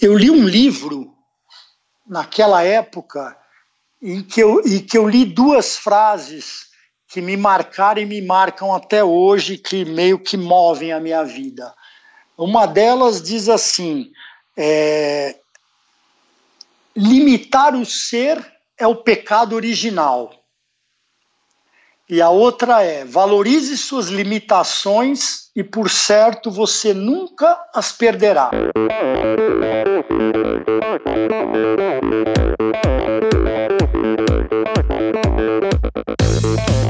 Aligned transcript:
eu 0.00 0.16
li 0.16 0.30
um 0.30 0.46
livro 0.46 1.14
naquela 2.06 2.62
época 2.62 3.36
em 4.00 4.22
que 4.22 4.40
eu, 4.40 4.60
em 4.60 4.78
que 4.78 4.96
eu 4.96 5.08
li 5.08 5.24
duas 5.24 5.76
frases 5.76 6.68
que 7.08 7.20
me 7.20 7.36
marcaram 7.36 8.00
e 8.00 8.06
me 8.06 8.20
marcam 8.20 8.74
até 8.74 9.02
hoje, 9.02 9.58
que 9.58 9.84
meio 9.84 10.18
que 10.18 10.36
movem 10.36 10.92
a 10.92 11.00
minha 11.00 11.24
vida. 11.24 11.74
Uma 12.36 12.66
delas 12.66 13.22
diz 13.22 13.48
assim: 13.48 14.12
é, 14.56 15.36
limitar 16.94 17.74
o 17.74 17.84
ser 17.84 18.38
é 18.76 18.86
o 18.86 18.96
pecado 18.96 19.56
original. 19.56 20.32
E 22.08 22.22
a 22.22 22.30
outra 22.30 22.82
é: 22.82 23.04
valorize 23.04 23.76
suas 23.76 24.08
limitações 24.08 25.47
e, 25.58 25.64
por 25.64 25.90
certo, 25.90 26.52
você 26.52 26.94
nunca 26.94 27.58
as 27.74 27.90
perderá. 27.90 28.48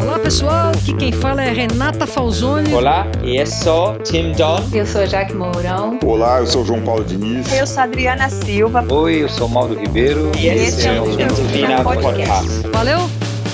Olá 0.03 0.19
pessoal, 0.19 0.73
aqui 0.73 0.95
quem 0.99 1.11
fala 1.11 1.43
é 1.43 1.51
Renata 1.51 2.07
Falzoni. 2.07 2.75
Olá, 2.75 3.07
eu 3.25 3.47
sou 3.47 3.99
Tim 4.01 4.33
Don. 4.33 4.63
Eu 4.71 4.85
sou 4.85 5.07
Jaque 5.07 5.33
Mourão. 5.33 5.99
Olá, 6.05 6.41
eu 6.41 6.47
sou 6.47 6.63
João 6.63 6.83
Paulo 6.83 7.05
Diniz. 7.05 7.51
Eu 7.51 7.67
sou 7.67 7.85
Adriana 7.85 8.29
Silva. 8.29 8.85
Oi, 8.93 9.23
eu 9.23 9.31
sou 9.31 9.49
Mauro 9.49 9.81
Ribeiro. 9.81 10.31
E 10.39 10.47
esse 10.47 10.87
é 10.87 11.01
o 11.01 11.11
Endorfina 11.19 11.83
Podcast. 11.83 12.69
Valeu, 12.71 12.99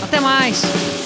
até 0.03 0.19
mais. 0.19 1.04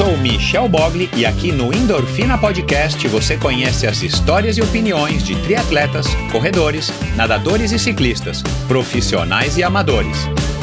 Sou 0.00 0.16
Michel 0.16 0.66
Bogli 0.66 1.10
e 1.14 1.26
aqui 1.26 1.52
no 1.52 1.74
Endorfina 1.74 2.38
Podcast 2.38 3.06
você 3.06 3.36
conhece 3.36 3.86
as 3.86 4.02
histórias 4.02 4.56
e 4.56 4.62
opiniões 4.62 5.22
de 5.22 5.38
triatletas, 5.42 6.06
corredores, 6.32 6.90
nadadores 7.14 7.70
e 7.70 7.78
ciclistas, 7.78 8.42
profissionais 8.66 9.58
e 9.58 9.62
amadores. 9.62 10.16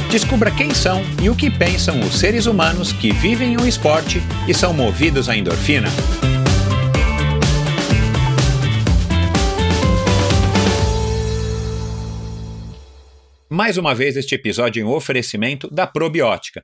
Descubra 0.09 0.49
quem 0.49 0.73
são 0.73 1.03
e 1.21 1.29
o 1.29 1.35
que 1.35 1.51
pensam 1.51 1.99
os 1.99 2.17
seres 2.17 2.47
humanos 2.47 2.91
que 2.91 3.13
vivem 3.13 3.55
o 3.57 3.67
esporte 3.67 4.23
e 4.47 4.55
são 4.55 4.73
movidos 4.73 5.29
à 5.29 5.37
endorfina. 5.37 5.87
Mais 13.47 13.77
uma 13.77 13.93
vez, 13.93 14.17
este 14.17 14.33
episódio 14.33 14.81
em 14.81 14.83
oferecimento 14.83 15.69
da 15.71 15.85
Probiótica. 15.85 16.63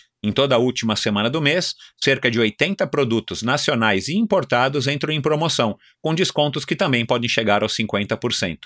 Em 0.23 0.31
toda 0.31 0.53
a 0.53 0.59
última 0.59 0.95
semana 0.95 1.31
do 1.31 1.41
mês, 1.41 1.73
cerca 1.99 2.29
de 2.29 2.39
80 2.39 2.85
produtos 2.87 3.41
nacionais 3.41 4.07
e 4.07 4.15
importados 4.15 4.85
entram 4.85 5.11
em 5.11 5.19
promoção, 5.19 5.75
com 5.99 6.13
descontos 6.13 6.63
que 6.63 6.75
também 6.75 7.03
podem 7.03 7.27
chegar 7.27 7.63
aos 7.63 7.75
50%. 7.75 8.59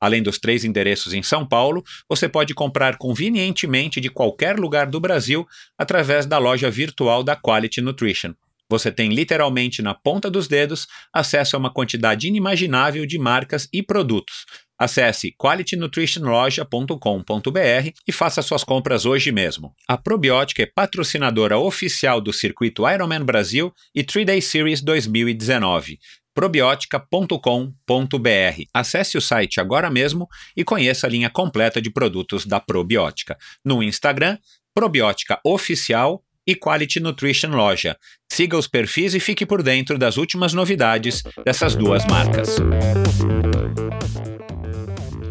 Além 0.00 0.22
dos 0.22 0.38
três 0.38 0.64
endereços 0.64 1.12
em 1.12 1.22
São 1.22 1.46
Paulo, 1.46 1.82
você 2.08 2.28
pode 2.28 2.54
comprar 2.54 2.98
convenientemente 2.98 4.00
de 4.00 4.10
qualquer 4.10 4.58
lugar 4.58 4.86
do 4.86 5.00
Brasil 5.00 5.46
através 5.76 6.24
da 6.24 6.38
loja 6.38 6.70
virtual 6.70 7.24
da 7.24 7.36
Quality 7.36 7.80
Nutrition. 7.80 8.34
Você 8.68 8.90
tem 8.90 9.10
literalmente 9.10 9.82
na 9.82 9.94
ponta 9.94 10.30
dos 10.30 10.48
dedos 10.48 10.86
acesso 11.12 11.56
a 11.56 11.58
uma 11.58 11.72
quantidade 11.72 12.26
inimaginável 12.26 13.04
de 13.04 13.18
marcas 13.18 13.68
e 13.72 13.82
produtos. 13.82 14.46
Acesse 14.82 15.32
qualitynutritionloja.com.br 15.38 17.90
e 18.04 18.10
faça 18.10 18.42
suas 18.42 18.64
compras 18.64 19.06
hoje 19.06 19.30
mesmo. 19.30 19.72
A 19.86 19.96
Probiótica 19.96 20.64
é 20.64 20.66
patrocinadora 20.66 21.56
oficial 21.56 22.20
do 22.20 22.32
circuito 22.32 22.82
Ironman 22.90 23.22
Brasil 23.22 23.72
e 23.94 24.02
3-Day 24.02 24.42
Series 24.42 24.82
2019 24.82 26.00
probiotica.com.br. 26.34 28.62
Acesse 28.74 29.16
o 29.16 29.20
site 29.20 29.60
agora 29.60 29.88
mesmo 29.88 30.26
e 30.56 30.64
conheça 30.64 31.06
a 31.06 31.10
linha 31.10 31.30
completa 31.30 31.80
de 31.80 31.92
produtos 31.92 32.44
da 32.44 32.58
Probiótica. 32.58 33.38
No 33.64 33.84
Instagram, 33.84 34.36
Probiótica 34.74 35.38
Oficial 35.44 36.24
e 36.44 36.56
Quality 36.56 36.98
Nutrition 36.98 37.50
Loja. 37.50 37.96
Siga 38.32 38.56
os 38.56 38.66
perfis 38.66 39.14
e 39.14 39.20
fique 39.20 39.46
por 39.46 39.62
dentro 39.62 39.96
das 39.96 40.16
últimas 40.16 40.52
novidades 40.52 41.22
dessas 41.44 41.76
duas 41.76 42.04
marcas. 42.06 42.56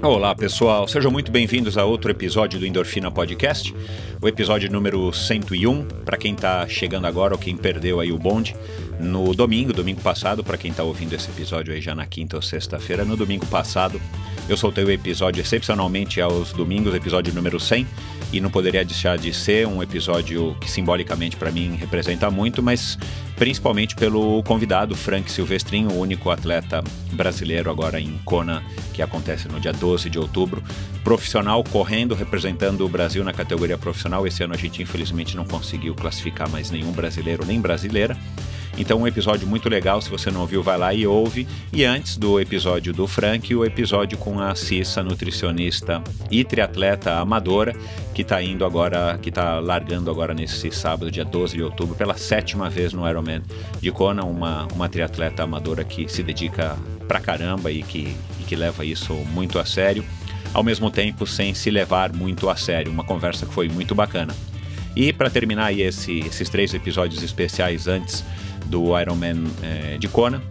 Olá 0.03 0.34
pessoal, 0.34 0.88
sejam 0.88 1.12
muito 1.12 1.31
bem-vindos 1.31 1.78
a 1.78 1.85
outro 1.85 2.09
episódio 2.09 2.59
do 2.59 2.66
Endorfina 2.66 3.12
Podcast, 3.12 3.72
o 4.19 4.28
episódio 4.28 4.67
número 4.72 5.13
101, 5.13 5.85
para 6.03 6.17
quem 6.17 6.34
está 6.34 6.67
chegando 6.67 7.06
agora 7.06 7.35
ou 7.35 7.39
quem 7.39 7.56
perdeu 7.56 8.00
aí 8.00 8.11
o 8.11 8.17
bonde, 8.17 8.56
no 9.01 9.34
domingo, 9.34 9.73
domingo 9.73 10.01
passado, 10.01 10.44
para 10.44 10.57
quem 10.57 10.72
está 10.72 10.84
ouvindo 10.84 11.13
esse 11.13 11.29
episódio 11.29 11.73
aí 11.73 11.81
já 11.81 11.95
na 11.95 12.06
quinta 12.06 12.35
ou 12.35 12.41
sexta-feira, 12.41 13.03
no 13.03 13.17
domingo 13.17 13.45
passado 13.47 14.00
eu 14.47 14.57
soltei 14.57 14.84
o 14.84 14.91
episódio 14.91 15.41
excepcionalmente 15.41 16.19
aos 16.19 16.51
domingos, 16.51 16.94
episódio 16.94 17.34
número 17.34 17.59
100, 17.59 17.88
e 18.34 18.41
não 18.41 18.50
poderia 18.50 18.84
deixar 18.84 19.17
de 19.17 19.34
ser 19.34 19.67
um 19.67 19.81
episódio 19.81 20.56
que 20.59 20.69
simbolicamente 20.69 21.35
para 21.35 21.51
mim 21.51 21.75
representa 21.75 22.29
muito, 22.29 22.61
mas 22.61 22.97
principalmente 23.35 23.95
pelo 23.95 24.41
convidado 24.44 24.95
Frank 24.95 25.31
Silvestrin, 25.31 25.88
o 25.88 26.00
único 26.00 26.29
atleta 26.29 26.84
brasileiro 27.11 27.69
agora 27.69 28.00
em 28.00 28.19
Kona, 28.25 28.63
que 28.94 29.01
acontece 29.01 29.47
no 29.47 29.59
dia 29.59 29.73
12 29.73 30.09
de 30.09 30.19
outubro, 30.19 30.63
profissional 31.03 31.63
correndo 31.63 32.13
representando 32.13 32.85
o 32.85 32.90
Brasil 32.90 33.23
na 33.23 33.34
categoria 33.34 33.78
profissional. 33.78 34.28
Esse 34.28 34.44
ano 34.44 34.53
a 34.53 34.57
gente 34.57 34.81
infelizmente 34.81 35.35
não 35.35 35.45
conseguiu 35.45 35.95
classificar 35.95 36.50
mais 36.50 36.69
nenhum 36.72 36.91
brasileiro 36.91 37.45
nem 37.45 37.59
brasileira. 37.59 38.17
Então, 38.77 38.99
um 38.99 39.07
episódio 39.07 39.47
muito 39.47 39.67
legal. 39.69 40.01
Se 40.01 40.09
você 40.09 40.31
não 40.31 40.41
ouviu, 40.41 40.63
vai 40.63 40.78
lá 40.78 40.93
e 40.93 41.05
ouve. 41.05 41.47
E 41.73 41.84
antes 41.84 42.17
do 42.17 42.40
episódio 42.40 42.93
do 42.93 43.07
Frank, 43.07 43.53
o 43.53 43.66
episódio 43.66 44.17
com 44.17 44.40
a 44.40 44.55
Cissa, 44.55 45.03
nutricionista 45.03 46.01
e 46.29 46.43
triatleta 46.43 47.16
amadora, 47.16 47.75
que 48.13 48.22
está 48.22 48.41
indo 48.41 48.66
agora, 48.66 49.17
que 49.22 49.29
está 49.29 49.59
largando 49.59 50.09
agora 50.09 50.34
nesse 50.34 50.72
sábado, 50.72 51.11
dia 51.11 51.25
12 51.25 51.57
de 51.57 51.63
outubro, 51.63 51.96
pela 51.96 52.16
sétima 52.17 52.69
vez 52.69 52.93
no 52.93 53.07
Ironman 53.07 53.41
de 53.79 53.91
Kona, 53.91 54.23
uma, 54.23 54.67
uma 54.73 54.90
triatleta 54.90 55.43
amadora 55.43 55.84
que 55.84 56.07
se 56.07 56.23
dedica 56.23 56.78
pra 57.07 57.19
caramba 57.19 57.72
e 57.72 57.84
que, 57.84 58.16
e 58.40 58.43
que 58.43 58.55
leva 58.55 58.85
isso 58.85 59.13
muito 59.13 59.59
a 59.59 59.66
sério, 59.66 60.03
ao 60.53 60.63
mesmo 60.63 60.90
tempo 60.90 61.28
sem 61.28 61.53
se 61.53 61.69
levar 61.69 62.13
muito 62.13 62.49
a 62.49 62.55
sério. 62.55 62.91
Uma 62.91 63.03
conversa 63.03 63.46
que 63.46 63.53
foi 63.53 63.67
muito 63.67 63.93
bacana. 63.93 64.34
E 64.96 65.14
para 65.14 65.29
terminar 65.29 65.73
esse, 65.73 66.20
esses 66.20 66.49
três 66.49 66.73
episódios 66.73 67.23
especiais 67.23 67.88
antes 67.88 68.23
do 68.66 68.97
Ironman 68.99 69.43
é, 69.61 69.97
de 69.97 70.08
Kona. 70.08 70.41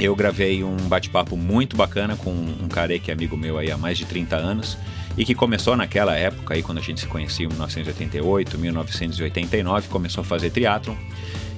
Eu 0.00 0.16
gravei 0.16 0.64
um 0.64 0.76
bate-papo 0.88 1.36
muito 1.36 1.76
bacana 1.76 2.16
com 2.16 2.30
um 2.30 2.68
cara 2.68 2.98
que 2.98 3.10
é 3.10 3.14
amigo 3.14 3.36
meu 3.36 3.58
aí 3.58 3.70
há 3.70 3.76
mais 3.76 3.98
de 3.98 4.04
30 4.06 4.36
anos 4.36 4.78
e 5.16 5.24
que 5.24 5.34
começou 5.34 5.76
naquela 5.76 6.16
época, 6.16 6.54
aí, 6.54 6.62
quando 6.62 6.78
a 6.78 6.80
gente 6.80 7.00
se 7.00 7.06
conhecia 7.06 7.44
em 7.44 7.48
1988, 7.50 8.58
1989, 8.58 9.88
começou 9.88 10.22
a 10.22 10.24
fazer 10.24 10.50
triatlon 10.50 10.94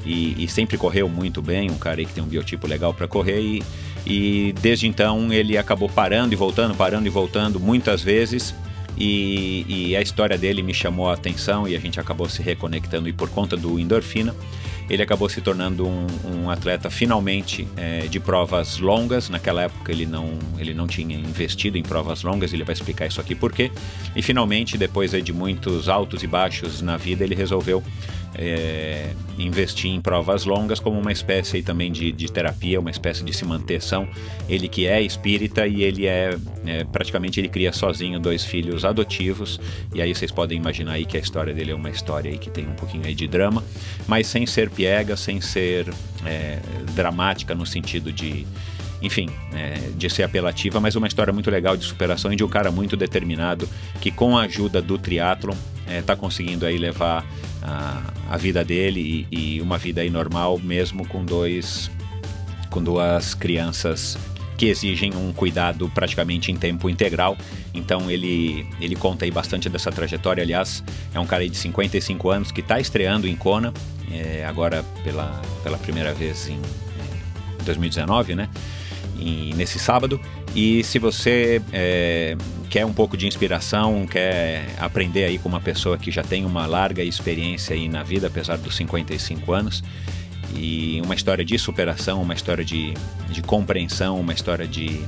e, 0.05 0.45
e, 0.45 0.49
sempre 0.49 0.77
correu 0.77 1.09
muito 1.09 1.41
bem, 1.41 1.71
um 1.71 1.79
cara 1.79 2.01
aí 2.01 2.07
que 2.07 2.13
tem 2.13 2.23
um 2.23 2.27
biotipo 2.27 2.67
legal 2.67 2.93
para 2.93 3.07
correr 3.09 3.41
e, 3.41 3.63
e 4.05 4.53
desde 4.61 4.87
então 4.87 5.33
ele 5.33 5.57
acabou 5.57 5.89
parando 5.89 6.35
e 6.35 6.37
voltando, 6.37 6.75
parando 6.75 7.07
e 7.07 7.11
voltando 7.11 7.59
muitas 7.59 8.03
vezes 8.03 8.55
e, 8.97 9.65
e, 9.69 9.97
a 9.97 10.01
história 10.01 10.39
dele 10.39 10.63
me 10.63 10.73
chamou 10.73 11.11
a 11.11 11.15
atenção 11.15 11.67
e 11.67 11.75
a 11.75 11.81
gente 11.81 11.99
acabou 11.99 12.29
se 12.29 12.43
reconectando 12.43 13.09
e 13.09 13.13
por 13.13 13.29
conta 13.29 13.57
do 13.57 13.79
endorfina 13.79 14.35
ele 14.89 15.03
acabou 15.03 15.29
se 15.29 15.41
tornando 15.41 15.87
um, 15.87 16.07
um 16.25 16.51
atleta 16.51 16.91
finalmente 16.91 17.67
é, 17.77 18.01
de 18.01 18.21
provas 18.21 18.79
longas. 18.79 19.31
Naquela 19.31 19.63
época 19.63 19.91
ele 19.91 20.05
não, 20.05 20.39
ele 20.59 20.75
não 20.75 20.87
tinha 20.87 21.17
investido 21.17 21.79
em 21.79 21.83
provas 21.83 22.23
longas, 22.23 22.53
ele 22.53 22.65
vai 22.65 22.75
explicar 22.75 23.07
isso 23.07 23.21
aqui 23.21 23.35
por 23.35 23.53
quê. 23.53 23.71
E 24.15 24.21
finalmente, 24.21 24.77
depois 24.77 25.13
de 25.13 25.33
muitos 25.33 25.89
altos 25.89 26.23
e 26.23 26.27
baixos 26.27 26.83
na 26.83 26.97
vida, 26.97 27.25
ele 27.25 27.35
resolveu 27.35 27.83
é, 28.37 29.11
investir 29.39 29.91
em 29.91 30.01
provas 30.01 30.45
longas 30.45 30.81
como 30.81 30.99
uma 30.99 31.13
espécie 31.13 31.63
também 31.63 31.91
de, 31.91 32.13
de, 32.13 32.31
terapia, 32.31 32.81
uma 32.81 32.91
espécie 32.91 33.25
de 33.25 33.33
se 33.33 33.45
manter 33.45 33.81
são. 33.81 34.09
Ele 34.49 34.69
que 34.69 34.87
é 34.87 35.01
espírita 35.01 35.67
e 35.67 35.83
ele 35.83 36.07
é, 36.07 36.37
é, 36.67 36.85
praticamente 36.85 37.41
ele 37.41 37.49
cria 37.49 37.73
sozinho 37.73 38.19
dois 38.19 38.45
filhos 38.45 38.85
adotivos 38.85 39.61
e 39.95 40.03
aí 40.03 40.15
vocês 40.15 40.31
podem 40.31 40.59
imaginar 40.59 40.93
aí 40.93 41.05
que 41.05 41.17
a 41.17 41.21
história 41.21 41.55
dele 41.55 41.71
é 41.71 41.75
uma 41.75 41.91
história 41.91 42.31
aí 42.31 42.39
que 42.39 42.51
tem 42.51 42.67
um 42.67 42.75
pouquinho 42.75 43.07
aí 43.07 43.15
de 43.15 43.27
drama, 43.27 43.63
mas 44.07 44.27
sem 44.27 44.47
ser 44.47 44.71
piega, 44.71 45.17
sem 45.17 45.41
ser 45.41 45.93
é, 46.25 46.59
dramática 46.95 47.55
no 47.55 47.67
sentido 47.67 48.13
de 48.13 48.47
enfim, 49.03 49.29
é, 49.53 49.91
de 49.95 50.09
ser 50.09 50.23
apelativa, 50.23 50.81
mas 50.81 50.97
uma 50.97 51.07
história 51.07 51.31
muito 51.31 51.51
legal 51.51 51.77
de 51.77 51.85
superação 51.85 52.33
e 52.33 52.37
de 52.37 52.43
um 52.43 52.49
cara 52.49 52.71
muito 52.71 52.97
determinado 52.97 53.69
que 54.01 54.11
com 54.11 54.37
a 54.37 54.45
ajuda 54.45 54.81
do 54.81 54.97
triatlon 54.97 55.55
está 55.87 56.15
é, 56.15 56.17
conseguindo 56.17 56.65
aí 56.65 56.79
levar 56.79 57.27
a, 57.65 58.03
a 58.29 58.37
vida 58.37 58.65
dele 58.65 59.27
e, 59.33 59.57
e, 59.57 59.61
uma 59.61 59.79
vida 59.79 60.03
aí 60.03 60.11
normal 60.11 60.61
mesmo 60.63 61.07
com 61.09 61.25
dois 61.25 61.91
com 62.71 62.83
duas 62.83 63.35
crianças 63.35 64.19
que 64.57 64.67
exigem 64.67 65.15
um 65.17 65.33
cuidado 65.33 65.91
praticamente 65.95 66.53
em 66.53 66.57
tempo 66.57 66.89
integral. 66.89 67.37
Então 67.73 68.11
ele, 68.11 68.67
ele 68.81 68.95
conta 68.95 69.25
aí 69.25 69.31
bastante 69.31 69.69
dessa 69.69 69.91
trajetória. 69.91 70.43
Aliás, 70.43 70.83
é 71.13 71.19
um 71.19 71.27
cara 71.27 71.49
de 71.49 71.57
55 71.57 72.31
anos 72.31 72.53
que 72.53 72.61
está 72.61 72.79
estreando 72.79 73.27
em 73.27 73.35
Kona, 73.35 73.73
é, 74.13 74.45
agora 74.45 74.85
pela, 75.03 75.41
pela 75.63 75.79
primeira 75.79 76.13
vez 76.15 76.49
em, 76.49 76.55
em 76.55 77.65
2019, 77.65 78.35
né? 78.35 78.49
E, 79.19 79.53
nesse 79.55 79.79
sábado. 79.79 80.21
E 80.55 80.83
se 80.85 80.99
você 80.99 81.63
é, 81.73 82.37
quer 82.71 82.85
um 82.85 82.93
pouco 82.93 83.17
de 83.17 83.27
inspiração, 83.27 84.07
quer 84.07 84.67
aprender 84.79 85.25
aí 85.25 85.39
com 85.39 85.49
uma 85.49 85.61
pessoa 85.61 85.97
que 85.97 86.11
já 86.11 86.23
tem 86.23 86.45
uma 86.45 86.67
larga 86.67 87.03
experiência 87.03 87.75
aí 87.75 87.89
na 87.89 88.03
vida, 88.03 88.27
apesar 88.27 88.59
dos 88.59 88.77
55 88.77 89.53
anos, 89.53 89.83
e 90.57 91.01
uma 91.05 91.15
história 91.15 91.45
de 91.45 91.59
superação, 91.59 92.23
uma 92.23 92.35
história 92.35 92.65
de, 92.65 92.95
de 93.29 93.43
compreensão, 93.43 94.21
uma 94.21 94.33
história 94.33 94.67
de. 94.67 95.01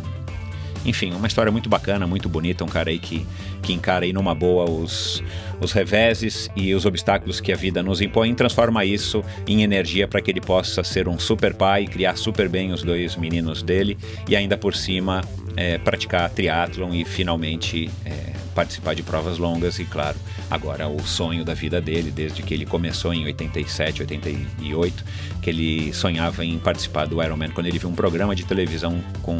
Enfim, 0.87 1.13
uma 1.13 1.27
história 1.27 1.51
muito 1.51 1.69
bacana, 1.69 2.07
muito 2.07 2.29
bonita. 2.29 2.65
Um 2.65 2.69
cara 2.69 2.91
aí 2.91 2.99
que, 3.01 3.27
que 3.61 3.73
encara 3.73 4.05
aí 4.05 4.13
numa 4.13 4.35
boa 4.35 4.71
os, 4.71 5.23
os 5.61 5.73
reveses 5.73 6.49
e 6.55 6.73
os 6.75 6.87
obstáculos 6.87 7.41
que 7.41 7.53
a 7.53 7.57
vida 7.57 7.83
nos 7.83 8.01
impõe 8.01 8.31
e 8.31 8.35
transforma 8.35 8.85
isso 8.85 9.25
em 9.49 9.65
energia 9.65 10.07
para 10.07 10.21
que 10.21 10.31
ele 10.31 10.41
possa 10.41 10.85
ser 10.85 11.09
um 11.09 11.19
super 11.19 11.55
pai, 11.55 11.87
criar 11.87 12.17
super 12.17 12.49
bem 12.49 12.73
os 12.73 12.85
dois 12.85 13.17
meninos 13.17 13.65
dele 13.65 13.99
e 14.29 14.37
ainda 14.37 14.57
por 14.57 14.77
cima 14.77 15.23
é, 15.57 15.79
praticar 15.79 16.29
triatlon 16.31 16.93
e 16.93 17.05
finalmente 17.05 17.91
é, 18.05 18.37
participar 18.57 18.95
de 18.95 19.03
provas 19.03 19.37
longas 19.39 19.79
e, 19.79 19.85
claro, 19.85 20.17
agora 20.51 20.89
o 20.89 21.01
sonho 21.07 21.45
da 21.45 21.53
vida 21.53 21.79
dele, 21.79 22.11
desde 22.11 22.43
que 22.43 22.55
ele 22.55 22.65
começou 22.65 23.13
em 23.13 23.25
87, 23.27 24.01
88, 24.01 25.05
que 25.43 25.51
ele 25.51 25.93
sonhava 25.93 26.45
em 26.45 26.59
participar 26.59 27.07
do 27.07 27.23
Ironman, 27.23 27.51
quando 27.51 27.67
ele 27.67 27.79
viu 27.79 27.91
um 27.91 27.95
programa 27.95 28.35
de 28.35 28.45
televisão 28.45 28.99
com, 29.23 29.39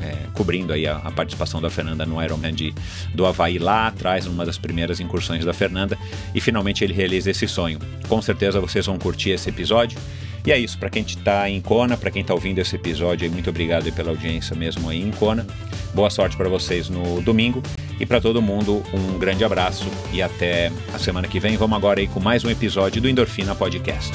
é, 0.00 0.16
cobrindo 0.32 0.72
aí 0.72 0.86
a, 0.86 0.96
a, 0.96 1.12
participação 1.12 1.60
da 1.60 1.70
Fernanda 1.70 2.04
no 2.04 2.22
Ironman 2.22 2.52
de, 2.52 2.74
do 3.14 3.24
Havaí 3.24 3.58
lá 3.58 3.86
atrás, 3.86 4.26
numa 4.26 4.44
das 4.44 4.58
primeiras 4.58 4.98
incursões 4.98 5.44
da 5.44 5.52
Fernanda, 5.52 5.96
e 6.34 6.40
finalmente 6.40 6.82
ele 6.82 6.92
realiza 6.92 7.30
esse 7.30 7.46
sonho. 7.46 7.78
Com 8.08 8.20
certeza 8.20 8.60
vocês 8.60 8.84
vão 8.86 8.98
curtir 8.98 9.30
esse 9.30 9.48
episódio. 9.48 9.96
E 10.46 10.52
é 10.52 10.58
isso, 10.58 10.78
para 10.78 10.90
quem 10.90 11.02
está 11.02 11.48
em 11.48 11.58
Kona, 11.58 11.96
para 11.96 12.10
quem 12.10 12.20
está 12.20 12.34
ouvindo 12.34 12.58
esse 12.58 12.76
episódio, 12.76 13.30
muito 13.32 13.48
obrigado 13.48 13.90
pela 13.94 14.10
audiência 14.10 14.54
mesmo 14.54 14.90
aí 14.90 15.00
em 15.00 15.10
Kona. 15.10 15.46
Boa 15.94 16.10
sorte 16.10 16.36
para 16.36 16.50
vocês 16.50 16.90
no 16.90 17.22
domingo 17.22 17.62
e 17.98 18.04
para 18.04 18.20
todo 18.20 18.42
mundo 18.42 18.82
um 18.92 19.18
grande 19.18 19.42
abraço 19.42 19.86
e 20.12 20.20
até 20.20 20.70
a 20.92 20.98
semana 20.98 21.26
que 21.26 21.40
vem. 21.40 21.56
Vamos 21.56 21.74
agora 21.78 21.98
aí 21.98 22.06
com 22.06 22.20
mais 22.20 22.44
um 22.44 22.50
episódio 22.50 23.00
do 23.00 23.08
Endorfina 23.08 23.54
Podcast. 23.54 24.12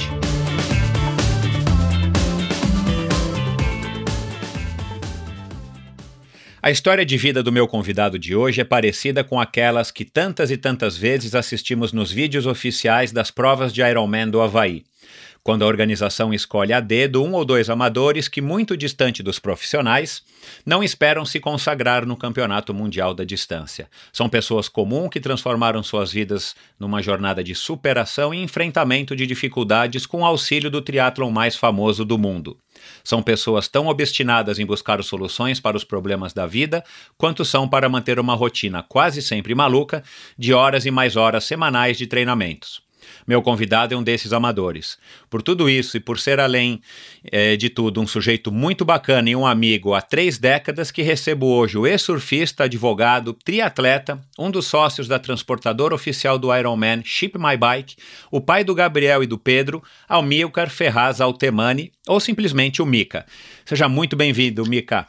A 6.62 6.70
história 6.70 7.04
de 7.04 7.16
vida 7.16 7.42
do 7.42 7.50
meu 7.50 7.66
convidado 7.66 8.20
de 8.20 8.36
hoje 8.36 8.60
é 8.60 8.64
parecida 8.64 9.24
com 9.24 9.40
aquelas 9.40 9.90
que 9.90 10.04
tantas 10.04 10.52
e 10.52 10.56
tantas 10.56 10.96
vezes 10.96 11.34
assistimos 11.34 11.92
nos 11.92 12.12
vídeos 12.12 12.46
oficiais 12.46 13.10
das 13.10 13.32
provas 13.32 13.72
de 13.72 13.80
Ironman 13.82 14.28
do 14.28 14.40
Havaí 14.40 14.84
quando 15.42 15.62
a 15.62 15.66
organização 15.66 16.34
escolhe 16.34 16.72
a 16.72 16.80
dedo 16.80 17.22
um 17.22 17.32
ou 17.32 17.44
dois 17.44 17.70
amadores 17.70 18.28
que, 18.28 18.40
muito 18.40 18.76
distante 18.76 19.22
dos 19.22 19.38
profissionais, 19.38 20.22
não 20.64 20.82
esperam 20.82 21.24
se 21.24 21.40
consagrar 21.40 22.04
no 22.04 22.16
Campeonato 22.16 22.74
Mundial 22.74 23.14
da 23.14 23.24
Distância. 23.24 23.88
São 24.12 24.28
pessoas 24.28 24.68
comuns 24.68 25.10
que 25.10 25.20
transformaram 25.20 25.82
suas 25.82 26.12
vidas 26.12 26.54
numa 26.78 27.02
jornada 27.02 27.42
de 27.42 27.54
superação 27.54 28.34
e 28.34 28.42
enfrentamento 28.42 29.16
de 29.16 29.26
dificuldades 29.26 30.06
com 30.06 30.20
o 30.20 30.24
auxílio 30.24 30.70
do 30.70 30.82
triatlon 30.82 31.30
mais 31.30 31.56
famoso 31.56 32.04
do 32.04 32.18
mundo. 32.18 32.58
São 33.04 33.22
pessoas 33.22 33.68
tão 33.68 33.86
obstinadas 33.86 34.58
em 34.58 34.66
buscar 34.66 35.02
soluções 35.02 35.60
para 35.60 35.76
os 35.76 35.84
problemas 35.84 36.32
da 36.32 36.46
vida 36.46 36.84
quanto 37.16 37.44
são 37.44 37.68
para 37.68 37.88
manter 37.88 38.18
uma 38.18 38.34
rotina 38.34 38.82
quase 38.82 39.22
sempre 39.22 39.54
maluca 39.54 40.02
de 40.38 40.52
horas 40.52 40.86
e 40.86 40.90
mais 40.90 41.16
horas 41.16 41.44
semanais 41.44 41.98
de 41.98 42.06
treinamentos. 42.06 42.89
Meu 43.26 43.42
convidado 43.42 43.94
é 43.94 43.96
um 43.96 44.02
desses 44.02 44.32
amadores. 44.32 44.98
Por 45.28 45.42
tudo 45.42 45.68
isso 45.68 45.96
e 45.96 46.00
por 46.00 46.18
ser, 46.18 46.40
além 46.40 46.80
é, 47.24 47.56
de 47.56 47.68
tudo, 47.68 48.00
um 48.00 48.06
sujeito 48.06 48.50
muito 48.50 48.84
bacana 48.84 49.30
e 49.30 49.36
um 49.36 49.46
amigo 49.46 49.94
há 49.94 50.00
três 50.00 50.38
décadas, 50.38 50.90
que 50.90 51.02
recebo 51.02 51.46
hoje 51.46 51.78
o 51.78 51.86
ex-surfista, 51.86 52.64
advogado, 52.64 53.32
triatleta, 53.32 54.20
um 54.38 54.50
dos 54.50 54.66
sócios 54.66 55.06
da 55.06 55.18
transportadora 55.18 55.94
oficial 55.94 56.38
do 56.38 56.54
Ironman, 56.54 57.02
Ship 57.04 57.32
My 57.36 57.56
Bike, 57.56 57.96
o 58.30 58.40
pai 58.40 58.64
do 58.64 58.74
Gabriel 58.74 59.22
e 59.22 59.26
do 59.26 59.38
Pedro, 59.38 59.82
Almilcar 60.08 60.70
Ferraz 60.70 61.20
Altemani, 61.20 61.92
ou 62.06 62.20
simplesmente 62.20 62.82
o 62.82 62.86
Mica. 62.86 63.26
Seja 63.64 63.88
muito 63.88 64.16
bem-vindo, 64.16 64.64
Mica. 64.66 65.06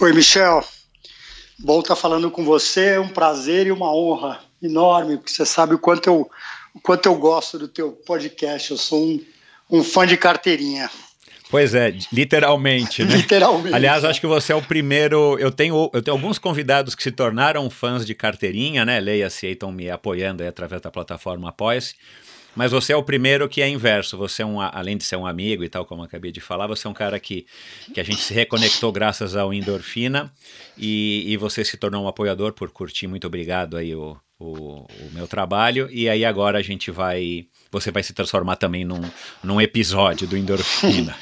Oi, 0.00 0.12
Michel. 0.12 0.64
Bom 1.58 1.80
estar 1.80 1.94
falando 1.94 2.30
com 2.30 2.42
você, 2.42 2.94
é 2.94 3.00
um 3.00 3.08
prazer 3.08 3.66
e 3.66 3.72
uma 3.72 3.94
honra 3.94 4.40
enorme, 4.62 5.18
porque 5.18 5.30
você 5.30 5.44
sabe 5.44 5.74
o 5.74 5.78
quanto 5.78 6.06
eu 6.06 6.30
o 6.74 6.80
quanto 6.80 7.06
eu 7.06 7.14
gosto 7.16 7.58
do 7.58 7.68
teu 7.68 7.92
podcast. 7.92 8.70
Eu 8.70 8.76
sou 8.76 9.02
um, 9.02 9.24
um 9.70 9.84
fã 9.84 10.06
de 10.06 10.16
carteirinha. 10.16 10.90
Pois 11.50 11.74
é, 11.74 11.92
literalmente, 12.12 13.04
né? 13.04 13.16
literalmente. 13.16 13.74
Aliás, 13.74 14.04
acho 14.04 14.20
que 14.20 14.26
você 14.26 14.52
é 14.52 14.56
o 14.56 14.62
primeiro. 14.62 15.36
Eu 15.40 15.50
tenho, 15.50 15.90
eu 15.92 16.00
tenho 16.00 16.16
alguns 16.16 16.38
convidados 16.38 16.94
que 16.94 17.02
se 17.02 17.10
tornaram 17.10 17.68
fãs 17.68 18.06
de 18.06 18.14
carteirinha, 18.14 18.84
né? 18.84 19.00
Leia-se 19.00 19.46
aí, 19.46 19.52
estão 19.52 19.72
me 19.72 19.90
apoiando 19.90 20.44
aí 20.44 20.48
através 20.48 20.80
da 20.80 20.90
plataforma 20.92 21.48
Apoia-se. 21.48 21.96
Mas 22.54 22.72
você 22.72 22.92
é 22.92 22.96
o 22.96 23.02
primeiro 23.02 23.48
que 23.48 23.62
é 23.62 23.68
inverso. 23.68 24.16
Você 24.16 24.42
é 24.42 24.46
um, 24.46 24.60
além 24.60 24.96
de 24.96 25.04
ser 25.04 25.16
um 25.16 25.26
amigo 25.26 25.64
e 25.64 25.68
tal, 25.68 25.84
como 25.84 26.02
eu 26.02 26.06
acabei 26.06 26.30
de 26.30 26.40
falar, 26.40 26.66
você 26.66 26.86
é 26.86 26.90
um 26.90 26.94
cara 26.94 27.18
que, 27.18 27.46
que 27.92 28.00
a 28.00 28.04
gente 28.04 28.20
se 28.20 28.32
reconectou 28.34 28.92
graças 28.92 29.34
ao 29.36 29.52
Endorfina 29.52 30.32
e, 30.76 31.24
e 31.26 31.36
você 31.36 31.64
se 31.64 31.76
tornou 31.76 32.04
um 32.04 32.08
apoiador 32.08 32.52
por 32.52 32.70
curtir. 32.70 33.06
Muito 33.06 33.26
obrigado 33.26 33.76
aí 33.76 33.94
o, 33.94 34.16
o, 34.40 34.86
o, 34.86 35.10
meu 35.12 35.28
trabalho. 35.28 35.88
E 35.92 36.08
aí 36.08 36.24
agora 36.24 36.58
a 36.58 36.62
gente 36.62 36.90
vai. 36.90 37.46
Você 37.70 37.90
vai 37.90 38.02
se 38.02 38.14
transformar 38.14 38.56
também 38.56 38.84
num, 38.84 39.02
num 39.44 39.60
episódio 39.60 40.26
do 40.26 40.36
Endorfina. 40.36 41.14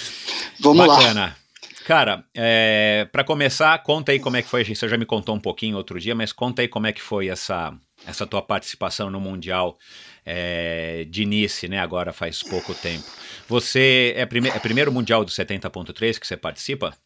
Vamos 0.58 0.86
Bacana. 0.86 1.20
lá. 1.20 1.36
Cara, 1.84 2.24
é, 2.34 3.08
para 3.12 3.24
começar, 3.24 3.76
conta 3.82 4.12
aí 4.12 4.18
como 4.18 4.36
é 4.36 4.42
que 4.42 4.48
foi. 4.48 4.64
Você 4.64 4.88
já 4.88 4.96
me 4.96 5.04
contou 5.04 5.34
um 5.34 5.40
pouquinho 5.40 5.76
outro 5.76 6.00
dia, 6.00 6.14
mas 6.14 6.32
conta 6.32 6.62
aí 6.62 6.68
como 6.68 6.86
é 6.86 6.92
que 6.92 7.02
foi 7.02 7.28
essa, 7.28 7.74
essa 8.06 8.26
tua 8.26 8.40
participação 8.40 9.10
no 9.10 9.20
Mundial 9.20 9.76
é, 10.24 11.04
de 11.10 11.24
Nice, 11.24 11.68
né? 11.68 11.80
Agora 11.80 12.12
faz 12.12 12.42
pouco 12.42 12.72
tempo. 12.74 13.04
Você 13.48 14.14
é, 14.16 14.24
prime 14.24 14.48
é 14.48 14.58
primeiro 14.60 14.92
Mundial 14.92 15.24
do 15.24 15.30
70.3 15.30 16.18
que 16.18 16.26
você 16.26 16.36
participa? 16.36 16.96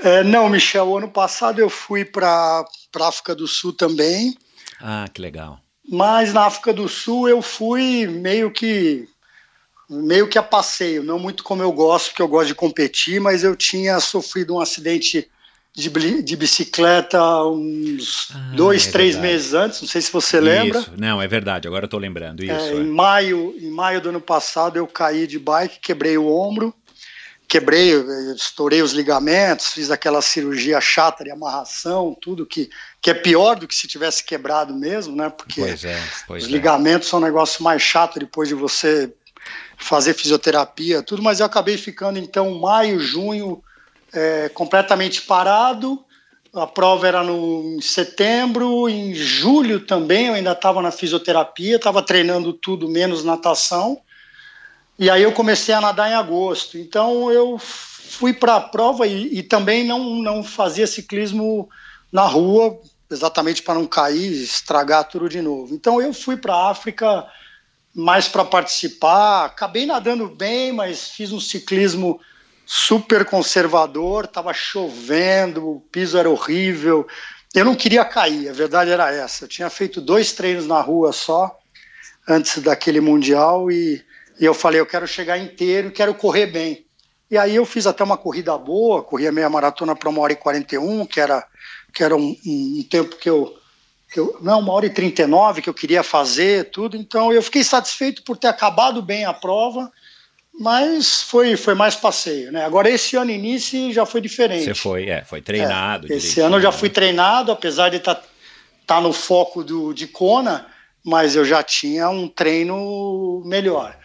É, 0.00 0.24
não, 0.24 0.48
Michel. 0.48 0.96
Ano 0.96 1.10
passado 1.10 1.60
eu 1.60 1.68
fui 1.68 2.04
para 2.04 2.64
a 2.96 3.06
África 3.06 3.34
do 3.34 3.46
Sul 3.46 3.72
também. 3.72 4.34
Ah, 4.86 5.08
que 5.10 5.22
legal. 5.22 5.58
Mas 5.90 6.34
na 6.34 6.44
África 6.44 6.70
do 6.70 6.86
Sul 6.90 7.26
eu 7.26 7.40
fui 7.40 8.06
meio 8.06 8.50
que 8.50 9.08
meio 9.88 10.28
que 10.28 10.38
a 10.38 10.42
passeio, 10.42 11.02
não 11.02 11.18
muito 11.18 11.42
como 11.42 11.62
eu 11.62 11.72
gosto, 11.72 12.08
porque 12.08 12.22
eu 12.22 12.28
gosto 12.28 12.48
de 12.48 12.54
competir, 12.54 13.20
mas 13.20 13.44
eu 13.44 13.56
tinha 13.56 13.98
sofrido 14.00 14.54
um 14.54 14.60
acidente 14.60 15.28
de, 15.74 16.22
de 16.22 16.36
bicicleta 16.36 17.20
uns 17.46 18.28
ah, 18.34 18.52
dois, 18.54 18.86
é 18.88 18.92
três 18.92 19.14
verdade. 19.14 19.32
meses 19.32 19.54
antes, 19.54 19.80
não 19.80 19.88
sei 19.88 20.02
se 20.02 20.12
você 20.12 20.40
lembra. 20.40 20.80
Isso, 20.80 20.92
não, 20.98 21.20
é 21.20 21.28
verdade, 21.28 21.66
agora 21.66 21.84
eu 21.84 21.88
tô 21.88 21.98
lembrando. 21.98 22.42
Isso, 22.42 22.52
é, 22.52 22.72
é. 22.72 22.76
Em, 22.76 22.84
maio, 22.86 23.54
em 23.58 23.70
maio 23.70 24.00
do 24.00 24.10
ano 24.10 24.20
passado 24.20 24.76
eu 24.76 24.86
caí 24.86 25.26
de 25.26 25.38
bike, 25.38 25.80
quebrei 25.80 26.18
o 26.18 26.28
ombro, 26.28 26.74
quebrei, 27.48 27.92
estourei 28.34 28.82
os 28.82 28.92
ligamentos, 28.92 29.68
fiz 29.68 29.90
aquela 29.90 30.20
cirurgia 30.22 30.80
chata 30.80 31.24
de 31.24 31.30
amarração, 31.30 32.16
tudo 32.20 32.46
que, 32.46 32.70
que 33.00 33.10
é 33.10 33.14
pior 33.14 33.56
do 33.56 33.68
que 33.68 33.74
se 33.74 33.86
tivesse 33.86 34.24
quebrado 34.24 34.74
mesmo, 34.74 35.14
né? 35.14 35.30
Porque 35.30 35.60
pois 35.60 35.84
é, 35.84 36.02
pois 36.26 36.44
os 36.44 36.48
é. 36.48 36.52
ligamentos 36.52 37.08
são 37.08 37.18
um 37.18 37.22
negócio 37.22 37.62
mais 37.62 37.82
chato 37.82 38.18
depois 38.18 38.48
de 38.48 38.54
você 38.54 39.12
fazer 39.76 40.14
fisioterapia, 40.14 41.02
tudo, 41.02 41.22
mas 41.22 41.40
eu 41.40 41.46
acabei 41.46 41.76
ficando 41.76 42.18
então 42.18 42.58
maio, 42.58 42.98
junho 42.98 43.62
é, 44.12 44.48
completamente 44.48 45.22
parado. 45.22 46.02
A 46.54 46.66
prova 46.68 47.08
era 47.08 47.22
no, 47.22 47.76
em 47.76 47.80
setembro, 47.80 48.88
em 48.88 49.12
julho 49.12 49.80
também 49.80 50.26
eu 50.28 50.34
ainda 50.34 50.52
estava 50.52 50.80
na 50.80 50.92
fisioterapia, 50.92 51.76
estava 51.76 52.00
treinando 52.00 52.52
tudo 52.52 52.88
menos 52.88 53.24
natação. 53.24 54.00
E 54.98 55.10
aí 55.10 55.22
eu 55.22 55.32
comecei 55.32 55.74
a 55.74 55.80
nadar 55.80 56.10
em 56.10 56.14
agosto. 56.14 56.78
Então 56.78 57.30
eu 57.30 57.58
fui 57.58 58.32
para 58.32 58.56
a 58.56 58.60
prova 58.60 59.06
e, 59.06 59.38
e, 59.38 59.42
também 59.42 59.84
não, 59.84 60.16
não 60.16 60.44
fazia 60.44 60.86
ciclismo 60.86 61.68
na 62.12 62.24
rua, 62.26 62.78
exatamente 63.10 63.62
para 63.62 63.74
não 63.74 63.86
cair, 63.86 64.32
estragar 64.32 65.04
tudo 65.04 65.28
de 65.28 65.42
novo. 65.42 65.74
Então 65.74 66.00
eu 66.00 66.12
fui 66.12 66.36
para 66.36 66.54
a 66.54 66.70
África 66.70 67.26
mais 67.94 68.28
para 68.28 68.44
participar. 68.44 69.46
Acabei 69.46 69.84
nadando 69.86 70.28
bem, 70.28 70.72
mas 70.72 71.08
fiz 71.08 71.32
um 71.32 71.40
ciclismo 71.40 72.20
super 72.66 73.24
conservador, 73.24 74.24
estava 74.24 74.54
chovendo, 74.54 75.68
o 75.68 75.80
piso 75.80 76.16
era 76.16 76.30
horrível. 76.30 77.06
Eu 77.54 77.64
não 77.64 77.74
queria 77.74 78.04
cair, 78.04 78.48
a 78.48 78.52
verdade 78.52 78.90
era 78.90 79.12
essa. 79.12 79.44
Eu 79.44 79.48
tinha 79.48 79.68
feito 79.68 80.00
dois 80.00 80.32
treinos 80.32 80.66
na 80.66 80.80
rua 80.80 81.12
só 81.12 81.56
antes 82.26 82.62
daquele 82.62 83.00
mundial 83.00 83.70
e, 83.70 84.02
e 84.38 84.44
eu 84.44 84.54
falei, 84.54 84.80
eu 84.80 84.86
quero 84.86 85.06
chegar 85.06 85.38
inteiro, 85.38 85.90
quero 85.90 86.14
correr 86.14 86.46
bem. 86.46 86.84
E 87.30 87.38
aí 87.38 87.56
eu 87.56 87.64
fiz 87.64 87.86
até 87.86 88.04
uma 88.04 88.16
corrida 88.16 88.56
boa, 88.56 89.02
corri 89.02 89.26
a 89.26 89.32
meia 89.32 89.48
maratona 89.48 89.96
para 89.96 90.08
uma 90.08 90.20
hora 90.20 90.32
e 90.32 90.36
41, 90.36 91.06
que 91.06 91.20
era, 91.20 91.46
que 91.92 92.02
era 92.02 92.14
um, 92.14 92.36
um 92.46 92.86
tempo 92.88 93.16
que 93.16 93.28
eu, 93.28 93.56
que 94.12 94.20
eu. 94.20 94.38
Não, 94.40 94.60
uma 94.60 94.72
hora 94.72 94.86
e 94.86 94.90
39 94.90 95.62
que 95.62 95.68
eu 95.68 95.74
queria 95.74 96.02
fazer, 96.02 96.70
tudo. 96.70 96.96
Então 96.96 97.32
eu 97.32 97.42
fiquei 97.42 97.64
satisfeito 97.64 98.22
por 98.22 98.36
ter 98.36 98.48
acabado 98.48 99.00
bem 99.00 99.24
a 99.24 99.32
prova 99.32 99.90
mas 100.58 101.22
foi, 101.22 101.56
foi 101.56 101.74
mais 101.74 101.96
passeio, 101.96 102.52
né? 102.52 102.64
Agora 102.64 102.88
esse 102.88 103.16
ano 103.16 103.30
início 103.30 103.92
já 103.92 104.06
foi 104.06 104.20
diferente. 104.20 104.64
Você 104.64 104.74
foi, 104.74 105.08
é, 105.08 105.24
foi 105.24 105.40
treinado. 105.40 106.12
É, 106.12 106.16
esse 106.16 106.40
ano 106.40 106.56
eu 106.56 106.60
já 106.60 106.70
fui 106.70 106.88
né? 106.88 106.94
treinado, 106.94 107.50
apesar 107.50 107.88
de 107.88 107.96
estar 107.96 108.14
tá, 108.14 108.22
tá 108.86 109.00
no 109.00 109.12
foco 109.12 109.64
do, 109.64 109.92
de 109.92 110.06
Kona, 110.06 110.66
mas 111.04 111.34
eu 111.34 111.44
já 111.44 111.62
tinha 111.62 112.08
um 112.08 112.28
treino 112.28 113.42
melhor. 113.44 113.96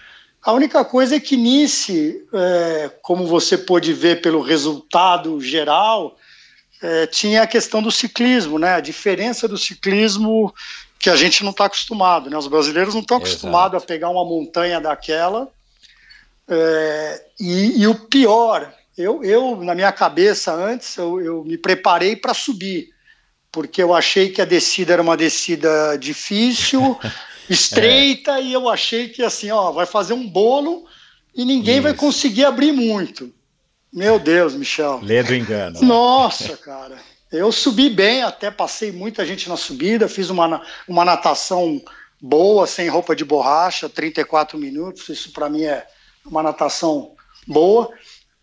A 0.50 0.51
única 0.51 0.84
coisa 0.84 1.15
é 1.15 1.20
que 1.20 1.38
Nice, 1.38 2.25
é, 2.34 2.89
como 3.03 3.27
você 3.27 3.56
pôde 3.56 3.94
ver 3.94 4.20
pelo 4.20 4.41
resultado 4.41 5.39
geral, 5.39 6.18
é, 6.82 7.06
tinha 7.06 7.44
a 7.44 7.48
questão 7.48 7.84
do 7.84 7.91
ciclismo, 7.91 8.58
né? 8.58 8.74
A 8.74 8.79
diferença 8.79 9.48
do 9.48 9.60
ciclismo 9.60 10.51
que 10.98 11.08
a 11.08 11.15
gente 11.15 11.44
não 11.44 11.51
está 11.51 11.65
acostumado, 11.65 12.32
né? 12.32 12.36
Os 12.36 12.48
brasileiros 12.48 12.96
não 12.96 13.01
estão 13.01 13.18
acostumados 13.18 13.79
a 13.79 13.86
pegar 13.86 14.10
uma 14.10 14.25
montanha 14.25 14.82
daquela 14.82 15.48
é, 16.48 17.25
e, 17.39 17.84
e, 17.84 17.88
o 17.88 17.94
pior, 17.94 18.74
eu, 18.98 19.24
eu, 19.24 19.56
na 19.58 19.75
minha 19.75 19.91
cabeça 19.91 20.51
antes, 20.51 20.98
eu, 20.98 21.22
eu 21.22 21.44
me 21.44 21.60
preparei 21.60 22.15
para 22.15 22.34
subir, 22.34 22.89
porque 23.51 23.84
eu 23.84 23.94
achei 23.94 24.29
que 24.29 24.41
a 24.41 24.46
descida 24.46 24.94
era 24.94 25.01
uma 25.03 25.15
descida 25.15 25.96
difícil, 25.96 26.98
estreita, 27.50 28.39
é. 28.39 28.44
e 28.44 28.53
eu 28.53 28.70
achei 28.70 29.10
que 29.10 29.24
assim, 29.24 29.50
ó, 29.51 29.72
vai 29.72 29.86
fazer 29.86 30.13
um 30.13 30.27
bolo 30.27 30.86
e 31.36 31.46
ninguém 31.46 31.75
Isso. 31.75 31.84
vai 31.84 31.94
conseguir 31.94 32.46
abrir 32.46 32.72
muito. 32.72 33.34
Meu 33.91 34.20
Deus, 34.20 34.53
Michel. 34.53 35.00
Lê 35.01 35.24
do 35.24 35.34
engano. 35.34 35.82
Nossa, 35.82 36.56
cara. 36.58 36.98
Eu 37.32 37.51
subi 37.51 37.89
bem, 37.89 38.24
até 38.24 38.50
passei 38.50 38.91
muita 38.91 39.25
gente 39.25 39.48
na 39.50 39.56
subida, 39.56 40.08
fiz 40.08 40.29
uma, 40.29 40.62
uma 40.88 41.06
natação 41.06 41.82
boa, 42.20 42.65
sem 42.65 42.89
roupa 42.89 43.15
de 43.15 43.24
borracha, 43.24 43.88
34 43.88 44.58
minutos. 44.58 45.10
Isso 45.10 45.32
para 45.32 45.50
mim 45.50 45.63
é, 45.63 45.86
uma 46.25 46.41
natação 46.41 47.13
boa. 47.48 47.91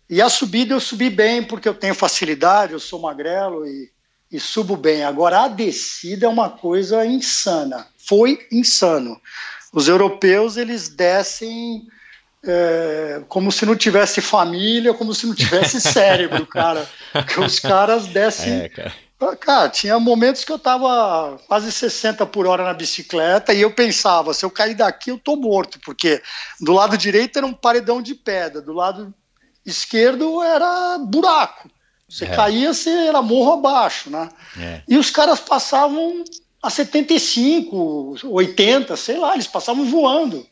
E 0.09 0.21
a 0.21 0.29
subida 0.29 0.73
eu 0.73 0.79
subi 0.79 1.09
bem, 1.09 1.43
porque 1.43 1.67
eu 1.67 1.73
tenho 1.73 1.93
facilidade, 1.93 2.73
eu 2.73 2.79
sou 2.79 2.99
magrelo 2.99 3.67
e, 3.67 3.91
e 4.31 4.39
subo 4.39 4.77
bem. 4.77 5.03
Agora, 5.03 5.43
a 5.43 5.47
descida 5.49 6.25
é 6.25 6.29
uma 6.29 6.49
coisa 6.49 7.05
insana. 7.05 7.87
Foi 8.07 8.45
insano. 8.51 9.19
Os 9.73 9.87
europeus, 9.87 10.57
eles 10.57 10.89
descem 10.89 11.87
é, 12.43 13.21
como 13.27 13.51
se 13.51 13.65
não 13.65 13.75
tivesse 13.75 14.21
família, 14.21 14.93
como 14.93 15.13
se 15.13 15.27
não 15.27 15.35
tivesse 15.35 15.79
cérebro, 15.81 16.45
cara. 16.45 16.87
Porque 17.11 17.39
os 17.39 17.59
caras 17.59 18.07
descem. 18.07 18.61
É, 18.61 18.69
cara. 18.69 18.93
Cara, 19.39 19.67
tinha 19.69 19.99
momentos 19.99 20.43
que 20.43 20.51
eu 20.51 20.59
tava 20.59 21.39
quase 21.47 21.71
60 21.71 22.23
por 22.27 22.45
hora 22.45 22.63
na 22.63 22.73
bicicleta 22.73 23.51
e 23.51 23.61
eu 23.61 23.73
pensava, 23.73 24.31
se 24.31 24.45
eu 24.45 24.51
cair 24.51 24.75
daqui 24.75 25.09
eu 25.09 25.17
tô 25.17 25.35
morto, 25.35 25.79
porque 25.79 26.21
do 26.61 26.71
lado 26.71 26.95
direito 26.95 27.37
era 27.37 27.45
um 27.45 27.53
paredão 27.53 27.99
de 27.99 28.13
pedra, 28.13 28.61
do 28.61 28.73
lado 28.73 29.11
esquerdo 29.65 30.43
era 30.43 30.99
buraco. 30.99 31.67
Você 32.07 32.25
é. 32.25 32.35
caía, 32.35 32.71
você 32.71 32.91
era 32.91 33.21
morro 33.23 33.53
abaixo, 33.53 34.11
né? 34.11 34.29
É. 34.55 34.81
E 34.87 34.97
os 34.97 35.09
caras 35.09 35.39
passavam 35.39 36.23
a 36.67 36.69
75, 36.69 38.17
80, 38.23 38.95
sei 38.95 39.17
lá, 39.17 39.33
eles 39.33 39.47
passavam 39.47 39.85
voando. 39.85 40.45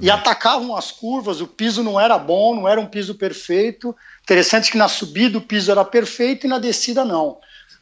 E 0.00 0.08
uhum. 0.08 0.14
atacavam 0.14 0.76
as 0.76 0.90
curvas, 0.90 1.40
o 1.40 1.46
piso 1.46 1.82
não 1.82 2.00
era 2.00 2.16
bom, 2.18 2.54
não 2.54 2.68
era 2.68 2.80
um 2.80 2.86
piso 2.86 3.14
perfeito. 3.14 3.94
Interessante 4.22 4.70
que 4.70 4.78
na 4.78 4.88
subida 4.88 5.38
o 5.38 5.42
piso 5.42 5.70
era 5.70 5.84
perfeito 5.84 6.46
e 6.46 6.48
na 6.48 6.58
descida 6.58 7.04
não 7.04 7.38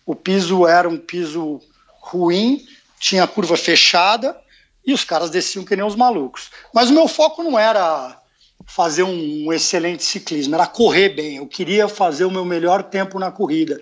o 0.06 0.14
piso 0.14 0.66
era 0.66 0.88
um 0.88 0.96
piso 0.96 1.60
ruim, 2.00 2.64
tinha 3.00 3.24
a 3.24 3.26
curva 3.26 3.56
fechada 3.56 4.38
e 4.86 4.94
os 4.94 5.02
caras 5.02 5.28
desciam 5.28 5.64
que 5.64 5.74
nem 5.74 5.84
os 5.84 5.96
malucos. 5.96 6.50
Mas 6.72 6.88
o 6.88 6.94
meu 6.94 7.08
foco 7.08 7.42
não 7.42 7.58
era 7.58 8.16
fazer 8.64 9.02
um, 9.02 9.46
um 9.46 9.52
excelente 9.52 10.04
ciclismo, 10.04 10.54
era 10.54 10.66
correr 10.66 11.08
bem. 11.10 11.36
Eu 11.38 11.46
queria 11.46 11.88
fazer 11.88 12.24
o 12.24 12.30
meu 12.30 12.44
melhor 12.44 12.84
tempo 12.84 13.18
na 13.18 13.32
corrida. 13.32 13.80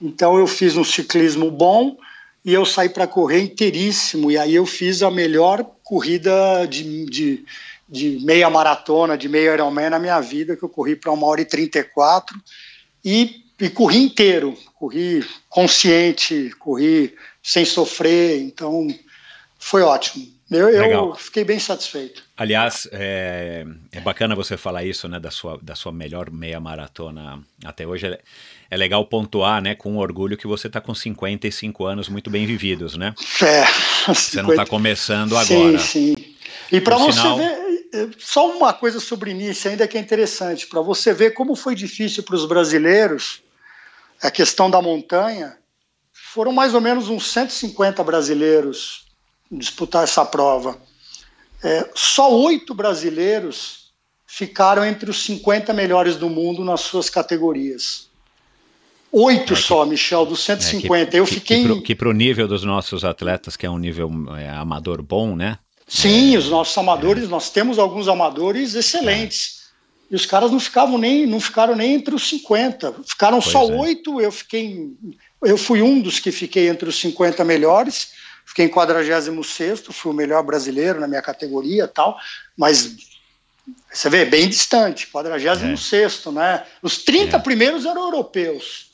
Então 0.00 0.38
eu 0.38 0.46
fiz 0.46 0.76
um 0.76 0.84
ciclismo 0.84 1.50
bom 1.50 1.96
e 2.46 2.54
eu 2.54 2.64
saí 2.64 2.88
para 2.88 3.06
correr 3.06 3.42
inteiríssimo. 3.42 4.30
E 4.30 4.38
aí 4.38 4.54
eu 4.54 4.64
fiz 4.64 5.02
a 5.02 5.10
melhor 5.10 5.68
corrida 5.82 6.64
de, 6.66 7.04
de, 7.06 7.44
de 7.88 8.24
meia 8.24 8.48
maratona, 8.48 9.18
de 9.18 9.28
meia 9.28 9.52
Ironman 9.52 9.90
na 9.90 9.98
minha 9.98 10.20
vida, 10.20 10.56
que 10.56 10.62
eu 10.62 10.68
corri 10.68 10.96
para 10.96 11.12
uma 11.12 11.26
hora 11.26 11.42
e 11.42 11.44
34 11.44 12.40
e 13.04 13.44
e 13.58 13.70
corri 13.70 14.02
inteiro, 14.02 14.56
corri 14.74 15.24
consciente, 15.48 16.50
corri 16.58 17.14
sem 17.42 17.64
sofrer, 17.64 18.40
então 18.40 18.86
foi 19.58 19.82
ótimo. 19.82 20.26
Eu, 20.50 20.68
eu 20.68 21.14
fiquei 21.14 21.44
bem 21.44 21.58
satisfeito. 21.58 22.22
Aliás, 22.36 22.86
é, 22.92 23.64
é, 23.90 24.00
bacana 24.00 24.34
você 24.34 24.58
falar 24.58 24.84
isso, 24.84 25.08
né, 25.08 25.18
da 25.18 25.30
sua, 25.30 25.58
da 25.62 25.74
sua 25.74 25.90
melhor 25.90 26.30
meia 26.30 26.60
maratona 26.60 27.42
até 27.64 27.86
hoje. 27.86 28.06
É, 28.06 28.20
é 28.70 28.76
legal 28.76 29.06
pontuar, 29.06 29.62
né, 29.62 29.74
com 29.74 29.96
orgulho 29.96 30.36
que 30.36 30.46
você 30.46 30.66
está 30.66 30.78
com 30.78 30.94
55 30.94 31.86
anos 31.86 32.10
muito 32.10 32.28
bem 32.28 32.44
vividos, 32.46 32.94
né? 32.94 33.14
É. 33.42 33.64
Você 34.12 34.42
não 34.42 34.50
está 34.50 34.66
começando 34.66 35.36
agora. 35.36 35.78
Sim, 35.78 36.14
sim. 36.14 36.34
E 36.70 36.80
para 36.80 36.98
você 36.98 37.12
sinal... 37.12 37.38
ver, 37.38 37.66
é, 37.94 38.08
só 38.18 38.54
uma 38.54 38.72
coisa 38.74 39.00
sobre 39.00 39.30
início 39.30 39.70
ainda 39.70 39.88
que 39.88 39.96
é 39.96 40.00
interessante, 40.00 40.66
para 40.66 40.82
você 40.82 41.14
ver 41.14 41.30
como 41.30 41.56
foi 41.56 41.74
difícil 41.74 42.22
para 42.22 42.36
os 42.36 42.46
brasileiros 42.46 43.42
a 44.22 44.30
questão 44.30 44.70
da 44.70 44.82
montanha, 44.82 45.56
foram 46.12 46.52
mais 46.52 46.74
ou 46.74 46.80
menos 46.80 47.08
uns 47.08 47.30
150 47.30 48.04
brasileiros 48.04 49.06
disputar 49.50 50.04
essa 50.04 50.24
prova. 50.24 50.78
É, 51.62 51.88
só 51.94 52.32
oito 52.32 52.74
brasileiros 52.74 53.86
ficaram 54.26 54.84
entre 54.84 55.10
os 55.10 55.24
50 55.24 55.72
melhores 55.72 56.16
do 56.16 56.28
mundo 56.28 56.64
nas 56.64 56.82
suas 56.82 57.08
categorias. 57.08 58.08
Oito 59.10 59.54
é, 59.54 59.56
só, 59.56 59.86
Michel, 59.86 60.26
dos 60.26 60.40
150. 60.44 60.94
É, 60.94 61.06
que, 61.06 61.18
Eu 61.18 61.26
fiquei. 61.26 61.80
Que 61.80 61.94
para 61.94 62.08
o 62.08 62.12
nível 62.12 62.46
dos 62.46 62.62
nossos 62.62 63.04
atletas, 63.04 63.56
que 63.56 63.64
é 63.64 63.70
um 63.70 63.78
nível 63.78 64.10
é, 64.36 64.50
amador 64.50 65.02
bom, 65.02 65.34
né? 65.34 65.58
Sim, 65.88 66.34
é. 66.34 66.38
os 66.38 66.50
nossos 66.50 66.76
amadores, 66.76 67.28
nós 67.28 67.50
temos 67.50 67.78
alguns 67.78 68.08
amadores 68.08 68.74
excelentes. 68.74 69.66
E 70.10 70.14
os 70.14 70.26
caras 70.26 70.50
não 70.50 70.60
ficavam 70.60 70.98
nem, 70.98 71.26
não 71.26 71.40
ficaram 71.40 71.74
nem 71.74 71.94
entre 71.94 72.14
os 72.14 72.28
50. 72.28 72.94
Ficaram 73.06 73.40
pois 73.40 73.52
só 73.52 73.62
é. 73.70 73.76
oito, 73.76 74.20
eu 74.20 74.30
fiquei. 74.30 74.90
Eu 75.42 75.56
fui 75.56 75.82
um 75.82 76.00
dos 76.00 76.18
que 76.20 76.30
fiquei 76.30 76.68
entre 76.68 76.88
os 76.88 76.98
50 77.00 77.44
melhores, 77.44 78.08
fiquei 78.46 78.66
em 78.66 78.68
46, 78.68 79.84
fui 79.90 80.12
o 80.12 80.14
melhor 80.14 80.42
brasileiro 80.42 81.00
na 81.00 81.08
minha 81.08 81.20
categoria 81.20 81.86
tal, 81.86 82.16
mas 82.56 82.96
você 83.92 84.08
vê, 84.08 84.24
bem 84.24 84.48
distante, 84.48 85.08
46, 85.08 86.26
é. 86.26 86.30
né? 86.30 86.64
Os 86.80 86.98
30 86.98 87.36
é. 87.36 87.40
primeiros 87.40 87.84
eram 87.84 88.04
europeus. 88.04 88.86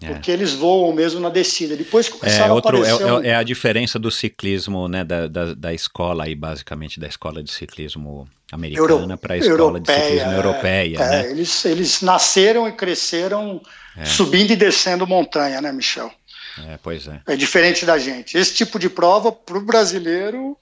É. 0.00 0.06
Porque 0.06 0.30
eles 0.30 0.52
voam 0.52 0.92
mesmo 0.92 1.18
na 1.18 1.28
descida. 1.28 1.76
Depois 1.76 2.08
começaram 2.08 2.50
é, 2.50 2.52
outro, 2.52 2.76
a 2.76 2.80
aparecer... 2.80 3.02
É, 3.02 3.12
um... 3.12 3.24
é, 3.24 3.34
a 3.34 3.42
diferença 3.42 3.98
do 3.98 4.10
ciclismo, 4.10 4.86
né, 4.86 5.02
da, 5.02 5.26
da, 5.26 5.54
da, 5.54 5.74
escola 5.74 6.24
aí, 6.24 6.36
basicamente, 6.36 7.00
da 7.00 7.08
escola 7.08 7.42
de 7.42 7.50
ciclismo 7.50 8.28
americana 8.52 9.16
para 9.16 9.34
a 9.34 9.38
escola 9.38 9.58
europeia, 9.58 9.98
de 9.98 10.04
ciclismo 10.04 10.32
europeia, 10.32 10.96
é, 10.98 11.08
né? 11.08 11.30
Eles, 11.30 11.64
eles 11.64 12.02
nasceram 12.02 12.68
e 12.68 12.72
cresceram 12.72 13.60
subindo 14.04 14.52
e 14.52 14.56
descendo 14.56 15.06
montanha, 15.06 15.60
né, 15.60 15.72
Michel? 15.72 16.12
É, 16.66 16.78
pois 16.82 17.06
é. 17.06 17.20
É 17.26 17.36
diferente 17.36 17.86
da 17.86 17.98
gente. 17.98 18.36
Esse 18.36 18.54
tipo 18.54 18.78
de 18.78 18.88
prova, 18.88 19.30
para 19.30 19.58
o 19.58 19.60
brasileiro, 19.60 20.56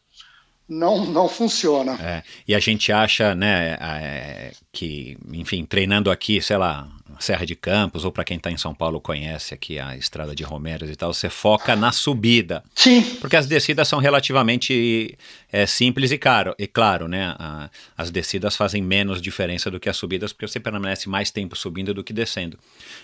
não, 0.68 1.06
não 1.06 1.28
funciona. 1.28 1.92
É, 2.00 2.22
e 2.46 2.54
a 2.54 2.58
gente 2.58 2.92
acha, 2.92 3.34
né, 3.34 3.76
é, 3.80 4.52
que, 4.72 5.16
enfim, 5.32 5.64
treinando 5.64 6.10
aqui, 6.10 6.40
sei 6.42 6.56
lá, 6.56 6.88
Serra 7.18 7.44
de 7.46 7.54
Campos, 7.54 8.04
ou 8.04 8.12
para 8.12 8.24
quem 8.24 8.36
está 8.36 8.50
em 8.50 8.56
São 8.56 8.74
Paulo 8.74 9.00
conhece 9.00 9.54
aqui 9.54 9.78
a 9.78 9.96
Estrada 9.96 10.34
de 10.34 10.42
Romeiros 10.42 10.90
e 10.90 10.96
tal, 10.96 11.12
você 11.12 11.30
foca 11.30 11.74
na 11.74 11.92
subida. 11.92 12.62
Sim. 12.74 13.02
Porque 13.20 13.36
as 13.36 13.46
descidas 13.46 13.88
são 13.88 13.98
relativamente 13.98 15.16
é, 15.50 15.64
simples 15.66 16.10
e 16.10 16.18
caro. 16.18 16.54
E 16.58 16.66
claro, 16.66 17.08
né, 17.08 17.34
a, 17.38 17.70
as 17.96 18.10
descidas 18.10 18.56
fazem 18.56 18.82
menos 18.82 19.22
diferença 19.22 19.70
do 19.70 19.80
que 19.80 19.88
as 19.88 19.96
subidas, 19.96 20.32
porque 20.32 20.46
você 20.48 20.60
permanece 20.60 21.08
mais 21.08 21.30
tempo 21.30 21.56
subindo 21.56 21.94
do 21.94 22.04
que 22.04 22.12
descendo. 22.12 22.58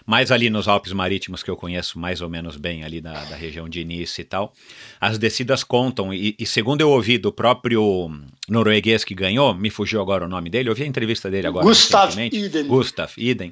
Mas 0.05 0.31
ali 0.31 0.51
nos 0.51 0.69
Alpes 0.69 0.93
Marítimos, 0.93 1.43
que 1.43 1.51
eu 1.51 1.57
conheço 1.57 1.99
mais 1.99 2.21
ou 2.21 2.29
menos 2.29 2.57
bem, 2.57 2.85
ali 2.85 3.01
da, 3.01 3.25
da 3.25 3.37
região 3.37 3.69
de 3.69 3.85
Nice 3.85 4.21
e 4.21 4.25
tal, 4.25 4.53
as 5.01 5.19
descidas 5.19 5.65
contam. 5.65 6.13
E, 6.13 6.35
e 6.39 6.47
segundo 6.47 6.81
eu 6.81 6.91
ouvi 6.91 7.19
do 7.19 7.33
próprio 7.33 8.11
norueguês 8.49 9.05
que 9.05 9.15
ganhou, 9.15 9.55
me 9.55 9.71
fugiu 9.71 10.01
agora 10.01 10.25
o 10.25 10.29
nome 10.29 10.51
dele, 10.51 10.69
eu 10.69 10.75
vi 10.75 10.83
a 10.83 10.87
entrevista 10.87 11.31
dele 11.31 11.47
agora. 11.47 11.65
Gustav 11.65 12.13
Iden. 12.19 12.67
Gustav 12.67 13.13
Iden. 13.17 13.51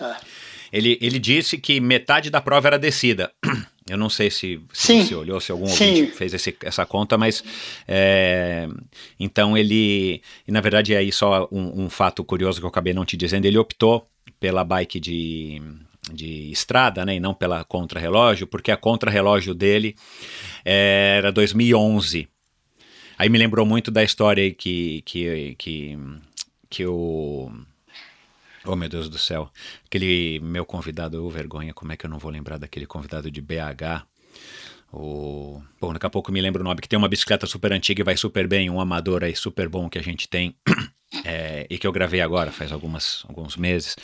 É. 0.00 0.16
Ele, 0.72 0.98
ele 1.00 1.18
disse 1.18 1.58
que 1.58 1.80
metade 1.80 2.30
da 2.30 2.40
prova 2.40 2.68
era 2.68 2.78
descida. 2.78 3.32
Eu 3.88 3.96
não 3.96 4.10
sei 4.10 4.32
se, 4.32 4.60
se 4.72 5.04
você 5.04 5.14
olhou, 5.14 5.40
se 5.40 5.52
algum 5.52 5.68
Sim. 5.68 5.90
ouvinte 5.90 6.12
fez 6.12 6.34
esse, 6.34 6.56
essa 6.64 6.84
conta, 6.84 7.16
mas 7.16 7.44
é, 7.86 8.66
então 9.18 9.56
ele, 9.56 10.20
e 10.44 10.50
na 10.50 10.60
verdade 10.60 10.92
é 10.92 10.96
aí 10.96 11.12
só 11.12 11.48
um, 11.52 11.84
um, 11.84 11.88
fato 11.88 12.24
curioso 12.24 12.58
que 12.58 12.64
eu 12.64 12.68
acabei 12.68 12.92
não 12.92 13.04
te 13.04 13.16
dizendo, 13.16 13.44
ele 13.44 13.56
optou 13.56 14.08
pela 14.40 14.64
bike 14.64 14.98
de, 14.98 15.62
de 16.12 16.50
estrada, 16.50 17.06
né, 17.06 17.14
e 17.14 17.20
não 17.20 17.32
pela 17.32 17.62
contra-relógio, 17.62 18.48
porque 18.48 18.72
a 18.72 18.76
contra-relógio 18.76 19.54
dele 19.54 19.94
era 20.64 21.30
2011. 21.30 22.28
Aí 23.18 23.28
me 23.28 23.38
lembrou 23.38 23.64
muito 23.64 23.90
da 23.90 24.02
história 24.02 24.52
que, 24.52 25.02
que, 25.02 25.54
que, 25.58 25.98
que 26.68 26.86
o 26.86 27.50
Oh, 28.66 28.74
meu 28.74 28.88
Deus 28.88 29.08
do 29.08 29.16
céu. 29.16 29.48
Aquele 29.86 30.40
meu 30.40 30.66
convidado, 30.66 31.24
oh, 31.24 31.30
vergonha, 31.30 31.72
como 31.72 31.92
é 31.92 31.96
que 31.96 32.04
eu 32.04 32.10
não 32.10 32.18
vou 32.18 32.32
lembrar 32.32 32.58
daquele 32.58 32.84
convidado 32.84 33.30
de 33.30 33.40
BH? 33.40 34.04
O... 34.92 35.62
Bom, 35.80 35.92
daqui 35.92 36.06
a 36.06 36.10
pouco 36.10 36.32
me 36.32 36.40
lembro 36.40 36.62
o 36.62 36.64
nome, 36.64 36.80
que 36.80 36.88
tem 36.88 36.98
uma 36.98 37.08
bicicleta 37.08 37.46
super 37.46 37.72
antiga 37.72 38.00
e 38.00 38.04
vai 38.04 38.16
super 38.16 38.48
bem, 38.48 38.68
um 38.68 38.80
amador 38.80 39.22
aí 39.22 39.36
super 39.36 39.68
bom 39.68 39.88
que 39.88 39.98
a 39.98 40.02
gente 40.02 40.28
tem. 40.28 40.56
É, 41.24 41.66
e 41.70 41.78
que 41.78 41.86
eu 41.86 41.92
gravei 41.92 42.20
agora, 42.20 42.50
faz 42.50 42.72
algumas, 42.72 43.24
alguns 43.28 43.56
meses, 43.56 43.96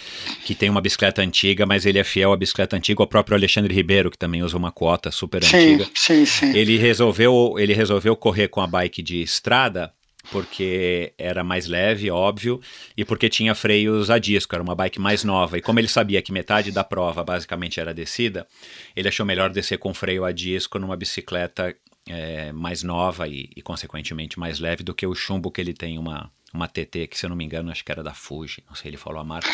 que 0.44 0.54
tem 0.54 0.70
uma 0.70 0.80
bicicleta 0.80 1.20
antiga, 1.20 1.66
mas 1.66 1.84
ele 1.84 1.98
é 1.98 2.04
fiel 2.04 2.32
à 2.32 2.36
bicicleta 2.36 2.76
antiga, 2.76 3.02
o 3.02 3.06
próprio 3.06 3.36
Alexandre 3.36 3.74
Ribeiro, 3.74 4.10
que 4.10 4.18
também 4.18 4.42
usa 4.42 4.56
uma 4.56 4.70
quota 4.70 5.10
super 5.10 5.42
sim, 5.42 5.74
antiga. 5.74 5.90
Sim, 5.94 6.24
sim. 6.24 6.56
Ele 6.56 6.76
resolveu, 6.78 7.56
ele 7.58 7.74
resolveu 7.74 8.14
correr 8.14 8.48
com 8.48 8.60
a 8.60 8.66
bike 8.66 9.02
de 9.02 9.20
estrada 9.20 9.92
porque 10.30 11.12
era 11.18 11.42
mais 11.42 11.66
leve, 11.66 12.08
óbvio, 12.08 12.60
e 12.96 13.04
porque 13.04 13.28
tinha 13.28 13.54
freios 13.54 14.08
a 14.08 14.18
disco, 14.18 14.54
era 14.54 14.62
uma 14.62 14.74
bike 14.74 15.00
mais 15.00 15.24
nova. 15.24 15.58
E 15.58 15.60
como 15.60 15.80
ele 15.80 15.88
sabia 15.88 16.22
que 16.22 16.30
metade 16.30 16.70
da 16.70 16.84
prova 16.84 17.24
basicamente 17.24 17.80
era 17.80 17.92
descida, 17.92 18.46
ele 18.94 19.08
achou 19.08 19.26
melhor 19.26 19.50
descer 19.50 19.78
com 19.78 19.92
freio 19.92 20.24
a 20.24 20.30
disco 20.30 20.78
numa 20.78 20.96
bicicleta 20.96 21.74
é, 22.06 22.52
mais 22.52 22.82
nova 22.82 23.26
e, 23.26 23.50
e, 23.56 23.62
consequentemente, 23.62 24.38
mais 24.38 24.58
leve 24.58 24.82
do 24.82 24.94
que 24.94 25.06
o 25.06 25.14
chumbo 25.14 25.50
que 25.50 25.60
ele 25.60 25.72
tem 25.72 25.98
uma, 25.98 26.30
uma 26.52 26.68
TT, 26.68 27.06
que 27.06 27.18
se 27.18 27.24
eu 27.24 27.30
não 27.30 27.36
me 27.36 27.44
engano, 27.44 27.70
acho 27.70 27.84
que 27.84 27.90
era 27.90 28.02
da 28.02 28.12
Fuji, 28.12 28.62
não 28.68 28.74
sei, 28.74 28.90
ele 28.90 28.96
falou 28.96 29.20
a 29.20 29.24
marca. 29.24 29.50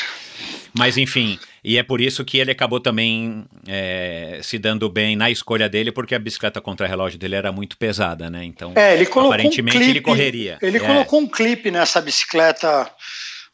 Mas 0.77 0.97
enfim, 0.99 1.39
e 1.63 1.79
é 1.79 1.83
por 1.83 2.01
isso 2.01 2.25
que 2.25 2.39
ele 2.39 2.51
acabou 2.51 2.81
também 2.81 3.47
é, 3.67 4.41
se 4.43 4.59
dando 4.59 4.89
bem 4.89 5.15
na 5.15 5.31
escolha 5.31 5.69
dele, 5.69 5.93
porque 5.93 6.15
a 6.15 6.19
bicicleta 6.19 6.61
contra-relógio 6.61 7.19
dele 7.19 7.37
era 7.37 7.53
muito 7.53 7.77
pesada, 7.77 8.29
né? 8.29 8.45
Então, 8.45 8.73
é, 8.75 8.95
ele 8.95 9.05
aparentemente 9.05 9.77
um 9.77 9.81
clipe, 9.81 9.91
ele 9.91 10.01
correria. 10.01 10.59
Ele 10.61 10.79
é. 10.79 10.81
colocou 10.81 11.21
um 11.21 11.29
clipe 11.29 11.71
nessa 11.71 12.01
bicicleta, 12.01 12.91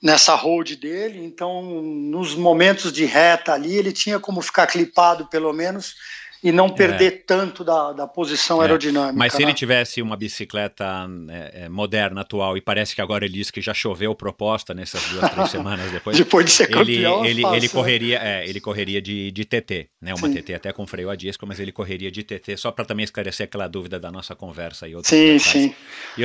nessa 0.02 0.34
road 0.34 0.76
dele, 0.76 1.18
então 1.18 1.62
nos 1.62 2.34
momentos 2.34 2.92
de 2.92 3.04
reta 3.04 3.52
ali, 3.52 3.76
ele 3.76 3.92
tinha 3.92 4.18
como 4.18 4.40
ficar 4.40 4.66
clipado 4.66 5.26
pelo 5.26 5.52
menos 5.52 5.94
e 6.44 6.52
não 6.52 6.68
perder 6.68 7.06
é. 7.06 7.10
tanto 7.26 7.64
da, 7.64 7.92
da 7.94 8.06
posição 8.06 8.60
é. 8.60 8.66
aerodinâmica. 8.66 9.16
Mas 9.16 9.32
se 9.32 9.38
né? 9.38 9.46
ele 9.46 9.54
tivesse 9.54 10.02
uma 10.02 10.14
bicicleta 10.14 11.08
é, 11.30 11.64
é, 11.64 11.68
moderna, 11.70 12.20
atual, 12.20 12.54
e 12.54 12.60
parece 12.60 12.94
que 12.94 13.00
agora 13.00 13.24
ele 13.24 13.32
disse 13.32 13.50
que 13.50 13.62
já 13.62 13.72
choveu 13.72 14.14
proposta 14.14 14.74
nessas 14.74 15.02
duas, 15.08 15.30
três 15.30 15.48
semanas 15.50 15.90
depois. 15.90 16.18
depois 16.18 16.44
de 16.44 16.52
ser 16.52 16.64
ele, 16.64 16.74
campeão, 16.74 17.24
ele, 17.24 17.40
fácil, 17.40 17.56
ele 17.56 17.66
né? 17.66 17.72
correria, 17.72 18.20
é, 18.22 18.46
ele 18.46 18.60
correria 18.60 19.00
de, 19.00 19.32
de 19.32 19.44
TT, 19.46 19.88
né? 20.02 20.12
Uma 20.12 20.28
sim. 20.28 20.34
TT 20.34 20.52
até 20.52 20.70
com 20.70 20.86
freio 20.86 21.08
a 21.08 21.16
disco, 21.16 21.46
mas 21.46 21.58
ele 21.58 21.72
correria 21.72 22.10
de 22.10 22.22
TT, 22.22 22.58
só 22.58 22.70
para 22.70 22.84
também 22.84 23.04
esclarecer 23.04 23.44
aquela 23.44 23.66
dúvida 23.66 23.98
da 23.98 24.12
nossa 24.12 24.34
conversa 24.34 24.86
e 24.86 24.94
outras 24.94 25.08
Sim, 25.08 25.38
sim. 25.38 25.74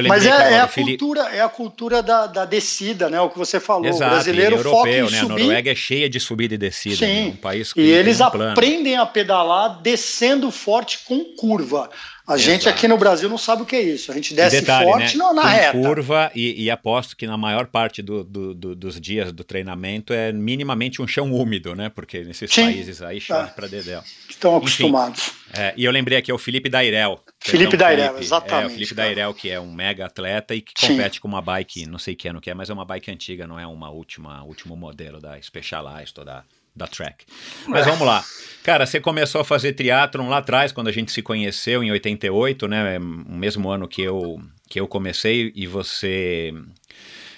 mas 0.06 0.26
é, 0.26 0.56
é, 0.56 0.60
a 0.60 0.68
Felipe... 0.68 0.98
cultura, 0.98 1.30
é 1.30 1.40
a 1.40 1.48
cultura 1.48 2.04
da, 2.04 2.28
da 2.28 2.44
descida, 2.44 3.10
né? 3.10 3.22
O 3.22 3.30
que 3.30 3.38
você 3.38 3.58
falou. 3.58 3.88
Exato, 3.88 4.12
o 4.12 4.16
brasileiro 4.16 4.56
é 4.56 4.60
europeu, 4.60 5.10
né? 5.10 5.20
subir. 5.20 5.34
A 5.34 5.38
Noruega 5.38 5.72
é 5.72 5.76
cheia 5.76 6.10
de 6.10 6.20
subida 6.20 6.56
e 6.56 6.58
descida, 6.58 6.98
sim. 6.98 7.06
Né? 7.06 7.28
um 7.30 7.38
país 7.38 7.72
que 7.72 7.80
E 7.80 7.90
eles 7.90 8.20
um 8.20 8.26
aprendem 8.26 8.98
a 8.98 9.06
pedalar 9.06 9.82
descendo 9.82 10.09
forte 10.52 11.00
com 11.06 11.24
curva. 11.36 11.90
A 12.28 12.36
Exato. 12.36 12.52
gente 12.52 12.70
aqui 12.70 12.88
no 12.88 12.96
Brasil 12.96 13.28
não 13.28 13.40
sabe 13.40 13.64
o 13.64 13.66
que 13.66 13.76
é 13.76 13.82
isso. 13.82 14.12
A 14.12 14.16
gente 14.16 14.36
desce 14.36 14.60
detalhe, 14.62 14.86
forte 14.86 15.18
né? 15.18 15.24
na, 15.24 15.34
na 15.34 15.42
Com 15.42 15.48
reta. 15.48 15.78
curva 15.80 16.32
e, 16.36 16.64
e, 16.64 16.70
aposto 16.70 17.18
que 17.18 17.26
na 17.26 17.36
maior 17.36 17.66
parte 17.66 18.04
do, 18.04 18.24
do, 18.24 18.54
do, 18.54 18.76
dos 18.76 19.02
dias 19.02 19.32
do 19.34 19.44
treinamento 19.44 20.14
é 20.14 20.32
minimamente 20.32 21.02
um 21.02 21.08
chão 21.08 21.34
úmido, 21.34 21.74
né? 21.74 21.90
Porque 21.90 22.20
nesses 22.20 22.52
Sim. 22.52 22.66
países 22.66 23.02
aí 23.02 23.20
chove 23.20 23.50
É. 23.50 23.52
para 23.52 23.68
dedéu. 23.68 24.04
Estão 24.30 24.56
acostumados. 24.58 25.32
É, 25.58 25.74
e 25.76 25.84
eu 25.84 25.92
lembrei 25.92 26.20
aqui, 26.20 26.30
é 26.30 26.34
o 26.34 26.38
Felipe 26.38 26.70
Dairel. 26.70 27.20
Felipe 27.40 27.72
Perdão, 27.72 27.88
Dairel, 27.88 28.06
Felipe. 28.10 28.26
exatamente, 28.26 28.64
É, 28.64 28.68
o 28.68 28.70
Felipe 28.70 28.94
cara. 28.96 29.08
Dairel, 29.08 29.34
que 29.34 29.50
é 29.50 29.60
um 29.60 29.72
mega 29.74 30.06
atleta 30.06 30.54
e 30.54 30.62
que 30.62 30.72
Sim. 30.78 30.98
compete 30.98 31.20
com 31.20 31.28
uma 31.28 31.42
bike, 31.42 31.88
não 31.88 31.98
sei 31.98 32.14
que 32.16 32.28
ano 32.28 32.40
que 32.40 32.52
é, 32.52 32.54
mas 32.54 32.70
é 32.70 32.74
uma 32.74 32.86
bike 32.86 33.10
antiga, 33.10 33.48
não 33.48 33.60
é 33.60 33.66
uma 33.66 33.90
última, 33.90 34.44
último 34.44 34.76
modelo 34.76 35.20
da 35.20 35.42
Specialized 35.42 36.14
ou 36.20 36.26
da, 36.26 36.44
da 36.80 36.88
Trek. 36.88 37.26
Mas 37.68 37.86
vamos 37.86 38.08
lá. 38.08 38.24
Cara, 38.64 38.86
você 38.86 39.00
começou 39.00 39.42
a 39.42 39.44
fazer 39.44 39.74
triatlon 39.74 40.28
lá 40.28 40.38
atrás, 40.38 40.72
quando 40.72 40.88
a 40.88 40.92
gente 40.92 41.12
se 41.12 41.22
conheceu, 41.22 41.84
em 41.84 41.92
88, 41.92 42.68
né? 42.68 42.98
O 43.00 43.36
mesmo 43.36 43.70
ano 43.70 43.88
que 43.88 44.02
eu, 44.02 44.42
que 44.68 44.80
eu 44.80 44.88
comecei, 44.88 45.52
e 45.56 45.66
você 45.68 46.54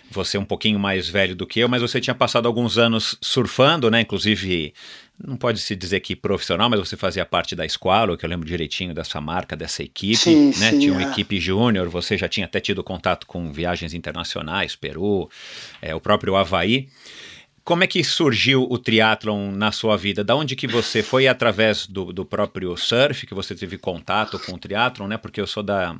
você 0.10 0.36
é 0.36 0.39
um 0.39 0.45
pouquinho 0.45 0.77
mais 0.77 1.08
velho 1.08 1.34
do 1.34 1.47
que 1.47 1.62
eu, 1.62 1.69
mas 1.69 1.82
você 1.82 2.01
tinha 2.01 2.13
passado 2.13 2.45
alguns 2.45 2.77
anos 2.77 3.17
surfando, 3.21 3.89
né? 3.89 4.01
Inclusive, 4.01 4.73
não 5.25 5.38
pode 5.38 5.60
se 5.60 5.75
dizer 5.75 6.01
que 6.01 6.15
profissional, 6.15 6.69
mas 6.69 6.80
você 6.80 6.97
fazia 6.97 7.25
parte 7.25 7.56
da 7.56 7.67
Squalo, 7.67 8.17
que 8.17 8.25
eu 8.25 8.30
lembro 8.30 8.45
direitinho 8.45 8.93
dessa 8.93 9.21
marca, 9.21 9.56
dessa 9.56 9.82
equipe, 9.82 10.17
Sim, 10.17 10.47
né? 10.60 10.71
sim, 10.71 10.80
tinha 10.80 10.91
uma 10.91 11.04
é. 11.04 11.12
equipe 11.12 11.39
júnior, 11.39 11.88
você 11.88 12.17
já 12.17 12.27
tinha 12.27 12.45
até 12.45 12.60
tido 12.60 12.84
contato 12.84 13.25
com 13.25 13.54
viagens 13.54 13.93
internacionais, 13.93 14.75
Peru, 14.75 15.30
é, 15.82 15.95
o 15.95 16.01
próprio 16.01 16.36
Havaí. 16.36 16.89
Como 17.63 17.84
é 17.84 17.88
que 17.88 18.04
surgiu 18.04 18.67
o 18.69 18.78
triatlon 18.78 19.52
na 19.52 19.71
sua 19.71 19.95
vida? 19.95 20.24
Da 20.24 20.36
onde 20.36 20.56
que 20.56 20.67
você 20.67 21.04
foi 21.04 21.28
através 21.28 21.86
do, 21.86 22.12
do 22.12 22.26
próprio 22.26 22.76
surf 22.76 23.28
que 23.28 23.34
você 23.34 23.54
teve 23.54 23.78
contato 23.78 24.39
com 24.39 24.54
o 24.54 24.58
triatlon, 24.58 25.08
né? 25.08 25.17
Porque 25.17 25.39
eu 25.39 25.47
sou 25.47 25.62
da, 25.62 25.95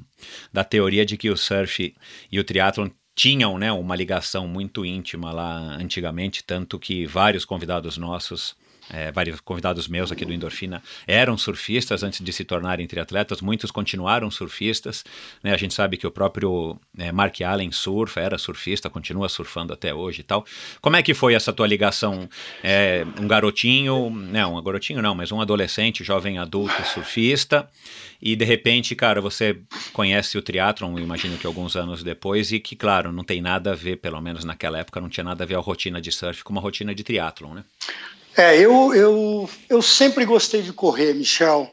da 0.52 0.64
teoria 0.64 1.06
de 1.06 1.18
que 1.18 1.30
o 1.30 1.38
surf 1.38 1.94
e 2.32 2.40
o 2.40 2.44
triatlon 2.44 2.90
tinham, 3.14 3.58
né, 3.58 3.72
uma 3.72 3.96
ligação 3.96 4.48
muito 4.48 4.86
íntima 4.86 5.32
lá 5.32 5.58
antigamente, 5.76 6.44
tanto 6.44 6.80
que 6.80 7.06
vários 7.06 7.46
convidados 7.46 7.98
nossos 7.98 8.56
é, 8.92 9.12
vários 9.12 9.40
convidados 9.40 9.88
meus 9.88 10.12
aqui 10.12 10.26
do 10.26 10.34
Endorfina 10.34 10.84
eram 11.08 11.38
surfistas 11.38 12.04
antes 12.04 12.24
de 12.24 12.34
se 12.34 12.44
tornarem 12.44 12.86
triatletas, 12.86 13.42
muitos 13.42 13.72
continuaram 13.72 14.30
surfistas, 14.30 15.04
né? 15.42 15.54
a 15.54 15.58
gente 15.58 15.74
sabe 15.74 15.98
que 15.98 16.06
o 16.06 16.12
próprio 16.12 16.80
é, 16.98 17.12
Mark 17.12 17.40
Allen 17.42 17.72
surfa, 17.72 18.20
era 18.20 18.38
surfista, 18.38 18.90
continua 18.90 19.30
surfando 19.30 19.74
até 19.74 19.94
hoje 19.94 20.22
e 20.22 20.24
tal. 20.24 20.46
Como 20.82 20.96
é 20.96 21.02
que 21.02 21.14
foi 21.14 21.34
essa 21.34 21.54
tua 21.54 21.68
ligação? 21.68 22.30
É, 22.64 23.06
um 23.20 23.28
garotinho, 23.28 24.10
não, 24.10 24.58
um 24.58 24.64
garotinho 24.64 25.02
não, 25.02 25.16
mas 25.16 25.32
um 25.32 25.40
adolescente, 25.40 26.04
jovem 26.04 26.38
adulto 26.38 26.84
surfista, 26.84 27.70
e 28.22 28.36
de 28.36 28.46
repente, 28.46 28.96
cara, 28.96 29.20
você 29.20 29.58
conhece 29.94 30.38
o 30.38 30.42
triatlon, 30.42 31.00
imagino 31.00 31.38
que 31.38 31.48
alguns 31.48 31.76
anos 31.76 32.04
depois, 32.04 32.52
e 32.52 32.60
que, 32.60 32.76
claro, 32.76 33.12
não 33.12 33.24
tem 33.24 33.42
nada 33.42 33.72
a 33.72 33.76
ver, 33.76 33.98
pelo 33.98 34.22
menos 34.22 34.44
naquela 34.44 34.78
época, 34.78 35.02
não 35.02 35.10
tinha 35.10 35.24
nada 35.24 35.44
a 35.44 35.48
ver 35.48 35.56
a 35.56 35.60
rotina 35.60 36.00
de 36.00 36.12
surf 36.12 36.44
com 36.44 36.52
uma 36.52 36.62
rotina 36.62 36.94
de 36.94 37.04
triatlon, 37.04 37.56
né? 37.56 37.64
É, 38.36 38.58
eu, 38.58 38.94
eu, 38.96 39.50
eu 39.70 39.82
sempre 39.82 40.26
gostei 40.26 40.62
de 40.62 40.72
correr, 40.74 41.14
Michel. 41.14 41.70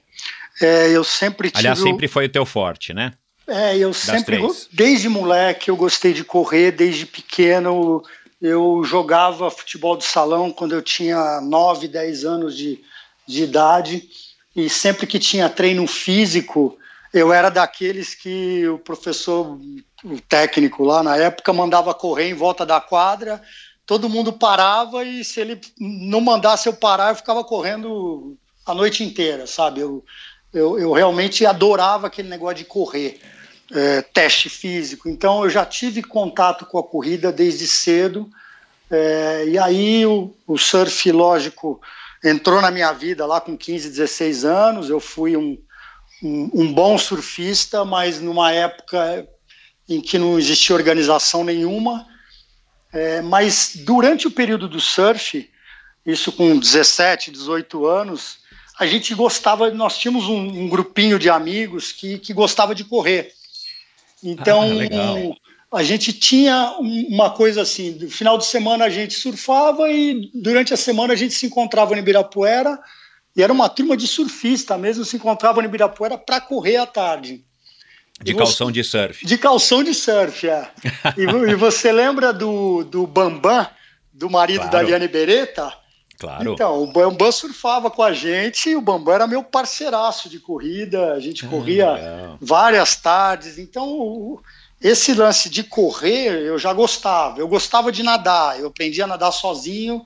É, 0.60 0.88
eu 0.90 1.04
sempre 1.04 1.48
tive. 1.50 1.60
Aliás, 1.60 1.78
sempre 1.78 2.08
foi 2.08 2.26
o 2.26 2.28
teu 2.28 2.44
forte, 2.44 2.92
né? 2.92 3.12
É, 3.46 3.76
eu 3.78 3.94
sempre, 3.94 4.36
três. 4.36 4.42
go- 4.42 4.56
desde 4.72 5.08
moleque, 5.08 5.70
eu 5.70 5.76
gostei 5.76 6.12
de 6.12 6.24
correr, 6.24 6.72
desde 6.72 7.06
pequeno. 7.06 8.02
Eu 8.42 8.82
jogava 8.84 9.50
futebol 9.50 9.96
de 9.96 10.04
salão 10.04 10.50
quando 10.50 10.74
eu 10.74 10.82
tinha 10.82 11.40
9, 11.40 11.88
10 11.88 12.24
anos 12.24 12.56
de, 12.56 12.80
de 13.26 13.42
idade, 13.44 14.08
e 14.54 14.68
sempre 14.68 15.06
que 15.06 15.18
tinha 15.18 15.48
treino 15.48 15.86
físico, 15.86 16.76
eu 17.12 17.32
era 17.32 17.48
daqueles 17.48 18.14
que 18.14 18.66
o 18.68 18.78
professor, 18.78 19.58
o 20.04 20.20
técnico 20.28 20.84
lá 20.84 21.02
na 21.02 21.16
época, 21.16 21.52
mandava 21.52 21.94
correr 21.94 22.28
em 22.28 22.34
volta 22.34 22.66
da 22.66 22.80
quadra, 22.80 23.42
todo 23.88 24.10
mundo 24.10 24.34
parava 24.34 25.02
e 25.02 25.24
se 25.24 25.40
ele 25.40 25.58
não 25.80 26.20
mandasse 26.20 26.68
eu 26.68 26.74
parar, 26.74 27.08
eu 27.08 27.16
ficava 27.16 27.42
correndo 27.42 28.36
a 28.66 28.74
noite 28.74 29.02
inteira, 29.02 29.46
sabe? 29.46 29.80
Eu, 29.80 30.04
eu, 30.52 30.78
eu 30.78 30.92
realmente 30.92 31.46
adorava 31.46 32.06
aquele 32.06 32.28
negócio 32.28 32.58
de 32.58 32.64
correr, 32.66 33.18
é, 33.72 34.02
teste 34.02 34.50
físico. 34.50 35.08
Então 35.08 35.42
eu 35.42 35.48
já 35.48 35.64
tive 35.64 36.02
contato 36.02 36.66
com 36.66 36.78
a 36.78 36.82
corrida 36.82 37.32
desde 37.32 37.66
cedo. 37.66 38.28
É, 38.90 39.46
e 39.48 39.58
aí 39.58 40.04
o, 40.04 40.34
o, 40.46 40.58
surf, 40.58 41.10
lógico, 41.10 41.80
entrou 42.22 42.60
na 42.60 42.70
minha 42.70 42.92
vida 42.92 43.24
lá 43.24 43.40
com 43.40 43.56
15, 43.56 43.88
16 43.88 44.44
anos. 44.44 44.90
Eu 44.90 45.00
fui 45.00 45.34
um, 45.34 45.56
um, 46.22 46.50
um 46.52 46.72
bom 46.74 46.98
surfista, 46.98 47.86
mas 47.86 48.20
numa 48.20 48.52
época 48.52 49.26
em 49.88 49.98
que 49.98 50.18
não 50.18 50.38
existia 50.38 50.76
organização 50.76 51.42
nenhuma. 51.42 52.06
É, 52.98 53.22
mas 53.22 53.76
durante 53.84 54.26
o 54.26 54.30
período 54.30 54.68
do 54.68 54.80
surf, 54.80 55.48
isso 56.04 56.32
com 56.32 56.58
17, 56.58 57.30
18 57.30 57.86
anos, 57.86 58.38
a 58.76 58.86
gente 58.86 59.14
gostava, 59.14 59.70
nós 59.70 59.96
tínhamos 59.96 60.24
um, 60.24 60.64
um 60.64 60.68
grupinho 60.68 61.16
de 61.16 61.30
amigos 61.30 61.92
que, 61.92 62.18
que 62.18 62.34
gostava 62.34 62.74
de 62.74 62.82
correr. 62.82 63.32
Então, 64.20 64.64
ah, 65.70 65.78
a 65.78 65.84
gente 65.84 66.12
tinha 66.12 66.76
uma 66.80 67.30
coisa 67.30 67.62
assim: 67.62 67.92
no 67.92 68.10
final 68.10 68.36
de 68.36 68.46
semana 68.46 68.86
a 68.86 68.90
gente 68.90 69.14
surfava 69.14 69.88
e 69.88 70.28
durante 70.34 70.74
a 70.74 70.76
semana 70.76 71.12
a 71.12 71.16
gente 71.16 71.34
se 71.34 71.46
encontrava 71.46 71.94
em 71.94 71.98
Ibirapuera. 71.98 72.80
E 73.36 73.42
era 73.42 73.52
uma 73.52 73.68
turma 73.68 73.96
de 73.96 74.08
surfista 74.08 74.76
mesmo, 74.76 75.04
se 75.04 75.14
encontrava 75.14 75.62
em 75.62 75.66
Ibirapuera 75.66 76.18
para 76.18 76.40
correr 76.40 76.78
à 76.78 76.86
tarde. 76.86 77.44
De 78.22 78.34
calção 78.34 78.70
de 78.70 78.82
surf. 78.82 79.24
De 79.24 79.38
calção 79.38 79.84
de 79.84 79.94
surf, 79.94 80.48
é. 80.48 80.68
e, 81.16 81.22
e, 81.22 81.54
você 81.54 81.92
lembra 81.92 82.32
do, 82.32 82.82
do 82.84 83.06
Bambam, 83.06 83.66
do 84.12 84.28
marido 84.28 84.68
claro. 84.68 84.72
da 84.72 84.82
Liane 84.82 85.08
Beretta? 85.08 85.72
Claro. 86.18 86.52
Então, 86.52 86.82
o 86.82 86.86
Bambam 86.88 87.30
surfava 87.30 87.90
com 87.90 88.02
a 88.02 88.12
gente, 88.12 88.70
e 88.70 88.76
o 88.76 88.80
Bambam 88.80 89.14
era 89.14 89.26
meu 89.28 89.44
parceiraço 89.44 90.28
de 90.28 90.40
corrida, 90.40 91.12
a 91.12 91.20
gente 91.20 91.46
ah, 91.46 91.48
corria 91.48 91.92
legal. 91.92 92.38
várias 92.40 92.96
tardes. 92.96 93.56
Então, 93.56 94.40
esse 94.80 95.14
lance 95.14 95.48
de 95.48 95.62
correr 95.62 96.42
eu 96.42 96.58
já 96.58 96.72
gostava. 96.72 97.38
Eu 97.38 97.46
gostava 97.46 97.92
de 97.92 98.02
nadar, 98.02 98.58
eu 98.58 98.66
aprendi 98.66 99.00
a 99.00 99.06
nadar 99.06 99.30
sozinho 99.30 100.04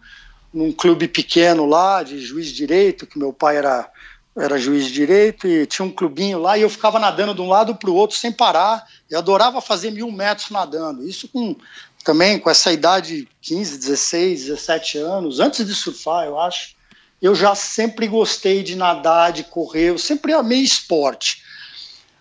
num 0.53 0.71
clube 0.71 1.09
pequeno 1.09 1.65
lá, 1.65 2.03
de 2.03 2.19
juiz 2.19 2.49
de 2.49 2.55
direito, 2.55 3.07
que 3.07 3.19
meu 3.19 3.33
pai 3.33 3.57
era, 3.57 3.89
era 4.37 4.59
juiz 4.59 4.87
de 4.87 4.93
direito, 4.93 5.47
e 5.47 5.67
tinha 5.67 5.85
um 5.85 5.91
clubinho 5.91 6.39
lá, 6.39 6.57
e 6.57 6.63
eu 6.63 6.71
ficava 6.71 6.99
nadando 6.99 7.35
de 7.35 7.41
um 7.41 7.49
lado 7.49 7.75
para 7.75 7.91
o 7.91 7.95
outro 7.95 8.17
sem 8.17 8.33
parar. 8.33 8.87
Eu 9.11 9.19
adorava 9.19 9.61
fazer 9.61 9.91
mil 9.91 10.11
metros 10.11 10.51
nadando. 10.51 11.07
Isso 11.07 11.29
com 11.29 11.55
também 12.03 12.39
com 12.39 12.51
essa 12.51 12.73
idade, 12.73 13.29
15, 13.41 13.79
16, 13.79 14.47
17 14.47 14.99
anos, 14.99 15.41
antes 15.41 15.67
de 15.67 15.75
surfar, 15.75 16.27
eu 16.27 16.39
acho, 16.39 16.75
eu 17.21 17.35
já 17.35 17.55
sempre 17.55 18.07
gostei 18.09 18.63
de 18.63 18.75
nadar, 18.75 19.33
de 19.33 19.45
correr, 19.45 19.91
eu 19.91 19.99
sempre 19.99 20.33
amei 20.33 20.61
esporte. 20.61 21.43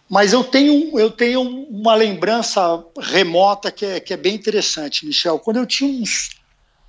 Mas 0.08 0.34
eu 0.34 0.44
tenho, 0.44 1.00
eu 1.00 1.10
tenho 1.10 1.42
uma 1.42 1.96
lembrança 1.96 2.84
remota 3.00 3.72
que 3.72 3.86
é, 3.86 4.00
que 4.00 4.14
é 4.14 4.18
bem 4.18 4.36
interessante, 4.36 5.06
Michel. 5.06 5.40
Quando 5.40 5.58
eu 5.58 5.66
tinha 5.66 5.90
uns, 6.02 6.32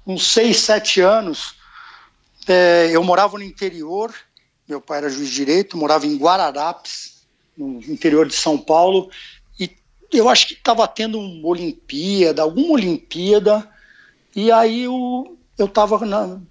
uns 0.07 0.27
6, 0.27 0.57
7 0.57 1.01
anos, 1.01 1.55
é, 2.49 2.91
eu 2.93 3.03
morava 3.05 3.39
no 3.39 3.45
interior, 3.45 4.13
meu 4.68 4.81
pai 4.81 4.98
era 4.98 5.11
juiz 5.11 5.29
de 5.29 5.35
direito, 5.35 5.77
morava 5.77 6.07
em 6.07 6.16
Guararapes, 6.16 7.22
no 7.57 7.81
interior 7.83 8.27
de 8.27 8.35
São 8.35 8.57
Paulo, 8.57 9.11
eu 10.12 10.29
acho 10.29 10.48
que 10.48 10.55
estava 10.55 10.87
tendo 10.87 11.18
uma 11.18 11.48
Olimpíada, 11.48 12.42
alguma 12.42 12.75
Olimpíada, 12.75 13.68
e 14.37 14.53
aí 14.53 14.85
eu 14.85 15.38
eu 15.59 15.66
estava 15.66 16.01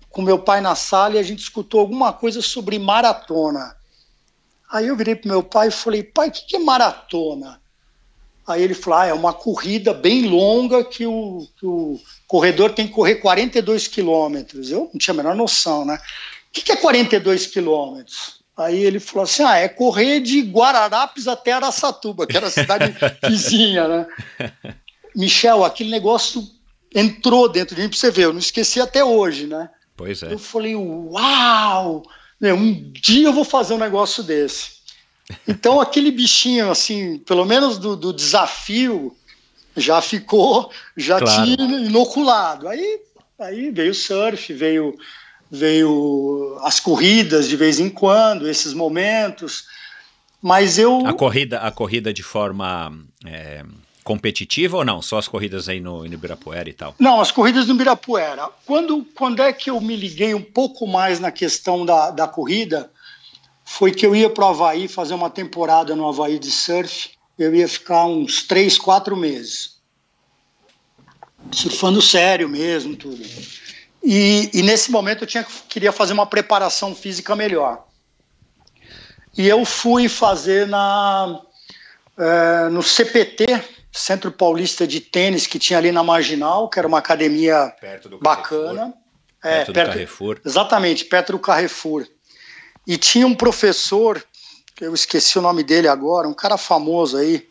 com 0.10 0.22
meu 0.22 0.40
pai 0.40 0.62
na 0.62 0.76
sala 0.76 1.16
e 1.16 1.20
a 1.20 1.24
gente 1.24 1.40
escutou 1.40 1.80
alguma 1.80 2.14
coisa 2.14 2.42
sobre 2.42 2.78
maratona. 2.78 3.76
Aí 4.72 4.88
eu 4.88 4.96
virei 4.96 5.16
para 5.16 5.32
meu 5.32 5.44
pai 5.44 5.68
e 5.68 5.72
falei, 5.72 6.04
pai, 6.04 6.30
o 6.30 6.32
que, 6.32 6.46
que 6.46 6.56
é 6.56 6.60
maratona? 6.60 7.60
Aí 8.48 8.62
ele 8.62 8.76
falou, 8.76 9.00
ah, 9.00 9.06
é 9.08 9.14
uma 9.14 9.34
corrida 9.34 9.94
bem 9.94 10.30
longa 10.30 10.84
que 10.84 11.06
o, 11.06 11.48
que 11.58 11.66
o 11.66 12.00
corredor 12.28 12.74
tem 12.74 12.88
que 12.88 12.94
correr 12.94 13.16
42 13.16 13.88
quilômetros. 13.88 14.72
Eu 14.72 14.90
não 14.94 15.00
tinha 15.00 15.14
a 15.14 15.18
menor 15.18 15.36
noção, 15.36 15.84
né? 15.84 16.00
O 16.52 16.54
que, 16.54 16.64
que 16.64 16.72
é 16.74 16.76
42 16.76 17.48
quilômetros? 17.48 18.42
Aí 18.58 18.84
ele 18.84 19.00
falou 19.00 19.24
assim: 19.24 19.42
ah, 19.42 19.58
é 19.58 19.70
correr 19.70 20.20
de 20.20 20.42
Guararapes 20.42 21.28
até 21.28 21.54
Araçatuba, 21.54 22.28
que 22.28 22.36
era 22.36 22.48
a 22.48 22.52
cidade 22.52 22.94
vizinha, 23.26 23.88
né? 23.88 24.08
Michel, 25.16 25.64
aquele 25.64 25.90
negócio 25.90 26.46
entrou 26.94 27.48
dentro 27.48 27.74
de 27.74 27.82
mim 27.82 27.88
para 27.88 27.98
você 27.98 28.12
ver, 28.12 28.26
eu 28.26 28.34
não 28.34 28.40
esqueci 28.40 28.82
até 28.82 29.04
hoje, 29.04 29.48
né? 29.48 29.70
Pois 29.96 30.22
é. 30.24 30.34
Eu 30.34 30.38
falei, 30.38 30.76
uau! 30.76 32.04
Um 32.42 32.92
dia 32.92 33.28
eu 33.28 33.34
vou 33.34 33.46
fazer 33.46 33.74
um 33.74 33.78
negócio 33.78 34.22
desse. 34.22 34.82
Então 35.48 35.80
aquele 35.80 36.12
bichinho, 36.12 36.70
assim, 36.70 37.20
pelo 37.20 37.46
menos 37.46 37.78
do, 37.78 37.96
do 37.96 38.12
desafio, 38.12 39.16
já 39.78 40.02
ficou, 40.02 40.70
já 40.98 41.20
claro. 41.20 41.46
tinha 41.46 41.66
inoculado. 41.80 42.68
Aí, 42.68 43.00
aí 43.40 43.72
veio 43.72 43.92
o 43.92 43.96
surf, 43.96 44.52
veio 44.54 44.98
veio 45.52 46.58
as 46.62 46.80
corridas 46.80 47.50
de 47.50 47.58
vez 47.58 47.80
em 47.80 47.90
quando, 47.90 48.48
esses 48.48 48.74
momentos, 48.74 49.66
mas 50.42 50.80
eu... 50.80 51.06
A 51.06 51.14
corrida, 51.14 51.60
a 51.60 51.70
corrida 51.70 52.14
de 52.14 52.24
forma 52.24 52.98
é, 53.26 53.64
competitiva 54.02 54.78
ou 54.78 54.86
não? 54.86 55.02
Só 55.02 55.18
as 55.18 55.28
corridas 55.28 55.68
aí 55.68 55.82
no, 55.82 56.06
no 56.06 56.14
Ibirapuera 56.14 56.70
e 56.70 56.74
tal? 56.74 56.96
Não, 56.98 57.20
as 57.20 57.32
corridas 57.32 57.68
no 57.68 57.76
Ibirapuera. 57.76 58.50
Quando, 58.66 59.06
quando 59.14 59.42
é 59.42 59.52
que 59.52 59.70
eu 59.70 59.80
me 59.82 59.96
liguei 59.96 60.34
um 60.34 60.42
pouco 60.42 60.88
mais 60.88 61.20
na 61.20 61.32
questão 61.32 61.86
da, 61.86 62.12
da 62.12 62.28
corrida, 62.28 62.90
foi 63.66 63.92
que 63.92 64.06
eu 64.06 64.16
ia 64.16 64.30
para 64.30 64.46
o 64.46 64.50
Havaí 64.50 64.88
fazer 64.88 65.14
uma 65.14 65.30
temporada 65.30 65.96
no 65.96 66.08
Havaí 66.08 66.40
de 66.40 66.50
surf, 66.50 67.12
eu 67.38 67.54
ia 67.54 67.68
ficar 67.68 68.06
uns 68.06 68.44
três, 68.44 68.78
quatro 68.78 69.18
meses. 69.18 69.82
Surfando 71.52 72.02
sério 72.02 72.48
mesmo, 72.48 72.96
tudo. 72.96 73.22
E, 74.04 74.50
e, 74.54 74.64
nesse 74.64 74.90
momento 74.90 75.24
eu 75.24 75.28
tinha, 75.28 75.46
queria 75.70 75.92
fazer 75.92 76.14
uma 76.14 76.26
preparação 76.26 76.96
física 76.96 77.36
melhor. 77.36 77.86
E 79.38 79.48
eu 79.48 79.64
fui 79.64 80.10
fazer 80.10 80.68
na, 80.68 81.40
é, 82.18 82.70
no 82.70 82.82
CPT, 82.82 83.46
Centro 83.92 84.32
Paulista 84.32 84.88
de 84.88 85.00
Tênis, 85.00 85.46
que 85.46 85.60
tinha 85.60 85.78
ali 85.78 85.92
na 85.92 86.04
Marginal, 86.04 86.70
que 86.70 86.80
era 86.80 86.88
uma 86.88 86.98
academia 86.98 87.74
bacana. 88.22 88.94
É, 89.44 89.58
perto, 89.58 89.74
perto 89.74 89.88
do 89.88 89.94
Carrefour. 89.94 90.42
Exatamente, 90.46 91.06
perto 91.06 91.32
do 91.34 91.40
Carrefour. 91.40 92.08
E 92.88 92.98
tinha 92.98 93.28
um 93.28 93.36
professor, 93.36 94.24
eu 94.80 94.94
esqueci 94.94 95.38
o 95.38 95.42
nome 95.42 95.64
dele 95.64 95.88
agora, 95.88 96.28
um 96.28 96.34
cara 96.34 96.58
famoso 96.58 97.18
aí, 97.18 97.48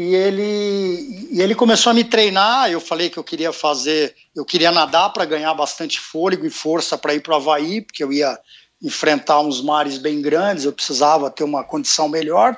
e 0.00 0.14
ele, 0.14 1.28
e 1.32 1.42
ele 1.42 1.56
começou 1.56 1.90
a 1.90 1.94
me 1.94 2.04
treinar. 2.04 2.70
Eu 2.70 2.80
falei 2.80 3.10
que 3.10 3.18
eu 3.18 3.24
queria 3.24 3.52
fazer, 3.52 4.14
eu 4.32 4.44
queria 4.44 4.70
nadar 4.70 5.12
para 5.12 5.24
ganhar 5.24 5.52
bastante 5.54 5.98
fôlego 5.98 6.46
e 6.46 6.50
força 6.50 6.96
para 6.96 7.16
ir 7.16 7.20
para 7.20 7.32
o 7.32 7.36
Havaí, 7.36 7.80
porque 7.80 8.04
eu 8.04 8.12
ia 8.12 8.38
enfrentar 8.80 9.40
uns 9.40 9.60
mares 9.60 9.98
bem 9.98 10.22
grandes, 10.22 10.64
eu 10.64 10.72
precisava 10.72 11.32
ter 11.32 11.42
uma 11.42 11.64
condição 11.64 12.08
melhor. 12.08 12.56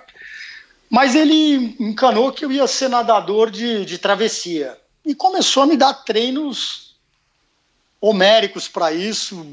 Mas 0.91 1.15
ele 1.15 1.75
encanou 1.81 2.31
que 2.31 2.45
eu 2.45 2.53
ia 2.53 2.67
ser 2.67 2.91
nadador 2.91 3.51
de, 3.51 3.87
de 3.87 3.97
travessia 3.97 4.77
e 5.03 5.15
começou 5.15 5.63
a 5.63 5.67
me 5.67 5.79
dar 5.79 5.95
treinos 5.95 6.95
homéricos 7.99 8.69
para 8.69 8.93
isso, 8.93 9.47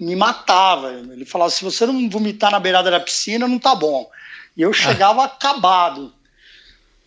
me 0.00 0.16
matava. 0.16 0.90
Ele 0.92 1.24
falava: 1.24 1.52
se 1.52 1.62
você 1.62 1.86
não 1.86 2.10
vomitar 2.10 2.50
na 2.50 2.58
beirada 2.58 2.90
da 2.90 2.98
piscina, 2.98 3.46
não 3.46 3.60
tá 3.60 3.76
bom. 3.76 4.10
E 4.56 4.62
eu 4.62 4.72
chegava 4.72 5.22
acabado. 5.22 6.17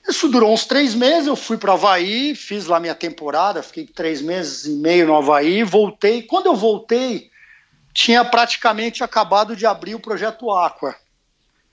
Isso 0.08 0.28
durou 0.28 0.54
uns 0.54 0.66
três 0.66 0.96
meses, 0.96 1.28
eu 1.28 1.36
fui 1.36 1.58
para 1.58 1.74
Havaí, 1.74 2.36
fiz 2.36 2.66
lá 2.66 2.80
minha 2.80 2.96
temporada, 2.96 3.62
fiquei 3.62 3.86
três 3.86 4.22
meses 4.22 4.66
e 4.66 4.72
meio 4.72 5.08
no 5.08 5.16
Havaí, 5.16 5.64
voltei. 5.64 6.24
Quando 6.24 6.48
eu 6.48 6.56
voltei, 6.56 7.30
tinha 7.94 8.24
praticamente 8.26 9.04
acabado 9.04 9.56
de 9.56 9.66
abrir 9.66 9.96
o 9.96 10.00
projeto 10.00 10.52
Aqua. 10.52 10.96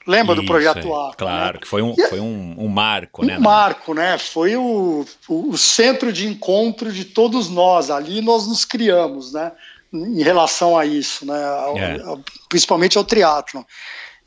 Lembra 0.06 0.34
Isso, 0.34 0.42
do 0.42 0.46
projeto 0.46 0.78
é, 0.78 0.90
Aqua? 0.90 1.14
Claro, 1.16 1.54
né? 1.54 1.60
que 1.60 1.68
foi 1.68 1.82
um, 1.82 1.94
foi 2.08 2.20
um, 2.20 2.54
um 2.58 2.68
marco, 2.68 3.22
um 3.22 3.26
né? 3.26 3.38
Um 3.38 3.42
marco, 3.42 3.94
né? 3.94 4.18
Foi 4.18 4.56
o, 4.56 5.06
o, 5.28 5.50
o, 5.50 5.58
centro 5.58 6.12
de 6.12 6.26
encontro 6.26 6.92
de 6.92 7.04
todos 7.04 7.48
nós. 7.48 7.90
Ali 7.90 8.20
nós 8.20 8.46
nos 8.46 8.64
criamos, 8.64 9.32
né? 9.32 9.52
Em 9.92 10.22
relação 10.22 10.76
a 10.76 10.84
isso, 10.84 11.26
né? 11.26 11.44
Ao, 11.44 11.76
é. 11.78 11.98
principalmente 12.48 12.98
ao 12.98 13.04
triatlon. 13.04 13.62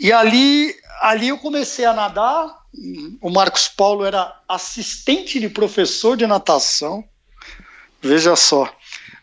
E 0.02 0.12
ali, 0.12 0.76
ali 1.00 1.28
eu 1.28 1.38
comecei 1.38 1.86
a 1.86 1.94
nadar, 1.94 2.58
o 3.22 3.30
Marcos 3.30 3.68
Paulo 3.68 4.04
era 4.04 4.36
assistente 4.50 5.40
de 5.40 5.48
professor 5.48 6.18
de 6.18 6.26
natação. 6.26 7.04
Veja 8.02 8.36
só, 8.36 8.68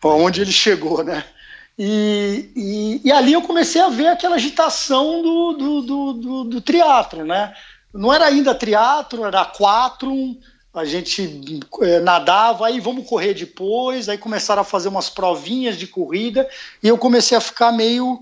onde 0.04 0.40
ele 0.40 0.52
chegou, 0.52 1.02
né? 1.02 1.24
E, 1.76 2.52
e, 2.54 3.00
e, 3.08 3.10
ali 3.10 3.32
eu 3.32 3.42
comecei 3.42 3.80
a 3.80 3.88
ver 3.88 4.06
aquela 4.06 4.36
agitação 4.36 5.20
do, 5.20 5.52
do, 5.52 5.82
do, 5.82 6.12
do, 6.12 6.44
do 6.44 6.60
triatlo, 6.60 7.24
né? 7.24 7.52
Não 7.92 8.14
era 8.14 8.26
ainda 8.26 8.54
triatlo, 8.54 9.24
era 9.24 9.44
quatro, 9.44 10.36
a 10.72 10.84
gente 10.84 11.60
é, 11.82 11.98
nadava, 11.98 12.68
aí 12.68 12.78
vamos 12.78 13.08
correr 13.08 13.34
depois, 13.34 14.08
aí 14.08 14.16
começaram 14.16 14.62
a 14.62 14.64
fazer 14.64 14.88
umas 14.88 15.10
provinhas 15.10 15.76
de 15.76 15.88
corrida 15.88 16.48
e 16.80 16.86
eu 16.86 16.96
comecei 16.96 17.36
a 17.36 17.40
ficar 17.40 17.72
meio 17.72 18.20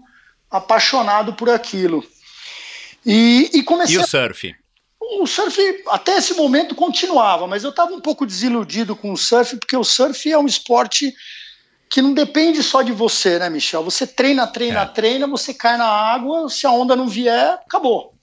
apaixonado 0.51 1.35
por 1.35 1.51
aquilo. 1.51 2.03
E, 3.07 3.51
e 3.55 3.62
comecei. 3.62 3.97
E 3.97 3.99
o 3.99 4.07
surf? 4.07 4.49
A... 4.51 4.66
O 5.21 5.27
surf, 5.27 5.57
até 5.88 6.16
esse 6.16 6.35
momento, 6.35 6.75
continuava, 6.75 7.47
mas 7.47 7.62
eu 7.62 7.71
estava 7.71 7.92
um 7.92 8.01
pouco 8.01 8.27
desiludido 8.27 8.97
com 8.97 9.12
o 9.12 9.16
surf, 9.16 9.57
porque 9.57 9.77
o 9.77 9.85
surf 9.85 10.31
é 10.31 10.37
um 10.37 10.47
esporte 10.47 11.14
que 11.88 12.03
não 12.03 12.12
depende 12.12 12.61
só 12.62 12.83
de 12.83 12.90
você, 12.90 13.38
né, 13.38 13.49
Michel? 13.49 13.85
Você 13.85 14.05
treina, 14.05 14.47
treina, 14.49 14.81
é. 14.81 14.87
treina, 14.87 15.27
você 15.29 15.55
cai 15.55 15.77
na 15.77 15.87
água, 15.87 16.49
se 16.49 16.66
a 16.66 16.73
onda 16.73 16.97
não 16.97 17.07
vier, 17.07 17.55
acabou. 17.64 18.14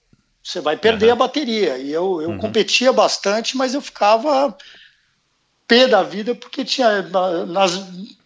Você 0.42 0.60
vai 0.60 0.76
perder 0.76 1.06
uhum. 1.06 1.12
a 1.12 1.16
bateria. 1.16 1.78
E 1.78 1.90
eu, 1.90 2.20
eu 2.20 2.30
uhum. 2.30 2.38
competia 2.38 2.92
bastante, 2.92 3.56
mas 3.56 3.72
eu 3.72 3.80
ficava 3.80 4.54
pé 5.66 5.88
da 5.88 6.02
vida, 6.02 6.34
porque 6.34 6.62
tinha. 6.64 7.00
Nas, 7.46 7.76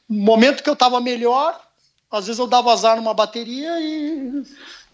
no 0.09 0.25
momento 0.25 0.65
que 0.65 0.69
eu 0.69 0.75
estava 0.75 1.01
melhor, 1.01 1.61
às 2.11 2.27
vezes 2.27 2.41
eu 2.41 2.49
dava 2.49 2.73
azar 2.73 2.97
numa 2.97 3.15
bateria 3.15 3.79
e, 3.81 4.43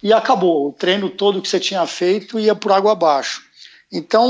e 0.04 0.12
acabou. 0.12 0.68
O 0.68 0.72
treino 0.72 1.08
todo 1.08 1.40
que 1.40 1.48
você 1.48 1.58
tinha 1.58 1.86
feito 1.86 2.38
ia 2.38 2.54
por 2.54 2.70
água 2.70 2.92
abaixo. 2.92 3.42
Então, 3.90 4.28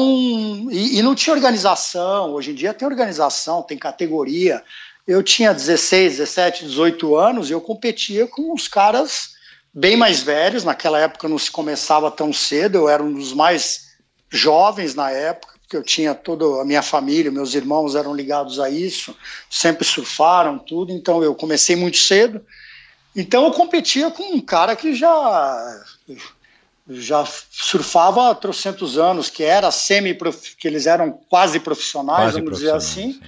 e, 0.70 0.98
e 0.98 1.02
não 1.02 1.16
tinha 1.16 1.34
organização. 1.34 2.32
Hoje 2.32 2.52
em 2.52 2.54
dia 2.54 2.72
tem 2.72 2.86
organização, 2.86 3.60
tem 3.60 3.76
categoria. 3.76 4.62
Eu 5.04 5.20
tinha 5.20 5.52
16, 5.52 6.18
17, 6.18 6.64
18 6.66 7.16
anos 7.16 7.50
e 7.50 7.52
eu 7.52 7.60
competia 7.60 8.24
com 8.28 8.54
os 8.54 8.68
caras 8.68 9.34
bem 9.74 9.96
mais 9.96 10.22
velhos. 10.22 10.62
Naquela 10.62 11.00
época 11.00 11.28
não 11.28 11.38
se 11.38 11.50
começava 11.50 12.08
tão 12.08 12.32
cedo, 12.32 12.78
eu 12.78 12.88
era 12.88 13.02
um 13.02 13.12
dos 13.12 13.32
mais 13.32 13.94
jovens 14.30 14.94
na 14.94 15.10
época, 15.10 15.54
porque 15.60 15.76
eu 15.76 15.82
tinha 15.82 16.14
toda 16.14 16.62
a 16.62 16.64
minha 16.64 16.82
família, 16.82 17.32
meus 17.32 17.54
irmãos 17.54 17.96
eram 17.96 18.14
ligados 18.14 18.60
a 18.60 18.70
isso, 18.70 19.16
sempre 19.50 19.84
surfaram, 19.84 20.58
tudo, 20.58 20.92
então 20.92 21.22
eu 21.22 21.34
comecei 21.34 21.74
muito 21.74 21.96
cedo. 21.96 22.40
Então 23.14 23.44
eu 23.44 23.52
competia 23.52 24.10
com 24.10 24.34
um 24.34 24.40
cara 24.40 24.74
que 24.74 24.94
já 24.94 25.84
já 26.88 27.24
surfava 27.24 28.30
há 28.30 28.34
trocentos 28.34 28.98
anos, 28.98 29.30
que 29.30 29.42
era 29.42 29.70
semi 29.70 30.16
que 30.58 30.68
eles 30.68 30.86
eram 30.86 31.12
quase 31.30 31.58
profissionais, 31.58 32.32
quase 32.32 32.40
vamos 32.40 32.58
dizer 32.58 32.74
assim. 32.74 33.12
Sim. 33.14 33.20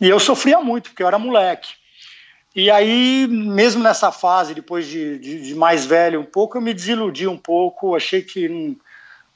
E 0.00 0.08
eu 0.08 0.18
sofria 0.18 0.60
muito, 0.60 0.90
porque 0.90 1.02
eu 1.02 1.06
era 1.06 1.18
moleque. 1.18 1.74
E 2.54 2.68
aí, 2.70 3.28
mesmo 3.28 3.82
nessa 3.82 4.10
fase, 4.10 4.54
depois 4.54 4.86
de, 4.86 5.18
de, 5.18 5.42
de, 5.42 5.54
mais 5.54 5.84
velho 5.84 6.20
um 6.20 6.24
pouco, 6.24 6.56
eu 6.58 6.62
me 6.62 6.74
desiludi 6.74 7.28
um 7.28 7.36
pouco, 7.36 7.94
achei 7.94 8.22
que 8.22 8.48
não, 8.48 8.76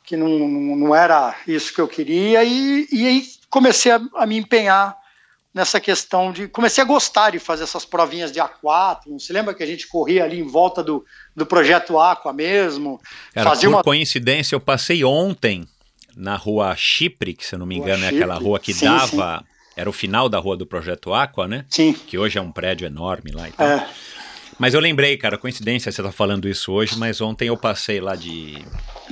que 0.03 0.17
não, 0.17 0.29
não 0.77 0.95
era 0.95 1.37
isso 1.47 1.73
que 1.73 1.81
eu 1.81 1.87
queria, 1.87 2.43
e, 2.43 2.89
e 2.91 3.07
aí 3.07 3.25
comecei 3.49 3.93
a, 3.93 4.01
a, 4.17 4.27
me 4.27 4.37
empenhar 4.37 4.97
nessa 5.55 5.81
questão 5.81 6.33
de. 6.33 6.49
Comecei 6.49 6.83
a 6.83 6.87
gostar 6.87 7.31
de 7.31 7.39
fazer 7.39 7.63
essas 7.63 7.85
provinhas 7.85 8.33
de 8.33 8.41
A4. 8.41 9.03
Você 9.19 9.33
lembra 9.33 9.55
que 9.55 9.63
a 9.63 9.67
gente 9.67 9.87
corria 9.87 10.25
ali 10.25 10.41
em 10.41 10.47
volta 10.47 10.83
do, 10.83 11.05
do 11.35 11.47
projeto 11.47 11.99
Aqua 11.99 12.33
mesmo? 12.33 13.01
Cara, 13.33 13.51
fazia 13.51 13.69
por 13.69 13.77
uma... 13.77 13.83
coincidência, 13.85 14.55
eu 14.55 14.61
passei 14.61 15.05
ontem 15.05 15.67
na 16.17 16.37
rua 16.37 16.75
Chipre, 16.77 17.35
que 17.35 17.47
se 17.47 17.55
eu 17.55 17.59
não 17.59 17.67
me 17.67 17.77
engano 17.77 18.03
rua 18.03 18.07
é 18.07 18.15
aquela 18.15 18.35
rua 18.35 18.59
que 18.59 18.75
sim, 18.75 18.85
dava. 18.85 19.39
Sim 19.39 19.55
era 19.77 19.91
o 19.91 19.93
final 19.93 20.29
da 20.29 20.39
rua 20.39 20.57
do 20.57 20.67
Projeto 20.67 21.13
Aqua, 21.13 21.49
né? 21.49 21.65
Sim. 21.69 21.93
Que 21.93 22.17
hoje 22.17 22.39
é 22.39 22.41
um 22.41 22.53
prédio 22.53 22.87
enorme 22.87 23.33
lá 23.33 23.49
e 23.49 23.53
tal. 23.53 23.67
É. 23.67 23.89
Mas 24.59 24.75
eu 24.75 24.81
lembrei, 24.81 25.17
cara, 25.17 25.37
coincidência 25.37 25.91
você 25.91 26.03
tá 26.03 26.13
falando 26.13 26.49
isso 26.49 26.73
hoje, 26.73 26.97
mas 26.99 27.21
ontem 27.21 27.49
eu 27.49 27.57
passei 27.57 28.01
lá 28.01 28.15
de, 28.15 28.65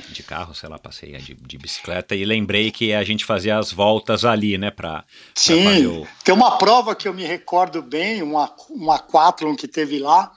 de 0.09 0.23
carro, 0.23 0.55
sei 0.55 0.69
lá, 0.69 0.79
passei 0.79 1.17
de, 1.17 1.33
de 1.33 1.57
bicicleta 1.57 2.15
e 2.15 2.23
lembrei 2.23 2.71
que 2.71 2.93
a 2.93 3.03
gente 3.03 3.25
fazia 3.25 3.57
as 3.57 3.71
voltas 3.71 4.23
ali, 4.23 4.57
né, 4.57 4.71
pra, 4.71 5.03
Sim, 5.35 5.63
pra 5.63 5.89
o... 5.89 6.07
tem 6.23 6.33
uma 6.33 6.57
prova 6.57 6.95
que 6.95 7.07
eu 7.07 7.13
me 7.13 7.23
recordo 7.23 7.81
bem, 7.81 8.23
uma, 8.23 8.53
uma 8.69 8.99
Quathlon 8.99 9.55
que 9.55 9.67
teve 9.67 9.99
lá, 9.99 10.31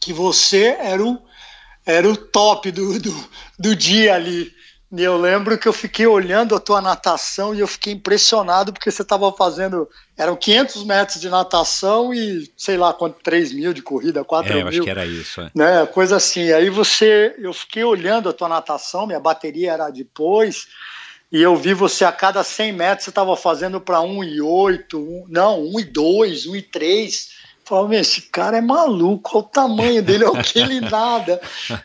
que 0.00 0.12
você 0.12 0.76
era 0.78 1.04
o, 1.04 1.18
era 1.84 2.08
o 2.08 2.16
top 2.16 2.70
do, 2.70 2.98
do, 2.98 3.30
do 3.58 3.76
dia 3.76 4.14
ali. 4.14 4.52
E 4.96 5.02
eu 5.02 5.16
lembro 5.16 5.58
que 5.58 5.66
eu 5.66 5.72
fiquei 5.72 6.06
olhando 6.06 6.54
a 6.54 6.60
tua 6.60 6.80
natação 6.80 7.54
e 7.54 7.60
eu 7.60 7.66
fiquei 7.66 7.92
impressionado 7.92 8.72
porque 8.72 8.90
você 8.90 9.02
estava 9.02 9.32
fazendo. 9.32 9.88
Eram 10.16 10.36
500 10.36 10.84
metros 10.84 11.20
de 11.20 11.28
natação 11.28 12.14
e 12.14 12.48
sei 12.56 12.76
lá 12.76 12.92
quanto, 12.92 13.18
3 13.20 13.52
mil 13.52 13.72
de 13.72 13.82
corrida, 13.82 14.22
4 14.22 14.52
é, 14.52 14.54
mil. 14.54 14.62
Eu 14.62 14.68
acho 14.68 14.82
que 14.82 14.90
era 14.90 15.04
isso. 15.04 15.40
É. 15.40 15.50
Né, 15.54 15.86
coisa 15.86 16.16
assim. 16.16 16.52
Aí 16.52 16.70
você. 16.70 17.34
Eu 17.38 17.52
fiquei 17.52 17.82
olhando 17.82 18.28
a 18.28 18.32
tua 18.32 18.48
natação, 18.48 19.06
minha 19.06 19.18
bateria 19.18 19.72
era 19.72 19.90
depois. 19.90 20.68
E 21.32 21.42
eu 21.42 21.56
vi 21.56 21.74
você 21.74 22.04
a 22.04 22.12
cada 22.12 22.44
100 22.44 22.72
metros 22.72 23.04
você 23.04 23.10
estava 23.10 23.36
fazendo 23.36 23.80
para 23.80 23.98
1,8, 23.98 24.94
um, 24.94 25.24
não, 25.28 25.64
1,2, 25.64 26.46
1,3. 26.46 27.34
Falei, 27.64 28.00
esse 28.00 28.22
cara 28.22 28.58
é 28.58 28.60
maluco, 28.60 29.38
olha 29.38 29.46
o 29.46 29.48
tamanho 29.48 30.02
dele, 30.02 30.24
olha 30.24 30.42
que 30.42 30.58
ele 30.58 30.80
nada. 30.80 31.40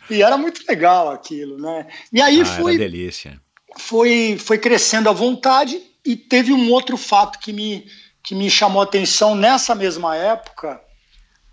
E 0.09 0.21
era 0.21 0.37
muito 0.37 0.61
legal 0.67 1.09
aquilo, 1.09 1.57
né? 1.57 1.87
E 2.11 2.21
aí 2.21 2.41
ah, 2.41 2.45
foi. 2.45 2.77
delícia. 2.77 3.39
Foi, 3.77 4.37
foi 4.39 4.57
crescendo 4.57 5.09
à 5.09 5.13
vontade 5.13 5.81
e 6.05 6.15
teve 6.15 6.51
um 6.51 6.71
outro 6.71 6.97
fato 6.97 7.39
que 7.39 7.53
me, 7.53 7.85
que 8.21 8.35
me 8.35 8.49
chamou 8.49 8.81
a 8.81 8.85
atenção 8.85 9.35
nessa 9.35 9.73
mesma 9.73 10.15
época. 10.15 10.81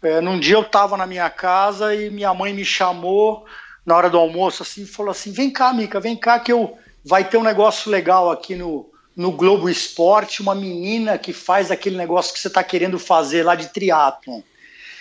É, 0.03 0.21
num 0.21 0.41
dia 0.41 0.57
eu 0.57 0.63
estava 0.63 0.97
na 0.97 1.07
minha 1.07 1.31
casa 1.31 1.95
e 1.95 2.11
minha 2.11 2.33
mãe 2.35 2.53
me 2.53 2.65
chamou 2.65 3.47
na 3.85 3.97
hora 3.97 4.11
do 4.11 4.19
almoço 4.19 4.63
assim 4.63 4.83
e 4.83 4.87
falou 4.87 5.11
assim: 5.11 5.31
vem 5.31 5.51
cá, 5.51 5.73
Mica, 5.73 6.01
vem 6.01 6.17
cá 6.17 6.41
que 6.41 6.53
eu 6.53 6.77
vai 7.05 7.29
ter 7.29 7.37
um 7.37 7.43
negócio 7.43 7.91
legal 7.91 8.31
aqui 8.31 8.57
no, 8.57 8.91
no 9.17 9.33
Globo 9.33 9.69
Esporte 9.69 10.43
uma 10.43 10.55
menina 10.55 11.17
que 11.17 11.33
faz 11.33 11.71
aquele 11.71 11.97
negócio 11.97 12.35
que 12.35 12.39
você 12.39 12.49
está 12.49 12.63
querendo 12.63 12.99
fazer 12.99 13.43
lá 13.43 13.55
de 13.55 13.69
triatlon. 13.69 14.43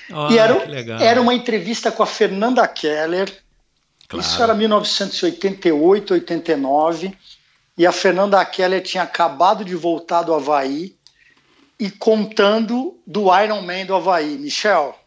Oh, 0.09 0.31
e 0.31 0.37
era, 0.37 1.03
era 1.03 1.21
uma 1.21 1.33
entrevista 1.33 1.91
com 1.91 2.01
a 2.01 2.07
Fernanda 2.07 2.65
Keller. 2.67 3.31
Claro. 4.07 4.25
Isso 4.25 4.41
era 4.41 4.53
1988, 4.53 6.13
89. 6.13 7.17
E 7.77 7.85
a 7.85 7.91
Fernanda 7.91 8.43
Keller 8.45 8.81
tinha 8.81 9.03
acabado 9.03 9.65
de 9.65 9.75
voltar 9.75 10.21
do 10.21 10.33
Havaí 10.33 10.95
e 11.77 11.89
contando 11.89 12.97
do 13.05 13.27
Ironman 13.37 13.85
do 13.85 13.95
Havaí. 13.95 14.37
Michel, 14.37 14.97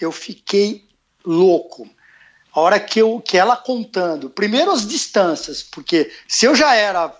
eu 0.00 0.10
fiquei 0.10 0.84
louco. 1.24 1.86
A 2.54 2.60
hora 2.60 2.80
que, 2.80 3.00
eu, 3.00 3.20
que 3.20 3.36
ela 3.36 3.54
contando, 3.54 4.30
primeiro 4.30 4.70
as 4.70 4.86
distâncias, 4.88 5.62
porque 5.62 6.10
se 6.26 6.46
eu 6.46 6.54
já 6.54 6.74
era 6.74 7.14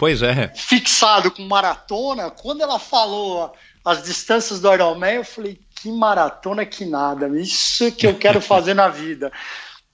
Pois 0.00 0.22
é. 0.22 0.50
Fixado 0.54 1.30
com 1.30 1.42
maratona, 1.42 2.30
quando 2.30 2.62
ela 2.62 2.78
falou 2.78 3.52
as 3.84 4.02
distâncias 4.02 4.58
do 4.58 4.72
Ironman, 4.72 5.16
eu 5.16 5.24
falei, 5.24 5.60
que 5.76 5.92
maratona 5.92 6.64
que 6.64 6.86
nada, 6.86 7.28
isso 7.38 7.92
que 7.92 8.06
eu 8.06 8.14
quero 8.14 8.40
fazer 8.40 8.72
na 8.72 8.88
vida. 8.88 9.30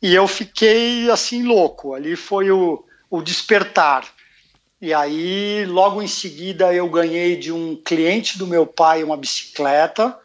E 0.00 0.14
eu 0.14 0.28
fiquei 0.28 1.10
assim 1.10 1.42
louco, 1.42 1.92
ali 1.92 2.14
foi 2.14 2.52
o, 2.52 2.84
o 3.10 3.20
despertar. 3.20 4.04
E 4.80 4.94
aí, 4.94 5.66
logo 5.66 6.00
em 6.00 6.06
seguida, 6.06 6.72
eu 6.72 6.88
ganhei 6.88 7.34
de 7.34 7.50
um 7.50 7.74
cliente 7.74 8.38
do 8.38 8.46
meu 8.46 8.64
pai 8.64 9.02
uma 9.02 9.16
bicicleta, 9.16 10.16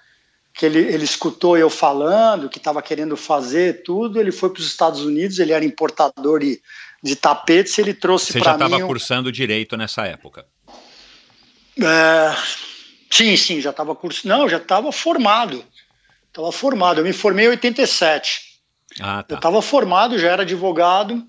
que 0.54 0.63
ele, 0.63 0.78
ele 0.78 1.06
escutou 1.06 1.58
eu 1.58 1.72
falando, 1.72 2.50
que 2.50 2.60
estava 2.60 2.84
querendo 2.84 3.17
fazer 3.17 3.82
tudo. 3.82 4.20
Ele 4.20 4.32
foi 4.32 4.52
para 4.52 4.60
os 4.60 4.67
Estados 4.67 5.02
Unidos, 5.02 5.39
ele 5.39 5.54
era 5.54 5.65
importador 5.65 6.39
de, 6.39 6.62
de 7.01 7.15
tapetes, 7.15 7.77
ele 7.79 7.93
trouxe 7.93 8.33
para 8.33 8.39
mim. 8.39 8.43
Você 8.43 8.49
já 8.49 8.67
estava 8.67 8.87
cursando 8.87 9.31
direito 9.31 9.75
nessa 9.75 10.05
época? 10.05 10.45
É, 11.81 12.35
sim, 13.09 13.35
sim, 13.35 13.59
já 13.59 13.71
estava 13.71 13.95
cursando. 13.95 14.35
Não, 14.35 14.47
já 14.47 14.57
estava 14.57 14.91
formado. 14.91 15.65
Estava 16.27 16.51
formado. 16.51 16.99
Eu 16.99 17.03
me 17.03 17.13
formei 17.13 17.45
em 17.45 17.49
87. 17.49 18.51
Ah, 18.99 19.23
tá. 19.23 19.33
Eu 19.33 19.37
estava 19.37 19.61
formado, 19.61 20.17
já 20.19 20.29
era 20.29 20.43
advogado. 20.43 21.25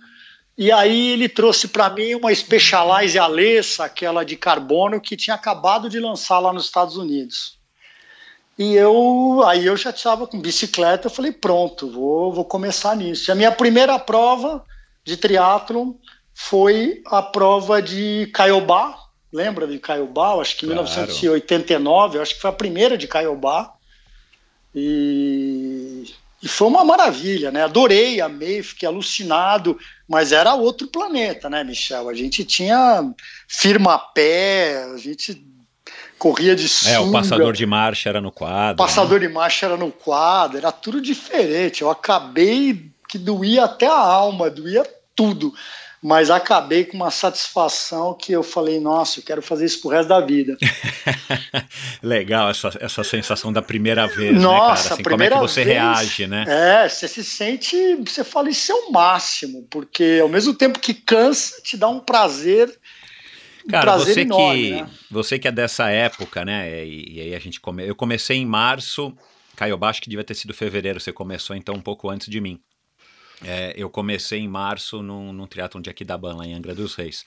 E 0.57 0.71
aí 0.71 1.11
ele 1.11 1.29
trouxe 1.29 1.69
para 1.69 1.89
mim 1.89 2.15
uma 2.15 2.35
Specialized 2.35 3.19
Alessa, 3.19 3.85
aquela 3.85 4.25
de 4.25 4.37
carbono, 4.37 5.01
que 5.01 5.17
tinha 5.17 5.35
acabado 5.35 5.89
de 5.89 5.99
lançar 5.99 6.39
lá 6.39 6.53
nos 6.53 6.67
Estados 6.67 6.97
Unidos. 6.97 7.59
E 8.59 8.75
eu 8.75 9.43
aí 9.47 9.65
eu 9.65 9.77
já 9.77 9.91
estava 9.91 10.27
com 10.27 10.39
bicicleta, 10.39 11.07
eu 11.07 11.11
falei, 11.11 11.33
pronto, 11.33 11.91
vou, 11.91 12.33
vou 12.33 12.45
começar 12.45 12.95
nisso. 12.95 13.31
E 13.31 13.33
a 13.33 13.35
minha 13.35 13.51
primeira 13.51 13.99
prova 13.99 14.63
de 15.05 15.17
triatlon 15.17 15.95
foi 16.35 17.03
a 17.07 17.23
prova 17.23 17.83
de 17.83 18.31
Caiobá. 18.33 18.99
Lembra 19.33 19.67
de 19.67 19.79
Caiobá? 19.79 20.41
Acho 20.41 20.57
que 20.57 20.67
em 20.67 20.71
claro. 20.71 20.85
1989, 20.85 22.19
acho 22.19 22.35
que 22.35 22.41
foi 22.41 22.51
a 22.51 22.55
primeira 22.55 22.99
de 22.99 23.09
Caiobá. 23.09 23.73
E, 24.75 26.05
e 26.43 26.49
foi 26.49 26.69
uma 26.69 26.85
maravilha, 26.85 27.51
né? 27.51 27.63
Adorei, 27.63 28.21
amei, 28.21 28.63
fiquei 28.63 28.89
alucinado, 28.89 29.79
mas 30.09 30.33
era 30.33 30.55
outro 30.55 30.89
planeta, 30.89 31.49
né, 31.49 31.63
Michel? 31.65 32.09
A 32.09 32.15
gente 32.15 32.45
tinha 32.45 33.13
firma 33.49 33.95
a 33.95 33.99
pé, 33.99 34.85
a 34.95 34.97
gente 34.97 35.45
corria 36.19 36.55
de 36.55 36.69
sunga. 36.69 36.93
É, 36.93 37.01
o 37.01 37.11
passador 37.11 37.53
de 37.53 37.67
marcha 37.67 38.09
era 38.09 38.21
no 38.21 38.31
quadro. 38.31 38.77
Passador 38.77 39.21
né? 39.21 39.27
de 39.27 39.33
marcha 39.33 39.67
era 39.67 39.77
no 39.77 39.91
quadro, 39.91 40.59
era 40.59 40.71
tudo 40.71 41.01
diferente. 41.01 41.83
Eu 41.83 41.91
acabei 41.91 42.92
que 43.13 43.19
doía 43.19 43.65
até 43.65 43.87
a 43.87 43.95
alma, 43.95 44.51
doía 44.51 44.85
tudo 45.15 45.53
mas 46.03 46.31
acabei 46.31 46.85
com 46.85 46.97
uma 46.97 47.13
satisfação 47.13 48.13
que 48.13 48.33
eu 48.33 48.43
falei, 48.43 48.81
nossa, 48.81 49.21
eu 49.21 49.25
quero 49.25 49.41
fazer 49.41 49.67
isso 49.67 49.81
pro 49.81 49.91
resto 49.91 50.09
da 50.09 50.21
vida. 50.21 50.57
Legal 52.03 52.51
essa, 52.51 52.77
essa 52.81 53.05
sensação 53.05 53.53
da 53.53 53.63
primeira 53.63 54.09
vez, 54.09 54.35
nossa, 54.35 54.51
né, 54.51 54.89
cara? 54.89 54.95
Assim, 54.95 55.03
como 55.05 55.23
é 55.23 55.31
que 55.31 55.39
você 55.39 55.65
vez, 55.65 55.77
reage, 55.77 56.27
né? 56.27 56.45
É, 56.49 56.89
você 56.89 57.07
se 57.07 57.23
sente, 57.23 57.95
você 58.05 58.25
fala, 58.25 58.51
isso 58.51 58.73
é 58.73 58.75
o 58.75 58.91
máximo, 58.91 59.65
porque 59.71 60.19
ao 60.21 60.29
mesmo 60.29 60.53
tempo 60.55 60.81
que 60.81 60.93
cansa, 60.93 61.63
te 61.63 61.77
dá 61.77 61.89
um 61.89 62.01
prazer 62.01 62.77
Cara, 63.71 63.93
prazer 63.93 64.15
você 64.15 64.21
enorme, 64.23 64.63
que 64.63 64.71
né? 64.73 64.91
você 65.09 65.39
que 65.39 65.47
é 65.47 65.53
dessa 65.53 65.89
época, 65.89 66.45
né? 66.45 66.85
E, 66.85 67.15
e 67.15 67.21
aí 67.21 67.35
a 67.37 67.39
gente 67.39 67.61
come... 67.61 67.87
eu 67.87 67.95
comecei 67.95 68.39
em 68.39 68.47
março, 68.47 69.17
caiu 69.55 69.79
baixo 69.79 70.03
que 70.03 70.11
devia 70.11 70.25
ter 70.25 70.35
sido 70.35 70.53
fevereiro, 70.53 70.99
você 70.99 71.13
começou 71.13 71.55
então 71.55 71.77
um 71.77 71.81
pouco 71.81 72.11
antes 72.11 72.27
de 72.27 72.41
mim. 72.41 72.59
É, 73.45 73.75
eu 73.77 73.91
comecei 73.91 74.41
em 74.41 74.49
março 74.49 75.03
num, 75.03 75.33
num 75.33 75.47
triatlon 75.47 75.81
de 75.81 75.91
Aquidauana, 75.91 76.39
lá 76.39 76.47
em 76.47 76.55
Angra 76.55 76.75
dos 76.75 76.95
Reis. 76.95 77.25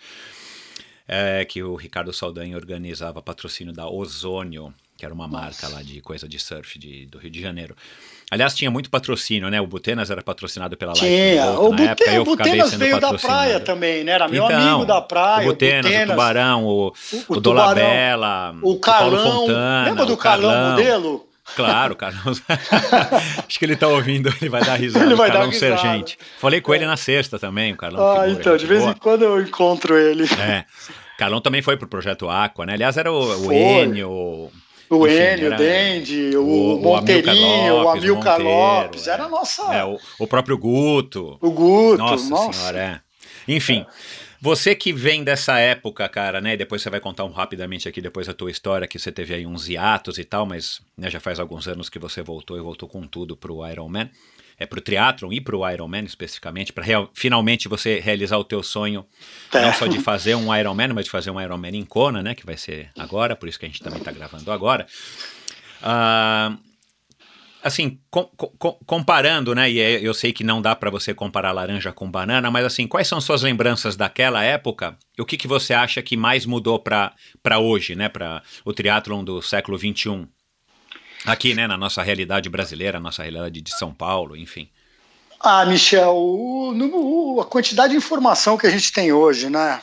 É, 1.08 1.46
que 1.46 1.62
o 1.62 1.76
Ricardo 1.76 2.12
Saldanha 2.12 2.56
organizava 2.56 3.22
patrocínio 3.22 3.72
da 3.72 3.88
Ozônio, 3.88 4.74
que 4.98 5.06
era 5.06 5.14
uma 5.14 5.28
Nossa. 5.28 5.42
marca 5.44 5.68
lá 5.68 5.84
de 5.84 6.02
coisa 6.02 6.28
de 6.28 6.40
surf 6.40 6.80
de, 6.80 7.06
do 7.06 7.20
Rio 7.20 7.30
de 7.30 7.40
Janeiro. 7.40 7.76
Aliás, 8.32 8.56
tinha 8.56 8.72
muito 8.72 8.90
patrocínio, 8.90 9.50
né? 9.50 9.62
O 9.62 9.68
Butenas 9.68 10.10
era 10.10 10.24
patrocinado 10.24 10.76
pela 10.76 10.94
Light 10.94 11.06
Tinha. 11.06 11.52
o 11.60 11.70
Bute 11.70 11.84
época, 11.84 12.12
eu 12.12 12.26
Butenas 12.26 12.74
veio 12.74 13.00
da 13.00 13.14
praia 13.14 13.60
também, 13.60 14.04
né? 14.04 14.14
Era 14.14 14.28
meu 14.28 14.46
então, 14.46 14.60
amigo 14.60 14.86
da 14.86 15.00
praia. 15.00 15.48
O 15.48 15.52
Butenas, 15.52 15.86
o, 15.86 15.90
Butenas, 15.90 16.10
o 16.10 16.12
Tubarão, 16.12 16.66
o, 16.66 16.88
o, 16.88 16.94
o 17.28 17.40
Dolabella, 17.40 18.56
o, 18.64 18.80
Carlão, 18.80 19.10
o 19.10 19.22
Paulo 19.22 19.42
Fontana. 19.42 19.86
Lembra 19.86 20.06
do 20.08 20.18
Carlão, 20.18 20.52
Carlão 20.52 20.72
modelo? 20.72 21.30
Claro, 21.56 21.96
Carlos. 21.96 22.42
Acho 23.48 23.60
que 23.60 23.66
ele 23.66 23.76
tá 23.76 23.88
ouvindo, 23.88 24.34
ele 24.42 24.50
vai 24.50 24.64
dar 24.64 24.76
risada. 24.76 25.06
Ele 25.06 25.16
vai 25.16 25.30
Carlão 25.30 25.48
dar 25.48 25.54
risada. 25.54 25.78
Sergente. 25.78 26.18
Falei 26.40 26.62
com 26.62 26.74
ele 26.74 26.86
na 26.86 26.98
sexta 26.98 27.38
também, 27.38 27.74
o 27.74 27.78
Carlão. 27.78 28.02
Ah, 28.02 28.24
figura, 28.24 28.32
então, 28.32 28.58
de 28.58 28.66
vez 28.66 28.82
boa. 28.82 28.92
em 28.92 28.96
quando 28.98 29.22
eu 29.24 29.42
encontro 29.42 29.98
ele. 29.98 30.26
É. 30.40 30.66
Carlão 31.18 31.40
também 31.40 31.62
foi 31.62 31.78
pro 31.78 31.88
Projeto 31.88 32.30
Aqua, 32.30 32.66
né? 32.66 32.74
Aliás, 32.74 32.98
era 32.98 33.12
o, 33.12 33.48
o 33.48 33.54
Enio, 33.54 34.52
o 34.90 35.08
Enio, 35.08 35.54
o 35.54 35.58
Dendi, 35.58 36.36
o, 36.36 36.76
o 36.76 36.82
Monteirinho, 36.82 37.84
o 37.84 37.90
Amilcar 37.90 38.42
Lopes, 38.42 39.08
era 39.08 39.26
a 39.26 39.30
nossa. 39.30 39.74
É, 39.74 39.84
o, 39.84 39.98
o, 40.20 40.28
próprio 40.28 40.58
Guto. 40.58 41.38
O 41.42 41.52
Guto, 41.52 41.98
nossa, 41.98 42.30
nossa. 42.30 42.54
senhora, 42.54 42.80
é. 42.80 43.00
Enfim. 43.48 43.86
É. 43.90 44.26
Você 44.46 44.76
que 44.76 44.94
vem 44.94 45.24
dessa 45.24 45.58
época, 45.58 46.08
cara, 46.08 46.40
né? 46.40 46.56
Depois 46.56 46.80
você 46.80 46.88
vai 46.92 47.00
contar 47.00 47.24
um 47.24 47.32
rapidamente 47.32 47.90
aqui 47.90 48.00
depois 48.00 48.30
a 48.30 48.34
tua 48.34 48.52
história, 48.52 48.88
que 48.88 49.00
você 49.00 49.12
teve 49.12 49.34
aí 49.34 49.44
uns 49.44 49.68
hiatos 49.68 50.20
e 50.20 50.24
tal, 50.24 50.46
mas 50.46 50.84
né, 50.96 51.10
já 51.10 51.20
faz 51.20 51.40
alguns 51.40 51.68
anos 51.68 51.90
que 51.90 51.98
você 51.98 52.22
voltou 52.22 52.56
e 52.56 52.62
voltou 52.62 52.88
com 52.88 53.08
tudo 53.08 53.36
pro 53.36 53.68
Ironman. 53.68 54.08
É 54.60 54.68
pro 54.68 54.80
triatlon 54.80 55.34
e 55.34 55.42
pro 55.42 55.68
Ironman 55.68 56.04
especificamente, 56.04 56.72
para 56.72 56.86
finalmente 57.16 57.68
você 57.68 58.00
realizar 58.00 58.38
o 58.38 58.44
teu 58.44 58.62
sonho, 58.62 59.04
é. 59.52 59.64
não 59.64 59.74
só 59.74 59.88
de 59.88 59.98
fazer 60.00 60.36
um 60.36 60.56
Ironman, 60.56 60.94
mas 60.94 61.06
de 61.06 61.12
fazer 61.12 61.32
um 61.32 61.42
Ironman 61.42 61.76
em 61.76 61.84
Kona, 61.84 62.22
né? 62.22 62.36
Que 62.36 62.46
vai 62.46 62.56
ser 62.56 62.92
agora, 62.96 63.36
por 63.36 63.50
isso 63.50 63.58
que 63.58 63.66
a 63.66 63.68
gente 63.68 63.82
também 63.82 63.98
está 63.98 64.12
gravando 64.12 64.52
agora. 64.52 64.86
Uh, 65.82 66.56
assim, 67.66 68.00
com, 68.12 68.26
com, 68.26 68.78
comparando, 68.86 69.56
né? 69.56 69.72
E 69.72 69.80
é, 69.80 70.00
eu 70.00 70.14
sei 70.14 70.32
que 70.32 70.44
não 70.44 70.62
dá 70.62 70.76
para 70.76 70.92
você 70.92 71.16
comparar 71.16 71.52
laranja 71.52 71.92
com 71.92 72.10
banana, 72.10 72.52
mas 72.52 72.64
assim, 72.64 72.86
quais 72.86 73.08
são 73.08 73.20
suas 73.20 73.42
lembranças 73.42 73.96
daquela 73.96 74.44
época? 74.44 74.96
O 75.18 75.26
que, 75.26 75.36
que 75.36 75.48
você 75.48 75.74
acha 75.74 76.00
que 76.04 76.16
mais 76.16 76.46
mudou 76.46 76.78
para 76.78 77.12
hoje, 77.60 77.96
né? 77.96 78.08
Para 78.08 78.44
o 78.64 78.72
triatlon 78.72 79.24
do 79.24 79.42
século 79.42 79.80
XXI? 79.80 80.28
Aqui, 81.26 81.56
né? 81.56 81.66
Na 81.66 81.76
nossa 81.76 82.04
realidade 82.04 82.48
brasileira, 82.50 83.00
nossa 83.00 83.24
realidade 83.24 83.60
de 83.60 83.76
São 83.76 83.92
Paulo, 83.92 84.38
enfim. 84.38 84.70
Ah, 85.40 85.66
Michel, 85.66 86.16
o, 86.16 86.72
no, 86.72 87.42
a 87.42 87.46
quantidade 87.46 87.94
de 87.94 87.98
informação 87.98 88.60
que 88.60 88.68
a 88.68 88.70
gente 88.70 88.92
tem 88.92 89.12
hoje, 89.12 89.50
né? 89.50 89.82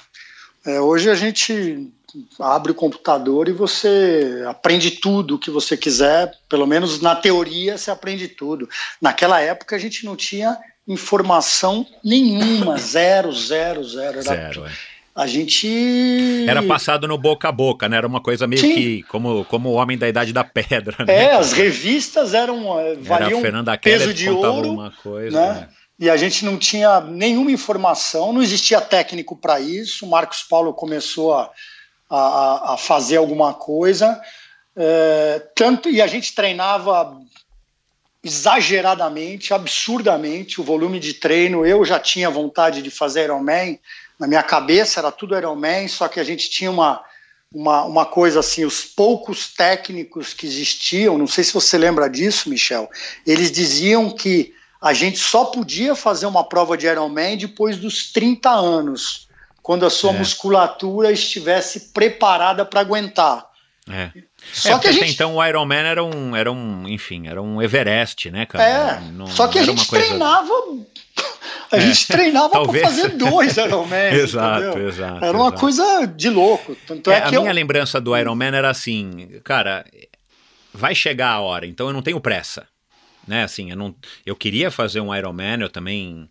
É, 0.64 0.81
hoje 0.81 1.11
a 1.11 1.16
gente 1.16 1.92
abre 2.38 2.72
o 2.72 2.75
computador 2.75 3.48
e 3.48 3.53
você 3.53 4.44
aprende 4.46 4.90
tudo 4.92 5.35
o 5.35 5.38
que 5.38 5.51
você 5.51 5.77
quiser, 5.77 6.33
pelo 6.48 6.66
menos 6.66 7.01
na 7.01 7.14
teoria 7.14 7.79
você 7.79 7.90
aprende 7.90 8.29
tudo. 8.29 8.68
Naquela 9.01 9.40
época 9.40 9.77
a 9.77 9.79
gente 9.79 10.05
não 10.05 10.16
tinha 10.16 10.59
informação 10.87 11.87
nenhuma, 12.05 12.77
zero, 12.79 13.33
zero, 13.33 13.85
zero. 13.85 14.18
Era, 14.18 14.22
zero, 14.22 14.66
é. 14.66 14.72
A 15.14 15.27
gente. 15.27 16.46
Era 16.48 16.62
passado 16.62 17.07
no 17.07 17.18
boca 17.18 17.46
a 17.46 17.53
boca, 17.53 17.87
né? 17.87 17.98
Era 17.98 18.07
uma 18.07 18.20
coisa 18.20 18.46
meio 18.46 18.62
Sim. 18.62 18.75
que 18.75 19.03
como, 19.05 19.44
como 19.44 19.68
o 19.68 19.75
homem 19.75 19.98
da 19.98 20.09
idade 20.09 20.33
da 20.33 20.42
pedra, 20.42 21.05
né? 21.05 21.25
É, 21.25 21.33
as 21.35 21.53
revistas 21.53 22.33
eram. 22.33 22.81
Eh, 22.81 22.96
valiam 22.98 23.40
Era 23.44 23.77
peso 23.77 24.14
de 24.14 24.31
ouro. 24.31 24.72
Uma 24.72 24.90
coisa, 24.90 25.38
né? 25.38 25.53
né? 25.61 25.68
E 25.98 26.09
a 26.09 26.16
gente 26.16 26.46
não 26.46 26.57
tinha 26.57 27.01
nenhuma 27.01 27.53
informação, 27.53 28.33
não 28.33 28.42
existia 28.42 28.81
técnico 28.81 29.37
para 29.37 29.61
isso. 29.61 30.07
O 30.07 30.11
Marcos 30.11 30.42
Paulo 30.42 30.72
começou 30.72 31.35
a 31.35 31.51
a, 32.14 32.75
a 32.75 32.77
fazer 32.77 33.16
alguma 33.16 33.55
coisa. 33.55 34.20
É, 34.77 35.42
tanto 35.55 35.88
e 35.88 36.03
a 36.03 36.07
gente 36.07 36.35
treinava 36.35 37.18
exageradamente, 38.22 39.55
absurdamente 39.55 40.61
o 40.61 40.64
volume 40.64 41.01
de 41.01 41.14
treino. 41.14 41.64
Eu 41.64 41.85
já 41.85 41.98
tinha 41.98 42.29
vontade 42.29 42.83
de 42.83 42.90
fazer 42.90 43.25
Ironman, 43.25 43.81
na 44.18 44.27
minha 44.29 44.42
cabeça 44.42 45.01
era 45.01 45.11
tudo 45.11 45.37
Ironman, 45.37 45.88
só 45.88 46.07
que 46.07 46.20
a 46.20 46.25
gente 46.25 46.51
tinha 46.51 46.70
uma, 46.70 47.03
uma, 47.53 47.85
uma 47.85 48.07
coisa 48.07 48.40
assim, 48.40 48.64
os 48.64 48.85
poucos 48.85 49.48
técnicos 49.48 50.35
que 50.35 50.46
existiam, 50.46 51.16
não 51.16 51.27
sei 51.27 51.42
se 51.42 51.53
você 51.53 51.79
lembra 51.79 52.09
disso, 52.09 52.48
Michel, 52.48 52.88
eles 53.27 53.51
diziam 53.51 54.11
que 54.11 54.55
a 54.81 54.92
gente 54.92 55.18
só 55.18 55.46
podia 55.46 55.94
fazer 55.94 56.27
uma 56.27 56.44
prova 56.44 56.77
de 56.77 56.87
Ironman 56.87 57.37
depois 57.38 57.79
dos 57.79 58.12
30 58.12 58.51
anos 58.51 59.29
quando 59.62 59.87
a 59.87 59.90
sua 59.90 60.12
é. 60.12 60.18
musculatura 60.18 61.12
estivesse 61.12 61.92
preparada 61.92 62.64
para 62.64 62.81
aguentar. 62.81 63.46
É. 63.90 64.11
Só 64.53 64.77
é, 64.77 64.79
que 64.79 64.88
a 64.88 64.92
gente... 64.92 65.12
então 65.12 65.37
o 65.37 65.44
Iron 65.44 65.64
Man 65.64 65.75
era 65.75 66.05
um, 66.05 66.37
era 66.37 66.51
um, 66.51 66.88
enfim, 66.88 67.27
era 67.27 67.40
um 67.40 67.61
Everest, 67.61 68.31
né, 68.31 68.46
cara? 68.46 68.64
É. 68.64 69.01
Não, 69.12 69.27
só 69.27 69.48
que 69.48 69.59
a 69.59 69.64
gente 69.64 69.87
coisa... 69.87 70.05
treinava 70.07 70.53
a 71.70 71.79
gente 71.79 72.05
é, 72.12 72.14
treinava 72.14 72.51
para 72.66 72.81
fazer 72.81 73.09
dois 73.11 73.57
Ironman. 73.57 74.12
exato, 74.12 74.64
entendeu? 74.64 74.88
exato. 74.88 75.25
Era 75.25 75.37
uma 75.37 75.46
exato. 75.48 75.61
coisa 75.61 76.07
de 76.07 76.29
louco. 76.29 76.77
Tanto 76.87 77.11
é, 77.11 77.18
é 77.18 77.22
a 77.22 77.31
minha 77.31 77.51
eu... 77.51 77.55
lembrança 77.55 78.01
do 78.01 78.16
Iron 78.16 78.35
Man 78.35 78.55
era 78.55 78.68
assim, 78.68 79.40
cara, 79.42 79.85
vai 80.72 80.94
chegar 80.94 81.31
a 81.31 81.40
hora, 81.40 81.66
então 81.66 81.87
eu 81.87 81.92
não 81.92 82.03
tenho 82.03 82.20
pressa 82.20 82.66
né? 83.27 83.45
Assim, 83.45 83.71
eu 83.71 83.77
não, 83.77 83.95
eu 84.27 84.35
queria 84.35 84.71
fazer 84.71 85.01
um 85.01 85.15
Ironman, 85.15 85.61
eu 85.61 85.69
também, 85.69 86.29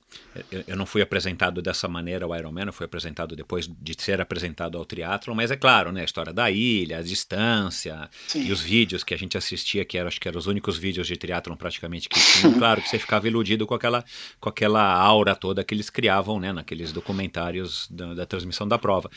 eu, 0.52 0.64
eu, 0.68 0.76
não 0.76 0.86
fui 0.86 1.02
apresentado 1.02 1.62
dessa 1.62 1.88
maneira 1.88 2.26
ao 2.26 2.36
Ironman, 2.36 2.66
eu 2.66 2.74
fui 2.74 2.86
apresentado 2.86 3.36
depois 3.36 3.68
de 3.68 3.96
ser 3.98 4.20
apresentado 4.20 4.78
ao 4.78 4.86
triatlo, 4.86 5.36
mas 5.36 5.52
é 5.52 5.56
claro, 5.56 5.92
né? 5.92 6.02
A 6.02 6.06
história 6.06 6.34
da 6.34 6.52
ilha, 6.52 7.00
a 7.00 7.02
distância 7.02 8.10
Sim. 8.28 8.46
e 8.46 8.52
os 8.52 8.62
vídeos 8.62 9.04
que 9.04 9.14
a 9.14 9.18
gente 9.18 9.38
assistia, 9.38 9.86
que 9.86 9.98
eram, 9.98 10.08
acho 10.08 10.20
que 10.20 10.28
eram 10.28 10.38
os 10.38 10.48
únicos 10.48 10.78
vídeos 10.78 11.08
de 11.08 11.16
triatlon 11.16 11.56
praticamente 11.56 12.10
que 12.10 12.20
tinham, 12.20 12.54
claro 12.60 12.82
que 12.82 12.90
você 12.90 13.00
ficava 13.00 13.28
iludido 13.28 13.66
com 13.66 13.74
aquela, 13.74 14.04
com 14.40 14.50
aquela 14.50 14.94
aura 14.94 15.36
toda 15.36 15.64
que 15.64 15.74
eles 15.74 15.90
criavam, 15.90 16.40
né? 16.40 16.52
Naqueles 16.52 16.92
documentários 16.92 17.88
da, 17.90 18.14
da 18.14 18.26
transmissão 18.26 18.68
da 18.68 18.78
prova. 18.78 19.10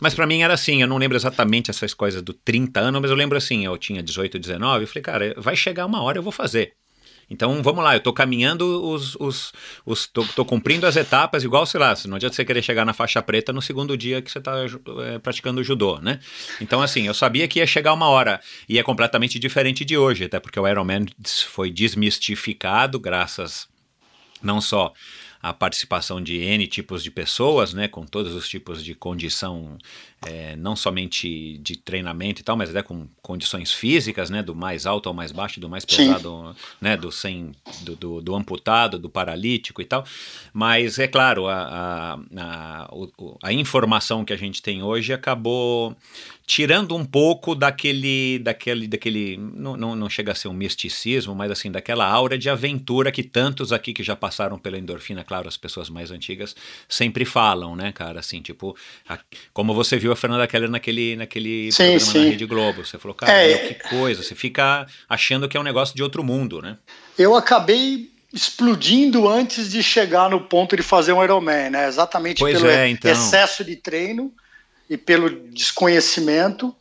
Mas 0.00 0.14
para 0.14 0.26
mim 0.26 0.42
era 0.42 0.54
assim, 0.54 0.82
eu 0.82 0.86
não 0.86 0.98
lembro 0.98 1.16
exatamente 1.16 1.70
essas 1.70 1.94
coisas 1.94 2.20
do 2.20 2.32
30 2.32 2.80
anos, 2.80 3.00
mas 3.00 3.10
eu 3.10 3.16
lembro 3.16 3.38
assim, 3.38 3.64
eu 3.64 3.78
tinha 3.78 4.02
18, 4.02 4.38
19, 4.38 4.84
eu 4.84 4.88
falei, 4.88 5.02
cara, 5.02 5.34
vai 5.38 5.56
chegar 5.56 5.86
uma 5.86 6.02
hora 6.02 6.18
eu 6.18 6.22
vou 6.22 6.32
fazer. 6.32 6.74
Então 7.32 7.62
vamos 7.62 7.82
lá, 7.82 7.94
eu 7.94 7.98
estou 7.98 8.12
caminhando 8.12 8.84
os. 8.84 9.16
os, 9.16 9.52
os 9.86 10.06
tô, 10.06 10.22
tô, 10.36 10.44
cumprindo 10.44 10.86
as 10.86 10.96
etapas, 10.96 11.42
igual, 11.42 11.64
sei 11.64 11.80
lá, 11.80 11.94
não 12.06 12.16
adianta 12.16 12.36
você 12.36 12.44
querer 12.44 12.60
chegar 12.60 12.84
na 12.84 12.92
faixa 12.92 13.22
preta 13.22 13.54
no 13.54 13.62
segundo 13.62 13.96
dia 13.96 14.20
que 14.20 14.30
você 14.30 14.38
está 14.38 14.52
é, 15.06 15.18
praticando 15.18 15.64
judô, 15.64 15.98
né? 15.98 16.20
Então, 16.60 16.82
assim, 16.82 17.06
eu 17.06 17.14
sabia 17.14 17.48
que 17.48 17.58
ia 17.58 17.66
chegar 17.66 17.94
uma 17.94 18.08
hora. 18.08 18.38
E 18.68 18.78
é 18.78 18.82
completamente 18.82 19.38
diferente 19.38 19.82
de 19.82 19.96
hoje, 19.96 20.24
até 20.24 20.38
porque 20.38 20.60
o 20.60 20.68
Ironman 20.68 21.06
foi 21.48 21.70
desmistificado, 21.70 23.00
graças 23.00 23.66
não 24.42 24.60
só 24.60 24.92
a 25.42 25.52
participação 25.52 26.22
de 26.22 26.36
N 26.36 26.68
tipos 26.68 27.02
de 27.02 27.10
pessoas, 27.10 27.74
né, 27.74 27.88
com 27.88 28.06
todos 28.06 28.32
os 28.32 28.48
tipos 28.48 28.82
de 28.82 28.94
condição, 28.94 29.76
é, 30.24 30.54
não 30.54 30.76
somente 30.76 31.58
de 31.58 31.76
treinamento 31.76 32.40
e 32.40 32.44
tal, 32.44 32.56
mas 32.56 32.70
até 32.70 32.80
com 32.80 33.08
condições 33.20 33.72
físicas, 33.72 34.30
né, 34.30 34.40
do 34.40 34.54
mais 34.54 34.86
alto 34.86 35.08
ao 35.08 35.14
mais 35.14 35.32
baixo, 35.32 35.58
do 35.58 35.68
mais 35.68 35.84
pesado, 35.84 36.54
né, 36.80 36.96
do 36.96 37.10
sem, 37.10 37.50
do, 37.80 37.96
do, 37.96 38.20
do, 38.22 38.36
amputado, 38.36 39.00
do 39.00 39.10
paralítico 39.10 39.82
e 39.82 39.84
tal. 39.84 40.04
Mas 40.52 41.00
é 41.00 41.08
claro, 41.08 41.48
a, 41.48 41.56
a, 41.56 42.18
a, 42.36 42.90
a 43.42 43.52
informação 43.52 44.24
que 44.24 44.32
a 44.32 44.38
gente 44.38 44.62
tem 44.62 44.80
hoje 44.80 45.12
acabou 45.12 45.96
tirando 46.54 46.94
um 46.94 47.02
pouco 47.02 47.54
daquele, 47.54 48.38
daquele, 48.40 48.86
daquele 48.86 49.38
não, 49.38 49.74
não, 49.74 49.96
não 49.96 50.10
chega 50.10 50.32
a 50.32 50.34
ser 50.34 50.48
um 50.48 50.52
misticismo, 50.52 51.34
mas 51.34 51.50
assim, 51.50 51.72
daquela 51.72 52.04
aura 52.06 52.36
de 52.36 52.50
aventura 52.50 53.10
que 53.10 53.22
tantos 53.22 53.72
aqui 53.72 53.94
que 53.94 54.02
já 54.02 54.14
passaram 54.14 54.58
pela 54.58 54.76
endorfina, 54.76 55.24
claro, 55.24 55.48
as 55.48 55.56
pessoas 55.56 55.88
mais 55.88 56.10
antigas 56.10 56.54
sempre 56.86 57.24
falam, 57.24 57.74
né, 57.74 57.90
cara, 57.90 58.20
assim, 58.20 58.42
tipo, 58.42 58.76
a, 59.08 59.18
como 59.54 59.72
você 59.72 59.96
viu 59.96 60.12
a 60.12 60.16
Fernanda 60.16 60.46
Keller 60.46 60.68
naquele, 60.68 61.16
naquele 61.16 61.72
Sim, 61.72 61.84
programa 61.84 62.00
sim. 62.12 62.18
na 62.18 62.30
Rede 62.32 62.44
Globo. 62.44 62.84
Você 62.84 62.98
falou, 62.98 63.14
cara, 63.14 63.32
É. 63.32 63.48
meu, 63.48 63.68
que 63.68 63.88
coisa. 63.88 64.22
Você 64.22 64.34
fica 64.34 64.86
achando 65.08 65.48
que 65.48 65.56
é 65.56 65.60
um 65.60 65.64
negócio 65.64 65.96
de 65.96 66.02
outro 66.02 66.22
mundo, 66.22 66.60
né? 66.60 66.76
Eu 67.16 67.34
acabei 67.34 68.10
explodindo 68.30 69.26
antes 69.26 69.70
de 69.70 69.82
chegar 69.82 70.28
no 70.28 70.42
ponto 70.42 70.76
de 70.76 70.82
fazer 70.82 71.14
um 71.14 71.24
Ironman, 71.24 71.70
né? 71.70 71.88
Exatamente 71.88 72.40
Pois 72.40 72.58
pelo 72.58 72.70
é, 72.70 72.90
então. 72.90 73.10
excesso 73.10 73.64
de 73.64 73.76
treino 73.76 74.30
e 74.92 74.98
pelo 74.98 75.30
desconhecimento. 75.30 76.74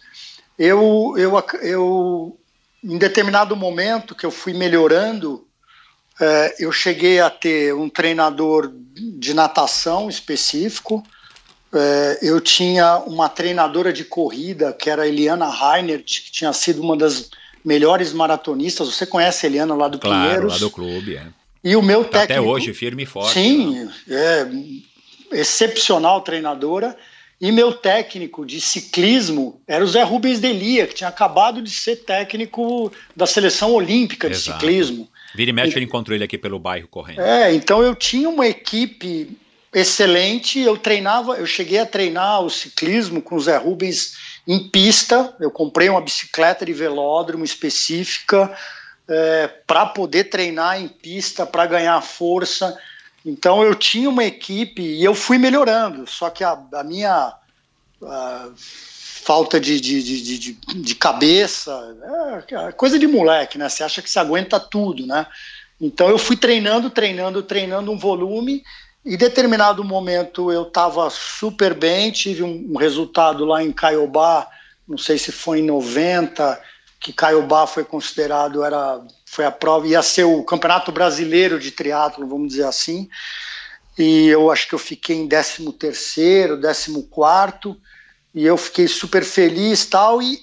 Eu, 0.60 1.16
eu, 1.18 1.32
eu, 1.62 2.38
em 2.84 2.98
determinado 2.98 3.56
momento 3.56 4.14
que 4.14 4.26
eu 4.26 4.32
fui 4.32 4.52
melhorando, 4.54 5.48
eh, 6.20 6.56
eu 6.60 6.74
cheguei 6.74 7.22
a 7.22 7.30
ter 7.30 7.74
um 7.74 7.88
treinador 7.88 8.70
de 8.94 9.34
natação 9.34 10.10
específico. 10.10 11.02
Eh, 11.74 12.20
eu 12.22 12.42
tinha 12.42 12.98
uma 12.98 13.30
treinadora 13.30 13.94
de 13.94 14.04
corrida, 14.04 14.74
que 14.74 14.90
era 14.90 15.04
a 15.04 15.08
Eliana 15.08 15.50
Reinert, 15.50 16.04
que 16.26 16.32
tinha 16.34 16.52
sido 16.52 16.82
uma 16.82 16.98
das 16.98 17.30
melhores 17.64 18.12
maratonistas. 18.12 18.90
Você 18.94 19.06
conhece 19.06 19.46
a 19.46 19.50
Eliana 19.50 19.74
lá 19.74 19.88
do 19.88 20.00
Claro, 20.00 20.20
Pinheiros? 20.22 20.52
lá 20.54 20.60
do 20.60 20.70
clube. 20.70 21.16
É. 21.16 21.28
E 21.64 21.78
o 21.78 21.82
meu 21.82 22.04
Tá 22.04 22.20
técnico. 22.28 22.42
até 22.42 22.42
hoje 22.42 22.74
firme 22.74 23.04
e 23.04 23.06
forte. 23.06 23.34
Sim, 23.34 23.86
né? 23.86 23.94
é 25.32 25.40
excepcional 25.40 26.20
treinadora. 26.22 26.98
E 27.42 27.52
meu 27.52 27.74
técnico 27.74 28.46
de 28.46 28.62
ciclismo 28.62 29.60
era 29.68 29.84
o 29.84 29.88
Zé 29.88 30.04
Rubens 30.04 30.40
Delia, 30.40 30.86
que 30.86 30.94
tinha 30.94 31.10
acabado 31.10 31.60
de 31.60 31.72
ser 31.72 31.96
técnico 31.98 32.94
da 33.16 33.26
seleção 33.26 33.74
olímpica 33.74 34.30
de 34.30 34.36
Exato. 34.36 34.60
ciclismo. 34.60 35.10
Vira 35.34 35.50
e 35.50 35.54
mexe, 35.54 35.76
eu 35.76 35.82
encontro 35.82 36.14
ele 36.14 36.24
aqui 36.24 36.38
pelo 36.38 36.60
bairro 36.60 36.88
correndo. 36.88 37.22
É, 37.22 37.52
então 37.52 37.82
eu 37.82 37.96
tinha 37.96 38.30
uma 38.30 38.46
equipe 38.46 39.36
excelente. 39.74 40.60
Eu 40.60 40.78
treinava, 40.78 41.34
eu 41.38 41.48
cheguei 41.48 41.80
a 41.80 41.86
treinar 41.86 42.42
o 42.42 42.50
ciclismo 42.50 43.24
com 43.24 43.36
o 43.36 43.40
Zé 43.40 43.58
Rubens 43.58 44.14
em 44.48 44.70
pista. 44.70 45.36
Eu 45.40 45.50
comprei 45.50 45.90
uma 45.90 46.02
bicicleta 46.02 46.64
de 46.64 46.74
velódromo 46.74 47.44
específica 47.44 48.56
para 49.66 49.88
poder 49.88 50.26
treinar 50.26 50.80
em 50.80 50.88
pista, 50.88 51.46
para 51.46 51.66
ganhar 51.66 52.00
força. 52.02 52.78
Então 53.26 53.64
eu 53.64 53.76
tinha 53.76 54.10
uma 54.10 54.24
equipe 54.24 54.82
e 54.82 55.04
eu 55.04 55.14
fui 55.14 55.38
melhorando. 55.38 56.08
Só 56.08 56.30
que 56.30 56.44
a, 56.44 56.60
a 56.74 56.84
minha 56.84 57.34
a 58.04 58.50
falta 58.56 59.60
de, 59.60 59.80
de, 59.80 60.02
de, 60.02 60.40
de, 60.40 60.54
de 60.54 60.96
cabeça 60.96 61.72
é 62.50 62.72
coisa 62.72 62.98
de 62.98 63.08
moleque, 63.08 63.58
né? 63.58 63.70
Você 63.70 63.84
acha 63.84 64.02
que 64.02 64.10
você 64.10 64.18
aguenta 64.18 64.60
tudo, 64.60 65.06
né? 65.06 65.28
Então 65.80 66.10
eu 66.10 66.18
fui 66.18 66.36
treinando, 66.36 66.90
treinando, 66.90 67.44
treinando 67.44 67.92
um 67.92 67.98
volume. 67.98 68.64
E 69.06 69.14
em 69.14 69.18
determinado 69.18 69.84
momento 69.84 70.52
eu 70.52 70.64
estava 70.64 71.10
super 71.10 71.74
bem, 71.74 72.12
tive 72.12 72.44
um, 72.44 72.72
um 72.72 72.78
resultado 72.78 73.46
lá 73.46 73.64
em 73.64 73.72
Caiobá, 73.72 74.48
não 74.88 74.98
sei 74.98 75.18
se 75.18 75.32
foi 75.32 75.60
em 75.60 75.66
90, 75.66 76.62
que 77.00 77.12
Caiobá 77.12 77.66
foi 77.66 77.84
considerado 77.84 78.64
era 78.64 79.02
foi 79.32 79.46
a 79.46 79.52
prova 79.52 79.88
ia 79.88 80.02
ser 80.02 80.26
o 80.26 80.44
campeonato 80.44 80.92
brasileiro 80.92 81.58
de 81.58 81.72
triatlo, 81.72 82.28
vamos 82.28 82.50
dizer 82.50 82.66
assim. 82.66 83.08
E 83.98 84.28
eu 84.28 84.52
acho 84.52 84.68
que 84.68 84.76
eu 84.76 84.80
fiquei 84.80 85.16
em 85.16 85.26
13 85.26 85.72
terceiro, 85.72 86.60
14 86.60 87.02
quarto, 87.10 87.80
e 88.36 88.46
eu 88.46 88.58
fiquei 88.58 88.90
super 88.90 89.24
feliz 89.24 89.86
tal 89.86 90.22
e 90.22 90.38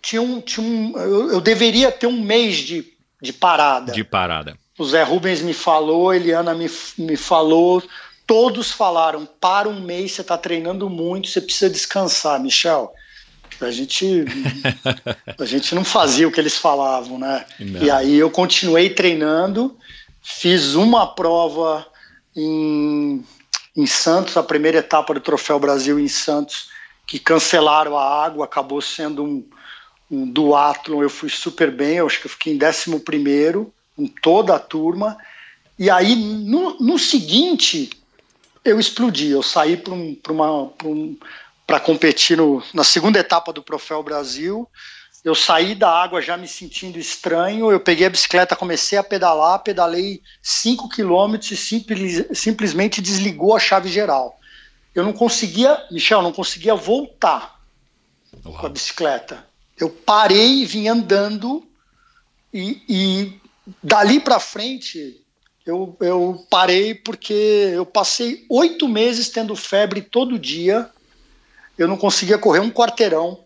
tinha 0.00 0.22
um, 0.22 0.40
tinha 0.40 0.66
um 0.66 0.96
eu, 0.96 1.32
eu 1.32 1.40
deveria 1.42 1.92
ter 1.92 2.06
um 2.06 2.22
mês 2.22 2.56
de, 2.56 2.90
de 3.20 3.34
parada. 3.34 3.92
De 3.92 4.02
parada. 4.02 4.56
O 4.78 4.84
Zé 4.86 5.02
Rubens 5.02 5.42
me 5.42 5.52
falou, 5.52 6.14
Eliana 6.14 6.54
me, 6.54 6.70
me 6.96 7.18
falou, 7.18 7.82
todos 8.26 8.72
falaram: 8.72 9.28
para 9.38 9.68
um 9.68 9.78
mês, 9.78 10.12
você 10.12 10.22
está 10.22 10.38
treinando 10.38 10.88
muito, 10.88 11.28
você 11.28 11.42
precisa 11.42 11.68
descansar, 11.68 12.40
Michel. 12.40 12.94
A 13.60 13.70
gente, 13.70 14.24
a 15.38 15.44
gente 15.44 15.74
não 15.74 15.84
fazia 15.84 16.26
o 16.26 16.32
que 16.32 16.40
eles 16.40 16.56
falavam, 16.56 17.18
né? 17.18 17.44
Não. 17.58 17.82
E 17.82 17.90
aí 17.90 18.16
eu 18.16 18.30
continuei 18.30 18.90
treinando, 18.90 19.76
fiz 20.22 20.74
uma 20.74 21.06
prova 21.14 21.86
em, 22.34 23.24
em 23.76 23.86
Santos, 23.86 24.36
a 24.36 24.42
primeira 24.42 24.78
etapa 24.78 25.14
do 25.14 25.20
Troféu 25.20 25.58
Brasil 25.58 25.98
em 25.98 26.08
Santos, 26.08 26.68
que 27.06 27.18
cancelaram 27.18 27.98
a 27.98 28.24
água, 28.24 28.44
acabou 28.44 28.80
sendo 28.80 29.24
um, 29.24 29.44
um 30.10 30.26
duatlon, 30.26 31.02
eu 31.02 31.10
fui 31.10 31.28
super 31.28 31.70
bem, 31.70 31.96
eu 31.96 32.06
acho 32.06 32.20
que 32.20 32.26
eu 32.26 32.30
fiquei 32.30 32.54
em 32.54 32.58
11 32.62 33.00
primeiro, 33.00 33.72
com 33.96 34.06
toda 34.06 34.54
a 34.54 34.58
turma. 34.58 35.18
E 35.78 35.88
aí, 35.90 36.14
no, 36.14 36.78
no 36.78 36.98
seguinte, 36.98 37.90
eu 38.64 38.78
explodi. 38.78 39.30
Eu 39.30 39.42
saí 39.42 39.76
para 39.76 39.94
um, 39.94 40.16
uma. 40.28 40.66
Pra 40.68 40.88
um, 40.88 41.16
para 41.70 41.78
competir 41.78 42.36
no, 42.36 42.60
na 42.74 42.82
segunda 42.82 43.20
etapa 43.20 43.52
do 43.52 43.62
Troféu 43.62 44.02
Brasil. 44.02 44.68
Eu 45.22 45.36
saí 45.36 45.72
da 45.72 45.88
água 45.88 46.20
já 46.20 46.36
me 46.36 46.48
sentindo 46.48 46.98
estranho. 46.98 47.70
Eu 47.70 47.78
peguei 47.78 48.08
a 48.08 48.10
bicicleta, 48.10 48.56
comecei 48.56 48.98
a 48.98 49.04
pedalar, 49.04 49.62
pedalei 49.62 50.20
5 50.42 50.88
quilômetros 50.88 51.52
e 51.52 51.56
simples, 51.56 52.26
simplesmente 52.36 53.00
desligou 53.00 53.54
a 53.54 53.60
chave 53.60 53.88
geral. 53.88 54.36
Eu 54.92 55.04
não 55.04 55.12
conseguia, 55.12 55.80
Michel, 55.92 56.22
não 56.22 56.32
conseguia 56.32 56.74
voltar 56.74 57.60
Uau. 58.44 58.58
com 58.58 58.66
a 58.66 58.68
bicicleta. 58.68 59.46
Eu 59.78 59.90
parei 59.90 60.62
e 60.62 60.66
vim 60.66 60.88
andando 60.88 61.64
e, 62.52 62.82
e 62.88 63.40
dali 63.80 64.18
para 64.18 64.40
frente 64.40 65.24
eu, 65.64 65.96
eu 66.00 66.44
parei 66.50 66.96
porque 66.96 67.32
eu 67.74 67.86
passei 67.86 68.44
oito 68.50 68.88
meses 68.88 69.28
tendo 69.28 69.54
febre 69.54 70.02
todo 70.02 70.36
dia. 70.36 70.90
Eu 71.80 71.88
não 71.88 71.96
conseguia 71.96 72.36
correr 72.36 72.60
um 72.60 72.70
quarteirão. 72.70 73.38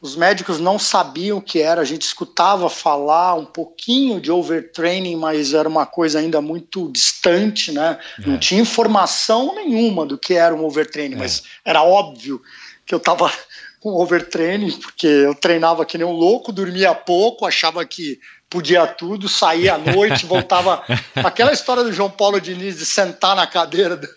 Os 0.00 0.16
médicos 0.16 0.58
não 0.58 0.78
sabiam 0.78 1.36
o 1.36 1.42
que 1.42 1.60
era. 1.60 1.82
A 1.82 1.84
gente 1.84 2.00
escutava 2.00 2.70
falar 2.70 3.34
um 3.34 3.44
pouquinho 3.44 4.18
de 4.18 4.32
overtraining, 4.32 5.16
mas 5.16 5.52
era 5.52 5.68
uma 5.68 5.84
coisa 5.84 6.18
ainda 6.18 6.40
muito 6.40 6.90
distante, 6.90 7.72
né? 7.72 7.98
É. 8.18 8.26
Não 8.26 8.38
tinha 8.38 8.62
informação 8.62 9.54
nenhuma 9.54 10.06
do 10.06 10.16
que 10.16 10.32
era 10.32 10.54
um 10.54 10.64
overtraining, 10.64 11.16
é. 11.16 11.18
mas 11.18 11.42
era 11.62 11.82
óbvio 11.82 12.40
que 12.86 12.94
eu 12.94 12.98
estava 12.98 13.30
com 13.80 13.90
overtraining, 13.90 14.72
porque 14.78 15.06
eu 15.06 15.34
treinava 15.34 15.84
que 15.84 15.98
nem 15.98 16.06
um 16.06 16.12
louco, 16.12 16.50
dormia 16.52 16.94
pouco, 16.94 17.44
achava 17.44 17.84
que 17.84 18.18
podia 18.48 18.86
tudo, 18.86 19.28
saía 19.28 19.74
à 19.74 19.78
noite, 19.78 20.24
voltava. 20.26 20.82
Aquela 21.16 21.52
história 21.52 21.84
do 21.84 21.92
João 21.92 22.08
Paulo 22.08 22.40
Diniz 22.40 22.78
de 22.78 22.86
sentar 22.86 23.36
na 23.36 23.46
cadeira, 23.46 23.94
do, 23.94 24.08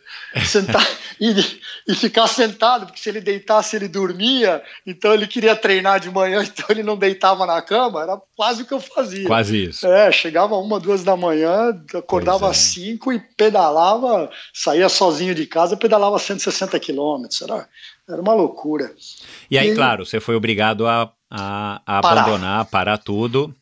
sentar 0.46 0.86
e, 1.20 1.34
e, 1.88 1.96
ficar 1.96 2.28
sentado, 2.28 2.86
porque 2.86 3.00
se 3.00 3.10
ele 3.10 3.20
deitasse, 3.20 3.76
ele 3.76 3.88
dormia, 3.88 4.64
então 4.86 5.14
ele 5.14 5.28
queria 5.28 5.56
treinar 5.56 6.00
de 6.00 6.10
manhã, 6.10 6.42
então 6.48 6.66
ele 6.70 6.84
não 6.84 6.98
deitava 6.98 7.46
na 7.46 7.62
cama, 7.62 8.02
era 8.02 8.18
quase 8.36 8.64
o 8.64 8.66
que 8.66 8.74
eu 8.74 8.80
fazia. 8.80 9.28
Quase 9.28 9.66
isso. 9.66 9.86
É, 9.86 10.12
chegava 10.12 10.56
uma, 10.56 10.80
duas 10.80 11.04
da 11.04 11.18
manhã, 11.18 11.78
acordava 11.94 12.50
às 12.50 12.58
é. 12.58 12.60
cinco 12.74 13.12
e 13.12 13.20
pedalava, 13.20 14.30
saía 14.54 14.90
sozinho 14.90 15.36
de 15.36 15.46
casa, 15.46 15.76
pedalava 15.76 16.18
160 16.18 16.80
quilômetros, 16.80 17.42
era, 17.42 17.68
era 18.08 18.22
uma 18.22 18.34
loucura. 18.34 18.94
E 19.50 19.58
aí, 19.58 19.72
e, 19.72 19.76
claro, 19.76 20.06
você 20.06 20.20
foi 20.20 20.36
obrigado 20.36 20.88
a, 20.88 21.12
a, 21.30 21.82
a 21.86 22.02
parar. 22.02 22.22
abandonar, 22.22 22.66
parar 22.66 22.98
tudo. 22.98 23.54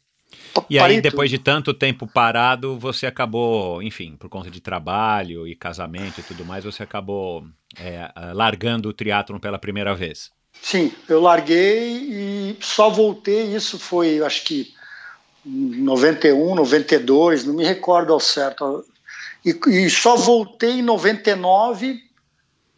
E 0.70 0.80
aí, 0.80 1.02
depois 1.02 1.30
de 1.30 1.38
tanto 1.38 1.74
tempo 1.74 2.08
parado, 2.08 2.78
você 2.78 3.06
acabou, 3.06 3.82
enfim, 3.82 4.16
por 4.18 4.30
conta 4.30 4.50
de 4.50 4.60
trabalho 4.60 5.48
e 5.48 5.56
casamento 5.56 6.20
e 6.20 6.24
tudo 6.24 6.46
mais, 6.46 6.64
você 6.64 6.84
acabou 6.84 7.46
é, 7.78 8.12
largando 8.34 8.90
o 8.90 8.94
triatlon 8.94 9.40
pela 9.40 9.60
primeira 9.60 9.94
vez. 9.96 10.32
Sim, 10.62 10.92
eu 11.08 11.22
larguei 11.22 11.98
e 11.98 12.58
só 12.60 12.90
voltei, 12.90 13.56
isso 13.56 13.80
foi, 13.80 14.22
acho 14.22 14.44
que 14.44 14.74
91, 15.46 16.56
92, 16.56 17.46
não 17.46 17.54
me 17.54 17.64
recordo 17.64 18.14
ao 18.14 18.20
certo. 18.20 18.86
E, 19.46 19.58
e 19.68 19.90
só 19.90 20.16
voltei 20.16 20.80
em 20.80 20.82
99 20.82 22.00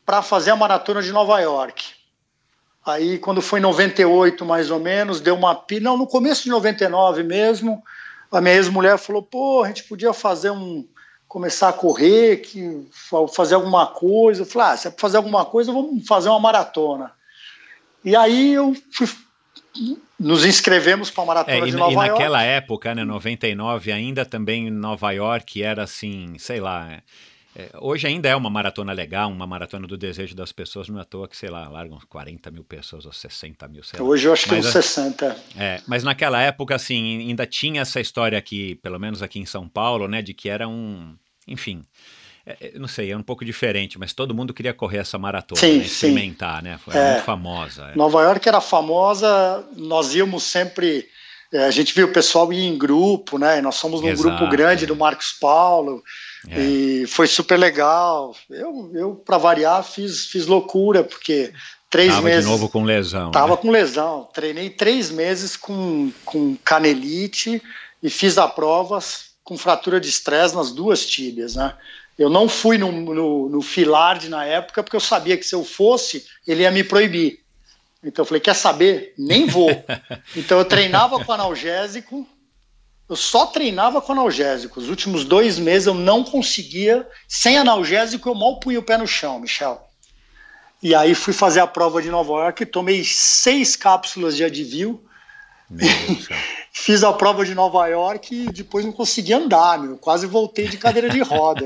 para 0.06 0.22
fazer 0.22 0.52
a 0.52 0.56
maratona 0.56 1.02
de 1.02 1.12
Nova 1.12 1.40
York. 1.40 2.01
Aí, 2.86 3.20
quando 3.20 3.42
foi 3.42 3.60
em 3.60 3.64
98, 3.64 4.44
mais 4.46 4.72
ou 4.72 4.80
menos, 4.80 5.22
deu 5.22 5.36
uma. 5.36 5.64
Não, 5.82 5.98
no 5.98 6.08
começo 6.08 6.44
de 6.44 6.50
99 6.50 7.24
mesmo, 7.24 7.84
a 8.32 8.42
minha 8.42 8.56
ex-mulher 8.56 8.98
falou: 8.98 9.22
pô, 9.22 9.64
a 9.64 9.68
gente 9.68 9.84
podia 9.84 10.14
fazer 10.14 10.52
um. 10.52 10.86
começar 11.28 11.70
a 11.70 11.74
correr, 11.74 12.38
que, 12.38 12.88
fazer 13.34 13.56
alguma 13.56 13.86
coisa. 13.86 14.42
Eu 14.42 14.46
falei: 14.46 14.70
ah, 14.70 14.78
se 14.78 14.88
é 14.88 14.92
para 14.92 15.00
fazer 15.00 15.18
alguma 15.18 15.46
coisa, 15.46 15.72
vamos 15.72 16.08
fazer 16.08 16.30
uma 16.30 16.40
maratona. 16.40 17.12
E 18.04 18.16
aí 18.16 18.54
eu 18.54 18.76
fui, 18.92 19.08
nos 20.20 20.46
inscrevemos 20.46 21.12
para 21.12 21.24
a 21.24 21.28
maratona 21.28 21.66
é, 21.66 21.68
e, 21.68 21.72
de 21.72 21.78
Nova 21.78 21.92
e 21.92 21.96
York. 21.96 22.10
E 22.10 22.12
naquela 22.12 22.44
época, 22.44 22.96
né, 22.96 23.04
99, 23.04 23.92
ainda 23.92 24.26
também 24.26 24.68
em 24.68 24.72
Nova 24.72 25.12
York 25.12 25.62
era 25.62 25.84
assim, 25.84 26.36
sei 26.38 26.60
lá. 26.60 27.02
É, 27.56 27.70
hoje 27.80 28.08
ainda 28.08 28.30
é 28.30 28.36
uma 28.36 28.50
maratona 28.50 28.94
legal, 28.94 29.30
uma 29.30 29.46
maratona 29.46 29.86
do 29.86 29.98
desejo 29.98 30.34
das 30.34 30.52
pessoas, 30.52 30.88
não 30.88 31.00
é 31.00 31.02
à 31.02 31.06
toa 31.06 31.28
que, 31.28 31.36
sei 31.36 31.50
lá, 31.50 31.68
largam 31.68 32.00
40 32.08 32.50
mil 32.50 32.64
pessoas 32.64 33.06
ou 33.06 33.12
60 33.12 33.68
mil, 33.68 33.84
sei 33.84 34.00
lá. 34.00 34.06
Hoje 34.06 34.28
eu 34.28 34.34
acho 34.34 34.48
que 34.48 34.56
uns 34.56 34.68
60. 34.68 35.36
É, 35.58 35.82
mas 35.86 36.04
naquela 36.04 36.42
época, 36.42 36.76
assim, 36.76 37.28
ainda 37.28 37.46
tinha 37.46 37.82
essa 37.82 38.00
história 38.00 38.38
aqui, 38.38 38.76
pelo 38.76 38.98
menos 38.98 39.22
aqui 39.22 39.40
em 39.40 39.46
São 39.46 39.68
Paulo, 39.68 40.08
né, 40.08 40.22
de 40.22 40.34
que 40.34 40.48
era 40.48 40.66
um, 40.68 41.14
enfim, 41.46 41.84
é, 42.46 42.74
não 42.80 42.88
sei, 42.88 43.12
é 43.12 43.18
um 43.18 43.22
pouco 43.22 43.46
diferente, 43.46 44.00
mas 44.00 44.14
todo 44.14 44.34
mundo 44.34 44.54
queria 44.54 44.74
correr 44.74 45.00
essa 45.00 45.18
maratona, 45.18 45.60
sim, 45.60 45.78
né? 45.78 45.86
experimentar, 45.86 46.60
sim. 46.60 46.70
né? 46.70 46.80
Foi 46.84 46.96
é, 46.96 47.12
muito 47.12 47.26
famosa. 47.26 47.92
É. 47.92 47.96
Nova 47.96 48.24
York 48.24 48.48
era 48.48 48.62
famosa, 48.62 49.64
nós 49.76 50.16
íamos 50.16 50.44
sempre. 50.44 51.06
É, 51.54 51.66
a 51.66 51.72
gente 51.72 51.94
viu 51.94 52.08
o 52.08 52.14
pessoal 52.14 52.52
ir 52.52 52.66
em 52.66 52.78
grupo, 52.78 53.38
né? 53.38 53.62
Nós 53.62 53.76
somos 53.76 54.02
um 54.02 54.08
Exato, 54.08 54.38
grupo 54.38 54.50
grande 54.50 54.86
do 54.86 54.96
Marcos 54.96 55.34
Paulo. 55.34 56.02
E 56.50 57.06
foi 57.08 57.28
super 57.28 57.58
legal. 57.58 58.36
Eu, 58.50 58.92
eu 58.94 59.16
para 59.16 59.38
variar, 59.38 59.84
fiz, 59.84 60.26
fiz 60.26 60.48
loucura, 60.48 61.04
porque 61.04 61.54
três 61.90 62.10
tava 62.10 62.24
meses. 62.24 62.46
de 62.46 62.52
novo 62.52 62.68
com 62.68 62.84
lesão. 62.84 63.32
Tava 63.32 63.56
né? 63.56 63.62
com 63.62 63.70
lesão. 63.70 64.28
Treinei 64.34 64.70
três 64.70 65.12
meses 65.12 65.56
com, 65.56 66.12
com 66.26 66.56
canelite 66.64 67.62
e 68.02 68.10
fiz 68.10 68.38
a 68.38 68.48
prova 68.48 69.00
com 69.44 69.58
fratura 69.58 70.00
de 70.00 70.10
estresse 70.10 70.56
nas 70.56 70.72
duas 70.72 71.06
tíbias, 71.06 71.56
né? 71.56 71.76
Eu 72.18 72.30
não 72.30 72.48
fui 72.48 72.78
no, 72.78 72.92
no, 72.92 73.50
no 73.50 73.62
Filard 73.62 74.28
na 74.30 74.46
época 74.46 74.84
porque 74.84 74.96
eu 74.96 75.02
sabia 75.02 75.38
que 75.38 75.46
se 75.46 75.56
eu 75.56 75.64
fosse, 75.64 76.26
ele 76.48 76.64
ia 76.64 76.72
me 76.72 76.84
proibir. 76.84 77.40
Então 78.04 78.24
eu 78.24 78.28
falei, 78.28 78.42
quer 78.42 78.56
saber? 78.56 79.14
Nem 79.18 79.46
vou. 79.46 79.70
então 80.36 80.58
eu 80.58 80.66
treinava 80.66 81.24
com 81.24 81.32
analgésico, 81.32 82.28
eu 83.12 83.16
só 83.18 83.46
treinava 83.46 84.02
com 84.02 84.14
analgésico. 84.14 84.80
Os 84.80 84.88
últimos 84.88 85.26
dois 85.26 85.60
meses 85.60 85.86
eu 85.86 85.94
não 85.94 86.24
conseguia, 86.24 87.06
sem 87.28 87.58
analgésico 87.58 88.30
eu 88.30 88.34
mal 88.34 88.58
punha 88.58 88.80
o 88.80 88.84
pé 88.84 88.98
no 88.98 89.06
chão, 89.06 89.38
Michel. 89.38 89.86
E 90.82 90.96
aí 90.96 91.14
fui 91.14 91.34
fazer 91.34 91.60
a 91.60 91.68
prova 91.68 92.02
de 92.02 92.10
Nova 92.10 92.32
York, 92.32 92.66
tomei 92.68 93.04
seis 93.04 93.76
cápsulas 93.76 94.38
de 94.38 94.46
Advil, 94.46 95.04
fiz 96.72 97.04
a 97.04 97.12
prova 97.12 97.44
de 97.44 97.54
Nova 97.54 97.86
York 97.86 98.34
e 98.34 98.50
depois 98.50 98.86
não 98.86 98.94
consegui 98.94 99.34
andar, 99.34 99.78
meu. 99.78 99.98
quase 99.98 100.26
voltei 100.26 100.70
de 100.70 100.78
cadeira 100.78 101.10
de 101.10 101.20
roda. 101.20 101.66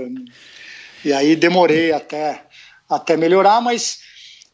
e 1.06 1.14
aí 1.14 1.36
demorei 1.36 1.92
até, 1.92 2.44
até 2.90 3.16
melhorar, 3.16 3.62
mas 3.62 4.00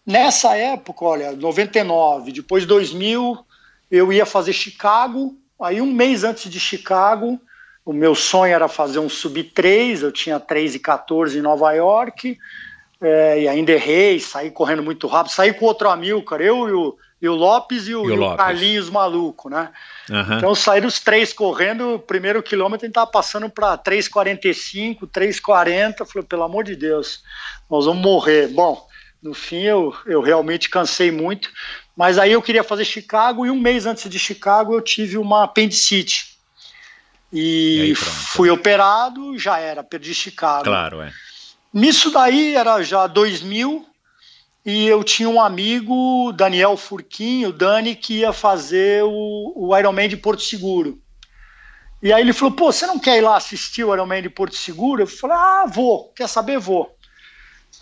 nessa 0.06 0.58
época, 0.58 1.06
olha, 1.06 1.32
99, 1.32 2.34
depois 2.34 2.66
2000, 2.66 3.46
eu 3.89 4.12
ia 4.12 4.26
fazer 4.26 4.52
Chicago, 4.52 5.41
aí 5.64 5.82
um 5.82 5.91
mês 5.91 6.24
antes 6.24 6.49
de 6.49 6.59
Chicago, 6.59 7.39
o 7.86 7.93
meu 7.93 8.14
sonho 8.14 8.53
era 8.53 8.68
fazer 8.68 8.99
um 8.99 9.09
sub-3, 9.09 10.01
eu 10.01 10.12
tinha 10.12 10.39
3 10.39 10.76
e 10.76 10.80
14 10.80 11.38
em 11.38 11.41
Nova 11.41 11.72
York, 11.74 12.38
é, 13.01 13.41
e 13.41 13.47
ainda 13.47 13.72
errei, 13.72 14.20
saí 14.20 14.51
correndo 14.51 14.84
muito 14.84 15.07
rápido, 15.07 15.34
saí 15.34 15.53
com 15.53 15.66
outro 15.66 15.89
amigo, 15.89 16.22
cara, 16.24 16.43
eu 16.43 16.70
e 16.70 16.72
o, 16.72 16.97
e 17.22 17.28
o 17.28 17.34
Lopes 17.34 17.88
e 17.88 17.95
o, 17.95 18.07
e 18.07 18.12
o, 18.12 18.16
e 18.16 18.20
o. 18.20 18.38
Carlinhos 18.38 18.89
maluco, 18.89 19.49
né? 19.49 19.70
Uhum. 20.09 20.38
Então 20.38 20.55
saíram 20.55 20.88
os 20.88 20.99
três 20.99 21.34
correndo, 21.34 21.95
o 21.95 21.99
primeiro 21.99 22.43
quilômetro 22.43 22.86
a 22.86 22.88
gente 22.88 22.93
tava 22.93 23.09
passando 23.09 23.49
para 23.49 23.78
3,45, 23.78 25.07
3,40, 25.07 26.05
falei, 26.05 26.28
pelo 26.28 26.43
amor 26.43 26.64
de 26.64 26.76
Deus, 26.76 27.24
nós 27.70 27.86
vamos 27.86 28.03
morrer. 28.03 28.47
Bom, 28.49 28.88
no 29.22 29.34
fim 29.34 29.62
eu, 29.62 29.95
eu 30.05 30.22
realmente 30.22 30.70
cansei 30.70 31.12
muito, 31.12 31.49
mas 31.96 32.18
aí 32.18 32.32
eu 32.32 32.42
queria 32.42 32.64
fazer 32.64 32.86
Chicago 32.86 33.46
e 33.46 33.52
um 33.52 33.60
mês 33.60 33.86
antes 33.86 34.10
de 34.10 34.18
Chicago 34.18 34.74
eu 34.74 34.82
tive 34.82 35.18
uma 35.18 35.44
apendicite. 35.44 36.38
E, 37.32 37.78
E 37.78 37.82
aí, 37.82 37.96
fui 37.96 38.50
operado, 38.50 39.38
já 39.38 39.60
era, 39.60 39.84
perdi 39.84 40.14
Chicago. 40.14 40.64
Claro, 40.64 41.02
é. 41.02 41.12
Nisso 41.74 42.12
daí 42.12 42.56
era 42.56 42.82
já 42.84 43.08
2000 43.08 43.86
e 44.66 44.86
eu 44.86 45.04
tinha 45.04 45.30
um 45.30 45.42
amigo, 45.42 46.32
Daniel 46.34 46.78
Furquinho, 46.78 47.52
Dani, 47.52 47.96
que 47.96 48.20
ia 48.20 48.34
fazer 48.34 49.04
o, 49.04 49.54
o 49.56 49.78
Ironman 49.78 50.10
de 50.10 50.18
Porto 50.18 50.44
Seguro. 50.44 51.02
E 52.02 52.12
aí 52.12 52.22
ele 52.22 52.34
falou, 52.34 52.54
pô, 52.54 52.72
você 52.72 52.86
não 52.86 53.00
quer 53.00 53.18
ir 53.18 53.22
lá 53.22 53.38
assistir 53.38 53.84
o 53.84 53.94
Ironman 53.94 54.22
de 54.22 54.30
Porto 54.30 54.56
Seguro? 54.56 55.04
Eu 55.04 55.08
falei, 55.08 55.38
ah, 55.38 55.66
vou, 55.68 56.12
quer 56.16 56.28
saber, 56.28 56.60
vou. 56.60 56.96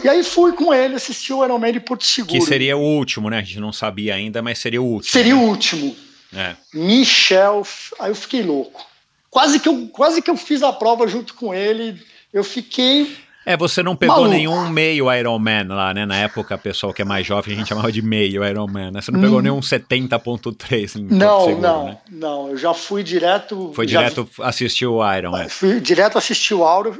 E 0.04 0.08
aí 0.08 0.24
fui 0.24 0.54
com 0.54 0.74
ele 0.74 0.96
assistir 0.96 1.34
o 1.34 1.44
Ironman 1.44 1.74
de 1.74 1.80
Porto 1.82 2.06
Seguro. 2.06 2.34
Que 2.34 2.42
seria 2.42 2.78
o 2.78 2.82
último, 2.82 3.30
né? 3.30 3.40
A 3.40 3.42
gente 3.42 3.60
não 3.60 3.74
sabia 3.74 4.16
ainda, 4.16 4.42
mas 4.42 4.58
seria 4.60 4.82
o 4.82 4.86
último. 4.86 5.12
Seria 5.12 5.36
né? 5.36 5.42
o 5.42 5.44
último. 5.44 5.96
É. 6.34 6.56
Michel, 6.74 7.66
aí 8.00 8.12
eu 8.12 8.16
fiquei 8.16 8.44
louco. 8.44 8.86
Quase 9.30 9.60
que 9.60 9.68
eu, 9.68 9.88
quase 9.90 10.22
que 10.22 10.30
eu 10.30 10.38
fiz 10.38 10.64
a 10.64 10.72
prova 10.72 11.08
junto 11.08 11.34
com 11.34 11.54
ele. 11.54 12.02
Eu 12.32 12.44
fiquei 12.44 13.14
É, 13.46 13.58
você 13.58 13.84
não 13.84 13.96
pegou 13.96 14.16
Maluco. 14.16 14.34
nenhum 14.34 14.70
meio 14.70 15.12
Ironman 15.14 15.68
lá, 15.68 15.94
né? 15.94 16.06
Na 16.06 16.16
época, 16.16 16.56
o 16.56 16.60
pessoal 16.60 16.94
que 16.94 17.02
é 17.02 17.06
mais 17.06 17.26
jovem, 17.28 17.54
a 17.54 17.58
gente 17.58 17.68
chamava 17.68 17.92
de 17.92 18.02
meio 18.02 18.46
Ironman, 18.46 18.92
né? 18.92 19.02
Você 19.02 19.12
não 19.12 19.20
pegou 19.20 19.42
nenhum 19.42 19.60
70.3 19.60 20.00
em 20.02 20.20
Porto 20.20 21.14
Hum. 21.14 21.18
Não, 21.18 21.46
Seguro, 21.46 21.62
não, 21.62 21.86
né? 21.86 21.98
não. 22.10 22.50
Eu 22.50 22.58
já 22.58 22.74
fui 22.74 23.04
direto. 23.04 23.72
Foi 23.76 23.86
direto 23.86 24.30
assistir 24.40 24.86
o 24.86 25.02
Iron, 25.14 25.36
é. 25.36 25.50
Fui 25.50 25.82
direto 25.82 26.18
assistir 26.18 26.54
o 26.54 26.80
Iron, 26.80 26.94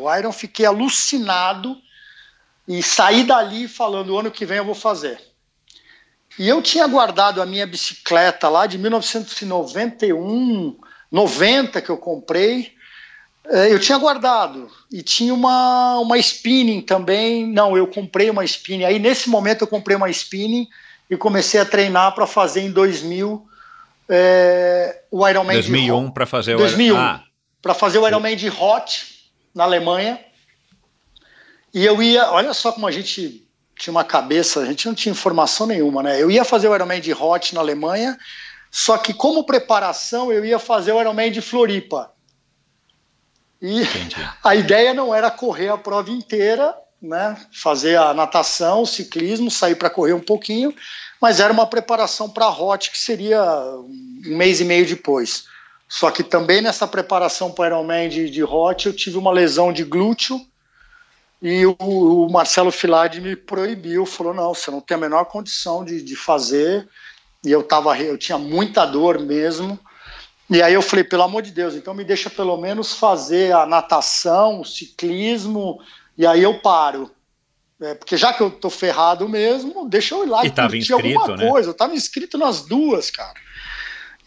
o 0.00 0.16
Iron, 0.16 0.32
fiquei 0.32 0.64
alucinado 0.64 1.76
e 2.68 2.82
saí 2.82 3.24
dali 3.24 3.66
falando: 3.68 4.10
o 4.10 4.18
ano 4.18 4.30
que 4.30 4.44
vem 4.46 4.58
eu 4.58 4.64
vou 4.64 4.74
fazer. 4.74 5.18
E 6.38 6.48
eu 6.48 6.62
tinha 6.62 6.86
guardado 6.86 7.42
a 7.42 7.46
minha 7.46 7.66
bicicleta 7.66 8.48
lá 8.48 8.66
de 8.66 8.78
1991, 8.78 10.76
90 11.10 11.80
que 11.82 11.90
eu 11.90 11.96
comprei. 11.98 12.72
eh, 13.50 13.72
Eu 13.72 13.78
tinha 13.78 13.98
guardado 13.98 14.70
e 14.90 15.02
tinha 15.02 15.34
uma, 15.34 15.98
uma 15.98 16.16
spinning 16.18 16.80
também. 16.80 17.46
Não, 17.46 17.76
eu 17.76 17.86
comprei 17.86 18.30
uma 18.30 18.44
spinning. 18.44 18.84
Aí 18.84 18.98
nesse 18.98 19.28
momento 19.28 19.62
eu 19.62 19.66
comprei 19.66 19.96
uma 19.96 20.08
spinning 20.10 20.66
e 21.10 21.16
comecei 21.16 21.60
a 21.60 21.64
treinar 21.66 22.14
para 22.14 22.26
fazer 22.26 22.62
em 22.62 22.70
2000 22.70 23.46
eh, 24.08 25.02
o 25.10 25.28
Ironman 25.28 25.60
de 25.60 25.68
2001 25.70 26.10
para 26.10 26.26
fazer 26.26 26.54
o 26.54 26.58
2001 26.58 26.96
Ah, 26.96 27.22
para 27.60 27.74
fazer 27.74 27.98
o 27.98 28.06
Ironman 28.08 28.36
de 28.36 28.48
Hot 28.48 29.06
na 29.54 29.64
Alemanha. 29.64 30.18
E 31.74 31.84
eu 31.84 32.02
ia, 32.02 32.30
olha 32.30 32.52
só 32.52 32.70
como 32.70 32.86
a 32.86 32.90
gente 32.90 33.48
tinha 33.76 33.92
uma 33.92 34.04
cabeça, 34.04 34.60
a 34.60 34.64
gente 34.66 34.86
não 34.86 34.94
tinha 34.94 35.12
informação 35.12 35.66
nenhuma, 35.66 36.02
né? 36.02 36.20
Eu 36.20 36.30
ia 36.30 36.44
fazer 36.44 36.68
o 36.68 36.74
Ironman 36.74 37.00
de 37.00 37.12
Hot 37.12 37.54
na 37.54 37.60
Alemanha, 37.60 38.18
só 38.70 38.98
que 38.98 39.14
como 39.14 39.44
preparação 39.44 40.32
eu 40.32 40.44
ia 40.44 40.58
fazer 40.58 40.92
o 40.92 41.00
Ironman 41.00 41.32
de 41.32 41.40
Floripa. 41.40 42.12
E 43.60 43.82
entendi. 43.82 44.16
a 44.44 44.54
ideia 44.54 44.92
não 44.92 45.14
era 45.14 45.30
correr 45.30 45.68
a 45.68 45.78
prova 45.78 46.10
inteira, 46.10 46.74
né? 47.00 47.36
Fazer 47.52 47.96
a 47.96 48.12
natação, 48.12 48.82
o 48.82 48.86
ciclismo, 48.86 49.50
sair 49.50 49.74
para 49.74 49.90
correr 49.90 50.12
um 50.12 50.20
pouquinho, 50.20 50.74
mas 51.20 51.40
era 51.40 51.52
uma 51.52 51.66
preparação 51.66 52.28
para 52.28 52.44
a 52.44 52.50
Hot 52.50 52.90
que 52.90 52.98
seria 52.98 53.42
um 53.42 54.36
mês 54.36 54.60
e 54.60 54.64
meio 54.64 54.86
depois. 54.86 55.44
Só 55.88 56.10
que 56.10 56.22
também 56.22 56.60
nessa 56.60 56.86
preparação 56.86 57.50
para 57.50 57.66
Ironman 57.68 58.08
de, 58.08 58.30
de 58.30 58.44
Hot 58.44 58.86
eu 58.86 58.94
tive 58.94 59.16
uma 59.16 59.32
lesão 59.32 59.72
de 59.72 59.84
glúteo 59.84 60.40
e 61.42 61.66
o, 61.66 61.76
o 61.80 62.30
Marcelo 62.30 62.70
Filade 62.70 63.20
me 63.20 63.34
proibiu, 63.34 64.06
falou 64.06 64.32
não, 64.32 64.54
você 64.54 64.70
não 64.70 64.80
tem 64.80 64.94
a 64.94 65.00
menor 65.00 65.24
condição 65.24 65.84
de, 65.84 66.00
de 66.00 66.14
fazer. 66.14 66.88
E 67.44 67.50
eu 67.50 67.64
tava, 67.64 67.98
eu 67.98 68.16
tinha 68.16 68.38
muita 68.38 68.86
dor 68.86 69.18
mesmo. 69.18 69.76
E 70.48 70.62
aí 70.62 70.72
eu 70.72 70.82
falei, 70.82 71.02
pelo 71.02 71.24
amor 71.24 71.42
de 71.42 71.50
Deus, 71.50 71.74
então 71.74 71.94
me 71.94 72.04
deixa 72.04 72.30
pelo 72.30 72.56
menos 72.56 72.94
fazer 72.94 73.52
a 73.52 73.66
natação, 73.66 74.60
o 74.60 74.64
ciclismo, 74.64 75.80
e 76.16 76.24
aí 76.24 76.42
eu 76.42 76.60
paro. 76.60 77.10
É, 77.80 77.94
porque 77.94 78.16
já 78.16 78.32
que 78.32 78.40
eu 78.40 78.48
tô 78.48 78.70
ferrado 78.70 79.28
mesmo, 79.28 79.88
deixa 79.88 80.14
eu 80.14 80.24
ir 80.24 80.28
lá 80.28 80.44
E 80.44 80.46
e, 80.46 80.50
tava 80.50 80.68
curtir 80.68 80.92
inscrito, 80.92 81.18
alguma 81.18 81.36
né? 81.36 81.50
coisa. 81.50 81.70
Eu 81.70 81.74
tava 81.74 81.94
inscrito 81.94 82.38
nas 82.38 82.62
duas, 82.62 83.10
cara. 83.10 83.34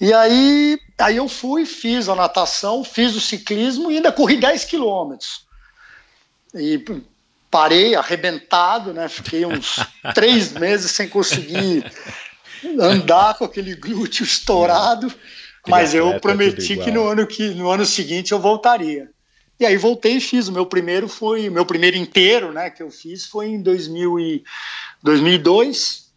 E 0.01 0.11
aí, 0.11 0.77
aí 0.99 1.15
eu 1.15 1.29
fui, 1.29 1.65
fiz 1.65 2.09
a 2.09 2.15
natação, 2.15 2.83
fiz 2.83 3.15
o 3.15 3.21
ciclismo 3.21 3.89
e 3.89 3.95
ainda 3.95 4.11
corri 4.11 4.35
10 4.35 4.65
quilômetros. 4.65 5.44
E 6.55 6.83
parei 7.51 7.95
arrebentado, 7.95 8.93
né? 8.93 9.07
Fiquei 9.07 9.45
uns 9.45 9.79
três 10.15 10.53
meses 10.53 10.91
sem 10.91 11.07
conseguir 11.07 11.85
andar 12.79 13.37
com 13.37 13.45
aquele 13.45 13.75
glúteo 13.75 14.23
estourado. 14.23 15.13
Mas 15.67 15.93
eu 15.93 16.05
Triatleta, 16.05 16.21
prometi 16.21 16.77
que 16.77 16.91
no 16.91 17.07
ano, 17.07 17.25
que 17.25 17.49
no 17.49 17.69
ano 17.69 17.85
seguinte 17.85 18.31
eu 18.31 18.39
voltaria. 18.39 19.09
E 19.59 19.65
aí 19.65 19.77
voltei 19.77 20.17
e 20.17 20.21
fiz. 20.21 20.47
O 20.47 20.51
meu 20.51 20.65
primeiro 20.65 21.07
foi, 21.07 21.49
meu 21.49 21.65
primeiro 21.65 21.97
inteiro, 21.97 22.51
né, 22.51 22.69
que 22.69 22.83
eu 22.83 22.91
fiz 22.91 23.25
foi 23.25 23.47
em 23.47 23.61
2000 23.61 24.19
e, 24.19 24.43
2002. 25.01 26.11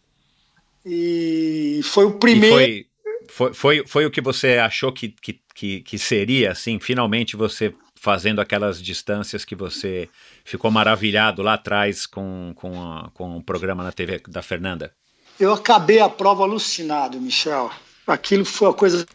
E 0.85 1.81
foi 1.83 2.05
o 2.05 2.11
primeiro. 2.11 2.55
foi, 2.55 2.85
foi, 3.27 3.53
foi, 3.53 3.83
foi 3.87 4.05
o 4.05 4.11
que 4.11 4.21
você 4.21 4.57
achou 4.57 4.91
que, 4.91 5.09
que, 5.09 5.39
que, 5.55 5.81
que 5.81 5.97
seria, 5.97 6.51
assim, 6.51 6.79
finalmente 6.79 7.35
você 7.35 7.73
fazendo 7.99 8.39
aquelas 8.39 8.81
distâncias 8.81 9.43
que 9.43 9.55
você 9.55 10.07
ficou 10.45 10.71
maravilhado 10.71 11.41
lá 11.41 11.55
atrás 11.55 12.05
com, 12.05 12.53
com, 12.55 12.81
a- 12.81 13.09
com 13.13 13.37
o 13.37 13.43
programa 13.43 13.83
na 13.83 13.91
TV 13.91 14.21
da 14.27 14.41
Fernanda? 14.41 14.93
Eu 15.39 15.53
acabei 15.53 15.99
a 15.99 16.09
prova 16.09 16.43
alucinado, 16.43 17.19
Michel. 17.19 17.69
Aquilo 18.07 18.43
foi 18.45 18.69
a 18.69 18.73
coisa, 18.73 19.05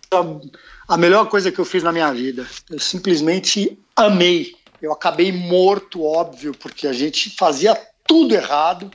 a 0.88 0.96
melhor 0.96 1.28
coisa 1.28 1.50
que 1.50 1.58
eu 1.58 1.64
fiz 1.64 1.82
na 1.82 1.92
minha 1.92 2.12
vida. 2.12 2.46
Eu 2.70 2.78
simplesmente 2.78 3.78
amei. 3.96 4.54
Eu 4.80 4.92
acabei 4.92 5.32
morto, 5.32 6.04
óbvio, 6.04 6.54
porque 6.54 6.86
a 6.86 6.92
gente 6.92 7.30
fazia 7.36 7.74
tudo 8.06 8.34
errado. 8.34 8.90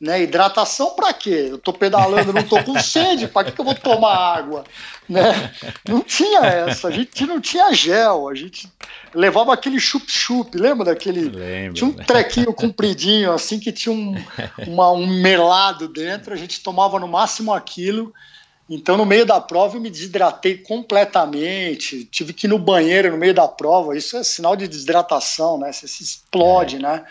Né? 0.00 0.22
Hidratação 0.22 0.94
para 0.94 1.12
quê? 1.12 1.48
Eu 1.50 1.58
tô 1.58 1.72
pedalando, 1.72 2.32
não 2.32 2.42
tô 2.42 2.62
com 2.62 2.78
sede, 2.78 3.28
para 3.28 3.46
que, 3.46 3.52
que 3.52 3.60
eu 3.60 3.64
vou 3.64 3.74
tomar 3.74 4.14
água? 4.14 4.64
Né? 5.08 5.52
Não 5.88 6.00
tinha 6.00 6.40
essa, 6.40 6.88
a 6.88 6.90
gente 6.90 7.24
não 7.24 7.40
tinha 7.40 7.72
gel, 7.72 8.28
a 8.28 8.34
gente 8.34 8.68
levava 9.14 9.54
aquele 9.54 9.78
chup-chup, 9.78 10.56
lembra 10.58 10.86
daquele? 10.86 11.28
Lembro. 11.28 11.74
Tinha 11.74 11.88
um 11.88 11.92
trequinho 11.92 12.52
compridinho, 12.52 13.32
assim, 13.32 13.58
que 13.60 13.70
tinha 13.72 13.94
um, 13.94 14.14
uma, 14.66 14.90
um 14.90 15.06
melado 15.06 15.88
dentro, 15.88 16.34
a 16.34 16.36
gente 16.36 16.60
tomava 16.60 16.98
no 16.98 17.08
máximo 17.08 17.54
aquilo. 17.54 18.12
Então, 18.68 18.96
no 18.96 19.04
meio 19.04 19.26
da 19.26 19.40
prova, 19.40 19.76
eu 19.76 19.80
me 19.80 19.90
desidratei 19.90 20.56
completamente, 20.56 22.04
tive 22.06 22.32
que 22.32 22.46
ir 22.46 22.48
no 22.48 22.58
banheiro 22.58 23.10
no 23.10 23.18
meio 23.18 23.34
da 23.34 23.46
prova, 23.46 23.96
isso 23.96 24.16
é 24.16 24.24
sinal 24.24 24.56
de 24.56 24.66
desidratação, 24.66 25.58
né? 25.58 25.70
Você 25.70 25.86
se 25.86 26.02
explode, 26.02 26.76
é. 26.76 26.78
né? 26.78 27.04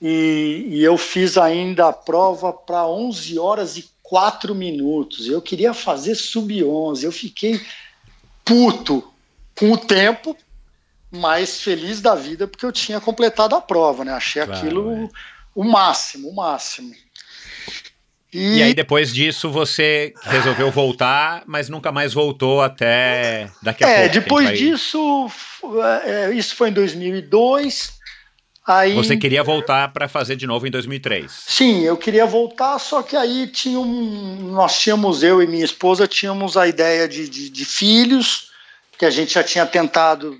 E, 0.00 0.66
e, 0.68 0.84
eu 0.84 0.96
fiz 0.96 1.36
ainda 1.36 1.88
a 1.88 1.92
prova 1.92 2.52
para 2.52 2.86
11 2.86 3.38
horas 3.38 3.76
e 3.76 3.88
4 4.02 4.54
minutos. 4.54 5.26
Eu 5.26 5.42
queria 5.42 5.74
fazer 5.74 6.14
sub-11. 6.14 7.02
Eu 7.02 7.12
fiquei 7.12 7.60
puto 8.44 9.02
com 9.58 9.72
o 9.72 9.76
tempo, 9.76 10.36
mas 11.10 11.60
feliz 11.60 12.00
da 12.00 12.14
vida 12.14 12.46
porque 12.46 12.64
eu 12.64 12.72
tinha 12.72 13.00
completado 13.00 13.54
a 13.54 13.60
prova, 13.60 14.04
né? 14.04 14.12
Achei 14.12 14.42
claro, 14.44 14.58
aquilo 14.58 14.92
é. 14.92 15.08
o 15.54 15.64
máximo, 15.64 16.28
o 16.28 16.34
máximo. 16.34 16.94
E... 18.32 18.58
e... 18.58 18.62
aí 18.62 18.74
depois 18.74 19.12
disso 19.12 19.50
você 19.50 20.14
resolveu 20.22 20.70
voltar, 20.70 21.42
mas 21.46 21.68
nunca 21.68 21.90
mais 21.90 22.12
voltou 22.12 22.60
até 22.60 23.50
daqui 23.62 23.84
a 23.84 23.88
é, 23.88 23.94
pouco. 23.94 24.06
É, 24.06 24.20
depois 24.20 24.58
disso, 24.58 25.30
é, 26.04 26.32
isso 26.32 26.54
foi 26.54 26.68
em 26.68 26.72
2002. 26.72 27.97
Aí, 28.68 28.94
Você 28.94 29.16
queria 29.16 29.42
voltar 29.42 29.94
para 29.94 30.06
fazer 30.06 30.36
de 30.36 30.46
novo 30.46 30.66
em 30.66 30.70
2003? 30.70 31.32
Sim, 31.46 31.84
eu 31.84 31.96
queria 31.96 32.26
voltar, 32.26 32.78
só 32.78 33.02
que 33.02 33.16
aí 33.16 33.46
tinha 33.46 33.80
um, 33.80 34.50
nós 34.52 34.78
tínhamos, 34.78 35.22
eu 35.22 35.42
e 35.42 35.46
minha 35.46 35.64
esposa, 35.64 36.06
tínhamos 36.06 36.54
a 36.54 36.68
ideia 36.68 37.08
de, 37.08 37.30
de, 37.30 37.48
de 37.48 37.64
filhos, 37.64 38.50
que 38.98 39.06
a 39.06 39.10
gente 39.10 39.32
já 39.32 39.42
tinha 39.42 39.64
tentado 39.64 40.38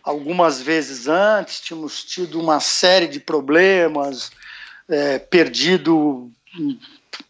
algumas 0.00 0.62
vezes 0.62 1.08
antes, 1.08 1.60
tínhamos 1.60 2.04
tido 2.04 2.40
uma 2.40 2.60
série 2.60 3.08
de 3.08 3.18
problemas, 3.18 4.30
é, 4.88 5.18
perdido 5.18 6.30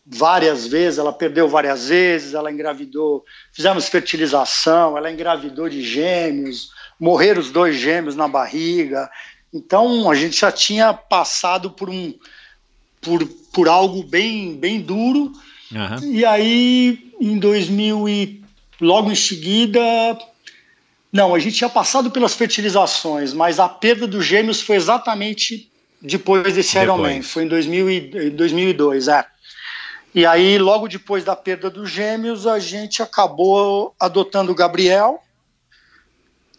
várias 0.04 0.66
vezes, 0.66 0.98
ela 0.98 1.14
perdeu 1.14 1.48
várias 1.48 1.88
vezes, 1.88 2.34
ela 2.34 2.52
engravidou, 2.52 3.24
fizemos 3.54 3.88
fertilização, 3.88 4.98
ela 4.98 5.10
engravidou 5.10 5.66
de 5.66 5.80
gêmeos, 5.82 6.72
morreram 7.00 7.40
os 7.40 7.50
dois 7.50 7.76
gêmeos 7.76 8.14
na 8.14 8.28
barriga. 8.28 9.10
Então 9.52 10.10
a 10.10 10.14
gente 10.14 10.38
já 10.40 10.52
tinha 10.52 10.92
passado 10.92 11.70
por 11.70 11.88
um 11.88 12.14
por, 13.00 13.24
por 13.52 13.68
algo 13.68 14.02
bem 14.02 14.56
bem 14.56 14.80
duro. 14.80 15.32
Uhum. 15.72 16.12
E 16.12 16.24
aí 16.24 17.12
em 17.20 17.38
2000 17.38 18.08
e 18.08 18.42
logo 18.80 19.10
em 19.10 19.16
seguida 19.16 19.80
não, 21.12 21.34
a 21.34 21.38
gente 21.38 21.56
tinha 21.56 21.70
passado 21.70 22.10
pelas 22.10 22.34
fertilizações, 22.34 23.32
mas 23.32 23.58
a 23.58 23.68
perda 23.68 24.06
dos 24.06 24.24
gêmeos 24.24 24.60
foi 24.60 24.76
exatamente 24.76 25.70
depois 26.00 26.54
desse 26.54 26.78
Ironman, 26.78 27.22
foi 27.22 27.44
em 27.44 27.48
2000 27.48 27.90
e, 27.90 28.30
2002, 28.30 29.08
é. 29.08 29.24
E 30.14 30.24
aí, 30.24 30.58
logo 30.58 30.88
depois 30.88 31.24
da 31.24 31.34
perda 31.34 31.70
dos 31.70 31.90
gêmeos, 31.90 32.46
a 32.46 32.58
gente 32.58 33.02
acabou 33.02 33.94
adotando 33.98 34.52
o 34.52 34.54
Gabriel. 34.54 35.22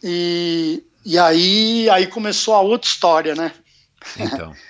E 0.02 0.84
e 1.04 1.18
aí, 1.18 1.88
aí 1.90 2.06
começou 2.06 2.54
a 2.54 2.60
outra 2.60 2.88
história, 2.88 3.34
né? 3.34 3.52
Então. 4.18 4.52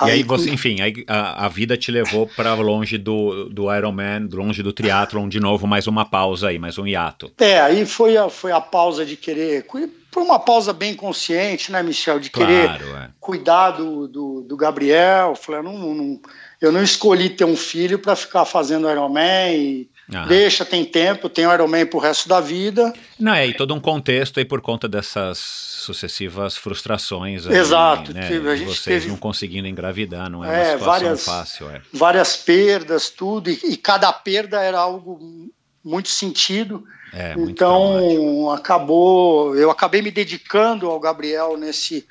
E 0.00 0.04
aí, 0.04 0.10
aí 0.12 0.22
você, 0.22 0.48
enfim, 0.48 0.80
aí 0.80 1.04
a, 1.06 1.44
a 1.44 1.48
vida 1.48 1.76
te 1.76 1.90
levou 1.90 2.26
para 2.26 2.54
longe 2.54 2.96
do, 2.96 3.50
do 3.50 3.74
Ironman, 3.74 4.28
longe 4.32 4.62
do 4.62 4.72
triatlon, 4.72 5.28
de 5.28 5.38
novo, 5.38 5.66
mais 5.66 5.86
uma 5.86 6.06
pausa 6.06 6.48
aí, 6.48 6.58
mais 6.58 6.78
um 6.78 6.86
hiato. 6.86 7.30
É, 7.38 7.60
aí 7.60 7.84
foi 7.84 8.16
a, 8.16 8.30
foi 8.30 8.50
a 8.50 8.62
pausa 8.62 9.04
de 9.04 9.14
querer, 9.14 9.66
foi 10.10 10.22
uma 10.22 10.38
pausa 10.38 10.72
bem 10.72 10.94
consciente, 10.94 11.70
né, 11.70 11.82
Michel, 11.82 12.18
de 12.18 12.30
querer 12.30 12.66
claro, 12.66 12.96
é. 12.96 13.10
cuidar 13.20 13.72
do, 13.72 14.08
do, 14.08 14.40
do, 14.40 14.56
Gabriel. 14.56 15.34
Falei, 15.34 15.62
não, 15.62 15.94
não, 15.94 16.20
eu 16.60 16.72
não 16.72 16.82
escolhi 16.82 17.28
ter 17.28 17.44
um 17.44 17.56
filho 17.56 17.98
para 17.98 18.16
ficar 18.16 18.46
fazendo 18.46 18.90
Ironman 18.90 19.54
e 19.54 19.89
Deixa, 20.26 20.64
tem 20.64 20.84
tempo, 20.84 21.28
tem 21.28 21.46
o 21.46 21.52
Ironman 21.52 21.86
pro 21.86 21.98
resto 21.98 22.28
da 22.28 22.40
vida. 22.40 22.92
Não, 23.18 23.32
é, 23.32 23.46
e 23.46 23.54
todo 23.54 23.74
um 23.74 23.80
contexto 23.80 24.38
aí 24.38 24.44
por 24.44 24.60
conta 24.60 24.88
dessas 24.88 25.38
sucessivas 25.38 26.56
frustrações. 26.56 27.46
Aí, 27.46 27.56
Exato. 27.56 28.12
Né, 28.12 28.26
a 28.26 28.56
gente 28.56 28.66
vocês 28.66 29.02
teve... 29.02 29.08
não 29.08 29.16
conseguindo 29.16 29.68
engravidar, 29.68 30.28
não 30.28 30.44
é, 30.44 30.48
é 30.48 30.50
uma 30.50 30.64
situação 30.64 30.86
várias, 30.86 31.24
fácil. 31.24 31.70
É. 31.70 31.82
Várias 31.92 32.36
perdas, 32.36 33.08
tudo, 33.08 33.50
e, 33.50 33.60
e, 33.64 33.76
cada 33.76 34.12
perda 34.12 34.60
era 34.60 34.78
algo 34.78 35.48
muito 35.84 36.08
sentido. 36.08 36.84
É, 37.12 37.34
muito 37.34 37.50
então, 37.50 37.98
traumático. 37.98 38.50
acabou, 38.50 39.56
eu 39.56 39.70
acabei 39.70 40.02
me 40.02 40.10
dedicando 40.10 40.88
ao 40.88 40.98
Gabriel 41.00 41.56
nesse, 41.56 42.06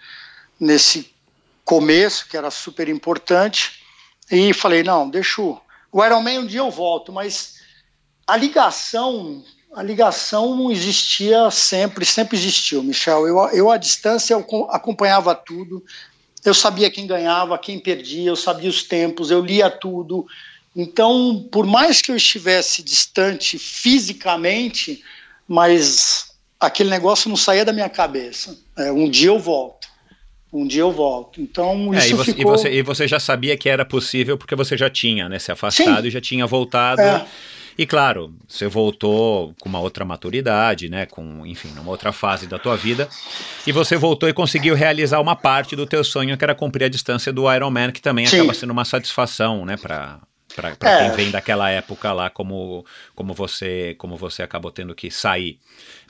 nesse 0.59 1.13
começo, 1.65 2.27
que 2.27 2.35
era 2.35 2.49
super 2.49 2.89
importante, 2.89 3.81
e 4.31 4.53
falei, 4.53 4.83
não, 4.83 5.09
deixa 5.09 5.41
o... 5.41 5.59
O 5.91 6.05
Ironman 6.05 6.39
um 6.39 6.45
dia 6.45 6.59
eu 6.59 6.69
volto, 6.69 7.11
mas 7.11 7.58
a 8.29 8.37
ligação 8.37 9.43
a 9.73 9.83
ligação 9.83 10.71
existia 10.71 11.49
sempre, 11.51 12.03
sempre 12.03 12.35
existiu, 12.35 12.81
Michel. 12.81 13.27
Eu, 13.27 13.37
eu 13.49 13.71
à 13.71 13.77
distância 13.77 14.33
eu 14.33 14.67
acompanhava 14.71 15.35
tudo, 15.35 15.83
eu 16.43 16.53
sabia 16.53 16.89
quem 16.89 17.05
ganhava, 17.05 17.57
quem 17.57 17.79
perdia, 17.79 18.29
eu 18.29 18.35
sabia 18.35 18.69
os 18.69 18.81
tempos, 18.81 19.29
eu 19.29 19.41
lia 19.41 19.69
tudo. 19.69 20.25
Então, 20.75 21.47
por 21.51 21.65
mais 21.65 22.01
que 22.01 22.11
eu 22.11 22.15
estivesse 22.15 22.81
distante 22.81 23.59
fisicamente, 23.59 25.03
mas 25.47 26.31
aquele 26.59 26.89
negócio 26.89 27.29
não 27.29 27.37
saía 27.37 27.63
da 27.63 27.73
minha 27.73 27.89
cabeça. 27.89 28.57
É, 28.75 28.91
um 28.91 29.09
dia 29.09 29.29
eu 29.29 29.39
volto. 29.39 29.87
Um 30.51 30.65
dia 30.65 30.81
eu 30.81 30.91
volto. 30.91 31.39
Então, 31.39 31.93
é, 31.93 31.99
isso 31.99 32.07
e 32.07 32.13
você, 32.13 32.33
ficou... 32.33 32.41
e, 32.41 32.57
você, 32.57 32.71
e 32.71 32.81
você 32.81 33.07
já 33.07 33.19
sabia 33.19 33.55
que 33.55 33.69
era 33.69 33.85
possível 33.85 34.35
porque 34.35 34.55
você 34.55 34.75
já 34.75 34.89
tinha 34.89 35.29
né, 35.29 35.37
se 35.37 35.51
afastado 35.51 36.01
Sim. 36.01 36.07
e 36.07 36.11
já 36.11 36.19
tinha 36.19 36.47
voltado. 36.47 37.01
É. 37.01 37.25
E 37.79 37.85
claro, 37.85 38.35
você 38.45 38.67
voltou 38.67 39.55
com 39.57 39.69
uma 39.69 39.79
outra 39.79 40.03
maturidade, 40.03 40.89
né, 40.89 41.05
com, 41.05 41.45
enfim, 41.45 41.69
numa 41.69 41.89
outra 41.89 42.11
fase 42.11 42.45
da 42.45 42.59
tua 42.59 42.75
vida, 42.75 43.07
e 43.65 43.71
você 43.71 43.95
voltou 43.95 44.27
e 44.27 44.33
conseguiu 44.33 44.75
realizar 44.75 45.21
uma 45.21 45.33
parte 45.33 45.77
do 45.77 45.85
teu 45.85 46.03
sonho, 46.03 46.37
que 46.37 46.43
era 46.43 46.53
cumprir 46.53 46.83
a 46.83 46.89
distância 46.89 47.31
do 47.31 47.49
Ironman, 47.49 47.93
que 47.93 48.01
também 48.01 48.25
Sim. 48.25 48.39
acaba 48.39 48.53
sendo 48.53 48.71
uma 48.71 48.83
satisfação, 48.83 49.65
né, 49.65 49.77
para 49.77 50.19
para 50.55 50.75
é. 50.81 51.07
quem 51.07 51.15
vem 51.15 51.31
daquela 51.31 51.69
época 51.69 52.11
lá, 52.11 52.29
como, 52.29 52.85
como 53.15 53.33
você 53.33 53.95
como 53.97 54.17
você 54.17 54.43
acabou 54.43 54.71
tendo 54.71 54.93
que 54.93 55.09
sair 55.09 55.57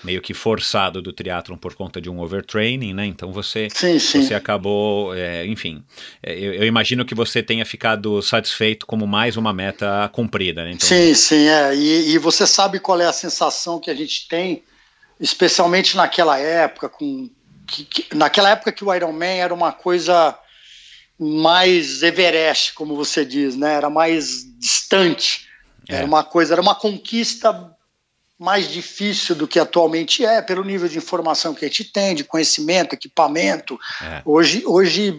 meio 0.04 0.22
que 0.22 0.34
forçado 0.34 1.02
do 1.02 1.12
triatlon 1.12 1.58
por 1.58 1.76
conta 1.76 2.00
de 2.00 2.10
um 2.10 2.20
overtraining, 2.20 2.94
né? 2.94 3.06
Então 3.06 3.32
você 3.32 3.68
sim, 3.70 4.00
sim. 4.00 4.24
você 4.24 4.34
acabou, 4.34 5.14
é, 5.14 5.46
enfim, 5.46 5.84
é, 6.24 6.34
eu, 6.34 6.54
eu, 6.54 6.66
imagino 6.66 7.06
que 7.06 7.14
você 7.14 7.44
tenha 7.44 7.66
ficado 7.66 8.22
satisfeito 8.22 8.86
como 8.86 9.06
mais 9.06 9.36
uma 9.38 9.54
meta 9.54 10.10
cumprida, 10.14 10.64
né? 10.64 10.72
Então, 10.72 10.88
sim, 10.88 11.14
sim, 11.14 11.48
é. 11.48 11.76
E, 11.76 12.12
e 12.12 12.18
você 12.18 12.48
sabe 12.48 12.80
qual 12.80 13.00
é 13.00 13.06
a 13.06 13.14
sensação 13.14 13.80
que 13.80 13.92
a 13.92 13.96
gente 13.96 14.28
tem, 14.28 14.64
especialmente 15.20 15.98
naquela 15.98 16.38
época, 16.38 16.88
com 16.88 17.30
que, 17.68 17.84
que, 17.84 18.16
naquela 18.16 18.50
época 18.50 18.72
que 18.72 18.84
o 18.84 18.94
Ironman 18.94 19.40
era 19.40 19.54
uma 19.54 19.72
coisa 19.72 20.38
mais 21.20 22.02
Everest, 22.02 22.74
como 22.74 22.96
você 22.96 23.26
diz, 23.26 23.56
né? 23.56 23.74
Era 23.74 23.90
mais 23.90 24.46
distante. 24.58 25.48
É. 25.88 25.96
Era 25.98 26.06
uma 26.06 26.24
coisa, 26.24 26.54
era 26.54 26.62
uma 26.62 26.76
conquista 26.76 27.76
mais 28.40 28.72
difícil 28.72 29.36
do 29.36 29.46
que 29.46 29.60
atualmente 29.60 30.26
é, 30.26 30.42
pelo 30.42 30.64
nível 30.64 30.88
de 30.88 30.98
informação 30.98 31.54
que 31.54 31.66
a 31.66 31.68
gente 31.68 31.84
tem, 31.84 32.16
de 32.16 32.24
conhecimento, 32.24 32.94
equipamento. 32.94 33.78
É. 34.02 34.22
Hoje, 34.24 34.64
hoje, 34.66 35.14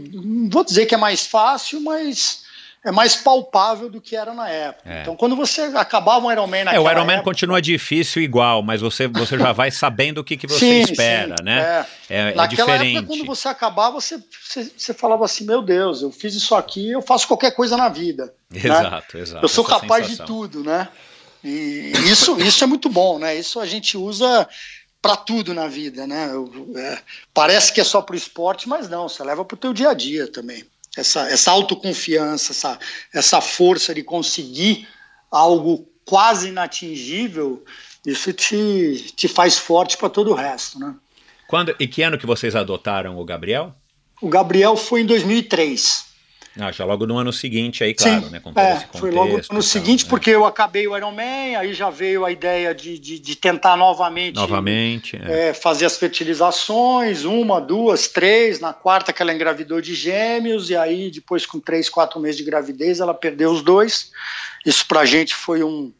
vou 0.51 0.65
dizer 0.65 0.87
que 0.87 0.95
é 0.95 0.99
mais 0.99 1.27
fácil, 1.27 1.83
mas 1.83 2.45
é 2.83 2.91
mais 2.91 3.15
palpável 3.15 3.91
do 3.91 4.01
que 4.01 4.17
era 4.17 4.33
na 4.33 4.49
época. 4.49 4.91
É. 4.91 5.03
Então, 5.03 5.15
quando 5.15 5.37
você 5.37 5.61
acabava 5.75 6.27
um 6.27 6.33
Ironman 6.33 6.65
naquela 6.65 6.83
É, 6.83 6.89
o 6.89 6.91
Ironman 6.91 7.17
época, 7.17 7.31
continua 7.31 7.61
difícil 7.61 8.23
igual, 8.23 8.63
mas 8.63 8.81
você, 8.81 9.07
você 9.07 9.37
já 9.37 9.53
vai 9.53 9.71
sabendo 9.71 10.19
o 10.19 10.25
que, 10.25 10.39
que 10.39 10.47
você 10.47 10.59
sim, 10.59 10.81
espera, 10.81 11.35
sim, 11.39 11.45
né? 11.45 11.87
É, 12.09 12.17
é, 12.17 12.21
é 12.31 12.35
naquela 12.35 12.73
diferente. 12.73 12.97
época, 12.97 13.15
quando 13.15 13.27
você 13.27 13.49
acabava, 13.49 14.01
você, 14.01 14.19
você, 14.43 14.73
você, 14.75 14.95
falava 14.95 15.27
assim, 15.27 15.45
meu 15.45 15.61
Deus, 15.61 16.01
eu 16.01 16.11
fiz 16.11 16.35
isso 16.35 16.55
aqui, 16.55 16.91
eu 16.91 17.03
faço 17.03 17.29
qualquer 17.29 17.51
coisa 17.51 17.77
na 17.77 17.91
vida. 17.91 18.33
Exato, 18.51 19.19
né? 19.19 19.23
exato. 19.23 19.45
Eu 19.45 19.49
sou 19.49 19.63
capaz 19.63 20.07
sensação. 20.07 20.25
de 20.25 20.33
tudo, 20.33 20.65
né? 20.65 20.89
E 21.43 21.93
isso, 22.11 22.41
isso 22.41 22.65
é 22.65 22.67
muito 22.67 22.89
bom, 22.89 23.19
né? 23.19 23.35
Isso 23.37 23.61
a 23.61 23.67
gente 23.67 23.97
usa 23.97 24.49
para 25.01 25.17
tudo 25.17 25.55
na 25.55 25.67
vida, 25.67 26.07
né? 26.07 26.31
Eu, 26.31 26.73
é, 26.77 26.99
parece 27.33 27.73
que 27.73 27.81
é 27.81 27.85
só 27.85 28.03
para 28.03 28.15
o 28.15 28.19
esporte, 28.19 28.69
mas 28.69 28.89
não, 28.89 29.09
você 29.09 29.23
leva 29.25 29.45
para 29.45 29.55
o 29.55 29.59
teu 29.59 29.73
dia 29.73 29.91
a 29.91 29.95
dia 29.95 30.31
também 30.31 30.65
essa, 30.97 31.29
essa 31.31 31.51
autoconfiança, 31.51 32.53
essa, 32.53 32.79
essa 33.13 33.41
força 33.41 33.95
de 33.95 34.03
conseguir 34.03 34.89
algo 35.31 35.89
quase 36.05 36.49
inatingível, 36.49 37.65
isso 38.05 38.33
te, 38.33 39.13
te 39.15 39.29
faz 39.29 39.59
forte 39.59 39.97
para 39.97 40.09
todo 40.09 40.31
o 40.31 40.35
resto, 40.35 40.79
né? 40.79 40.95
Quando, 41.47 41.75
e 41.79 41.87
que 41.87 42.03
ano 42.03 42.19
que 42.19 42.27
vocês 42.27 42.55
adotaram 42.55 43.19
o 43.19 43.25
Gabriel? 43.25 43.75
O 44.21 44.29
Gabriel 44.29 44.77
foi 44.77 45.03
em 45.03 45.07
2003. 45.07 46.07
Ah, 46.59 46.73
já 46.73 46.85
logo 46.85 47.07
no 47.07 47.17
ano 47.17 47.33
seguinte 47.33 47.85
aí, 47.85 47.95
claro, 47.95 48.25
Sim, 48.25 48.31
né? 48.31 48.41
Com 48.41 48.53
todo 48.53 48.65
é, 48.65 48.73
esse 48.73 48.87
contexto, 48.87 48.99
foi 48.99 49.11
logo 49.13 49.37
no 49.37 49.45
ano 49.53 49.63
seguinte, 49.63 50.03
né? 50.03 50.11
porque 50.11 50.31
eu 50.31 50.45
acabei 50.45 50.89
o 50.89 50.97
Ironman, 50.97 51.55
aí 51.55 51.73
já 51.73 51.91
veio 51.91 52.25
a 52.25 52.33
ideia 52.33 52.75
de, 52.75 52.99
de, 52.99 53.21
de 53.21 53.37
tentar 53.37 53.77
novamente, 53.77 54.35
novamente 54.35 55.17
é. 55.17 55.51
É, 55.51 55.55
fazer 55.55 55.87
as 55.87 55.97
fertilizações, 55.97 57.25
uma, 57.25 57.61
duas, 57.61 58.09
três, 58.09 58.59
na 58.59 58.73
quarta 58.73 59.13
que 59.13 59.23
ela 59.23 59.33
engravidou 59.33 59.81
de 59.81 59.95
gêmeos, 59.95 60.71
e 60.71 60.77
aí 60.77 61.11
depois 61.11 61.47
com 61.47 61.61
três, 61.61 61.89
quatro 61.89 62.19
meses 62.19 62.39
de 62.39 62.45
gravidez 62.45 62.99
ela 62.99 63.15
perdeu 63.15 63.53
os 63.53 63.63
dois. 63.63 64.11
Isso 64.67 64.85
pra 64.89 65.05
gente 65.05 65.37
foi 65.37 65.63
um, 65.63 65.93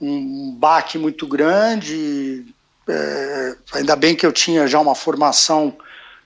um 0.00 0.56
baque 0.58 0.96
muito 0.96 1.26
grande, 1.26 2.46
é, 2.88 3.56
ainda 3.74 3.94
bem 3.94 4.16
que 4.16 4.24
eu 4.24 4.32
tinha 4.32 4.66
já 4.66 4.80
uma 4.80 4.94
formação 4.94 5.76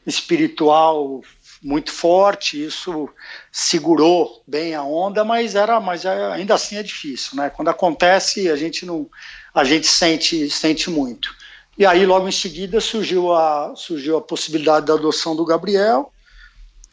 espiritual 0.06 1.20
muito 1.62 1.92
forte, 1.92 2.64
isso 2.64 3.08
segurou 3.50 4.42
bem 4.46 4.74
a 4.74 4.82
onda, 4.82 5.24
mas 5.24 5.54
era, 5.54 5.80
mas 5.80 6.04
é, 6.04 6.32
ainda 6.32 6.54
assim 6.54 6.76
é 6.76 6.82
difícil, 6.82 7.36
né? 7.36 7.50
Quando 7.50 7.68
acontece, 7.68 8.50
a 8.50 8.56
gente 8.56 8.84
não, 8.84 9.08
a 9.54 9.64
gente 9.64 9.86
sente, 9.86 10.48
sente 10.50 10.90
muito. 10.90 11.34
E 11.78 11.84
aí 11.84 12.06
logo 12.06 12.28
em 12.28 12.32
seguida 12.32 12.80
surgiu 12.80 13.32
a, 13.32 13.74
surgiu 13.76 14.16
a 14.16 14.22
possibilidade 14.22 14.86
da 14.86 14.94
adoção 14.94 15.36
do 15.36 15.44
Gabriel 15.44 16.12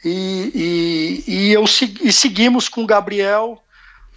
e, 0.04 1.24
e, 1.26 1.32
e 1.32 1.54
eu 1.54 1.64
e 1.64 2.12
seguimos 2.12 2.68
com 2.68 2.84
o 2.84 2.88
Gabriel 2.88 3.62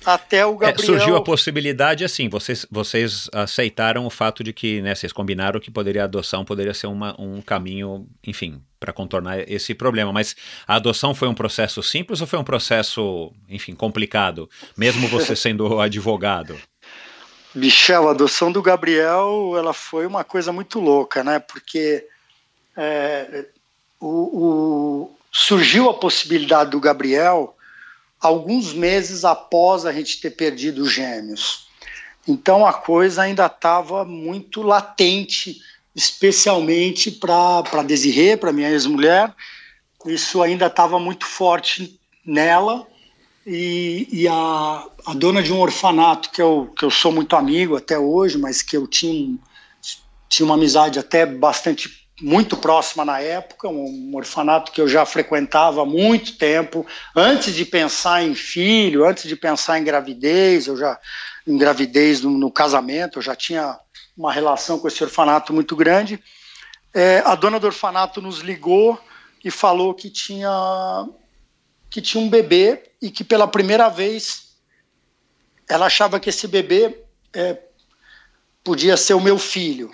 até 0.07 0.47
o 0.47 0.55
é, 0.55 0.59
Gabriel. 0.59 0.75
É, 0.75 0.99
surgiu 0.99 1.17
a 1.17 1.23
possibilidade 1.23 2.05
assim, 2.05 2.29
vocês, 2.29 2.65
vocês 2.71 3.29
aceitaram 3.33 4.07
o 4.07 4.11
fato 4.11 4.45
de 4.45 4.53
que, 4.53 4.81
né, 4.81 4.95
vocês 4.95 5.13
combinaram 5.13 5.59
que 5.59 5.71
poderia 5.71 6.03
a 6.03 6.05
adoção 6.05 6.45
poderia 6.45 6.73
ser 6.73 6.87
uma, 6.87 7.21
um 7.21 7.43
caminho, 7.43 8.07
enfim, 8.25 8.63
para 8.79 8.93
contornar 8.93 9.41
esse 9.51 9.75
problema. 9.75 10.13
Mas 10.13 10.37
a 10.67 10.77
adoção 10.77 11.15
foi 11.15 11.27
um 11.27 11.35
processo 11.35 11.83
simples 11.83 12.21
ou 12.21 12.27
foi 12.27 12.39
um 12.39 12.45
processo, 12.45 13.33
enfim, 13.49 13.75
complicado, 13.75 14.49
mesmo 14.77 15.09
você 15.09 15.35
sendo 15.37 15.81
advogado? 15.81 16.57
Michel, 17.55 18.07
a 18.07 18.13
adoção 18.13 18.53
do 18.53 18.63
Gabriel, 18.63 19.55
ela 19.57 19.73
foi 19.73 20.07
uma 20.07 20.23
coisa 20.23 20.53
muito 20.53 20.79
louca, 20.79 21.25
né? 21.25 21.39
Porque 21.39 22.07
é, 22.77 23.47
o, 23.99 24.07
o, 24.07 25.17
surgiu 25.33 25.89
a 25.89 25.95
possibilidade 25.95 26.71
do 26.71 26.81
Gabriel 26.81 27.56
alguns 28.27 28.73
meses 28.73 29.25
após 29.25 29.87
a 29.87 29.93
gente 29.93 30.21
ter 30.21 30.31
perdido 30.31 30.83
os 30.83 30.93
gêmeos. 30.93 31.67
Então 32.27 32.67
a 32.67 32.73
coisa 32.73 33.23
ainda 33.23 33.47
estava 33.47 34.05
muito 34.05 34.63
latente, 34.63 35.61
especialmente 35.95 37.11
para 37.11 37.83
Desirê, 37.85 38.37
para 38.37 38.53
minha 38.53 38.71
ex-mulher. 38.71 39.33
Isso 40.05 40.43
ainda 40.43 40.67
estava 40.67 40.99
muito 40.99 41.25
forte 41.25 41.99
nela. 42.25 42.87
E, 43.47 44.09
e 44.11 44.27
a, 44.27 44.85
a, 45.07 45.15
dona 45.15 45.41
de 45.41 45.53
um 45.53 45.61
orfanato, 45.61 46.31
que 46.31 46.43
eu, 46.43 46.73
que 46.77 46.85
eu 46.85 46.91
sou 46.91 47.13
muito 47.13 47.37
amigo 47.37 47.77
até 47.77 47.97
hoje, 47.97 48.37
mas 48.37 48.61
que 48.61 48.77
eu 48.77 48.89
tinha, 48.89 49.39
tinha 50.29 50.45
uma 50.45 50.57
amizade 50.57 50.99
até 50.99 51.25
bastante 51.25 52.06
muito 52.21 52.57
próxima 52.57 53.05
na 53.05 53.21
época, 53.21 53.69
um 53.69 54.11
orfanato 54.15 54.73
que 54.73 54.81
eu 54.81 54.89
já 54.89 55.05
frequentava 55.05 55.83
há 55.83 55.85
muito 55.85 56.39
tempo, 56.39 56.87
antes 57.15 57.55
de 57.55 57.65
pensar 57.65 58.23
em 58.23 58.35
filho, 58.35 59.07
antes 59.07 59.29
de 59.29 59.37
pensar 59.37 59.79
em 59.79 59.85
gravidez, 59.85 60.67
eu 60.67 60.77
já 60.77 60.99
em 61.47 61.57
gravidez 61.57 62.23
no, 62.23 62.31
no 62.31 62.51
casamento, 62.51 63.19
eu 63.19 63.23
já 63.23 63.37
tinha 63.37 63.79
uma 64.17 64.33
relação 64.33 64.79
com 64.79 64.89
esse 64.89 65.03
orfanato 65.05 65.53
muito 65.53 65.77
grande. 65.77 66.23
É, 66.93 67.23
a 67.25 67.35
dona 67.35 67.61
do 67.61 67.67
orfanato 67.67 68.23
nos 68.23 68.39
ligou 68.39 68.99
e 69.45 69.51
falou 69.51 69.95
que 69.95 70.11
tinha 70.11 71.07
que 71.91 72.01
tinha 72.01 72.23
um 72.23 72.29
bebê 72.29 72.91
e 73.01 73.11
que 73.11 73.23
pela 73.23 73.47
primeira 73.47 73.89
vez 73.89 74.57
ela 75.69 75.87
achava 75.87 76.19
que 76.19 76.31
esse 76.31 76.49
bebê 76.49 77.05
é, 77.33 77.59
podia 78.65 78.97
ser 78.97 79.15
o 79.15 79.21
meu 79.21 79.39
filho. 79.39 79.91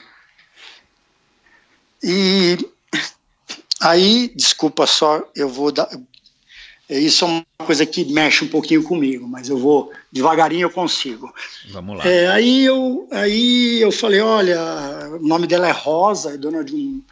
E 2.02 2.58
aí, 3.80 4.32
desculpa 4.34 4.86
só, 4.86 5.22
eu 5.36 5.48
vou 5.48 5.70
dar. 5.70 5.88
Isso 6.90 7.24
é 7.24 7.28
uma 7.28 7.44
coisa 7.64 7.86
que 7.86 8.04
mexe 8.12 8.44
um 8.44 8.48
pouquinho 8.48 8.82
comigo, 8.82 9.26
mas 9.26 9.48
eu 9.48 9.56
vou 9.56 9.92
devagarinho 10.10 10.66
eu 10.66 10.70
consigo. 10.70 11.32
Vamos 11.70 11.98
lá. 11.98 12.06
É, 12.06 12.28
aí, 12.28 12.64
eu, 12.64 13.08
aí 13.10 13.80
eu 13.80 13.90
falei, 13.90 14.20
olha, 14.20 14.58
o 15.18 15.26
nome 15.26 15.46
dela 15.46 15.68
é 15.68 15.70
Rosa, 15.70 16.34
é 16.34 16.36
dona 16.36 16.62
de 16.62 16.74
um, 16.74 17.02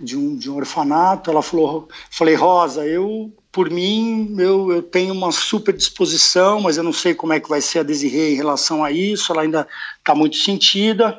de 0.00 0.16
um, 0.16 0.36
de 0.36 0.50
um 0.50 0.56
orfanato. 0.56 1.30
Ela 1.30 1.42
falou, 1.42 1.88
falei, 2.10 2.34
Rosa, 2.34 2.86
eu 2.86 3.32
por 3.56 3.70
mim 3.70 4.36
eu, 4.38 4.70
eu 4.70 4.82
tenho 4.82 5.14
uma 5.14 5.32
super 5.32 5.74
disposição, 5.74 6.60
mas 6.60 6.76
eu 6.76 6.82
não 6.82 6.92
sei 6.92 7.14
como 7.14 7.32
é 7.32 7.40
que 7.40 7.48
vai 7.48 7.62
ser 7.62 7.78
a 7.78 7.82
Desirê 7.82 8.32
em 8.32 8.36
relação 8.36 8.84
a 8.84 8.90
isso. 8.92 9.32
Ela 9.32 9.42
ainda 9.42 9.66
está 9.98 10.14
muito 10.14 10.36
sentida. 10.36 11.18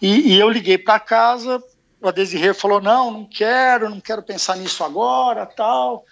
E, 0.00 0.34
e 0.34 0.38
eu 0.38 0.50
liguei 0.50 0.76
para 0.76 1.00
casa 1.00 1.62
a 2.02 2.10
Desirê 2.10 2.52
falou, 2.52 2.80
não, 2.80 3.10
não 3.10 3.24
quero, 3.24 3.88
não 3.88 4.00
quero 4.00 4.22
pensar 4.22 4.56
nisso 4.56 4.82
agora, 4.82 5.46
tal. 5.46 6.04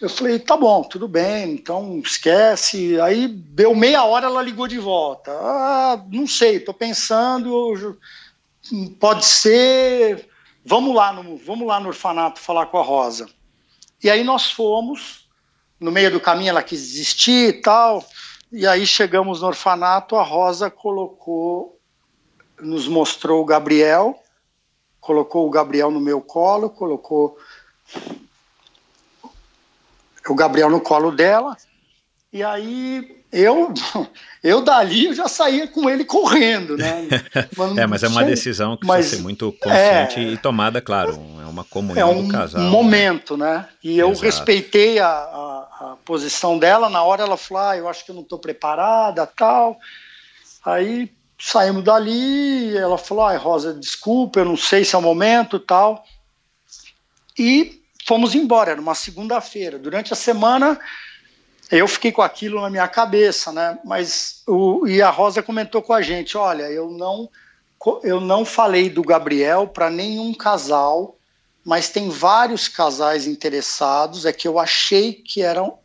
Eu 0.00 0.08
falei, 0.08 0.38
tá 0.38 0.56
bom, 0.56 0.82
tudo 0.84 1.08
bem, 1.08 1.52
então 1.52 1.98
esquece. 2.04 3.00
Aí 3.00 3.26
deu 3.26 3.74
meia 3.74 4.04
hora, 4.04 4.26
ela 4.26 4.42
ligou 4.42 4.68
de 4.68 4.78
volta. 4.78 5.32
Ah, 5.32 6.04
não 6.10 6.26
sei, 6.26 6.60
tô 6.60 6.74
pensando, 6.74 7.98
pode 9.00 9.24
ser. 9.24 10.28
Vamos 10.64 10.94
lá 10.94 11.12
no, 11.12 11.36
vamos 11.38 11.66
lá 11.66 11.80
no 11.80 11.88
orfanato 11.88 12.38
falar 12.38 12.66
com 12.66 12.78
a 12.78 12.82
Rosa. 12.82 13.28
E 14.02 14.10
aí 14.10 14.22
nós 14.22 14.50
fomos, 14.50 15.28
no 15.80 15.90
meio 15.90 16.10
do 16.10 16.20
caminho 16.20 16.50
ela 16.50 16.62
quis 16.62 16.80
desistir 16.80 17.48
e 17.48 17.52
tal. 17.54 18.06
E 18.52 18.66
aí 18.66 18.86
chegamos 18.86 19.40
no 19.40 19.48
orfanato, 19.48 20.14
a 20.16 20.22
Rosa 20.22 20.70
colocou, 20.70 21.80
nos 22.60 22.86
mostrou 22.86 23.42
o 23.42 23.44
Gabriel, 23.44 24.18
colocou 25.08 25.46
o 25.46 25.50
Gabriel 25.50 25.90
no 25.90 26.00
meu 26.00 26.20
colo, 26.20 26.68
colocou 26.68 27.38
o 30.28 30.34
Gabriel 30.34 30.68
no 30.68 30.82
colo 30.82 31.10
dela, 31.10 31.56
e 32.30 32.42
aí 32.42 33.24
eu, 33.32 33.72
eu 34.44 34.60
dali 34.60 35.06
eu 35.06 35.14
já 35.14 35.26
saía 35.26 35.66
com 35.66 35.88
ele 35.88 36.04
correndo, 36.04 36.76
né? 36.76 37.08
é, 37.78 37.86
mas 37.86 38.02
é 38.02 38.08
uma 38.08 38.22
decisão 38.22 38.76
que 38.76 38.86
mas, 38.86 38.96
precisa 38.98 39.16
ser 39.16 39.22
muito 39.22 39.50
consciente 39.52 40.20
é, 40.20 40.32
e 40.32 40.36
tomada, 40.36 40.78
claro, 40.82 41.18
é 41.42 41.46
uma 41.46 41.64
comunhão 41.64 42.10
é 42.10 42.12
um 42.12 42.26
do 42.26 42.30
casal. 42.30 42.60
Né? 42.60 42.68
momento, 42.68 43.34
né? 43.34 43.54
né? 43.54 43.68
E 43.82 43.98
eu 43.98 44.10
Exato. 44.10 44.26
respeitei 44.26 44.98
a, 44.98 45.08
a, 45.08 45.68
a, 45.80 45.96
posição 46.04 46.58
dela, 46.58 46.90
na 46.90 47.02
hora 47.02 47.22
ela 47.22 47.38
falou, 47.38 47.62
ah, 47.62 47.76
eu 47.78 47.88
acho 47.88 48.04
que 48.04 48.10
eu 48.10 48.14
não 48.14 48.22
estou 48.22 48.38
preparada, 48.38 49.26
tal. 49.26 49.78
Aí 50.66 51.10
saímos 51.38 51.84
dali, 51.84 52.76
ela 52.76 52.98
falou, 52.98 53.24
ai 53.24 53.36
Rosa, 53.36 53.72
desculpa, 53.72 54.40
eu 54.40 54.44
não 54.44 54.56
sei 54.56 54.84
se 54.84 54.94
é 54.94 54.98
o 54.98 55.02
momento 55.02 55.60
tal. 55.60 56.04
E 57.38 57.82
fomos 58.04 58.34
embora, 58.34 58.72
era 58.72 58.80
uma 58.80 58.94
segunda-feira. 58.94 59.78
Durante 59.78 60.12
a 60.12 60.16
semana 60.16 60.78
eu 61.70 61.86
fiquei 61.86 62.10
com 62.10 62.22
aquilo 62.22 62.60
na 62.60 62.70
minha 62.70 62.88
cabeça, 62.88 63.52
né? 63.52 63.78
Mas 63.84 64.42
o, 64.46 64.86
e 64.86 65.00
a 65.00 65.10
Rosa 65.10 65.42
comentou 65.42 65.82
com 65.82 65.92
a 65.92 66.02
gente, 66.02 66.36
olha, 66.36 66.64
eu 66.64 66.90
não 66.90 67.28
eu 68.02 68.20
não 68.20 68.44
falei 68.44 68.90
do 68.90 69.02
Gabriel 69.02 69.68
para 69.68 69.88
nenhum 69.88 70.34
casal, 70.34 71.16
mas 71.64 71.88
tem 71.88 72.08
vários 72.08 72.66
casais 72.66 73.26
interessados, 73.26 74.26
é 74.26 74.32
que 74.32 74.48
eu 74.48 74.58
achei 74.58 75.12
que 75.12 75.42
eram 75.42 75.78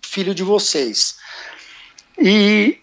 filho 0.00 0.32
de 0.32 0.44
vocês. 0.44 1.16
E 2.16 2.78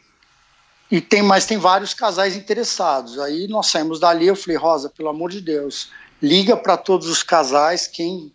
e 0.92 1.00
tem, 1.00 1.24
mas 1.24 1.46
tem 1.46 1.58
vários 1.58 1.94
casais 1.94 2.36
interessados. 2.36 3.18
Aí 3.18 3.48
nós 3.48 3.68
saímos 3.68 4.00
dali, 4.00 4.28
eu 4.28 4.36
falei, 4.36 4.58
Rosa, 4.58 4.90
pelo 4.90 5.08
amor 5.08 5.32
de 5.32 5.40
Deus, 5.40 5.90
liga 6.22 6.58
para 6.58 6.76
todos 6.76 7.08
os 7.08 7.24
casais, 7.24 7.88
quem 7.88 8.32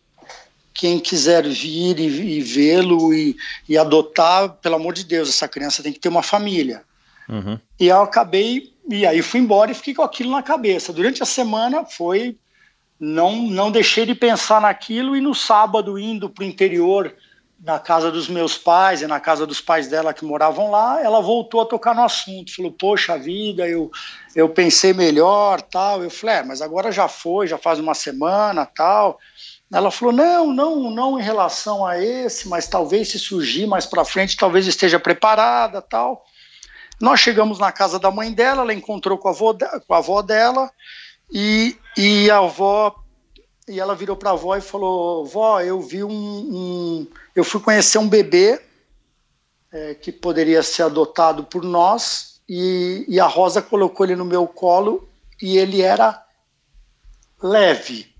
quem 0.72 0.98
quiser 0.98 1.48
vir 1.48 1.98
e, 1.98 2.36
e 2.36 2.40
vê-lo 2.42 3.14
e, 3.14 3.34
e, 3.66 3.78
adotar, 3.78 4.50
pelo 4.60 4.74
amor 4.74 4.92
de 4.92 5.04
Deus, 5.04 5.30
essa 5.30 5.48
criança 5.48 5.82
tem 5.82 5.90
que 5.90 5.98
ter 5.98 6.10
uma 6.10 6.22
família. 6.22 6.82
Uhum. 7.26 7.58
E 7.80 7.86
eu 7.86 8.02
acabei, 8.02 8.74
e 8.86 9.06
aí 9.06 9.22
fui 9.22 9.40
embora 9.40 9.70
e 9.70 9.74
fiquei 9.74 9.94
com 9.94 10.02
aquilo 10.02 10.30
na 10.30 10.42
cabeça. 10.42 10.92
Durante 10.92 11.22
a 11.22 11.26
semana 11.26 11.86
foi, 11.86 12.36
não, 13.00 13.36
não 13.48 13.70
deixei 13.70 14.04
de 14.04 14.14
pensar 14.14 14.60
naquilo 14.60 15.16
e 15.16 15.20
no 15.22 15.34
sábado 15.34 15.98
indo 15.98 16.28
para 16.28 16.44
o 16.44 16.46
interior 16.46 17.10
na 17.58 17.78
casa 17.78 18.10
dos 18.10 18.28
meus 18.28 18.58
pais 18.58 19.02
e 19.02 19.06
na 19.06 19.18
casa 19.18 19.46
dos 19.46 19.60
pais 19.60 19.88
dela 19.88 20.12
que 20.12 20.24
moravam 20.24 20.70
lá, 20.70 21.02
ela 21.02 21.20
voltou 21.20 21.60
a 21.60 21.66
tocar 21.66 21.94
no 21.94 22.04
assunto, 22.04 22.54
falou, 22.54 22.70
poxa 22.70 23.18
vida, 23.18 23.66
eu, 23.66 23.90
eu 24.34 24.48
pensei 24.48 24.92
melhor, 24.92 25.62
tal, 25.62 26.02
eu 26.02 26.10
falei, 26.10 26.36
é, 26.36 26.42
mas 26.42 26.60
agora 26.60 26.92
já 26.92 27.08
foi, 27.08 27.46
já 27.46 27.56
faz 27.56 27.78
uma 27.78 27.94
semana, 27.94 28.66
tal, 28.66 29.18
ela 29.72 29.90
falou, 29.90 30.12
não, 30.12 30.52
não, 30.52 30.90
não 30.90 31.18
em 31.18 31.22
relação 31.22 31.84
a 31.84 31.98
esse, 31.98 32.46
mas 32.48 32.68
talvez 32.68 33.08
se 33.08 33.18
surgir 33.18 33.66
mais 33.66 33.86
para 33.86 34.04
frente, 34.04 34.36
talvez 34.36 34.66
esteja 34.66 35.00
preparada, 35.00 35.80
tal, 35.80 36.24
nós 37.00 37.20
chegamos 37.20 37.58
na 37.58 37.72
casa 37.72 37.98
da 37.98 38.10
mãe 38.10 38.32
dela, 38.32 38.62
ela 38.62 38.74
encontrou 38.74 39.18
com 39.18 39.28
a 39.28 39.30
avó, 39.30 39.54
com 39.86 39.94
a 39.94 39.98
avó 39.98 40.22
dela, 40.22 40.70
e, 41.32 41.76
e 41.96 42.30
a 42.30 42.38
avó 42.38 42.94
e 43.68 43.80
ela 43.80 43.94
virou 43.94 44.16
para 44.16 44.30
a 44.30 44.32
avó 44.32 44.56
e 44.56 44.60
falou: 44.60 45.24
Vó, 45.24 45.60
eu 45.60 45.80
vi 45.80 46.04
um, 46.04 46.10
um 46.10 47.06
eu 47.34 47.44
fui 47.44 47.60
conhecer 47.60 47.98
um 47.98 48.08
bebê 48.08 48.60
é, 49.72 49.94
que 49.94 50.12
poderia 50.12 50.62
ser 50.62 50.84
adotado 50.84 51.44
por 51.44 51.62
nós 51.62 52.40
e, 52.48 53.04
e 53.08 53.18
a 53.18 53.26
Rosa 53.26 53.60
colocou 53.60 54.06
ele 54.06 54.16
no 54.16 54.24
meu 54.24 54.46
colo 54.46 55.08
e 55.42 55.58
ele 55.58 55.82
era 55.82 56.24
leve. 57.42 58.14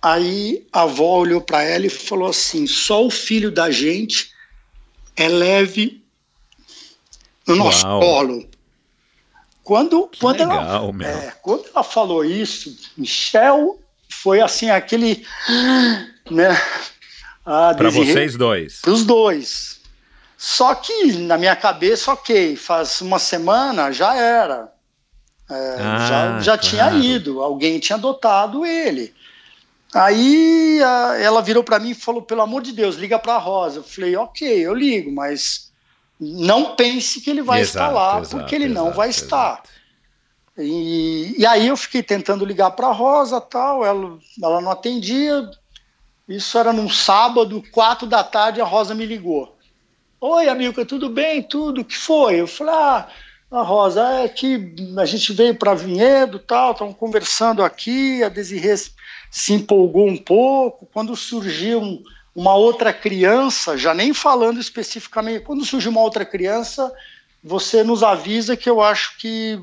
Aí 0.00 0.66
a 0.72 0.82
avó 0.82 1.18
olhou 1.18 1.40
para 1.40 1.62
ela 1.62 1.86
e 1.86 1.90
falou 1.90 2.28
assim: 2.28 2.66
só 2.66 3.04
o 3.04 3.10
filho 3.10 3.50
da 3.50 3.70
gente 3.70 4.32
é 5.16 5.28
leve 5.28 6.04
no 7.46 7.56
nosso 7.56 7.86
Uau. 7.86 8.00
colo. 8.00 8.48
Quando, 9.68 10.08
Que 10.08 10.18
quando, 10.20 10.38
legal, 10.38 10.94
ela, 10.98 11.06
é, 11.06 11.32
quando 11.42 11.66
ela 11.74 11.84
falou 11.84 12.24
isso, 12.24 12.74
Michel 12.96 13.78
foi 14.10 14.40
assim 14.40 14.70
aquele, 14.70 15.26
né? 16.30 16.58
Para 17.44 17.90
vocês 17.90 18.34
dois. 18.34 18.80
para 18.80 18.90
os 18.92 19.04
dois. 19.04 19.80
Só 20.38 20.74
que 20.74 21.12
na 21.18 21.36
minha 21.36 21.54
cabeça, 21.54 22.10
ok, 22.14 22.56
faz 22.56 23.02
uma 23.02 23.18
semana 23.18 23.92
já 23.92 24.14
era. 24.16 24.72
É, 25.50 25.76
Ah, 25.80 26.06
já 26.08 26.40
já 26.40 26.56
tinha 26.58 26.84
claro. 26.84 26.98
ido, 26.98 27.42
alguém 27.42 27.78
tinha 27.78 27.96
adotado 27.96 28.64
ele. 28.64 29.14
Aí 29.92 30.80
a- 30.82 31.16
ela 31.20 31.42
virou 31.42 31.62
para 31.62 31.78
mim 31.78 31.90
e 31.90 31.94
falou: 31.94 32.22
pelo 32.22 32.40
amor 32.40 32.62
de 32.62 32.72
Deus, 32.72 32.96
liga 32.96 33.18
para 33.18 33.34
a 33.34 33.38
Rosa. 33.38 33.80
Eu 33.80 33.82
falei: 33.84 34.16
ok, 34.16 34.48
eu 34.66 34.72
ligo, 34.72 35.12
mas 35.12 35.67
não 36.20 36.74
pense 36.74 37.20
que 37.20 37.30
ele 37.30 37.42
vai 37.42 37.60
estar 37.60 37.90
Exato, 37.90 37.94
lá, 37.94 38.20
exato, 38.20 38.36
porque 38.36 38.54
ele 38.54 38.68
não 38.68 38.84
exato, 38.86 38.96
vai 38.96 39.10
estar. 39.10 39.62
E, 40.56 41.34
e 41.38 41.46
aí 41.46 41.68
eu 41.68 41.76
fiquei 41.76 42.02
tentando 42.02 42.44
ligar 42.44 42.72
para 42.72 42.88
a 42.88 42.92
Rosa, 42.92 43.40
tal, 43.40 43.84
ela, 43.84 44.18
ela 44.42 44.60
não 44.60 44.70
atendia. 44.72 45.48
Isso 46.28 46.58
era 46.58 46.72
num 46.72 46.90
sábado, 46.90 47.62
quatro 47.72 48.06
da 48.06 48.24
tarde, 48.24 48.60
a 48.60 48.64
Rosa 48.64 48.94
me 48.94 49.06
ligou. 49.06 49.56
Oi, 50.20 50.48
Amilca, 50.48 50.84
tudo 50.84 51.08
bem? 51.08 51.42
Tudo? 51.42 51.82
O 51.82 51.84
que 51.84 51.96
foi? 51.96 52.40
Eu 52.40 52.48
falei, 52.48 52.74
ah, 52.74 53.08
a 53.50 53.62
Rosa, 53.62 54.04
é 54.24 54.28
que 54.28 54.74
a 54.98 55.04
gente 55.04 55.32
veio 55.32 55.54
para 55.54 55.74
Vinhedo, 55.74 56.40
tal, 56.40 56.72
estamos 56.72 56.96
conversando 56.96 57.62
aqui, 57.62 58.22
a 58.22 58.28
Desirê 58.28 58.74
se 59.30 59.52
empolgou 59.52 60.08
um 60.08 60.16
pouco. 60.16 60.86
Quando 60.92 61.14
surgiu 61.14 61.80
um- 61.80 62.02
uma 62.38 62.54
outra 62.54 62.92
criança, 62.92 63.76
já 63.76 63.92
nem 63.92 64.14
falando 64.14 64.60
especificamente, 64.60 65.42
quando 65.42 65.64
surgiu 65.64 65.90
uma 65.90 66.02
outra 66.02 66.24
criança, 66.24 66.94
você 67.42 67.82
nos 67.82 68.04
avisa 68.04 68.56
que 68.56 68.70
eu 68.70 68.80
acho 68.80 69.18
que 69.18 69.60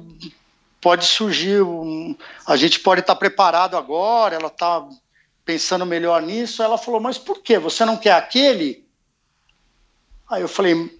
pode 0.81 1.05
surgir, 1.05 1.61
um, 1.61 2.13
a 2.45 2.57
gente 2.57 2.81
pode 2.81 2.99
estar 2.99 3.15
preparado 3.15 3.77
agora, 3.77 4.35
ela 4.35 4.47
está 4.47 4.85
pensando 5.45 5.85
melhor 5.85 6.21
nisso. 6.21 6.61
Ela 6.61 6.77
falou, 6.77 6.99
mas 6.99 7.17
por 7.17 7.41
quê? 7.41 7.57
Você 7.57 7.85
não 7.85 7.95
quer 7.95 8.11
aquele? 8.11 8.85
Aí 10.29 10.41
eu 10.41 10.49
falei, 10.49 10.99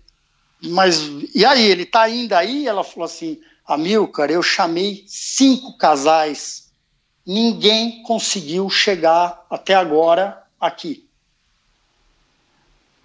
mas 0.64 1.02
e 1.36 1.44
aí, 1.44 1.70
ele 1.70 1.84
está 1.84 2.04
ainda 2.04 2.38
aí? 2.38 2.70
Ela 2.70 2.86
falou 2.86 3.04
assim, 3.04 3.42
Amilcar, 3.68 4.32
eu 4.32 4.42
chamei 4.42 5.04
cinco 5.08 5.78
casais, 5.78 6.72
ninguém 7.28 8.02
conseguiu 8.04 8.70
chegar 8.70 9.46
até 9.50 9.76
agora 9.76 10.42
aqui. 10.58 11.05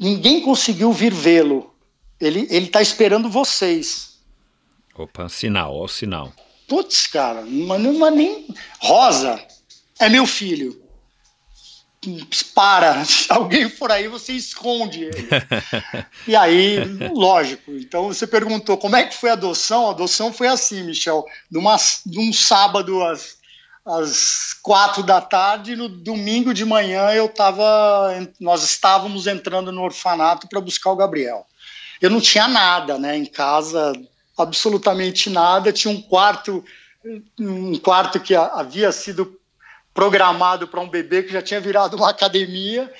Ninguém 0.00 0.40
conseguiu 0.40 0.94
vir 0.94 1.12
vê-lo. 1.12 1.74
Ele 2.18 2.46
está 2.50 2.80
esperando 2.80 3.28
vocês. 3.28 4.18
Opa, 4.94 5.28
sinal, 5.28 5.76
ó 5.76 5.84
o 5.84 5.88
sinal. 5.88 6.32
Putz, 6.66 7.06
cara, 7.06 7.42
mas 7.46 7.80
não 7.80 8.06
é 8.06 8.10
nem. 8.10 8.46
Rosa 8.80 9.44
é 9.98 10.08
meu 10.08 10.26
filho. 10.26 10.80
Para, 12.54 13.04
se 13.04 13.26
alguém 13.32 13.68
for 13.68 13.92
aí, 13.92 14.08
você 14.08 14.32
esconde 14.32 15.04
ele. 15.04 15.28
e 16.26 16.34
aí, 16.34 16.78
lógico. 17.12 17.72
Então 17.72 18.06
você 18.06 18.26
perguntou 18.26 18.78
como 18.78 18.96
é 18.96 19.04
que 19.04 19.14
foi 19.14 19.28
a 19.28 19.34
adoção? 19.34 19.88
A 19.88 19.90
adoção 19.90 20.32
foi 20.32 20.48
assim, 20.48 20.82
Michel. 20.82 21.26
De, 21.50 21.58
uma, 21.58 21.76
de 22.06 22.18
um 22.18 22.32
sábado 22.32 23.02
às, 23.04 23.36
às 23.84 24.54
quatro 24.62 25.02
da 25.02 25.20
tarde, 25.20 25.76
no 25.76 25.88
domingo 25.88 26.52
de 26.52 26.64
manhã 26.64 27.10
eu 27.10 27.28
tava, 27.28 28.10
nós 28.38 28.62
estávamos 28.62 29.26
entrando 29.26 29.72
no 29.72 29.82
orfanato 29.82 30.48
para 30.48 30.60
buscar 30.60 30.90
o 30.90 30.96
Gabriel. 30.96 31.46
Eu 32.00 32.10
não 32.10 32.20
tinha 32.20 32.48
nada, 32.48 32.98
né? 32.98 33.16
Em 33.16 33.26
casa, 33.26 33.92
absolutamente 34.36 35.28
nada. 35.28 35.72
Tinha 35.72 35.92
um 35.92 36.00
quarto, 36.00 36.64
um 37.38 37.78
quarto 37.78 38.20
que 38.20 38.34
havia 38.34 38.90
sido 38.92 39.38
programado 39.92 40.68
para 40.68 40.80
um 40.80 40.88
bebê 40.88 41.22
que 41.22 41.32
já 41.32 41.42
tinha 41.42 41.60
virado 41.60 41.96
uma 41.96 42.10
academia 42.10 42.90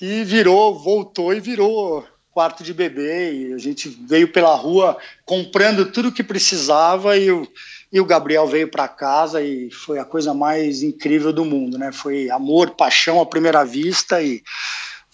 e 0.00 0.22
virou, 0.24 0.78
voltou 0.78 1.32
e 1.32 1.40
virou 1.40 2.06
quarto 2.30 2.62
de 2.62 2.74
bebê. 2.74 3.32
E 3.32 3.54
a 3.54 3.58
gente 3.58 3.88
veio 3.88 4.32
pela 4.32 4.54
rua 4.54 4.96
comprando 5.24 5.90
tudo 5.90 6.12
que 6.12 6.22
precisava 6.22 7.16
e 7.16 7.30
o, 7.30 7.48
e 7.94 8.00
o 8.00 8.04
Gabriel 8.04 8.46
veio 8.48 8.68
para 8.68 8.88
casa 8.88 9.40
e 9.40 9.70
foi 9.70 10.00
a 10.00 10.04
coisa 10.04 10.34
mais 10.34 10.82
incrível 10.82 11.32
do 11.32 11.44
mundo, 11.44 11.78
né? 11.78 11.92
Foi 11.92 12.28
amor, 12.28 12.72
paixão 12.72 13.20
à 13.20 13.26
primeira 13.26 13.64
vista 13.64 14.20
e, 14.20 14.42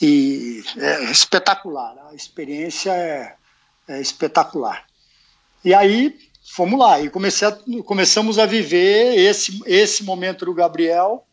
e 0.01 0.64
é 0.78 1.11
espetacular. 1.11 1.95
A 2.11 2.14
experiência 2.14 2.91
é, 2.91 3.35
é 3.87 4.01
espetacular. 4.01 4.87
E 5.62 5.74
aí 5.74 6.18
fomos 6.55 6.81
lá 6.81 6.99
e 7.03 7.11
comecei 7.11 7.47
a- 7.47 7.59
começamos 7.85 8.39
a 8.39 8.47
viver 8.47 9.14
esse, 9.14 9.61
esse 9.66 10.03
momento 10.03 10.47
do 10.47 10.55
Gabriel 10.55 11.26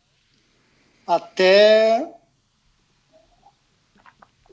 até 1.06 2.06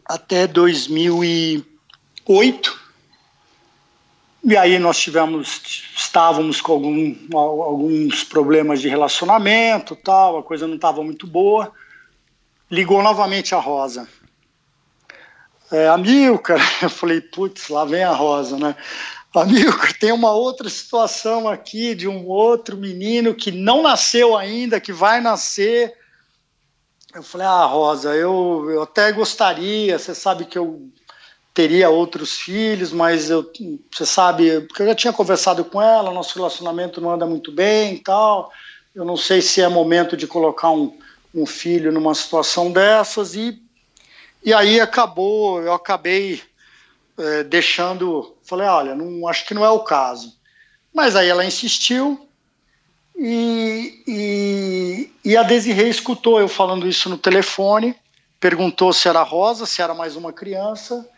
até 0.06 0.48
2008 0.48 2.85
e 4.46 4.56
aí 4.56 4.80
nós 4.80 4.98
tivemos 4.98 5.84
estávamos 5.96 6.62
com 6.62 6.74
algum, 6.74 7.16
al- 7.34 7.62
alguns 7.64 8.24
problemas 8.24 8.80
de 8.82 8.88
relacionamento 8.88 9.96
tal 9.96 10.38
a 10.38 10.44
coisa 10.44 10.68
não 10.68 10.76
estava 10.76 11.04
muito 11.04 11.26
boa 11.28 11.72
ligou 12.70 13.02
novamente 13.02 13.54
a 13.56 13.60
Rosa 13.60 14.08
é, 15.72 15.88
Amilcar, 15.88 16.60
eu 16.84 16.90
falei, 16.90 17.22
putz, 17.22 17.70
lá 17.70 17.86
vem 17.86 18.04
a 18.04 18.12
Rosa, 18.12 18.58
né? 18.58 18.76
Amilcar, 19.34 19.98
tem 19.98 20.12
uma 20.12 20.32
outra 20.32 20.70
situação 20.70 21.50
aqui 21.50 21.94
de 21.94 22.08
um 22.08 22.26
outro 22.28 22.78
menino 22.78 23.34
que 23.34 23.52
não 23.52 23.82
nasceu 23.82 24.38
ainda, 24.38 24.80
que 24.80 24.94
vai 24.94 25.20
nascer. 25.20 25.94
Eu 27.14 27.22
falei, 27.24 27.48
ah, 27.48 27.66
Rosa, 27.66 28.14
eu, 28.16 28.68
eu 28.70 28.84
até 28.84 29.12
gostaria, 29.12 29.98
você 29.98 30.16
sabe 30.16 30.46
que 30.46 30.58
eu 30.58 30.90
teria 31.56 31.90
outros 31.90 32.34
filhos, 32.34 32.92
mas 32.92 33.30
eu, 33.30 33.50
você 33.90 34.06
sabe, 34.06 34.62
porque 34.62 34.84
eu 34.84 34.88
já 34.88 34.94
tinha 34.94 35.14
conversado 35.14 35.66
com 35.66 35.82
ela, 35.82 36.12
nosso 36.12 36.36
relacionamento 36.36 37.02
não 37.02 37.12
anda 37.12 37.26
muito 37.26 37.52
bem 37.52 37.96
e 37.96 38.00
tal. 38.00 38.52
Eu 38.94 39.06
não 39.06 39.18
sei 39.18 39.42
se 39.42 39.62
é 39.62 39.68
momento 39.68 40.16
de 40.16 40.28
colocar 40.28 40.70
um, 40.70 40.96
um 41.34 41.46
filho 41.46 41.92
numa 41.92 42.14
situação 42.14 42.72
dessas 42.72 43.36
e 43.36 43.64
e 44.44 44.54
aí 44.54 44.80
acabou, 44.80 45.60
eu 45.60 45.74
acabei 45.74 46.40
eh, 47.18 47.44
deixando, 47.46 48.38
falei, 48.44 48.68
olha, 48.68 48.94
não, 48.94 49.28
acho 49.28 49.44
que 49.44 49.56
não 49.56 49.66
é 49.66 49.70
o 49.72 49.80
caso. 49.80 50.38
Mas 50.94 51.16
aí 51.16 51.28
ela 51.28 51.44
insistiu 51.44 52.30
e, 53.18 54.04
e, 54.08 55.12
e 55.32 55.36
a 55.36 55.42
Desirê 55.42 55.90
escutou 55.90 56.40
eu 56.40 56.48
falando 56.48 56.88
isso 56.88 57.10
no 57.10 57.18
telefone, 57.18 57.96
perguntou 58.40 58.94
se 58.94 59.08
era 59.08 59.24
Rosa, 59.24 59.66
se 59.66 59.82
era 59.82 59.96
mais 59.96 60.16
uma 60.16 60.32
criança. 60.32 61.10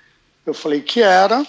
Eu 0.48 0.54
falei 0.54 0.82
que 0.82 1.02
era, 1.02 1.46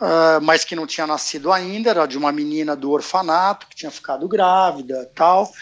ah, 0.00 0.40
mas 0.42 0.64
que 0.64 0.74
não 0.74 0.86
tinha 0.86 1.06
nascido 1.06 1.52
ainda, 1.52 1.90
era 1.90 2.06
de 2.06 2.16
uma 2.16 2.32
menina 2.32 2.74
do 2.74 2.90
orfanato 2.90 3.66
que 3.68 3.76
tinha 3.76 3.90
ficado 3.90 4.26
grávida 4.26 5.10
tal. 5.14 5.52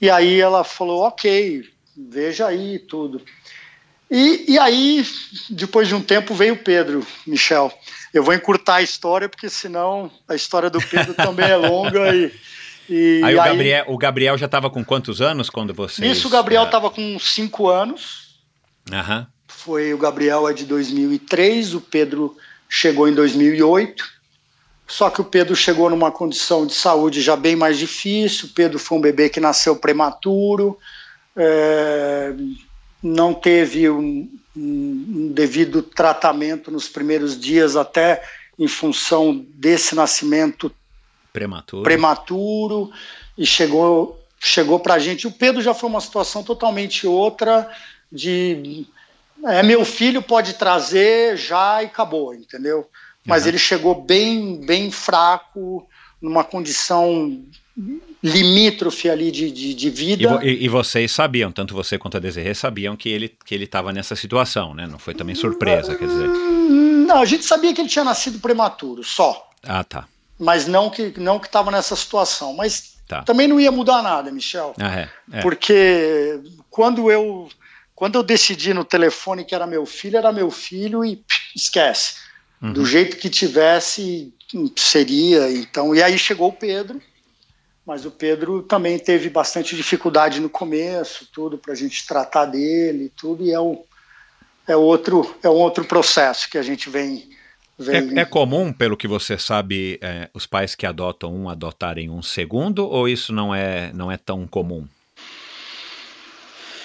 E 0.00 0.10
aí 0.10 0.38
ela 0.38 0.62
falou, 0.62 1.02
ok, 1.02 1.64
veja 1.96 2.46
aí 2.46 2.78
tudo. 2.78 3.22
E, 4.10 4.52
e 4.52 4.58
aí, 4.58 5.06
depois 5.48 5.88
de 5.88 5.94
um 5.94 6.02
tempo, 6.02 6.34
veio 6.34 6.52
o 6.52 6.58
Pedro, 6.58 7.06
Michel. 7.26 7.72
Eu 8.12 8.22
vou 8.22 8.34
encurtar 8.34 8.76
a 8.76 8.82
história, 8.82 9.26
porque 9.26 9.48
senão 9.48 10.10
a 10.28 10.34
história 10.34 10.68
do 10.68 10.82
Pedro 10.82 11.14
também 11.14 11.48
é 11.48 11.56
longa. 11.56 12.14
E, 12.14 12.30
e 12.90 13.22
Aí, 13.24 13.34
o, 13.34 13.42
Gabriel, 13.42 13.84
o 13.88 13.96
Gabriel 13.96 14.36
já 14.36 14.44
estava 14.44 14.68
com 14.68 14.84
quantos 14.84 15.22
anos 15.22 15.48
quando 15.48 15.72
você. 15.72 16.02
Nisso 16.02 16.28
o 16.28 16.30
Gabriel 16.30 16.64
estava 16.64 16.90
com 16.90 17.18
cinco 17.18 17.70
anos. 17.70 18.36
Aham. 18.92 19.26
Foi 19.56 19.92
o 19.94 19.98
Gabriel 19.98 20.48
é 20.48 20.52
de 20.52 20.64
2003, 20.64 21.74
o 21.74 21.80
Pedro 21.80 22.36
chegou 22.68 23.08
em 23.08 23.14
2008. 23.14 24.04
Só 24.88 25.08
que 25.08 25.20
o 25.20 25.24
Pedro 25.24 25.54
chegou 25.56 25.88
numa 25.88 26.10
condição 26.10 26.66
de 26.66 26.74
saúde 26.74 27.22
já 27.22 27.36
bem 27.36 27.54
mais 27.56 27.78
difícil. 27.78 28.48
O 28.48 28.52
Pedro 28.52 28.78
foi 28.78 28.98
um 28.98 29.00
bebê 29.00 29.28
que 29.28 29.40
nasceu 29.40 29.76
prematuro, 29.76 30.76
é, 31.36 32.34
não 33.02 33.32
teve 33.32 33.88
um, 33.88 34.28
um- 34.56 35.06
um 35.08 35.32
devido 35.32 35.82
tratamento 35.82 36.70
nos 36.70 36.88
primeiros 36.88 37.38
dias, 37.40 37.74
até 37.76 38.22
em 38.58 38.68
função 38.68 39.44
desse 39.54 39.94
nascimento 39.94 40.70
Prematuro. 41.32 41.82
prematuro, 41.82 42.90
e 43.38 43.46
chegou 43.46 44.18
chegou 44.44 44.80
para 44.80 44.94
a 44.94 44.98
gente. 44.98 45.26
O 45.26 45.30
Pedro 45.32 45.62
já 45.62 45.72
foi 45.72 45.88
uma 45.88 46.00
situação 46.00 46.42
totalmente 46.42 47.06
outra 47.06 47.70
de 48.10 48.84
é 49.44 49.62
meu 49.62 49.84
filho 49.84 50.22
pode 50.22 50.54
trazer 50.54 51.36
já 51.36 51.82
e 51.82 51.86
acabou, 51.86 52.34
entendeu? 52.34 52.88
Mas 53.24 53.42
uhum. 53.42 53.48
ele 53.48 53.58
chegou 53.58 54.02
bem 54.02 54.60
bem 54.64 54.90
fraco, 54.90 55.86
numa 56.20 56.44
condição 56.44 57.42
limítrofe 58.22 59.08
ali 59.08 59.30
de, 59.30 59.50
de, 59.50 59.74
de 59.74 59.90
vida. 59.90 60.40
E, 60.42 60.64
e, 60.64 60.68
vocês 60.68 61.10
sabiam, 61.10 61.50
tanto 61.50 61.74
você 61.74 61.98
quanto 61.98 62.18
a 62.18 62.20
Desirê 62.20 62.54
sabiam 62.54 62.94
que 62.94 63.08
ele 63.08 63.34
que 63.44 63.54
ele 63.54 63.64
estava 63.64 63.92
nessa 63.92 64.14
situação, 64.14 64.74
né? 64.74 64.86
Não 64.86 64.98
foi 64.98 65.14
também 65.14 65.34
surpresa, 65.34 65.96
quer 65.96 66.06
dizer. 66.06 66.28
Não, 66.28 67.20
a 67.20 67.24
gente 67.24 67.44
sabia 67.44 67.74
que 67.74 67.80
ele 67.80 67.88
tinha 67.88 68.04
nascido 68.04 68.38
prematuro, 68.38 69.02
só. 69.02 69.50
Ah, 69.62 69.82
tá. 69.82 70.06
Mas 70.38 70.66
não 70.66 70.90
que 70.90 71.14
não 71.18 71.38
que 71.38 71.46
estava 71.46 71.70
nessa 71.70 71.96
situação. 71.96 72.54
Mas 72.54 72.96
tá. 73.08 73.22
também 73.22 73.48
não 73.48 73.58
ia 73.58 73.72
mudar 73.72 74.02
nada, 74.02 74.30
Michel. 74.30 74.74
Ah, 74.78 75.00
é, 75.00 75.08
é. 75.32 75.40
Porque 75.40 76.40
quando 76.70 77.10
eu 77.10 77.48
quando 78.02 78.16
eu 78.16 78.24
decidi 78.24 78.74
no 78.74 78.84
telefone 78.84 79.44
que 79.44 79.54
era 79.54 79.64
meu 79.64 79.86
filho, 79.86 80.16
era 80.16 80.32
meu 80.32 80.50
filho 80.50 81.04
e 81.04 81.14
pff, 81.14 81.52
esquece. 81.54 82.16
Uhum. 82.60 82.72
Do 82.72 82.84
jeito 82.84 83.16
que 83.16 83.30
tivesse, 83.30 84.34
seria. 84.74 85.48
Então, 85.52 85.94
e 85.94 86.02
aí 86.02 86.18
chegou 86.18 86.48
o 86.48 86.52
Pedro 86.52 87.00
mas 87.86 88.04
o 88.04 88.10
Pedro 88.10 88.60
também 88.62 88.98
teve 88.98 89.30
bastante 89.30 89.76
dificuldade 89.76 90.40
no 90.40 90.50
começo, 90.50 91.28
tudo 91.32 91.56
para 91.56 91.74
a 91.74 91.76
gente 91.76 92.04
tratar 92.04 92.46
dele, 92.46 93.12
tudo, 93.16 93.44
e 93.44 93.52
é, 93.52 93.60
o, 93.60 93.84
é, 94.66 94.74
outro, 94.76 95.36
é 95.40 95.48
um 95.48 95.52
outro 95.52 95.84
processo 95.84 96.50
que 96.50 96.58
a 96.58 96.62
gente 96.62 96.90
vem. 96.90 97.28
vem... 97.78 98.18
É, 98.18 98.22
é 98.22 98.24
comum, 98.24 98.72
pelo 98.72 98.96
que 98.96 99.06
você 99.06 99.38
sabe, 99.38 100.00
é, 100.00 100.28
os 100.34 100.44
pais 100.44 100.74
que 100.74 100.86
adotam 100.86 101.32
um 101.32 101.48
adotarem 101.48 102.10
um 102.10 102.22
segundo, 102.22 102.84
ou 102.84 103.08
isso 103.08 103.32
não 103.32 103.54
é, 103.54 103.92
não 103.92 104.10
é 104.10 104.16
tão 104.16 104.44
comum? 104.44 104.88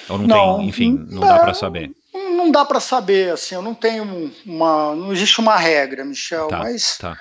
Ou 0.10 0.18
não, 0.18 0.28
não 0.28 0.58
tem, 0.58 0.68
enfim, 0.68 1.06
não, 1.10 1.22
não 1.22 1.28
dá 1.28 1.40
para 1.40 1.54
saber? 1.54 1.92
Não 2.14 2.52
dá 2.52 2.66
para 2.66 2.80
saber, 2.80 3.32
assim, 3.32 3.56
eu 3.56 3.62
não 3.62 3.74
tenho 3.74 4.32
uma. 4.46 4.96
Não 4.96 5.12
existe 5.12 5.40
uma 5.40 5.58
regra, 5.58 6.06
Michel, 6.06 6.48
tá, 6.48 6.60
mas 6.60 6.98
tá. 6.98 7.18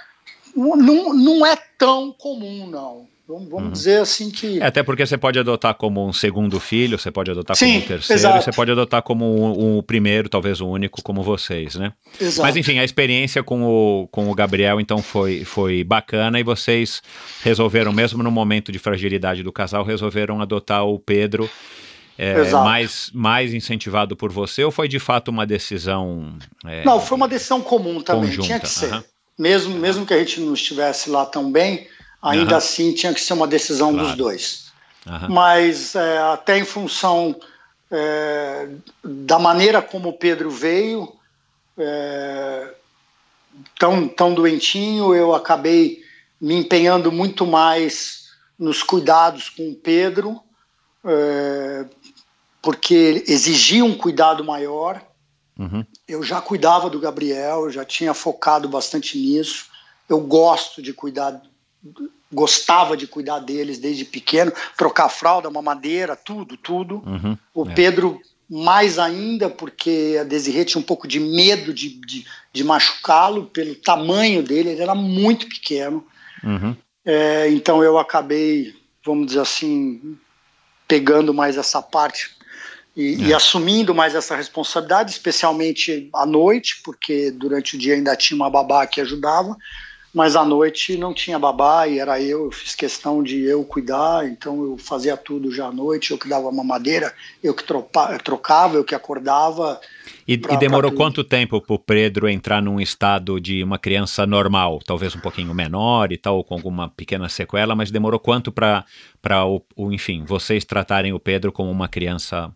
Não, 0.54 1.12
não 1.12 1.44
é 1.44 1.56
tão 1.76 2.12
comum, 2.12 2.66
não. 2.66 3.06
Vamos, 3.28 3.52
uhum. 3.52 3.70
dizer 3.72 4.02
assim 4.02 4.30
que. 4.30 4.60
É, 4.60 4.66
até 4.66 4.84
porque 4.84 5.04
você 5.04 5.18
pode 5.18 5.36
adotar 5.36 5.74
como 5.74 6.06
um 6.06 6.12
segundo 6.12 6.60
filho, 6.60 6.96
você 6.96 7.10
pode 7.10 7.28
adotar 7.28 7.56
Sim, 7.56 7.66
como 7.66 7.78
um 7.78 7.88
terceiro, 7.88 8.20
exato. 8.20 8.44
você 8.44 8.52
pode 8.52 8.70
adotar 8.70 9.02
como 9.02 9.24
um, 9.24 9.78
um, 9.78 9.82
primeiro, 9.82 10.28
talvez 10.28 10.60
o 10.60 10.68
único, 10.68 11.02
como 11.02 11.24
vocês, 11.24 11.74
né? 11.74 11.92
Exato. 12.20 12.42
Mas 12.42 12.54
enfim, 12.54 12.78
a 12.78 12.84
experiência 12.84 13.42
com 13.42 13.64
o, 13.64 14.06
com 14.12 14.30
o 14.30 14.34
Gabriel 14.34 14.80
então 14.80 14.98
foi, 14.98 15.44
foi 15.44 15.82
bacana 15.82 16.38
e 16.38 16.44
vocês 16.44 17.02
resolveram, 17.42 17.92
mesmo 17.92 18.22
no 18.22 18.30
momento 18.30 18.70
de 18.70 18.78
fragilidade 18.78 19.42
do 19.42 19.50
casal, 19.50 19.84
resolveram 19.84 20.40
adotar 20.40 20.86
o 20.86 20.96
Pedro. 20.96 21.50
É, 22.18 22.50
mais, 22.50 23.10
mais 23.12 23.52
incentivado 23.52 24.16
por 24.16 24.32
você 24.32 24.64
ou 24.64 24.70
foi 24.70 24.88
de 24.88 24.98
fato 24.98 25.28
uma 25.28 25.46
decisão? 25.46 26.36
É, 26.64 26.84
não, 26.84 27.00
foi 27.00 27.16
uma 27.16 27.28
decisão 27.28 27.60
comum 27.60 28.00
também, 28.00 28.30
conjunta. 28.30 28.46
tinha 28.46 28.60
que 28.60 28.68
ser. 28.68 28.92
Uhum. 28.92 29.02
Mesmo, 29.38 29.78
mesmo 29.78 30.06
que 30.06 30.14
a 30.14 30.18
gente 30.18 30.40
não 30.40 30.54
estivesse 30.54 31.10
lá 31.10 31.26
tão 31.26 31.52
bem, 31.52 31.86
Ainda 32.26 32.52
uhum. 32.52 32.58
assim, 32.58 32.92
tinha 32.92 33.14
que 33.14 33.20
ser 33.20 33.34
uma 33.34 33.46
decisão 33.46 33.92
claro. 33.92 34.08
dos 34.08 34.16
dois. 34.16 34.72
Uhum. 35.06 35.28
Mas, 35.28 35.94
é, 35.94 36.18
até 36.18 36.58
em 36.58 36.64
função 36.64 37.36
é, 37.90 38.68
da 39.04 39.38
maneira 39.38 39.80
como 39.80 40.08
o 40.08 40.12
Pedro 40.12 40.50
veio, 40.50 41.12
é, 41.78 42.74
tão, 43.78 44.08
tão 44.08 44.34
doentinho, 44.34 45.14
eu 45.14 45.34
acabei 45.34 46.02
me 46.40 46.56
empenhando 46.56 47.12
muito 47.12 47.46
mais 47.46 48.26
nos 48.58 48.82
cuidados 48.82 49.48
com 49.48 49.70
o 49.70 49.76
Pedro, 49.76 50.40
é, 51.04 51.84
porque 52.66 53.22
exigia 53.28 53.84
um 53.84 53.96
cuidado 53.96 54.42
maior. 54.42 55.00
Uhum. 55.56 55.86
Eu 56.08 56.20
já 56.24 56.40
cuidava 56.40 56.90
do 56.90 56.98
Gabriel, 56.98 57.66
eu 57.66 57.70
já 57.70 57.84
tinha 57.84 58.12
focado 58.12 58.68
bastante 58.68 59.16
nisso. 59.16 59.66
Eu 60.08 60.18
gosto 60.18 60.82
de 60.82 60.92
cuidar 60.92 61.40
gostava 62.32 62.96
de 62.96 63.06
cuidar 63.06 63.38
deles 63.38 63.78
desde 63.78 64.04
pequeno, 64.04 64.52
trocar 64.76 65.08
fralda, 65.08 65.48
mamadeira, 65.48 66.16
tudo, 66.16 66.56
tudo. 66.56 67.04
Uhum, 67.06 67.38
o 67.54 67.70
é. 67.70 67.72
Pedro 67.72 68.20
mais 68.50 68.98
ainda, 68.98 69.48
porque 69.48 70.18
a 70.20 70.24
Desirê 70.24 70.64
tinha 70.64 70.80
um 70.80 70.84
pouco 70.84 71.06
de 71.06 71.20
medo 71.20 71.72
de, 71.72 71.90
de, 72.00 72.26
de 72.52 72.64
machucá-lo 72.64 73.44
pelo 73.44 73.76
tamanho 73.76 74.42
dele, 74.42 74.70
ele 74.70 74.82
era 74.82 74.94
muito 74.96 75.48
pequeno. 75.48 76.04
Uhum. 76.42 76.76
É, 77.04 77.48
então 77.48 77.84
eu 77.84 77.96
acabei, 77.96 78.74
vamos 79.04 79.28
dizer 79.28 79.40
assim, 79.42 80.18
pegando 80.88 81.32
mais 81.32 81.56
essa 81.56 81.80
parte 81.80 82.34
e, 82.96 83.14
é. 83.24 83.28
e, 83.28 83.34
assumindo 83.34 83.94
mais 83.94 84.14
essa 84.14 84.34
responsabilidade, 84.34 85.10
especialmente 85.10 86.08
à 86.14 86.24
noite, 86.24 86.80
porque 86.82 87.30
durante 87.30 87.76
o 87.76 87.78
dia 87.78 87.94
ainda 87.94 88.16
tinha 88.16 88.36
uma 88.36 88.50
babá 88.50 88.86
que 88.86 89.00
ajudava 89.00 89.56
mas 90.16 90.34
à 90.34 90.46
noite 90.46 90.96
não 90.96 91.12
tinha 91.12 91.38
babá 91.38 91.86
e 91.86 91.98
era 91.98 92.18
eu, 92.18 92.46
eu 92.46 92.50
fiz 92.50 92.74
questão 92.74 93.22
de 93.22 93.44
eu 93.44 93.62
cuidar, 93.62 94.26
então 94.26 94.64
eu 94.64 94.78
fazia 94.78 95.14
tudo 95.14 95.50
já 95.50 95.66
à 95.66 95.70
noite, 95.70 96.10
eu 96.10 96.16
que 96.16 96.26
dava 96.26 96.50
mamadeira, 96.50 97.12
eu 97.44 97.52
que 97.52 97.62
tropa, 97.62 98.18
trocava, 98.24 98.76
eu 98.76 98.84
que 98.84 98.94
acordava. 98.94 99.78
E, 100.26 100.36
pra, 100.36 100.54
e 100.54 100.56
demorou 100.58 100.90
quanto 100.92 101.22
tempo 101.22 101.60
para 101.60 101.74
o 101.74 101.78
Pedro 101.78 102.28
entrar 102.28 102.60
num 102.60 102.80
estado 102.80 103.40
de 103.40 103.62
uma 103.62 103.78
criança 103.78 104.26
normal, 104.26 104.80
talvez 104.84 105.14
um 105.14 105.20
pouquinho 105.20 105.54
menor 105.54 106.10
e 106.10 106.16
tal, 106.16 106.42
com 106.42 106.54
alguma 106.54 106.88
pequena 106.88 107.28
sequela, 107.28 107.74
mas 107.76 107.90
demorou 107.90 108.18
quanto 108.18 108.50
para, 108.50 108.84
o, 109.46 109.62
o, 109.76 109.92
enfim, 109.92 110.24
vocês 110.24 110.64
tratarem 110.64 111.12
o 111.12 111.20
Pedro 111.20 111.52
como 111.52 111.70
uma 111.70 111.88
criança 111.88 112.52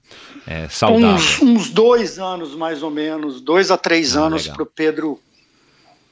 é, 0.46 0.68
saudável? 0.68 1.14
Uns, 1.14 1.42
uns, 1.42 1.70
dois 1.70 2.18
anos 2.18 2.56
mais 2.56 2.82
ou 2.82 2.90
menos, 2.90 3.40
dois 3.40 3.70
a 3.70 3.76
três 3.76 4.16
ah, 4.16 4.26
anos 4.26 4.48
para 4.48 4.62
o 4.62 4.66
Pedro, 4.66 5.20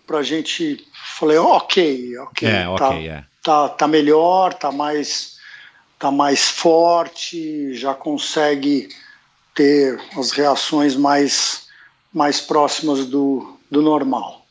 para 0.07 0.19
a 0.19 0.23
gente 0.23 0.87
Falei, 1.19 1.37
ok, 1.37 2.19
ok. 2.19 2.49
É, 2.49 2.65
tá, 2.77 2.95
é. 2.95 3.25
Tá, 3.43 3.69
tá 3.71 3.89
melhor, 3.89 4.55
tá 4.55 4.71
mais, 4.71 5.37
tá 5.99 6.13
mais 6.13 6.49
forte, 6.49 7.75
já 7.75 7.93
consegue 7.93 8.89
ter 9.59 9.99
as 10.17 10.31
reações 10.31 10.95
mais, 10.95 11.67
mais 12.15 12.41
próximas 12.41 13.05
do, 13.05 13.59
do 13.69 13.83
normal. 13.83 14.47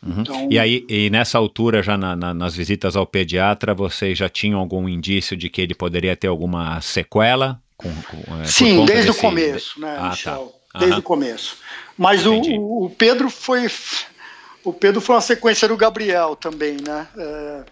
Uhum. 0.00 0.20
Então, 0.20 0.48
e 0.48 0.56
aí, 0.56 0.86
e 0.88 1.10
nessa 1.10 1.36
altura, 1.36 1.82
já 1.82 1.98
na, 1.98 2.14
na, 2.14 2.32
nas 2.32 2.54
visitas 2.54 2.94
ao 2.94 3.04
pediatra, 3.04 3.74
vocês 3.74 4.16
já 4.16 4.28
tinham 4.28 4.60
algum 4.60 4.88
indício 4.88 5.36
de 5.36 5.48
que 5.48 5.60
ele 5.60 5.74
poderia 5.74 6.14
ter 6.14 6.28
alguma 6.28 6.80
sequela? 6.80 7.60
Com, 7.76 7.92
com, 8.02 8.40
é, 8.40 8.44
Sim, 8.44 8.84
desde 8.84 9.08
desse... 9.08 9.18
o 9.18 9.20
começo, 9.20 9.80
né, 9.80 9.96
ah, 9.98 10.00
tá. 10.00 10.10
Michel? 10.10 10.54
Tá. 10.72 10.78
Desde 10.78 10.94
uhum. 10.94 11.00
o 11.00 11.02
começo. 11.02 11.56
Mas 11.98 12.24
o, 12.24 12.34
o 12.34 12.90
Pedro 12.90 13.28
foi 13.28 13.68
o 14.64 14.72
Pedro 14.72 15.00
foi 15.00 15.16
uma 15.16 15.20
sequência 15.20 15.66
do 15.66 15.76
Gabriel 15.76 16.36
também, 16.36 16.76
né? 16.80 17.08
É, 17.18 17.62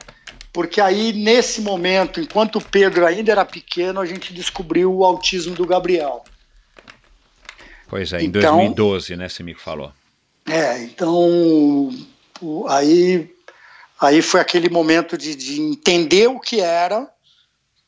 porque 0.52 0.80
aí, 0.80 1.12
nesse 1.12 1.60
momento, 1.60 2.20
enquanto 2.20 2.56
o 2.56 2.64
Pedro 2.64 3.06
ainda 3.06 3.30
era 3.30 3.44
pequeno, 3.44 4.00
a 4.00 4.06
gente 4.06 4.34
descobriu 4.34 4.92
o 4.92 5.04
autismo 5.04 5.54
do 5.54 5.64
Gabriel. 5.64 6.24
Pois 7.90 8.12
é, 8.12 8.22
em 8.22 8.26
então, 8.26 8.56
2012, 8.56 9.16
né? 9.16 9.28
Você 9.28 9.42
me 9.42 9.54
falou. 9.54 9.92
É, 10.46 10.82
então 10.82 11.90
aí, 12.68 13.30
aí 14.00 14.22
foi 14.22 14.40
aquele 14.40 14.70
momento 14.70 15.18
de, 15.18 15.34
de 15.34 15.60
entender 15.60 16.28
o 16.28 16.40
que 16.40 16.60
era. 16.60 17.06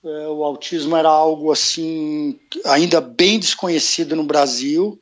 É, 0.05 0.27
o 0.29 0.45
autismo 0.45 0.97
era 0.97 1.09
algo 1.09 1.51
assim 1.51 2.39
ainda 2.67 3.01
bem 3.01 3.39
desconhecido 3.39 4.17
no 4.17 4.25
Brasil 4.25 4.99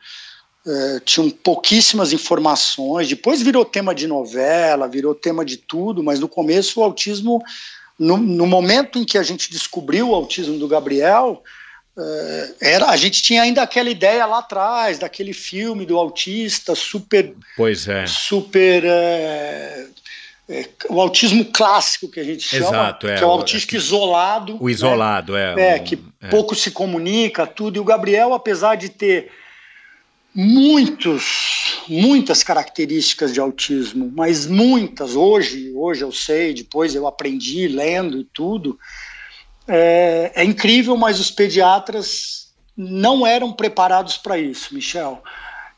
é, 0.67 1.01
tinham 1.01 1.31
pouquíssimas 1.31 2.13
informações, 2.13 3.09
depois 3.09 3.41
virou 3.41 3.65
tema 3.65 3.95
de 3.95 4.07
novela, 4.07 4.89
virou 4.89 5.15
tema 5.15 5.45
de 5.45 5.57
tudo, 5.57 6.03
mas 6.03 6.21
no 6.21 6.29
começo 6.29 6.81
o 6.81 6.85
autismo, 6.85 7.43
no, 7.99 8.17
no 8.17 8.47
momento 8.47 8.99
em 8.99 9.05
que 9.05 9.17
a 9.17 9.23
gente 9.23 9.51
descobriu 9.51 10.11
o 10.11 10.15
autismo 10.15 10.59
do 10.59 10.69
Gabriel, 10.69 11.43
era, 12.61 12.87
a 12.87 12.97
gente 12.97 13.23
tinha 13.23 13.43
ainda 13.43 13.63
aquela 13.63 13.91
ideia 13.91 14.25
lá 14.27 14.39
atrás, 14.39 14.99
daquele 14.99 15.33
filme 15.33 15.85
do 15.87 15.99
autista 15.99 16.75
super. 16.75 17.35
Pois 17.57 17.89
é. 17.89 18.07
Super. 18.07 18.85
É, 18.85 19.87
é, 20.49 20.69
o 20.89 21.01
autismo 21.01 21.45
clássico 21.45 22.09
que 22.11 22.19
a 22.19 22.25
gente 22.25 22.43
chama, 22.43 22.67
Exato, 22.67 23.07
é, 23.07 23.17
que 23.17 23.23
é 23.23 23.27
o 23.27 23.31
autista 23.31 23.77
isolado. 23.77 24.57
O 24.61 24.69
isolado, 24.69 25.35
né? 25.35 25.55
é. 25.57 25.77
É, 25.77 25.81
um, 25.81 25.85
que 25.85 25.99
é. 26.21 26.29
pouco 26.29 26.57
se 26.57 26.73
comunica, 26.73 27.47
tudo. 27.47 27.77
E 27.77 27.81
o 27.81 27.85
Gabriel, 27.85 28.35
apesar 28.35 28.75
de 28.75 28.89
ter 28.89 29.31
muitos, 30.35 31.83
muitas 31.87 32.43
características 32.43 33.33
de 33.33 33.39
autismo, 33.39 34.13
mas 34.15 34.47
muitas. 34.47 35.15
Hoje, 35.15 35.73
hoje 35.75 36.03
eu 36.03 36.11
sei, 36.11 36.53
depois 36.53 36.97
eu 36.97 37.07
aprendi 37.07 37.69
lendo 37.69 38.19
e 38.19 38.25
tudo. 38.25 38.77
É, 39.67 40.33
é 40.35 40.45
incrível, 40.45 40.97
mas 40.97 41.21
os 41.21 41.31
pediatras 41.31 42.53
não 42.77 43.27
eram 43.27 43.53
preparados 43.53 44.17
para 44.17 44.39
isso, 44.39 44.75
Michel. 44.75 45.23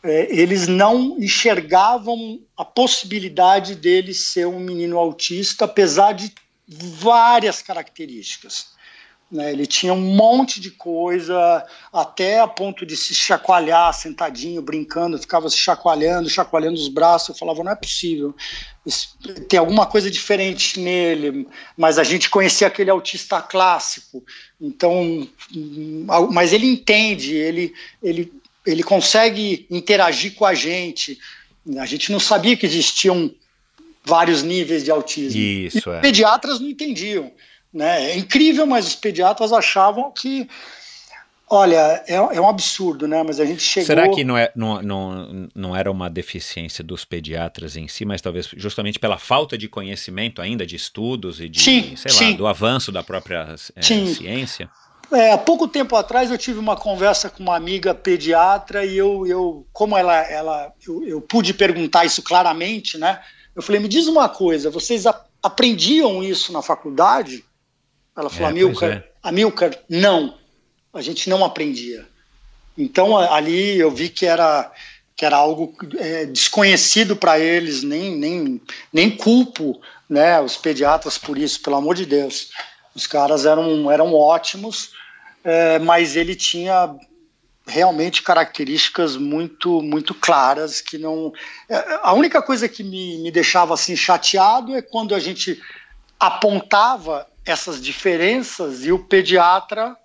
É, 0.03 0.27
eles 0.35 0.67
não 0.67 1.17
enxergavam 1.19 2.41
a 2.57 2.65
possibilidade 2.65 3.75
dele 3.75 4.13
ser 4.15 4.47
um 4.47 4.59
menino 4.59 4.99
autista, 4.99 5.65
apesar 5.65 6.13
de 6.13 6.33
várias 6.69 7.63
características. 7.63 8.73
Né? 9.33 9.51
Ele 9.51 9.67
tinha 9.67 9.95
um 9.95 10.01
monte 10.01 10.61
de 10.61 10.71
coisa, 10.71 11.67
até 11.91 12.39
a 12.39 12.47
ponto 12.47 12.85
de 12.85 12.95
se 12.95 13.15
chacoalhar 13.15 13.95
sentadinho, 13.95 14.61
brincando, 14.61 15.19
ficava 15.19 15.49
se 15.49 15.57
chacoalhando, 15.57 16.29
chacoalhando 16.29 16.75
os 16.75 16.89
braços. 16.89 17.31
Eu 17.31 17.35
falava, 17.37 17.65
não 17.65 17.73
é 17.73 17.75
possível, 17.75 18.35
tem 19.49 19.59
alguma 19.59 19.87
coisa 19.87 20.11
diferente 20.11 20.79
nele. 20.79 21.49
Mas 21.79 21.99
a 21.99 22.05
gente 22.05 22.29
conhecia 22.29 22.67
aquele 22.67 22.91
autista 22.91 23.41
clássico, 23.41 24.23
então, 24.61 25.27
mas 26.31 26.53
ele 26.53 26.67
entende, 26.67 27.35
ele, 27.35 27.73
ele, 28.03 28.31
ele 28.67 28.83
consegue 28.83 29.67
interagir 29.71 30.35
com 30.35 30.45
a 30.45 30.53
gente. 30.53 31.19
A 31.79 31.87
gente 31.87 32.13
não 32.13 32.21
sabia 32.21 32.55
que 32.55 32.67
existiam 32.67 33.35
vários 34.05 34.43
níveis 34.43 34.85
de 34.85 34.91
autismo. 34.91 35.41
Isso, 35.41 35.89
e 35.89 35.93
é. 35.95 36.01
pediatras 36.01 36.61
não 36.61 36.69
entendiam. 36.69 37.33
Né? 37.73 38.13
É 38.13 38.19
incrível, 38.19 38.67
mas 38.67 38.87
os 38.87 38.97
pediatras 38.97 39.53
achavam 39.53 40.11
que. 40.11 40.49
Olha, 41.49 42.03
é, 42.07 42.15
é 42.15 42.41
um 42.41 42.49
absurdo, 42.49 43.07
né? 43.07 43.23
Mas 43.23 43.39
a 43.39 43.45
gente 43.45 43.63
chegou. 43.63 43.87
Será 43.87 44.09
que 44.09 44.25
não, 44.25 44.39
é, 44.39 44.51
não, 44.57 44.81
não, 44.83 45.49
não 45.55 45.77
era 45.77 45.91
uma 45.91 46.09
deficiência 46.09 46.83
dos 46.83 47.05
pediatras 47.05 47.77
em 47.77 47.87
si, 47.89 48.07
mas 48.07 48.23
talvez 48.23 48.49
justamente 48.57 48.99
pela 48.99 49.19
falta 49.19 49.59
de 49.59 49.69
conhecimento 49.69 50.41
ainda, 50.41 50.65
de 50.65 50.77
estudos 50.77 51.41
e 51.41 51.51
de, 51.51 51.61
sim, 51.61 51.95
sei 51.95 52.11
sim. 52.11 52.31
lá, 52.31 52.37
do 52.39 52.47
avanço 52.47 52.91
da 52.91 53.03
própria 53.03 53.55
é, 53.77 53.83
ciência? 53.83 54.71
É, 55.13 55.33
há 55.33 55.39
pouco 55.39 55.69
tempo 55.69 55.95
atrás 55.95 56.31
eu 56.31 56.39
tive 56.39 56.59
uma 56.59 56.75
conversa 56.75 57.29
com 57.29 57.43
uma 57.43 57.55
amiga 57.55 57.95
pediatra 57.95 58.87
e 58.87 58.97
eu, 58.97 59.27
eu 59.27 59.67
como 59.71 59.97
ela, 59.97 60.17
ela 60.23 60.73
eu, 60.87 61.05
eu 61.05 61.21
pude 61.21 61.53
perguntar 61.53 62.07
isso 62.07 62.23
claramente, 62.23 62.97
né? 62.97 63.21
Eu 63.55 63.61
falei, 63.61 63.79
me 63.79 63.89
diz 63.89 64.07
uma 64.07 64.27
coisa, 64.27 64.71
vocês 64.71 65.05
aprendiam 65.43 66.25
isso 66.25 66.51
na 66.51 66.63
faculdade? 66.63 67.45
Ela 68.17 68.29
falou, 68.29 68.47
é, 68.47 68.51
Amilcar, 68.51 68.91
é. 68.91 69.09
Amilcar, 69.23 69.79
não, 69.89 70.39
a 70.93 71.01
gente 71.01 71.29
não 71.31 71.45
aprendia. 71.45 72.07
Então 72.77 73.17
ali 73.17 73.79
eu 73.79 73.91
vi 73.91 74.09
que 74.09 74.27
era 74.27 74.71
que 75.15 75.27
era 75.27 75.37
algo 75.37 75.75
é, 75.99 76.25
desconhecido 76.25 77.15
para 77.15 77.39
eles, 77.39 77.83
nem, 77.83 78.17
nem, 78.17 78.61
nem 78.93 79.11
culpo 79.15 79.81
né, 80.09 80.41
os 80.41 80.57
pediatras 80.57 81.17
por 81.17 81.39
isso, 81.39 81.63
pelo 81.63 81.77
amor 81.77 81.95
de 81.95 82.07
Deus. 82.07 82.49
Os 82.95 83.07
caras 83.07 83.47
eram, 83.47 83.91
eram 83.91 84.15
ótimos, 84.15 84.91
é, 85.45 85.79
mas 85.79 86.17
ele 86.17 86.35
tinha 86.35 86.95
realmente 87.67 88.23
características 88.23 89.17
muito 89.17 89.81
muito 89.81 90.13
claras 90.13 90.81
que 90.81 90.99
não 90.99 91.33
é, 91.69 92.01
a 92.03 92.13
única 92.13 92.43
coisa 92.43 92.69
que 92.69 92.83
me, 92.83 93.19
me 93.19 93.31
deixava 93.31 93.75
assim 93.75 93.95
chateado 93.95 94.75
é 94.75 94.83
quando 94.83 95.15
a 95.15 95.21
gente 95.21 95.63
apontava 96.19 97.25
essas 97.45 97.83
diferenças 97.83 98.85
e 98.85 98.93
o 98.93 98.99
pediatra 98.99 99.97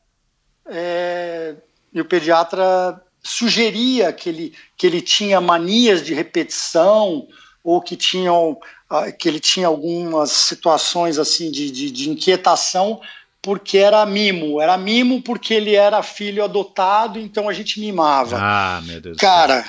é, 0.65 1.55
e 1.93 2.01
o 2.01 2.05
pediatra 2.05 3.01
sugeria 3.23 4.11
que 4.11 4.29
ele, 4.29 4.53
que 4.75 4.87
ele 4.87 5.01
tinha 5.01 5.39
manias 5.39 6.03
de 6.03 6.13
repetição 6.13 7.27
ou 7.63 7.81
que 7.81 7.95
tinham 7.95 8.57
ah, 8.89 9.11
que 9.11 9.27
ele 9.27 9.39
tinha 9.39 9.67
algumas 9.67 10.31
situações 10.31 11.17
assim 11.17 11.51
de, 11.51 11.71
de, 11.71 11.91
de 11.91 12.09
inquietação 12.09 13.01
porque 13.41 13.77
era 13.77 14.05
mimo, 14.05 14.59
era 14.59 14.77
mimo 14.77 15.21
porque 15.21 15.53
ele 15.53 15.73
era 15.73 16.03
filho 16.03 16.43
adotado, 16.43 17.17
então 17.17 17.47
a 17.47 17.53
gente 17.53 17.79
mimava. 17.79 18.37
Ah, 18.37 18.81
meu 18.83 18.99
Deus. 18.99 19.17
Cara, 19.17 19.65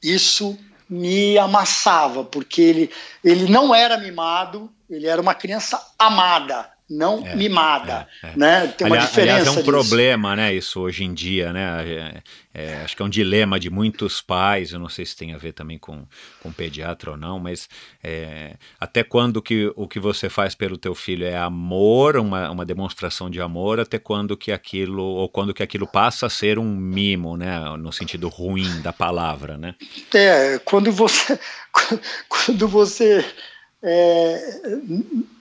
isso 0.00 0.56
me 0.88 1.36
amassava, 1.36 2.22
porque 2.22 2.62
ele, 2.62 2.90
ele 3.24 3.50
não 3.50 3.74
era 3.74 3.96
mimado, 3.96 4.70
ele 4.88 5.08
era 5.08 5.20
uma 5.20 5.34
criança 5.34 5.84
amada 5.98 6.75
não 6.88 7.26
é, 7.26 7.34
mimada, 7.34 8.06
é, 8.22 8.28
é. 8.28 8.36
né? 8.36 8.66
Tem 8.68 8.86
uma 8.86 8.98
diferença. 8.98 9.20
Aliás, 9.20 9.46
é 9.46 9.50
um 9.50 9.54
disso. 9.54 9.66
problema, 9.66 10.36
né? 10.36 10.54
Isso 10.54 10.80
hoje 10.80 11.04
em 11.04 11.12
dia, 11.12 11.52
né? 11.52 11.84
É, 11.84 12.22
é, 12.54 12.82
acho 12.84 12.96
que 12.96 13.02
é 13.02 13.04
um 13.04 13.08
dilema 13.08 13.58
de 13.58 13.68
muitos 13.68 14.22
pais. 14.22 14.72
Eu 14.72 14.78
não 14.78 14.88
sei 14.88 15.04
se 15.04 15.16
tem 15.16 15.34
a 15.34 15.38
ver 15.38 15.52
também 15.52 15.78
com, 15.78 16.06
com 16.40 16.52
pediatra 16.52 17.10
ou 17.10 17.16
não, 17.16 17.40
mas 17.40 17.68
é, 18.02 18.54
até 18.78 19.02
quando 19.02 19.42
que 19.42 19.72
o 19.74 19.88
que 19.88 19.98
você 19.98 20.28
faz 20.28 20.54
pelo 20.54 20.78
teu 20.78 20.94
filho 20.94 21.26
é 21.26 21.36
amor, 21.36 22.16
uma, 22.16 22.50
uma 22.50 22.64
demonstração 22.64 23.28
de 23.28 23.40
amor, 23.40 23.80
até 23.80 23.98
quando 23.98 24.36
que 24.36 24.52
aquilo 24.52 25.02
ou 25.02 25.28
quando 25.28 25.52
que 25.52 25.64
aquilo 25.64 25.88
passa 25.88 26.26
a 26.26 26.30
ser 26.30 26.56
um 26.56 26.76
mimo, 26.76 27.36
né? 27.36 27.58
No 27.76 27.92
sentido 27.92 28.28
ruim 28.28 28.80
da 28.80 28.92
palavra, 28.92 29.58
né? 29.58 29.74
É, 30.14 30.60
quando 30.64 30.92
você 30.92 31.38
quando 32.28 32.68
você 32.68 33.24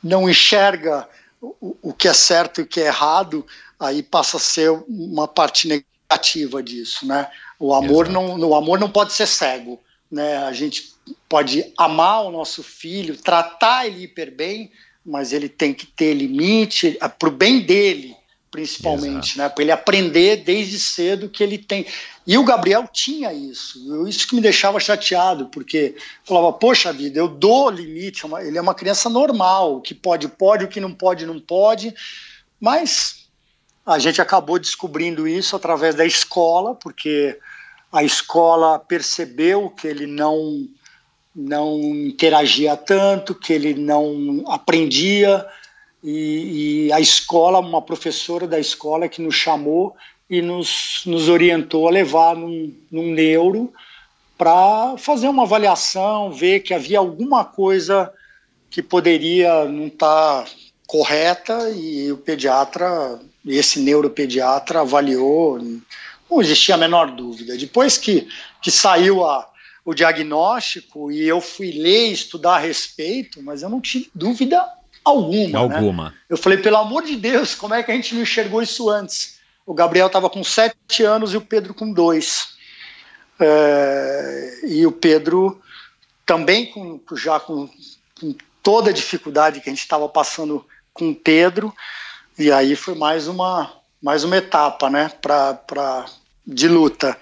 não 0.04 0.30
enxerga 0.30 1.08
o, 1.42 1.78
o 1.82 1.94
que 1.94 2.08
é 2.08 2.14
certo 2.14 2.60
e 2.60 2.64
o 2.64 2.68
que 2.68 2.82
é 2.82 2.88
errado, 2.88 3.46
aí 3.80 4.02
passa 4.02 4.38
a 4.38 4.40
ser 4.40 4.72
uma 4.88 5.28
parte 5.28 5.68
negativa 5.68 6.62
disso, 6.62 7.06
né? 7.06 7.30
O 7.60 7.74
amor 7.74 8.10
não, 8.10 8.40
o 8.40 8.56
amor 8.56 8.80
não 8.80 8.90
pode 8.90 9.14
ser 9.14 9.28
cego, 9.28 9.80
né? 10.12 10.38
A 10.38 10.52
gente 10.52 10.94
pode 11.30 11.72
amar 11.78 12.24
o 12.24 12.32
nosso 12.32 12.64
filho, 12.64 13.18
tratar 13.18 13.88
ele 13.88 14.04
hiper 14.04 14.34
bem, 14.34 14.72
mas 15.06 15.34
ele 15.34 15.48
tem 15.48 15.74
que 15.74 15.86
ter 15.86 16.14
limite 16.14 16.98
para 17.20 17.30
o 17.30 17.32
bem 17.32 17.62
dele, 17.62 18.16
principalmente, 18.50 19.34
Exato. 19.34 19.38
né? 19.38 19.50
Para 19.50 19.64
ele 19.64 19.72
aprender 19.72 20.38
desde 20.38 20.80
cedo 20.80 21.30
que 21.30 21.44
ele 21.44 21.58
tem. 21.58 21.86
E 22.28 22.38
o 22.38 22.44
Gabriel 22.44 22.88
tinha 22.92 23.32
isso, 23.32 24.08
isso 24.08 24.28
que 24.28 24.36
me 24.36 24.42
deixava 24.42 24.80
chateado, 24.80 25.48
porque 25.48 25.96
falava, 26.24 26.52
poxa 26.54 26.92
vida, 26.92 27.20
eu 27.20 27.28
dou 27.28 27.70
limite, 27.70 28.26
é 28.26 28.48
ele 28.48 28.58
é 28.58 28.62
uma 28.62 28.74
criança 28.74 29.08
normal, 29.10 29.76
o 29.76 29.82
que 29.82 29.94
pode, 29.94 30.28
pode, 30.28 30.66
o 30.66 30.68
que 30.68 30.80
não 30.80 30.92
pode, 30.92 31.26
não 31.26 31.40
pode, 31.40 31.94
mas 32.60 33.28
a 33.86 34.00
gente 34.00 34.20
acabou 34.20 34.58
descobrindo 34.58 35.28
isso 35.28 35.56
através 35.56 35.94
da 35.94 36.04
escola, 36.04 36.74
porque 36.74 37.40
a 37.92 38.04
escola 38.04 38.80
percebeu 38.80 39.70
que 39.70 39.88
ele 39.88 40.08
não 40.08 40.68
não 41.36 41.78
interagia 41.78 42.78
tanto, 42.78 43.36
que 43.36 43.52
ele 43.52 43.74
não 43.74 44.46
aprendia, 44.48 45.46
e, 46.02 46.86
e, 46.88 46.94
a 46.94 47.00
escola, 47.00 47.60
uma 47.60 47.82
professora 47.82 48.48
da 48.48 48.58
escola 48.58 49.10
que 49.10 49.22
nos 49.22 49.36
chamou 49.36 49.96
e 50.30 50.42
nos, 50.42 51.04
nos 51.06 51.30
orientou 51.30 51.88
a 51.88 51.92
levar 51.92 52.36
num, 52.36 52.74
num 52.92 53.12
neuro 53.12 53.72
para 54.38 54.96
fazer 54.98 55.28
uma 55.28 55.44
avaliação, 55.44 56.32
ver 56.32 56.62
que 56.62 56.74
havia 56.74 57.00
alguma 57.00 57.46
coisa 57.46 58.12
que 58.70 58.82
poderia 58.82 59.66
não 59.66 59.88
estar 59.88 60.44
tá 60.44 60.50
correta 60.86 61.70
e 61.70 62.12
o 62.12 62.18
pediatra, 62.18 63.20
esse 63.46 63.80
neuropediatra 63.80 64.82
avaliou, 64.82 65.60
não 66.30 66.42
existia 66.42 66.76
a 66.76 66.78
menor 66.78 67.12
dúvida. 67.12 67.58
Depois 67.58 67.98
que, 67.98 68.28
que 68.62 68.70
saiu 68.70 69.26
a, 69.26 69.50
o 69.86 69.94
diagnóstico 69.94 71.12
e 71.12 71.24
eu 71.24 71.40
fui 71.40 71.72
ler, 71.72 72.12
estudar 72.12 72.56
a 72.56 72.60
respeito, 72.60 73.42
mas 73.42 73.62
eu 73.62 73.70
não 73.70 73.80
tive 73.80 74.10
dúvida 74.14 74.64
alguma. 75.04 75.60
Alguma. 75.60 76.10
Né? 76.10 76.16
Eu 76.30 76.38
falei, 76.38 76.58
pelo 76.58 76.78
amor 76.78 77.04
de 77.04 77.16
Deus, 77.16 77.56
como 77.56 77.74
é 77.74 77.84
que 77.84 77.92
a 77.92 77.96
gente 77.96 78.14
não 78.16 78.24
enxergou 78.24 78.62
isso 78.62 78.90
antes? 78.90 79.35
O 79.66 79.74
Gabriel 79.74 80.08
estava 80.08 80.30
com 80.30 80.44
sete 80.44 81.04
anos 81.04 81.34
e 81.34 81.38
o 81.38 81.42
Pedro 81.42 81.74
com 81.74 81.92
dois. 81.92 82.56
É, 83.40 84.60
e 84.64 84.86
o 84.86 84.92
Pedro 84.92 85.62
também 86.26 86.68
com, 86.68 87.00
já 87.16 87.40
com, 87.40 87.70
com 88.20 88.36
toda 88.62 88.90
a 88.90 88.94
dificuldade 88.94 89.62
que 89.62 89.70
a 89.70 89.74
gente 89.74 89.82
estava 89.82 90.08
passando 90.08 90.66
com 90.94 91.10
o 91.10 91.16
Pedro. 91.16 91.74
E 92.38 92.52
aí 92.52 92.76
foi 92.76 92.96
mais 92.96 93.28
uma, 93.28 93.74
mais 94.02 94.24
uma 94.24 94.38
etapa, 94.38 94.90
né, 94.90 95.12
pra, 95.22 95.54
pra, 95.54 96.06
de 96.46 96.68
luta. 96.68 97.18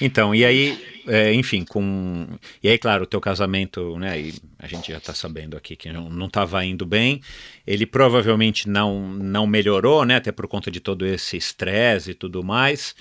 Então, 0.00 0.34
e 0.34 0.44
aí 0.44 0.96
é, 1.06 1.32
enfim, 1.32 1.64
com. 1.64 2.26
E 2.62 2.68
aí, 2.68 2.78
claro, 2.78 3.04
o 3.04 3.06
teu 3.06 3.20
casamento, 3.20 3.96
né? 3.98 4.18
E 4.18 4.34
a 4.58 4.66
gente 4.66 4.90
já 4.90 4.98
está 4.98 5.12
sabendo 5.12 5.56
aqui 5.56 5.76
que 5.76 5.92
não 5.92 6.26
estava 6.26 6.64
indo 6.64 6.86
bem. 6.86 7.20
Ele 7.66 7.84
provavelmente 7.84 8.68
não, 8.68 9.00
não 9.00 9.46
melhorou, 9.46 10.04
né? 10.04 10.16
Até 10.16 10.32
por 10.32 10.48
conta 10.48 10.70
de 10.70 10.80
todo 10.80 11.04
esse 11.04 11.36
estresse 11.36 12.12
e 12.12 12.14
tudo 12.14 12.42
mais. 12.42 12.94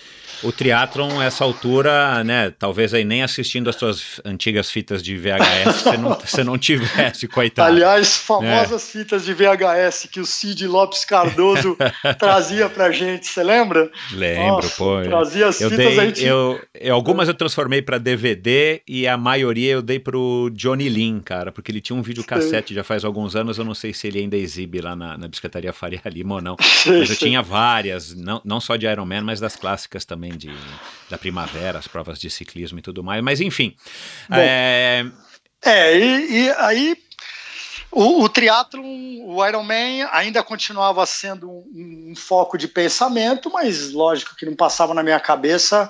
O 0.44 0.52
triatlon, 0.52 1.22
essa 1.22 1.44
altura, 1.44 2.24
né? 2.24 2.52
Talvez 2.52 2.94
aí 2.94 3.06
nem 3.06 3.24
assistindo 3.24 3.70
as 3.70 3.78
suas 3.78 4.20
antigas 4.26 4.70
fitas 4.70 5.02
de 5.02 5.16
VHS 5.16 5.86
você 5.86 5.98
não, 5.98 6.20
você 6.20 6.44
não 6.44 6.58
tivesse, 6.58 7.28
coitado. 7.28 7.70
Aliás, 7.70 8.18
famosas 8.18 8.84
né? 8.84 9.02
fitas 9.02 9.26
de 9.26 9.34
VHS 9.34 10.08
que 10.12 10.20
o 10.20 10.26
Cid 10.26 10.68
Lopes 10.68 11.06
Cardoso 11.06 11.78
trazia 12.20 12.70
pra 12.70 12.92
gente, 12.92 13.28
você 13.28 13.44
lembra? 13.44 13.92
Lembro, 14.12 14.56
Nossa, 14.56 14.76
pô. 14.76 15.02
Trazia 15.04 15.48
as 15.48 15.62
eu 15.62 15.70
fitas 15.70 15.86
dei, 15.86 16.00
a 16.00 16.06
gente... 16.06 16.24
eu, 16.24 16.60
eu, 16.74 16.96
Algumas 16.96 17.28
eu 17.28 17.34
transformei 17.34 17.82
para 17.82 17.98
DVD 17.98 18.82
e 18.88 19.08
a 19.08 19.18
maioria 19.18 19.74
eu 19.74 19.82
dei 19.82 20.00
pro 20.00 20.50
Johnny 20.54 20.90
Lin, 20.90 21.20
cara, 21.20 21.45
porque 21.52 21.72
ele 21.72 21.82
tinha 21.82 21.96
um 21.96 22.02
videocassete 22.02 22.74
já 22.74 22.84
faz 22.84 23.04
alguns 23.04 23.36
anos, 23.36 23.58
eu 23.58 23.66
não 23.66 23.74
sei 23.74 23.94
se 23.94 24.08
ele 24.08 24.20
ainda 24.20 24.36
exibe 24.36 24.82
lá 24.82 24.96
na, 24.96 25.18
na 25.18 25.28
Biscataria 25.28 25.74
Faria 25.74 26.02
Lima 26.10 26.36
ou 26.36 26.42
não. 26.42 26.56
Mas 26.86 27.10
eu 27.10 27.16
tinha 27.16 27.42
várias, 27.42 28.14
não, 28.16 28.42
não 28.44 28.60
só 28.60 28.76
de 28.76 28.86
Iron 28.86 29.06
Man, 29.06 29.22
mas 29.22 29.40
das 29.40 29.56
clássicas 29.56 30.06
também 30.06 30.38
de, 30.38 30.52
da 31.10 31.18
primavera, 31.18 31.80
as 31.80 31.88
provas 31.88 32.20
de 32.20 32.30
ciclismo 32.30 32.80
e 32.80 32.82
tudo 32.82 33.04
mais. 33.04 33.24
Mas 33.24 33.42
enfim. 33.42 33.76
Bom, 34.30 34.36
é... 34.38 35.06
é, 35.64 35.98
e, 35.98 36.44
e 36.44 36.50
aí 36.58 36.98
O, 37.96 38.24
o 38.24 38.30
triatlon, 38.30 38.84
o 39.24 39.46
Ironman 39.48 40.06
ainda 40.12 40.44
continuava 40.44 41.06
sendo 41.06 41.50
um, 41.50 42.10
um, 42.12 42.16
foco 42.16 42.58
de 42.58 42.68
pensamento, 42.68 43.50
mas 43.50 43.94
lógico 43.94 44.36
que 44.36 44.46
não 44.46 44.54
passava 44.54 44.94
na 44.94 45.02
minha 45.02 45.20
cabeça 45.20 45.90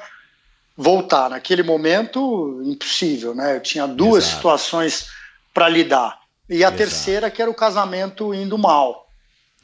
voltar. 0.78 1.32
Naquele 1.32 1.64
momento, 1.64 2.62
impossível, 2.64 3.34
né? 3.34 3.56
Eu 3.56 3.60
tinha 3.60 3.88
duas 3.88 4.24
Exato. 4.24 4.36
situações 4.36 5.08
para 5.56 5.70
lidar. 5.70 6.20
E 6.50 6.56
a 6.56 6.68
Exato. 6.68 6.78
terceira, 6.78 7.32
que 7.32 7.42
era 7.42 7.50
o 7.50 7.56
casamento 7.56 8.34
indo 8.34 8.58
mal. 8.58 9.08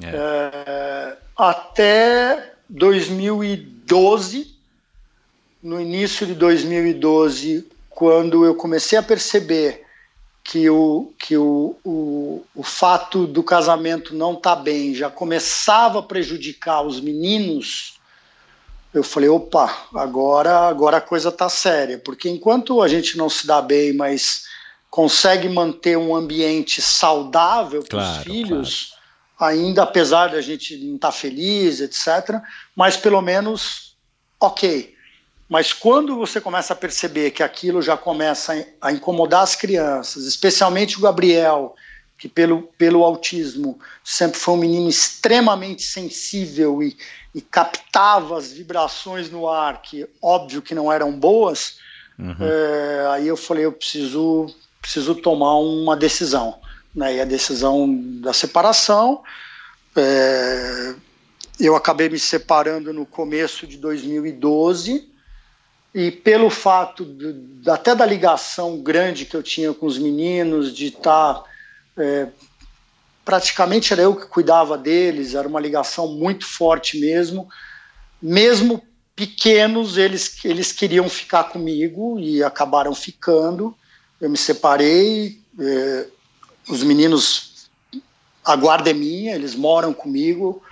É. 0.01 0.07
É, 0.07 1.17
até 1.35 2.53
2012, 2.69 4.55
no 5.61 5.81
início 5.81 6.25
de 6.25 6.33
2012, 6.33 7.69
quando 7.89 8.45
eu 8.45 8.55
comecei 8.55 8.97
a 8.97 9.03
perceber 9.03 9.83
que 10.43 10.69
o, 10.69 11.13
que 11.19 11.35
o, 11.35 11.75
o, 11.83 12.43
o 12.55 12.63
fato 12.63 13.27
do 13.27 13.43
casamento 13.43 14.15
não 14.15 14.33
estar 14.33 14.55
tá 14.55 14.61
bem 14.61 14.95
já 14.95 15.09
começava 15.09 15.99
a 15.99 16.03
prejudicar 16.03 16.81
os 16.81 17.01
meninos, 17.01 17.99
eu 18.93 19.03
falei, 19.03 19.29
opa, 19.29 19.87
agora, 19.93 20.67
agora 20.67 20.97
a 20.97 21.01
coisa 21.01 21.29
está 21.29 21.49
séria, 21.49 21.99
porque 21.99 22.29
enquanto 22.29 22.81
a 22.81 22.87
gente 22.87 23.17
não 23.17 23.29
se 23.29 23.45
dá 23.45 23.61
bem, 23.61 23.93
mas 23.93 24.49
consegue 24.91 25.47
manter 25.47 25.97
um 25.97 26.13
ambiente 26.13 26.81
saudável 26.81 27.81
para 27.81 27.97
os 27.97 28.03
claro, 28.03 28.23
filhos, 28.23 28.93
claro. 29.37 29.55
ainda 29.55 29.83
apesar 29.83 30.27
da 30.27 30.41
gente 30.41 30.77
não 30.77 30.95
estar 30.95 31.07
tá 31.07 31.11
feliz, 31.13 31.79
etc., 31.79 32.41
mas 32.75 32.97
pelo 32.97 33.21
menos 33.21 33.95
ok. 34.39 34.93
Mas 35.47 35.73
quando 35.73 36.15
você 36.15 36.39
começa 36.39 36.73
a 36.73 36.75
perceber 36.75 37.31
que 37.31 37.41
aquilo 37.41 37.81
já 37.81 37.97
começa 37.97 38.67
a 38.81 38.91
incomodar 38.91 39.41
as 39.41 39.55
crianças, 39.55 40.25
especialmente 40.25 40.97
o 40.97 41.01
Gabriel, 41.01 41.75
que 42.17 42.29
pelo, 42.29 42.63
pelo 42.77 43.03
autismo 43.03 43.79
sempre 44.03 44.39
foi 44.39 44.53
um 44.53 44.57
menino 44.57 44.87
extremamente 44.87 45.83
sensível 45.83 46.83
e, 46.83 46.95
e 47.33 47.41
captava 47.41 48.37
as 48.37 48.51
vibrações 48.51 49.31
no 49.31 49.49
ar, 49.49 49.81
que 49.81 50.07
óbvio 50.21 50.61
que 50.61 50.75
não 50.75 50.91
eram 50.91 51.11
boas, 51.11 51.77
uhum. 52.19 52.35
é, 52.39 53.07
aí 53.11 53.27
eu 53.27 53.35
falei, 53.35 53.65
eu 53.65 53.71
preciso, 53.71 54.53
preciso 54.81 55.15
tomar 55.15 55.57
uma 55.59 55.95
decisão. 55.95 56.59
Né? 56.93 57.17
E 57.17 57.21
a 57.21 57.25
decisão 57.25 57.87
da 58.19 58.33
separação, 58.33 59.21
é, 59.95 60.95
eu 61.59 61.75
acabei 61.75 62.09
me 62.09 62.19
separando 62.19 62.91
no 62.91 63.05
começo 63.05 63.67
de 63.67 63.77
2012, 63.77 65.09
e 65.93 66.09
pelo 66.09 66.49
fato 66.49 67.03
de, 67.05 67.69
até 67.69 67.93
da 67.93 68.05
ligação 68.05 68.81
grande 68.81 69.25
que 69.25 69.35
eu 69.35 69.43
tinha 69.43 69.73
com 69.73 69.85
os 69.85 69.97
meninos, 69.97 70.73
de 70.73 70.87
estar. 70.87 71.35
Tá, 71.35 71.43
é, 71.97 72.27
praticamente 73.23 73.93
era 73.93 74.01
eu 74.01 74.15
que 74.15 74.25
cuidava 74.25 74.77
deles, 74.77 75.35
era 75.35 75.47
uma 75.47 75.59
ligação 75.59 76.07
muito 76.07 76.45
forte 76.45 76.99
mesmo. 76.99 77.47
Mesmo 78.21 78.81
pequenos, 79.15 79.97
eles, 79.97 80.43
eles 80.43 80.71
queriam 80.71 81.07
ficar 81.09 81.45
comigo 81.45 82.19
e 82.19 82.43
acabaram 82.43 82.95
ficando. 82.95 83.75
Eu 84.21 84.29
me 84.29 84.37
separei, 84.37 85.41
é, 85.59 86.07
os 86.69 86.83
meninos, 86.83 87.69
a 88.45 88.55
guarda 88.55 88.91
é 88.91 88.93
minha, 88.93 89.35
eles 89.35 89.55
moram 89.55 89.93
comigo 89.93 90.63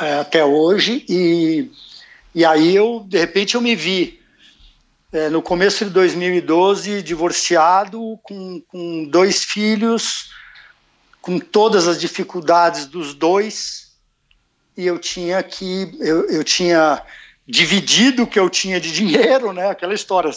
é, 0.00 0.18
até 0.18 0.44
hoje 0.44 1.06
e 1.08 1.70
e 2.34 2.46
aí 2.46 2.74
eu, 2.74 3.04
de 3.06 3.18
repente, 3.18 3.56
eu 3.56 3.60
me 3.60 3.76
vi 3.76 4.18
é, 5.12 5.28
no 5.28 5.42
começo 5.42 5.84
de 5.84 5.90
2012 5.90 7.02
divorciado, 7.02 8.18
com, 8.22 8.60
com 8.68 9.04
dois 9.04 9.44
filhos, 9.44 10.30
com 11.20 11.38
todas 11.38 11.86
as 11.86 12.00
dificuldades 12.00 12.86
dos 12.86 13.12
dois, 13.12 13.92
e 14.74 14.86
eu 14.86 14.98
tinha 14.98 15.42
que 15.42 15.94
eu, 16.00 16.26
eu 16.30 16.42
tinha 16.42 17.02
dividido 17.46 18.22
o 18.22 18.26
que 18.26 18.38
eu 18.38 18.48
tinha 18.48 18.80
de 18.80 18.92
dinheiro, 18.92 19.52
né? 19.52 19.68
Aquela 19.68 19.94
história. 19.94 20.30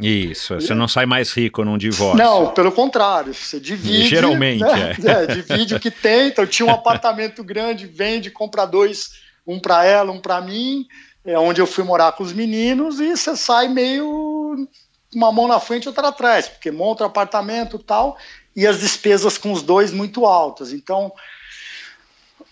Isso, 0.00 0.54
você 0.54 0.74
não 0.74 0.86
sai 0.86 1.06
mais 1.06 1.32
rico 1.32 1.64
num 1.64 1.76
divórcio. 1.76 2.24
Não, 2.24 2.52
pelo 2.52 2.70
contrário, 2.70 3.34
você 3.34 3.58
divide. 3.58 4.08
Geralmente, 4.08 4.62
né? 4.62 4.96
é. 5.04 5.24
é. 5.24 5.26
Divide 5.34 5.74
o 5.74 5.80
que 5.80 5.90
tem. 5.90 6.28
Então, 6.28 6.44
eu 6.44 6.48
tinha 6.48 6.66
um 6.66 6.72
apartamento 6.72 7.42
grande, 7.42 7.86
vende, 7.86 8.30
compra 8.30 8.64
dois, 8.64 9.20
um 9.46 9.58
para 9.58 9.84
ela, 9.84 10.12
um 10.12 10.20
para 10.20 10.40
mim 10.40 10.86
é 11.28 11.38
onde 11.38 11.60
eu 11.60 11.66
fui 11.66 11.84
morar 11.84 12.12
com 12.12 12.22
os 12.22 12.32
meninos 12.32 13.00
e 13.00 13.14
você 13.14 13.36
sai 13.36 13.68
meio 13.68 14.66
uma 15.14 15.30
mão 15.30 15.46
na 15.46 15.60
frente 15.60 15.84
e 15.84 15.88
outra 15.88 16.08
atrás, 16.08 16.48
porque 16.48 16.70
monta 16.70 17.04
o 17.04 17.06
apartamento 17.06 17.76
e 17.76 17.82
tal, 17.82 18.16
e 18.56 18.66
as 18.66 18.80
despesas 18.80 19.36
com 19.36 19.52
os 19.52 19.62
dois 19.62 19.92
muito 19.92 20.24
altas. 20.24 20.72
Então, 20.72 21.12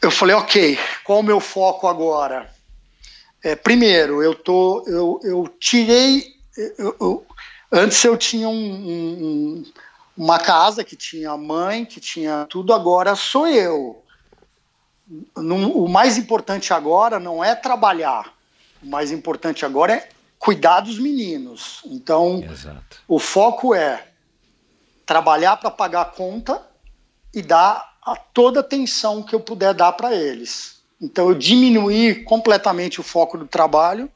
eu 0.01 0.11
falei, 0.11 0.35
ok, 0.37 0.79
qual 1.05 1.21
o 1.21 1.23
meu 1.23 1.41
foco 1.41 1.87
agora? 1.87 2.51
É, 3.47 3.55
primeiro, 3.55 4.25
eu 4.25 4.35
tô, 4.35 4.83
eu, 4.89 5.21
eu 5.23 5.49
tirei, 5.61 6.35
eu, 6.77 6.97
eu, 7.01 7.27
antes 7.71 8.03
eu 8.03 8.17
tinha 8.17 8.49
um, 8.49 8.53
um, 8.53 9.65
uma 10.17 10.41
casa 10.41 10.83
que 10.83 10.97
tinha 10.97 11.37
mãe, 11.37 11.85
que 11.85 12.01
tinha 12.01 12.45
tudo, 12.51 12.75
agora 12.75 13.15
sou 13.15 13.47
eu. 13.47 14.03
o 15.37 15.87
mais 15.87 16.19
importante 16.19 16.75
agora 16.75 17.21
não 17.21 17.45
é 17.45 17.55
trabalhar, 17.55 18.35
o 18.83 18.87
mais 18.89 19.13
importante 19.13 19.65
agora 19.65 19.93
é 19.93 20.09
cuidar 20.41 20.81
dos 20.81 20.99
meninos. 20.99 21.83
Então, 21.85 22.43
Exato. 22.43 23.01
o 23.07 23.21
foco 23.21 23.77
é 23.77 24.09
trabalhar 25.07 25.57
para 25.57 25.71
pagar 25.71 26.01
a 26.01 26.07
conta 26.07 26.67
e 27.33 27.41
dar 27.43 27.97
a 28.03 28.17
toda 28.17 28.59
a 28.59 28.63
atenção 28.63 29.23
que 29.23 29.37
eu 29.37 29.41
puder 29.41 29.73
dar 29.73 29.93
para 29.93 30.13
eles. 30.13 30.76
Então, 31.01 31.29
eu 31.29 31.35
diminuí 31.35 32.25
completamente 32.25 33.01
o 33.01 33.05
foco 33.05 33.37
do 33.37 33.47
trabalho 33.47 34.11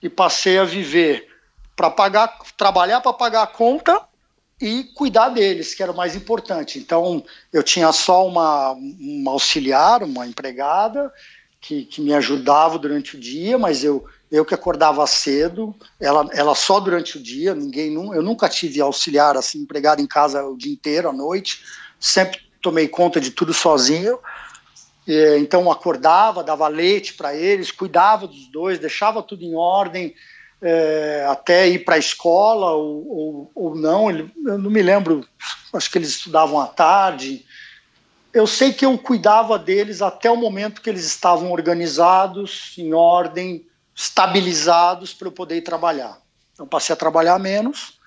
e 0.00 0.08
passei 0.08 0.58
a 0.58 0.64
viver 0.64 1.26
para 1.74 1.90
pagar, 1.90 2.38
trabalhar 2.56 3.00
para 3.00 3.12
pagar 3.12 3.42
a 3.42 3.46
conta 3.46 4.00
e 4.60 4.84
cuidar 4.94 5.28
deles, 5.30 5.74
que 5.74 5.82
era 5.82 5.92
o 5.92 5.96
mais 5.96 6.16
importante. 6.16 6.78
Então, 6.78 7.24
eu 7.52 7.62
tinha 7.62 7.92
só 7.92 8.26
uma, 8.26 8.72
uma 8.72 9.32
auxiliar, 9.32 10.02
uma 10.02 10.26
empregada, 10.26 11.12
que, 11.60 11.84
que 11.84 12.00
me 12.00 12.14
ajudava 12.14 12.78
durante 12.78 13.16
o 13.16 13.20
dia, 13.20 13.58
mas 13.58 13.82
eu, 13.82 14.04
eu 14.30 14.44
que 14.44 14.54
acordava 14.54 15.06
cedo, 15.06 15.74
ela, 16.00 16.28
ela 16.32 16.54
só 16.54 16.78
durante 16.78 17.18
o 17.18 17.22
dia, 17.22 17.54
ninguém, 17.54 17.92
eu 17.94 18.22
nunca 18.22 18.48
tive 18.48 18.80
auxiliar 18.80 19.36
assim, 19.36 19.58
empregado 19.58 20.00
em 20.00 20.06
casa 20.06 20.44
o 20.44 20.56
dia 20.56 20.72
inteiro, 20.72 21.08
à 21.08 21.12
noite, 21.12 21.64
sempre 21.98 22.40
tomei 22.62 22.88
conta 22.88 23.20
de 23.20 23.30
tudo 23.30 23.52
sozinho, 23.52 24.18
então 25.06 25.70
acordava, 25.70 26.42
dava 26.42 26.66
leite 26.68 27.14
para 27.14 27.34
eles, 27.34 27.70
cuidava 27.70 28.26
dos 28.26 28.48
dois, 28.48 28.78
deixava 28.78 29.22
tudo 29.22 29.44
em 29.44 29.54
ordem, 29.54 30.14
é, 30.60 31.26
até 31.28 31.68
ir 31.68 31.84
para 31.84 31.94
a 31.94 31.98
escola 31.98 32.72
ou, 32.72 33.08
ou, 33.08 33.50
ou 33.54 33.74
não, 33.76 34.10
eu 34.10 34.58
não 34.58 34.70
me 34.70 34.82
lembro, 34.82 35.24
acho 35.72 35.90
que 35.90 35.98
eles 35.98 36.08
estudavam 36.08 36.60
à 36.60 36.66
tarde, 36.66 37.44
eu 38.32 38.46
sei 38.46 38.72
que 38.72 38.84
eu 38.84 38.98
cuidava 38.98 39.58
deles 39.58 40.02
até 40.02 40.30
o 40.30 40.36
momento 40.36 40.82
que 40.82 40.90
eles 40.90 41.06
estavam 41.06 41.50
organizados, 41.52 42.74
em 42.76 42.92
ordem, 42.92 43.66
estabilizados 43.94 45.14
para 45.14 45.28
eu 45.28 45.32
poder 45.32 45.62
trabalhar. 45.62 46.18
Então 46.52 46.66
passei 46.66 46.92
a 46.92 46.96
trabalhar 46.96 47.38
menos, 47.38 47.98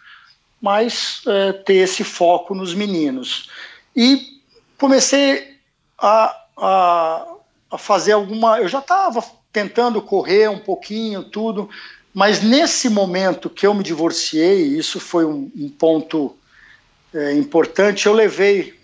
mas 0.62 1.24
é, 1.26 1.54
ter 1.54 1.76
esse 1.76 2.04
foco 2.04 2.54
nos 2.54 2.76
meninos. 2.76 3.50
E 3.96 4.40
comecei 4.78 5.58
a, 5.98 6.46
a, 6.60 7.26
a 7.72 7.78
fazer 7.78 8.14
alguma. 8.14 8.60
Eu 8.60 8.68
já 8.68 8.80
estava 8.80 9.24
tentando 9.52 10.02
correr 10.02 10.50
um 10.50 10.60
pouquinho, 10.60 11.24
tudo, 11.24 11.70
mas 12.14 12.42
nesse 12.42 12.90
momento 12.90 13.50
que 13.50 13.66
eu 13.66 13.74
me 13.74 13.84
divorciei, 13.84 14.62
isso 14.62 15.00
foi 15.00 15.26
um, 15.26 15.52
um 15.56 15.70
ponto 15.70 16.36
é, 17.14 17.34
importante, 17.34 18.06
eu 18.06 18.14
levei 18.14 18.80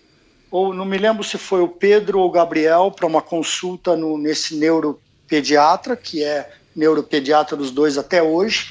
ou 0.49 0.73
não 0.73 0.85
me 0.85 0.97
lembro 0.97 1.21
se 1.21 1.37
foi 1.37 1.61
o 1.61 1.67
Pedro 1.67 2.19
ou 2.19 2.27
o 2.27 2.31
Gabriel, 2.31 2.89
para 2.89 3.05
uma 3.05 3.21
consulta 3.21 3.95
no, 3.97 4.17
nesse 4.17 4.55
neuropediatra, 4.55 5.97
que 5.97 6.23
é 6.23 6.49
neuropediatra 6.73 7.57
dos 7.57 7.71
dois 7.71 7.97
até 7.97 8.23
hoje. 8.23 8.69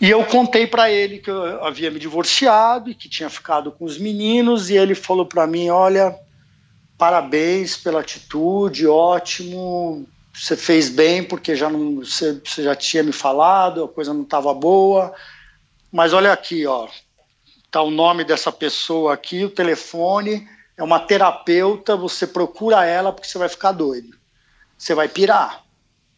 E 0.00 0.08
eu 0.08 0.24
contei 0.24 0.66
para 0.66 0.90
ele 0.90 1.18
que 1.18 1.30
eu 1.30 1.62
havia 1.64 1.90
me 1.90 1.98
divorciado 1.98 2.88
e 2.88 2.94
que 2.94 3.08
tinha 3.08 3.28
ficado 3.28 3.70
com 3.70 3.84
os 3.84 3.98
meninos, 3.98 4.70
e 4.70 4.76
ele 4.76 4.94
falou 4.94 5.26
para 5.26 5.46
mim: 5.46 5.68
Olha, 5.68 6.18
parabéns 6.98 7.76
pela 7.76 8.00
atitude, 8.00 8.86
ótimo, 8.86 10.08
você 10.34 10.56
fez 10.56 10.88
bem, 10.88 11.22
porque 11.22 11.54
já 11.54 11.68
não, 11.68 11.96
você, 11.96 12.40
você 12.44 12.62
já 12.62 12.74
tinha 12.74 13.02
me 13.02 13.12
falado, 13.12 13.84
a 13.84 13.88
coisa 13.88 14.14
não 14.14 14.22
estava 14.22 14.52
boa, 14.54 15.14
mas 15.92 16.12
olha 16.12 16.32
aqui, 16.32 16.66
ó, 16.66 16.88
Está 17.76 17.82
o 17.82 17.90
nome 17.90 18.24
dessa 18.24 18.50
pessoa 18.50 19.12
aqui, 19.12 19.44
o 19.44 19.50
telefone, 19.50 20.48
é 20.78 20.82
uma 20.82 20.98
terapeuta, 20.98 21.94
você 21.94 22.26
procura 22.26 22.86
ela 22.86 23.12
porque 23.12 23.28
você 23.28 23.36
vai 23.36 23.50
ficar 23.50 23.72
doido. 23.72 24.16
Você 24.78 24.94
vai 24.94 25.08
pirar. 25.08 25.62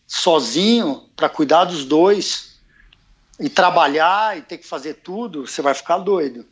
Sozinho, 0.07 1.11
para 1.17 1.29
cuidar 1.29 1.65
dos 1.65 1.85
dois, 1.85 2.61
e 3.41 3.49
trabalhar 3.49 4.39
e 4.39 4.43
ter 4.43 4.59
que 4.59 4.69
fazer 4.69 4.95
tudo, 4.95 5.49
você 5.49 5.61
vai 5.61 5.75
ficar 5.75 5.99
doido. 5.99 6.47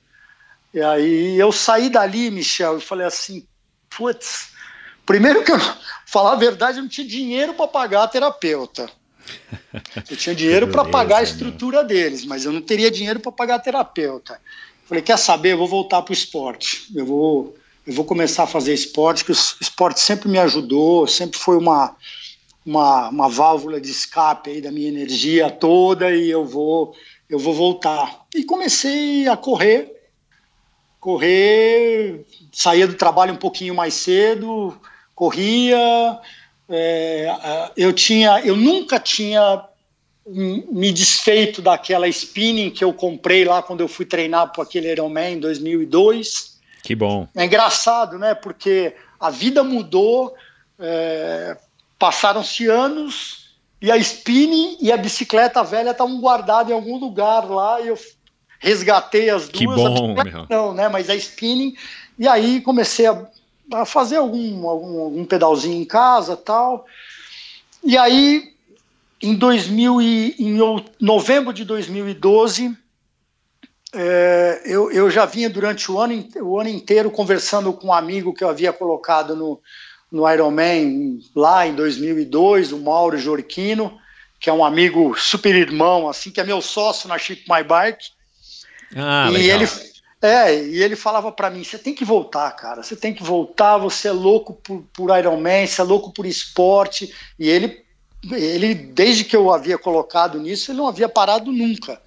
E 0.75 0.81
aí 0.81 1.39
eu 1.39 1.53
saí 1.53 1.89
dali, 1.89 2.29
Michel, 2.29 2.79
e 2.79 2.81
falei 2.81 3.07
assim, 3.07 3.47
putz, 3.97 4.51
primeiro 5.05 5.43
que 5.43 5.53
eu, 5.53 5.59
falar 6.07 6.33
a 6.33 6.37
verdade, 6.37 6.79
eu 6.79 6.83
não 6.83 6.89
tinha 6.89 7.07
dinheiro 7.07 7.55
para 7.55 7.67
pagar 7.67 8.03
a 8.05 8.09
terapeuta. 8.09 8.91
Eu 10.09 10.17
tinha 10.17 10.37
dinheiro 10.37 10.69
para 10.69 10.85
pagar 10.85 11.19
a 11.19 11.23
estrutura 11.23 11.83
deles, 11.83 12.25
mas 12.25 12.45
eu 12.45 12.53
não 12.53 12.63
teria 12.63 12.91
dinheiro 12.93 13.19
para 13.19 13.33
pagar 13.33 13.57
a 13.57 13.59
terapeuta. 13.59 14.41
Falei, 14.85 15.03
quer 15.03 15.19
saber? 15.19 15.53
Eu 15.53 15.59
vou 15.59 15.67
voltar 15.67 16.01
para 16.03 16.13
o 16.13 16.15
esporte. 16.15 16.87
Eu 16.95 17.05
vou, 17.05 17.57
eu 17.85 17.93
vou 17.93 18.05
começar 18.05 18.45
a 18.45 18.47
fazer 18.47 18.73
esporte, 18.73 19.25
que 19.25 19.33
o 19.33 19.37
esporte 19.61 19.99
sempre 19.99 20.29
me 20.29 20.39
ajudou, 20.39 21.09
sempre 21.09 21.39
foi 21.39 21.57
uma, 21.57 21.97
uma, 22.65 23.09
uma 23.09 23.29
válvula 23.29 23.81
de 23.81 23.91
escape 23.91 24.51
aí 24.51 24.61
da 24.61 24.71
minha 24.71 24.89
energia 24.89 25.51
toda 25.51 26.15
e 26.15 26.31
eu 26.31 26.45
vou, 26.45 26.95
eu 27.29 27.39
vou 27.39 27.53
voltar. 27.53 28.27
E 28.35 28.45
comecei 28.45 29.29
a 29.29 29.37
correr, 29.37 29.93
correr, 31.01 32.25
saía 32.57 32.87
do 32.87 32.95
trabalho 32.95 33.35
um 33.35 33.37
pouquinho 33.37 33.75
mais 33.75 33.93
cedo, 33.93 34.81
corria. 35.15 36.19
É, 36.67 37.31
eu 37.77 37.93
tinha, 37.93 38.41
eu 38.41 38.57
nunca 38.57 38.99
tinha 38.99 39.63
me 40.27 40.91
desfeito 40.91 41.61
daquela 41.61 42.09
spinning 42.09 42.71
que 42.71 42.83
eu 42.83 42.95
comprei 42.95 43.45
lá 43.45 43.63
quando 43.63 43.83
eu 43.83 43.89
fui 43.89 44.07
treinar 44.07 44.51
para 44.53 44.63
aquele 44.65 44.91
Ironman 44.91 45.35
em 45.35 45.39
2002. 45.39 46.59
Que 46.83 46.95
bom. 46.95 47.29
É 47.37 47.45
engraçado, 47.45 48.19
né? 48.19 48.35
Porque 48.35 48.97
a 49.21 49.29
vida 49.29 49.63
mudou, 49.63 50.35
é, 50.79 51.59
passaram-se 51.99 52.67
anos 52.67 53.51
e 53.83 53.93
a 53.93 53.99
spinning 53.99 54.79
e 54.81 54.91
a 54.91 54.97
bicicleta 54.97 55.63
velha 55.63 55.91
estavam 55.91 56.19
guardadas 56.21 56.71
em 56.71 56.75
algum 56.75 56.97
lugar 56.99 57.45
lá 57.51 57.83
e 57.83 57.89
eu 57.89 57.99
resgatei 58.59 59.29
as 59.29 59.47
duas. 59.47 59.59
Que 59.59 59.67
bom, 59.67 60.15
meu. 60.15 60.47
Não, 60.49 60.75
né? 60.75 60.89
Mas 60.89 61.11
a 61.11 61.15
spinning 61.15 61.77
e 62.19 62.27
aí 62.27 62.61
comecei 62.61 63.07
a, 63.07 63.27
a 63.73 63.85
fazer 63.85 64.17
algum, 64.17 64.67
algum, 64.67 65.01
algum 65.01 65.25
pedalzinho 65.25 65.81
em 65.81 65.85
casa, 65.85 66.37
tal. 66.37 66.87
E 67.85 67.97
aí 67.97 68.55
em, 69.23 69.35
2000 69.35 70.01
e, 70.01 70.35
em 70.39 70.59
novembro 71.01 71.53
de 71.53 71.65
2012, 71.65 72.77
é, 73.95 74.63
eu, 74.65 74.91
eu 74.91 75.11
já 75.11 75.25
vinha 75.25 75.49
durante 75.49 75.91
o 75.91 75.99
ano, 75.99 76.29
o 76.37 76.61
ano 76.61 76.69
inteiro 76.69 77.11
conversando 77.11 77.73
com 77.73 77.89
um 77.89 77.93
amigo 77.93 78.35
que 78.35 78.45
eu 78.45 78.49
havia 78.49 78.73
colocado 78.73 79.35
no, 79.35 79.61
no 80.11 80.31
Ironman 80.31 81.19
lá 81.35 81.67
em 81.67 81.75
2002, 81.75 82.73
o 82.73 82.79
Mauro 82.79 83.19
Jorquino, 83.19 83.99
que 84.39 84.51
é 84.51 84.53
um 84.53 84.65
amigo 84.65 85.19
super 85.19 85.55
irmão, 85.55 86.09
assim, 86.09 86.31
que 86.31 86.41
é 86.41 86.45
meu 86.45 86.61
sócio 86.61 87.09
na 87.09 87.19
Chip 87.19 87.45
My 87.49 87.63
Bike. 87.63 88.05
Ah, 88.95 89.29
e 89.31 89.33
legal. 89.33 89.57
ele 89.57 89.96
é, 90.23 90.55
e 90.65 90.83
ele 90.83 90.97
falava 90.97 91.31
para 91.31 91.51
mim: 91.51 91.63
você 91.63 91.79
tem 91.79 91.95
que 91.95 92.05
voltar, 92.05 92.51
cara, 92.53 92.83
você 92.83 92.97
tem 92.97 93.15
que 93.15 93.23
voltar, 93.23 93.79
você 93.79 94.09
é 94.09 94.13
louco 94.13 94.55
por, 94.55 94.83
por 94.93 95.19
Ironman, 95.19 95.67
você 95.67 95.81
é 95.81 95.85
louco 95.85 96.13
por 96.13 96.27
esporte. 96.27 97.15
E 97.39 97.49
ele 97.49 97.87
ele, 98.33 98.75
desde 98.75 99.25
que 99.25 99.37
eu 99.37 99.53
havia 99.53 99.79
colocado 99.79 100.41
nisso, 100.41 100.71
ele 100.71 100.79
não 100.79 100.89
havia 100.89 101.09
parado 101.09 101.53
nunca. 101.53 102.01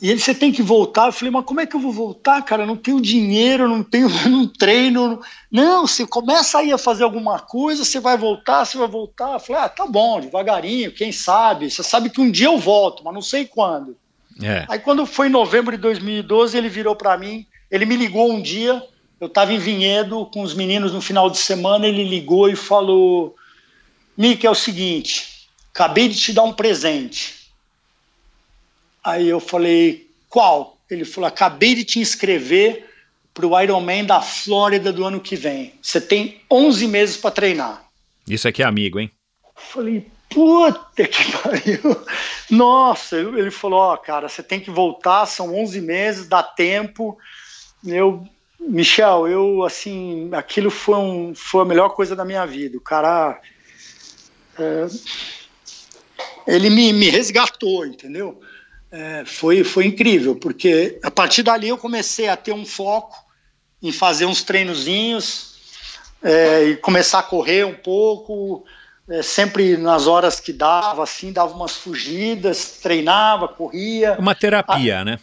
E 0.00 0.10
ele, 0.10 0.20
você 0.20 0.34
tem 0.34 0.50
que 0.50 0.62
voltar. 0.62 1.06
Eu 1.06 1.12
falei, 1.12 1.30
mas 1.30 1.44
como 1.44 1.60
é 1.60 1.66
que 1.66 1.76
eu 1.76 1.80
vou 1.80 1.92
voltar, 1.92 2.42
cara? 2.42 2.62
Eu 2.62 2.66
não 2.66 2.76
tenho 2.76 3.00
dinheiro, 3.00 3.68
não 3.68 3.82
tenho 3.82 4.08
não 4.28 4.46
treino. 4.46 5.20
Não, 5.50 5.86
você 5.86 6.06
começa 6.06 6.58
aí 6.58 6.72
a 6.72 6.78
fazer 6.78 7.04
alguma 7.04 7.38
coisa, 7.38 7.84
você 7.84 8.00
vai 8.00 8.16
voltar, 8.16 8.64
você 8.64 8.78
vai 8.78 8.88
voltar. 8.88 9.34
Eu 9.34 9.40
falei, 9.40 9.62
ah, 9.62 9.68
tá 9.68 9.86
bom, 9.86 10.20
devagarinho, 10.20 10.92
quem 10.92 11.12
sabe? 11.12 11.70
Você 11.70 11.82
sabe 11.82 12.10
que 12.10 12.20
um 12.20 12.30
dia 12.30 12.46
eu 12.46 12.58
volto, 12.58 13.04
mas 13.04 13.14
não 13.14 13.22
sei 13.22 13.46
quando. 13.46 13.96
É. 14.42 14.64
Aí 14.68 14.78
quando 14.78 15.06
foi 15.06 15.26
em 15.26 15.30
novembro 15.30 15.76
de 15.76 15.82
2012, 15.82 16.56
ele 16.56 16.68
virou 16.68 16.96
para 16.96 17.16
mim, 17.16 17.46
ele 17.70 17.84
me 17.84 17.96
ligou 17.96 18.32
um 18.32 18.40
dia, 18.40 18.82
eu 19.20 19.26
estava 19.26 19.52
em 19.52 19.58
Vinhedo 19.58 20.26
com 20.32 20.42
os 20.42 20.54
meninos 20.54 20.92
no 20.92 21.00
final 21.00 21.28
de 21.28 21.38
semana, 21.38 21.86
ele 21.86 22.04
ligou 22.04 22.48
e 22.48 22.56
falou, 22.56 23.36
Nick, 24.16 24.46
é 24.46 24.50
o 24.50 24.54
seguinte, 24.54 25.46
acabei 25.72 26.08
de 26.08 26.18
te 26.18 26.32
dar 26.32 26.42
um 26.42 26.52
presente. 26.52 27.40
Aí 29.04 29.28
eu 29.28 29.40
falei, 29.40 30.08
qual? 30.28 30.78
Ele 30.90 31.04
falou, 31.04 31.28
acabei 31.28 31.74
de 31.74 31.84
te 31.84 31.98
inscrever 31.98 32.88
para 33.32 33.46
o 33.46 33.60
Ironman 33.60 34.04
da 34.04 34.20
Flórida 34.20 34.92
do 34.92 35.04
ano 35.04 35.20
que 35.20 35.36
vem. 35.36 35.72
Você 35.80 36.00
tem 36.00 36.40
11 36.50 36.88
meses 36.88 37.16
para 37.16 37.30
treinar. 37.30 37.84
Isso 38.28 38.48
aqui 38.48 38.62
é 38.62 38.66
amigo, 38.66 38.98
hein? 38.98 39.10
Falei, 39.54 40.06
puta 40.30 41.06
que 41.06 41.32
pariu. 41.38 42.06
Nossa, 42.50 43.16
ele 43.16 43.50
falou, 43.50 43.80
ó, 43.80 43.94
oh, 43.94 43.98
cara, 43.98 44.28
você 44.28 44.42
tem 44.42 44.60
que 44.60 44.70
voltar, 44.70 45.26
são 45.26 45.54
11 45.54 45.80
meses, 45.80 46.28
dá 46.28 46.42
tempo. 46.42 47.18
Eu, 47.84 48.26
Michel, 48.58 49.28
eu, 49.28 49.64
assim, 49.64 50.30
aquilo 50.32 50.70
foi, 50.70 50.96
um, 50.96 51.34
foi 51.34 51.62
a 51.62 51.66
melhor 51.66 51.90
coisa 51.90 52.16
da 52.16 52.24
minha 52.24 52.46
vida. 52.46 52.78
O 52.78 52.82
cara 52.82 53.40
é, 54.58 54.86
ele 56.46 56.70
me, 56.70 56.92
me 56.92 57.08
resgatou, 57.08 57.86
entendeu? 57.86 58.40
É, 58.90 59.24
foi, 59.24 59.62
foi 59.62 59.86
incrível, 59.86 60.34
porque 60.34 60.98
a 61.02 61.10
partir 61.10 61.42
dali 61.42 61.68
eu 61.68 61.78
comecei 61.78 62.28
a 62.28 62.36
ter 62.36 62.52
um 62.52 62.66
foco 62.66 63.16
em 63.80 63.92
fazer 63.92 64.26
uns 64.26 64.42
treinozinhos 64.42 65.54
é, 66.22 66.64
e 66.64 66.76
começar 66.76 67.20
a 67.20 67.22
correr 67.22 67.64
um 67.64 67.74
pouco, 67.74 68.64
é, 69.10 69.22
sempre 69.22 69.76
nas 69.76 70.06
horas 70.06 70.38
que 70.38 70.52
dava, 70.52 71.02
assim, 71.02 71.32
dava 71.32 71.52
umas 71.52 71.76
fugidas, 71.76 72.78
treinava, 72.82 73.48
corria. 73.48 74.16
Uma 74.18 74.34
terapia, 74.34 75.00
a, 75.00 75.04
né? 75.04 75.18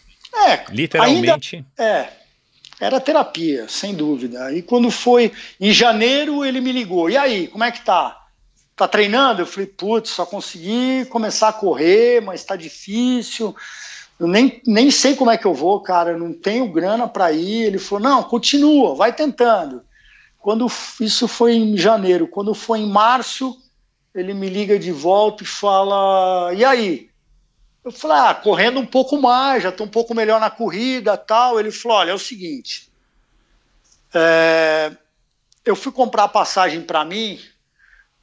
É, 0.48 0.66
literalmente. 0.70 1.56
Ainda, 1.56 1.68
é, 1.78 2.10
era 2.80 3.00
terapia, 3.00 3.68
sem 3.68 3.96
dúvida. 3.96 4.54
E 4.54 4.62
quando 4.62 4.92
foi 4.92 5.32
em 5.60 5.72
janeiro, 5.72 6.46
ele 6.46 6.62
me 6.62 6.72
ligou. 6.72 7.10
E 7.10 7.18
aí, 7.18 7.48
como 7.48 7.64
é 7.64 7.72
que 7.72 7.82
tá? 7.82 8.26
tá 8.78 8.88
treinando? 8.88 9.42
Eu 9.42 9.48
falei, 9.48 9.66
putz, 9.66 10.12
só 10.12 10.26
consegui 10.26 11.06
começar 11.06 11.48
a 11.50 11.54
correr, 11.54 12.22
mas 12.22 12.44
tá 12.44 12.56
difícil. 12.56 13.56
Eu 14.20 14.28
nem, 14.28 14.62
nem 14.66 14.92
sei 14.92 15.16
como 15.16 15.32
é 15.32 15.38
que 15.38 15.46
eu 15.46 15.54
vou, 15.54 15.80
cara, 15.82 16.12
eu 16.12 16.20
não 16.20 16.32
tenho 16.32 16.72
grana 16.72 17.08
para 17.08 17.32
ir. 17.32 17.64
Ele 17.64 17.80
falou, 17.80 18.04
não, 18.04 18.24
continua, 18.24 18.96
vai 18.96 19.12
tentando. 19.12 19.82
Quando 20.38 20.68
isso 21.02 21.28
foi 21.28 21.56
em 21.56 21.76
janeiro, 21.76 22.28
quando 22.28 22.54
foi 22.54 22.80
em 22.80 22.90
março, 22.90 23.58
ele 24.18 24.34
me 24.34 24.50
liga 24.50 24.80
de 24.80 24.92
volta 24.92 25.44
e 25.44 25.46
fala, 25.46 26.52
e 26.54 26.66
aí? 26.66 27.10
Eu 27.84 27.92
falei, 27.92 28.18
ah, 28.18 28.34
correndo 28.34 28.80
um 28.80 28.86
pouco 28.86 29.22
mais, 29.22 29.64
já 29.64 29.72
tô 29.72 29.84
um 29.84 29.88
pouco 29.88 30.14
melhor 30.14 30.42
na 30.42 30.50
corrida 30.50 31.16
tal. 31.16 31.60
Ele 31.60 31.72
falou, 31.72 32.00
olha, 32.00 32.12
é 32.12 32.14
o 32.14 32.20
seguinte, 32.20 32.92
é, 34.14 34.92
eu 35.64 35.76
fui 35.76 35.92
comprar 35.92 36.28
passagem 36.30 36.82
para 36.82 37.06
mim 37.06 37.40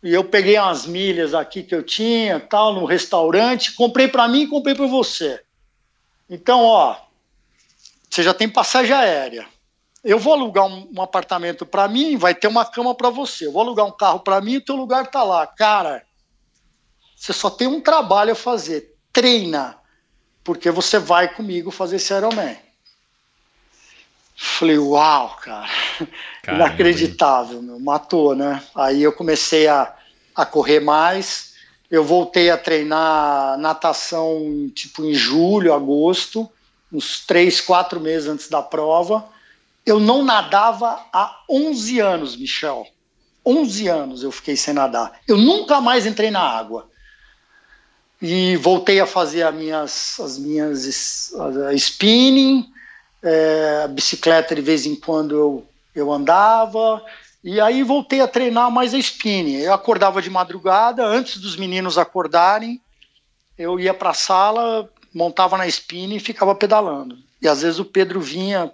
e 0.02 0.12
eu 0.12 0.24
peguei 0.24 0.58
umas 0.58 0.84
milhas 0.84 1.32
aqui 1.32 1.62
que 1.62 1.74
eu 1.74 1.82
tinha, 1.82 2.40
tal, 2.40 2.74
no 2.74 2.84
restaurante, 2.84 3.72
comprei 3.72 4.08
para 4.08 4.28
mim 4.28 4.42
e 4.42 4.48
comprei 4.48 4.74
para 4.74 4.86
você. 4.86 5.42
Então, 6.28 6.60
ó, 6.64 6.96
você 8.10 8.22
já 8.22 8.34
tem 8.34 8.48
passagem 8.48 8.94
aérea. 8.94 9.46
Eu 10.05 10.18
vou 10.18 10.35
alugar 10.35 10.66
um, 10.66 10.89
um 10.94 11.01
apartamento 11.01 11.64
para 11.64 11.89
mim, 11.89 12.16
vai 12.16 12.35
ter 12.35 12.47
uma 12.47 12.64
cama 12.64 12.94
para 12.94 13.09
você. 13.09 13.47
Eu 13.47 13.52
vou 13.52 13.62
alugar 13.62 13.86
um 13.86 13.90
carro 13.90 14.20
para 14.20 14.40
mim, 14.40 14.59
o 14.59 14.64
teu 14.64 14.76
lugar 14.76 15.06
tá 15.06 15.22
lá. 15.22 15.47
Cara, 15.47 16.05
você 17.16 17.32
só 17.32 17.48
tem 17.48 17.66
um 17.66 17.81
trabalho 17.81 18.32
a 18.32 18.36
fazer. 18.36 18.94
Treina, 19.10 19.78
porque 20.43 20.70
você 20.70 20.98
vai 20.98 21.32
comigo 21.32 21.70
fazer 21.70 21.97
esse 21.97 22.12
Ironman. 22.12 22.56
Falei, 24.36 24.78
uau, 24.78 25.36
cara. 25.40 25.68
Caramba. 26.43 26.66
Inacreditável, 26.66 27.62
meu. 27.62 27.81
Matou, 27.81 28.35
né? 28.35 28.62
Aí 28.74 29.02
eu 29.02 29.12
comecei 29.12 29.68
a, 29.68 29.94
a 30.35 30.44
correr 30.44 30.81
mais. 30.81 31.55
Eu 31.90 32.05
voltei 32.05 32.51
a 32.51 32.59
treinar 32.59 33.56
natação, 33.59 34.70
tipo, 34.74 35.05
em 35.05 35.14
julho, 35.14 35.72
agosto, 35.72 36.51
uns 36.93 37.24
três, 37.24 37.60
quatro 37.60 38.01
meses 38.01 38.28
antes 38.28 38.48
da 38.48 38.60
prova. 38.60 39.32
Eu 39.85 40.01
não 40.01 40.24
nadava 40.24 41.05
há 41.12 41.43
11 41.48 42.01
anos, 42.01 42.36
Michel. 42.36 42.86
11 43.44 43.89
anos 43.89 44.23
eu 44.23 44.32
fiquei 44.32 44.56
sem 44.56 44.73
nadar. 44.73 45.20
Eu 45.28 45.36
nunca 45.36 45.81
mais 45.81 46.06
entrei 46.06 46.31
na 46.31 46.40
água. 46.40 46.89
E 48.23 48.56
voltei 48.56 49.01
a 49.01 49.06
fazer 49.06 49.43
as 49.43 49.55
minhas, 49.55 50.20
as 50.20 50.39
minhas 50.39 50.85
spinning, 51.74 52.73
é, 53.23 53.86
bicicleta 53.89 54.55
de 54.55 54.62
vez 54.62 54.86
em 54.86 54.97
quando 54.97 55.35
eu, 55.35 55.66
eu 55.94 56.11
andava, 56.11 57.05
e 57.43 57.61
aí 57.61 57.82
voltei 57.82 58.23
a 58.23 58.28
treinar 58.28 58.70
mais 58.70 58.94
a 58.94 58.98
spinning. 58.98 59.56
Eu 59.56 59.74
acordava 59.74 60.23
de 60.23 60.31
madrugada, 60.31 61.05
antes 61.05 61.39
dos 61.39 61.56
meninos 61.56 61.98
acordarem, 61.98 62.81
eu 63.59 63.78
ia 63.78 63.93
para 63.93 64.11
a 64.11 64.15
sala, 64.15 64.89
montava 65.12 65.59
na 65.59 65.66
spinning 65.66 66.16
e 66.16 66.20
ficava 66.20 66.55
pedalando. 66.55 67.19
E 67.43 67.47
às 67.47 67.61
vezes 67.61 67.78
o 67.78 67.85
Pedro 67.85 68.23
vinha 68.23 68.73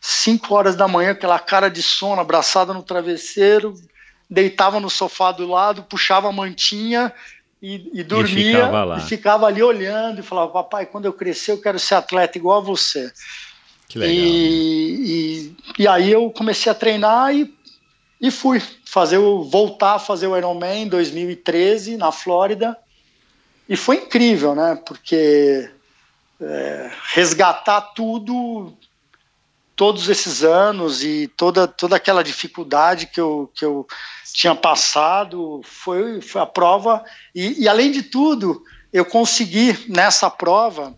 5 0.00 0.54
horas 0.54 0.76
da 0.76 0.86
manhã, 0.86 1.10
aquela 1.10 1.38
cara 1.38 1.68
de 1.68 1.82
sono, 1.82 2.20
abraçada 2.20 2.72
no 2.72 2.82
travesseiro, 2.82 3.74
deitava 4.28 4.78
no 4.78 4.90
sofá 4.90 5.32
do 5.32 5.46
lado, 5.46 5.82
puxava 5.82 6.28
a 6.28 6.32
mantinha 6.32 7.12
e, 7.62 7.90
e 8.00 8.02
dormia. 8.04 8.50
E 8.50 8.52
ficava, 8.52 8.98
e 8.98 9.00
ficava 9.00 9.46
ali 9.46 9.62
olhando 9.62 10.20
e 10.20 10.22
falava: 10.22 10.52
Papai, 10.52 10.86
quando 10.86 11.06
eu 11.06 11.12
crescer, 11.12 11.52
eu 11.52 11.60
quero 11.60 11.78
ser 11.78 11.94
atleta 11.94 12.38
igual 12.38 12.58
a 12.58 12.64
você. 12.64 13.12
Que 13.88 13.98
legal. 13.98 14.14
E, 14.14 15.46
e, 15.78 15.82
e, 15.82 15.88
aí 15.88 16.12
eu 16.12 16.30
comecei 16.30 16.70
a 16.70 16.74
treinar 16.74 17.34
e, 17.34 17.52
e 18.20 18.30
fui 18.30 18.62
fazer 18.84 19.18
o, 19.18 19.42
voltar 19.42 19.94
a 19.94 19.98
fazer 19.98 20.26
o 20.26 20.36
Ironman 20.36 20.82
em 20.82 20.88
2013 20.88 21.96
na 21.96 22.12
Flórida. 22.12 22.76
E 23.68 23.76
foi 23.76 23.96
incrível, 23.96 24.54
né? 24.54 24.80
Porque 24.86 25.70
é, 26.40 26.90
resgatar 27.14 27.80
tudo 27.80 28.72
todos 29.78 30.08
esses 30.08 30.42
anos 30.42 31.04
e 31.04 31.28
toda, 31.36 31.68
toda 31.68 31.94
aquela 31.94 32.24
dificuldade 32.24 33.06
que 33.06 33.20
eu, 33.20 33.48
que 33.54 33.64
eu 33.64 33.86
tinha 34.32 34.52
passado 34.52 35.60
foi, 35.62 36.20
foi 36.20 36.42
a 36.42 36.46
prova. 36.46 37.04
E, 37.32 37.62
e 37.62 37.68
além 37.68 37.92
de 37.92 38.02
tudo, 38.02 38.64
eu 38.92 39.04
consegui 39.04 39.86
nessa 39.88 40.28
prova 40.28 40.92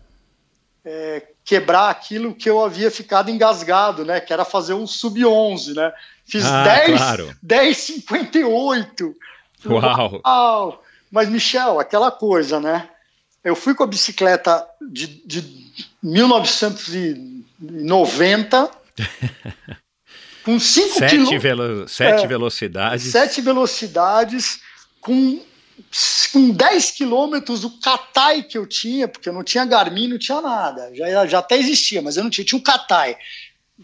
é, 0.83 1.27
quebrar 1.45 1.91
aquilo 1.91 2.33
que 2.33 2.49
eu 2.49 2.59
havia 2.59 2.89
ficado 2.89 3.29
engasgado, 3.29 4.03
né? 4.03 4.19
Que 4.19 4.33
era 4.33 4.43
fazer 4.43 4.73
um 4.73 4.87
sub-11, 4.87 5.75
né? 5.75 5.93
Fiz 6.25 6.43
ah, 6.43 6.63
10, 6.63 6.97
claro. 6.97 7.37
10,58. 7.45 9.13
Uau! 9.67 10.21
Uau! 10.25 10.83
Mas, 11.11 11.29
Michel, 11.29 11.79
aquela 11.79 12.09
coisa, 12.09 12.59
né? 12.59 12.89
Eu 13.43 13.55
fui 13.55 13.75
com 13.75 13.83
a 13.83 13.87
bicicleta 13.87 14.65
de, 14.91 15.05
de 15.23 15.41
1990 17.61 18.71
com 20.43 20.59
5 20.59 20.99
sete, 20.99 21.37
velo, 21.37 21.87
sete 21.87 22.23
é, 22.23 22.27
velocidades. 22.27 23.11
Sete 23.11 23.41
velocidades, 23.41 24.59
com, 24.99 25.39
com 26.33 26.49
10 26.49 26.91
quilômetros, 26.91 27.63
o 27.63 27.79
Katai 27.79 28.43
que 28.43 28.57
eu 28.57 28.65
tinha, 28.65 29.07
porque 29.07 29.29
eu 29.29 29.33
não 29.33 29.43
tinha 29.43 29.65
Garmin, 29.65 30.07
não 30.07 30.17
tinha 30.17 30.41
nada. 30.41 30.91
Já, 30.95 31.27
já 31.27 31.39
até 31.39 31.57
existia, 31.57 32.01
mas 32.01 32.17
eu 32.17 32.23
não 32.23 32.29
tinha. 32.29 32.45
Tinha 32.45 32.59
um 32.59 32.63
Katai. 32.63 33.17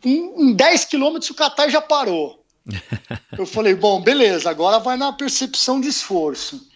Em, 0.03 0.49
em 0.49 0.53
10 0.53 0.85
quilômetros, 0.85 1.29
o 1.29 1.35
Katai 1.35 1.69
já 1.69 1.81
parou. 1.81 2.43
eu 3.37 3.45
falei, 3.45 3.75
bom, 3.75 4.01
beleza, 4.01 4.49
agora 4.49 4.79
vai 4.79 4.97
na 4.97 5.13
percepção 5.13 5.79
de 5.79 5.87
esforço. 5.87 6.66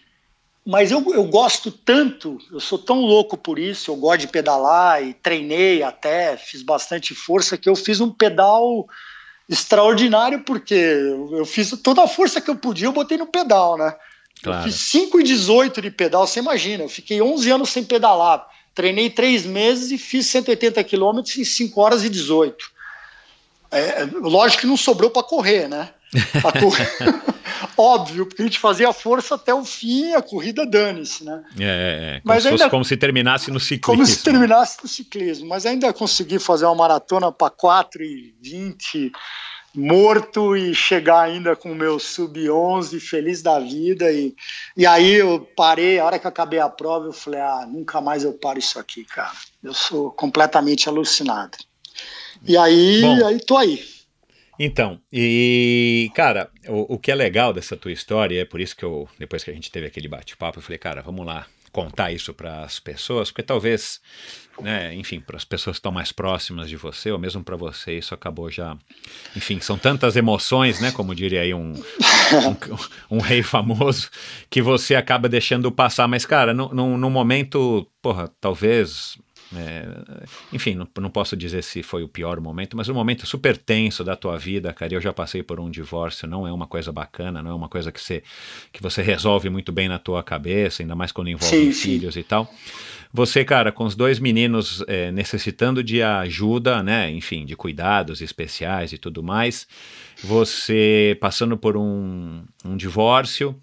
Mas 0.71 0.89
eu, 0.89 1.05
eu 1.13 1.25
gosto 1.25 1.69
tanto, 1.69 2.37
eu 2.49 2.61
sou 2.61 2.79
tão 2.79 3.01
louco 3.01 3.35
por 3.35 3.59
isso, 3.59 3.91
eu 3.91 3.95
gosto 3.97 4.21
de 4.21 4.29
pedalar 4.29 5.03
e 5.03 5.13
treinei 5.13 5.83
até, 5.83 6.37
fiz 6.37 6.63
bastante 6.63 7.13
força, 7.13 7.57
que 7.57 7.67
eu 7.67 7.75
fiz 7.75 7.99
um 7.99 8.09
pedal 8.09 8.87
extraordinário, 9.49 10.45
porque 10.45 10.73
eu 10.73 11.43
fiz 11.43 11.71
toda 11.83 12.03
a 12.03 12.07
força 12.07 12.39
que 12.39 12.49
eu 12.49 12.55
podia, 12.55 12.87
eu 12.87 12.93
botei 12.93 13.17
no 13.17 13.27
pedal, 13.27 13.77
né? 13.77 13.93
Claro. 14.41 14.59
Eu 14.59 14.63
fiz 14.63 14.75
5 14.75 15.19
e 15.19 15.23
18 15.23 15.81
de 15.81 15.91
pedal, 15.91 16.25
você 16.25 16.39
imagina, 16.39 16.85
eu 16.85 16.89
fiquei 16.89 17.21
11 17.21 17.51
anos 17.51 17.69
sem 17.69 17.83
pedalar, 17.83 18.47
treinei 18.73 19.09
3 19.09 19.45
meses 19.45 19.91
e 19.91 19.97
fiz 19.97 20.25
180 20.27 20.81
quilômetros 20.85 21.35
em 21.35 21.43
5 21.43 21.81
horas 21.81 22.05
e 22.05 22.09
18. 22.09 22.71
É, 23.71 24.07
lógico 24.21 24.61
que 24.61 24.67
não 24.67 24.77
sobrou 24.77 25.09
para 25.09 25.21
correr, 25.21 25.67
né? 25.67 25.89
Óbvio, 27.77 28.25
porque 28.25 28.41
a 28.41 28.45
gente 28.45 28.59
fazia 28.59 28.91
força 28.91 29.35
até 29.35 29.53
o 29.53 29.63
fim, 29.63 30.13
a 30.13 30.21
corrida 30.21 30.65
dane-se, 30.65 31.23
né? 31.23 31.43
É, 31.59 31.63
é, 31.63 32.17
é. 32.17 32.21
Como 32.21 32.21
Mas 32.25 32.43
se 32.43 32.49
ainda, 32.49 32.69
como 32.69 32.85
se 32.85 32.97
terminasse 32.97 33.51
no 33.51 33.59
ciclismo. 33.59 34.03
Como 34.03 34.05
se 34.05 34.23
terminasse 34.23 34.77
no 34.83 34.89
ciclismo. 34.89 35.47
Mas 35.47 35.65
ainda 35.65 35.91
consegui 35.93 36.39
fazer 36.39 36.65
uma 36.65 36.75
maratona 36.75 37.31
para 37.31 37.49
4 37.49 38.03
e 38.03 38.35
20 38.41 39.11
morto 39.73 40.55
e 40.55 40.75
chegar 40.75 41.21
ainda 41.21 41.55
com 41.55 41.71
o 41.71 41.75
meu 41.75 41.97
sub-11 41.97 42.99
feliz 42.99 43.41
da 43.41 43.57
vida 43.59 44.11
e, 44.11 44.35
e 44.75 44.85
aí 44.85 45.13
eu 45.13 45.47
parei, 45.55 45.97
a 45.97 46.05
hora 46.05 46.19
que 46.19 46.27
acabei 46.27 46.59
a 46.59 46.67
prova 46.67 47.05
eu 47.05 47.13
falei, 47.13 47.39
ah, 47.39 47.65
nunca 47.65 48.01
mais 48.01 48.23
eu 48.23 48.33
paro 48.33 48.59
isso 48.59 48.77
aqui, 48.77 49.05
cara 49.05 49.31
eu 49.63 49.73
sou 49.73 50.11
completamente 50.11 50.89
alucinado 50.89 51.57
e 52.45 52.57
aí, 52.57 53.01
Bom, 53.01 53.25
aí 53.25 53.39
tô 53.39 53.55
aí 53.55 53.81
então, 54.65 55.01
e 55.11 56.11
cara, 56.13 56.49
o, 56.67 56.95
o 56.95 56.99
que 56.99 57.11
é 57.11 57.15
legal 57.15 57.53
dessa 57.53 57.75
tua 57.75 57.91
história, 57.91 58.41
é 58.41 58.45
por 58.45 58.59
isso 58.59 58.75
que 58.75 58.83
eu, 58.83 59.07
depois 59.17 59.43
que 59.43 59.51
a 59.51 59.53
gente 59.53 59.71
teve 59.71 59.87
aquele 59.87 60.07
bate-papo, 60.07 60.59
eu 60.59 60.63
falei, 60.63 60.77
cara, 60.77 61.01
vamos 61.01 61.25
lá 61.25 61.47
contar 61.71 62.11
isso 62.11 62.33
para 62.33 62.63
as 62.63 62.79
pessoas, 62.79 63.31
porque 63.31 63.43
talvez, 63.43 64.01
né, 64.61 64.93
enfim, 64.93 65.21
para 65.21 65.37
as 65.37 65.45
pessoas 65.45 65.77
que 65.77 65.79
estão 65.79 65.91
mais 65.91 66.11
próximas 66.11 66.67
de 66.67 66.75
você, 66.75 67.11
ou 67.11 67.17
mesmo 67.17 67.43
para 67.43 67.55
você, 67.55 67.97
isso 67.97 68.13
acabou 68.13 68.51
já. 68.51 68.77
Enfim, 69.35 69.59
são 69.61 69.77
tantas 69.77 70.15
emoções, 70.15 70.81
né, 70.81 70.91
como 70.91 71.15
diria 71.15 71.41
aí 71.41 71.53
um, 71.53 71.73
um, 71.73 73.17
um 73.17 73.19
rei 73.19 73.41
famoso, 73.41 74.09
que 74.49 74.61
você 74.61 74.95
acaba 74.95 75.29
deixando 75.29 75.71
passar. 75.71 76.07
Mas, 76.07 76.25
cara, 76.25 76.53
no, 76.53 77.09
momento, 77.09 77.87
porra, 78.01 78.29
talvez 78.41 79.17
é, 79.55 79.85
enfim, 80.53 80.75
não, 80.75 80.87
não, 80.99 81.09
posso 81.09 81.35
dizer 81.35 81.61
se 81.63 81.83
foi 81.83 82.03
o 82.03 82.07
pior 82.07 82.39
momento, 82.39 82.77
mas 82.77 82.87
um 82.87 82.93
momento 82.93 83.25
super 83.25 83.57
tenso 83.57 84.03
da 84.03 84.15
tua 84.15 84.37
vida, 84.37 84.71
cara. 84.71 84.93
Eu 84.93 85.01
já 85.01 85.11
passei 85.11 85.43
por 85.43 85.59
um 85.59 85.69
divórcio, 85.69 86.27
não 86.27 86.47
é 86.47 86.51
uma 86.51 86.67
coisa 86.67 86.91
bacana, 86.91 87.41
não 87.41 87.51
é 87.51 87.53
uma 87.53 87.67
coisa 87.67 87.91
que 87.91 87.99
você, 87.99 88.23
que 88.71 88.81
você 88.81 89.01
resolve 89.01 89.49
muito 89.49 89.71
bem 89.71 89.89
na 89.89 89.99
tua 89.99 90.23
cabeça, 90.23 90.81
ainda 90.81 90.95
mais 90.95 91.11
quando 91.11 91.29
envolve 91.29 91.55
sim, 91.55 91.71
filhos 91.73 92.13
sim. 92.13 92.21
e 92.21 92.23
tal. 92.23 92.51
Você, 93.13 93.43
cara, 93.43 93.73
com 93.73 93.83
os 93.83 93.93
dois 93.93 94.19
meninos 94.19 94.83
é, 94.87 95.11
necessitando 95.11 95.83
de 95.83 96.01
ajuda, 96.01 96.81
né? 96.81 97.11
Enfim, 97.11 97.45
de 97.45 97.55
cuidados 97.57 98.21
especiais 98.21 98.93
e 98.93 98.97
tudo 98.97 99.21
mais. 99.21 99.67
Você 100.23 101.17
passando 101.19 101.57
por 101.57 101.75
um, 101.75 102.41
um 102.63 102.77
divórcio 102.77 103.59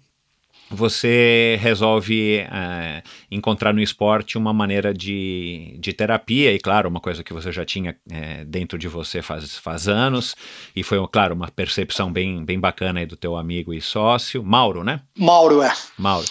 você 0.69 1.57
resolve 1.61 2.37
é, 2.37 3.01
encontrar 3.31 3.73
no 3.73 3.81
esporte 3.81 4.37
uma 4.37 4.53
maneira 4.53 4.93
de, 4.93 5.75
de 5.79 5.93
terapia, 5.93 6.53
e 6.53 6.59
claro, 6.59 6.87
uma 6.89 6.99
coisa 6.99 7.23
que 7.23 7.33
você 7.33 7.51
já 7.51 7.65
tinha 7.65 7.95
é, 8.09 8.45
dentro 8.45 8.77
de 8.77 8.87
você 8.87 9.21
faz, 9.21 9.57
faz 9.57 9.87
anos, 9.87 10.35
e 10.75 10.83
foi, 10.83 10.99
claro, 11.07 11.33
uma 11.33 11.49
percepção 11.49 12.11
bem, 12.11 12.43
bem 12.43 12.59
bacana 12.59 12.99
aí 12.99 13.05
do 13.05 13.15
teu 13.15 13.35
amigo 13.35 13.73
e 13.73 13.81
sócio, 13.81 14.43
Mauro, 14.43 14.83
né? 14.83 15.01
Mauro, 15.17 15.61
é. 15.61 15.73
Mauro. 15.97 16.27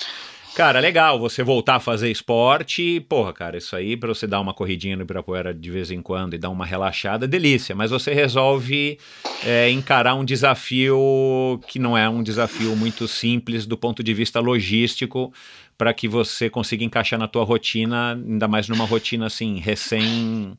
Cara, 0.59 0.81
legal 0.81 1.21
você 1.21 1.45
voltar 1.45 1.77
a 1.77 1.81
fazer 1.81 2.11
esporte. 2.11 2.99
Porra, 3.09 3.33
cara, 3.33 3.57
isso 3.57 3.77
aí 3.77 3.97
para 3.97 4.09
você 4.09 4.27
dar 4.27 4.41
uma 4.41 4.53
corridinha 4.53 4.97
no 4.97 5.03
Ibirapuera 5.03 5.55
de 5.55 5.71
vez 5.71 5.89
em 5.93 6.03
quando 6.03 6.35
e 6.35 6.39
dar 6.39 6.51
uma 6.51 6.67
relaxada, 6.67 7.29
delícia. 7.29 7.77
Mas 7.77 7.93
você 7.93 8.13
resolve 8.13 8.99
é, 9.47 9.71
encarar 9.71 10.17
um 10.17 10.25
desafio 10.25 11.61
que 11.69 11.79
não 11.79 11.97
é 11.97 12.09
um 12.09 12.25
desafio 12.25 12.75
muito 12.75 13.07
simples 13.07 13.67
do 13.67 13.79
ponto 13.79 14.03
de 14.03 14.13
vista 14.13 14.41
logístico 14.41 15.33
para 15.79 15.95
que 15.95 16.09
você 16.09 16.51
consiga 16.51 16.83
encaixar 16.83 17.21
na 17.21 17.29
tua 17.29 17.45
rotina, 17.45 18.15
ainda 18.15 18.49
mais 18.49 18.69
numa 18.69 18.85
rotina 18.85 19.27
assim, 19.27 19.61
recém 19.61 20.57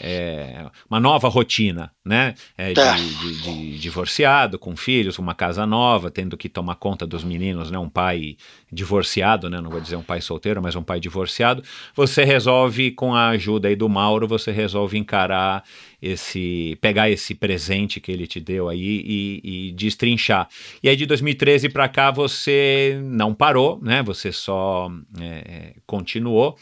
é, 0.00 0.66
uma 0.88 0.98
nova 0.98 1.28
rotina, 1.28 1.92
né? 2.04 2.34
É, 2.56 2.72
de, 2.72 2.80
é. 2.80 2.94
de, 2.94 3.42
de, 3.42 3.78
divorciado, 3.78 4.58
com 4.58 4.74
filhos, 4.74 5.18
uma 5.18 5.34
casa 5.34 5.66
nova, 5.66 6.10
tendo 6.10 6.36
que 6.36 6.48
tomar 6.48 6.76
conta 6.76 7.06
dos 7.06 7.22
meninos, 7.22 7.70
né? 7.70 7.78
Um 7.78 7.88
pai 7.88 8.36
divorciado, 8.72 9.50
né? 9.50 9.60
Não 9.60 9.70
vou 9.70 9.80
dizer 9.80 9.96
um 9.96 10.02
pai 10.02 10.20
solteiro, 10.22 10.62
mas 10.62 10.74
um 10.74 10.82
pai 10.82 10.98
divorciado. 10.98 11.62
Você 11.94 12.24
resolve, 12.24 12.90
com 12.92 13.14
a 13.14 13.28
ajuda 13.28 13.68
aí 13.68 13.76
do 13.76 13.88
Mauro, 13.88 14.26
você 14.26 14.50
resolve 14.50 14.96
encarar 14.96 15.62
esse, 16.00 16.78
pegar 16.80 17.10
esse 17.10 17.34
presente 17.34 18.00
que 18.00 18.10
ele 18.10 18.26
te 18.26 18.40
deu 18.40 18.68
aí 18.68 19.04
e, 19.04 19.68
e 19.68 19.72
destrinchar. 19.72 20.48
E 20.82 20.88
aí 20.88 20.96
de 20.96 21.04
2013 21.04 21.68
para 21.68 21.88
cá 21.88 22.10
você 22.10 22.98
não 23.04 23.34
parou, 23.34 23.78
né? 23.82 24.02
Você 24.02 24.32
só 24.32 24.90
é, 25.20 25.74
continuou 25.86 26.56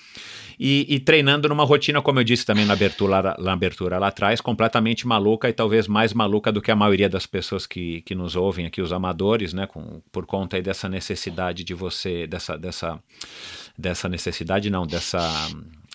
e, 0.58 0.86
e, 0.88 0.98
treinando 0.98 1.48
numa 1.48 1.64
rotina, 1.64 2.02
como 2.02 2.18
eu 2.18 2.24
disse 2.24 2.44
também 2.44 2.64
na 2.64 2.72
abertura, 2.72 3.36
na 3.38 3.52
abertura 3.52 3.98
lá 3.98 4.08
atrás, 4.08 4.40
completamente 4.40 5.06
maluca 5.06 5.48
e 5.48 5.52
talvez 5.52 5.86
mais 5.86 6.12
maluca 6.12 6.50
do 6.50 6.60
que 6.60 6.70
a 6.70 6.76
maioria 6.76 7.08
das 7.08 7.26
pessoas 7.26 7.66
que, 7.66 8.02
que 8.02 8.14
nos 8.14 8.34
ouvem 8.34 8.66
aqui, 8.66 8.82
os 8.82 8.92
amadores, 8.92 9.52
né, 9.52 9.66
com, 9.66 10.00
por 10.10 10.26
conta 10.26 10.56
aí 10.56 10.62
dessa 10.62 10.88
necessidade 10.88 11.62
de 11.62 11.74
você, 11.74 12.26
dessa, 12.26 12.58
dessa, 12.58 12.98
dessa 13.76 14.08
necessidade 14.08 14.68
não, 14.68 14.86
dessa 14.86 15.20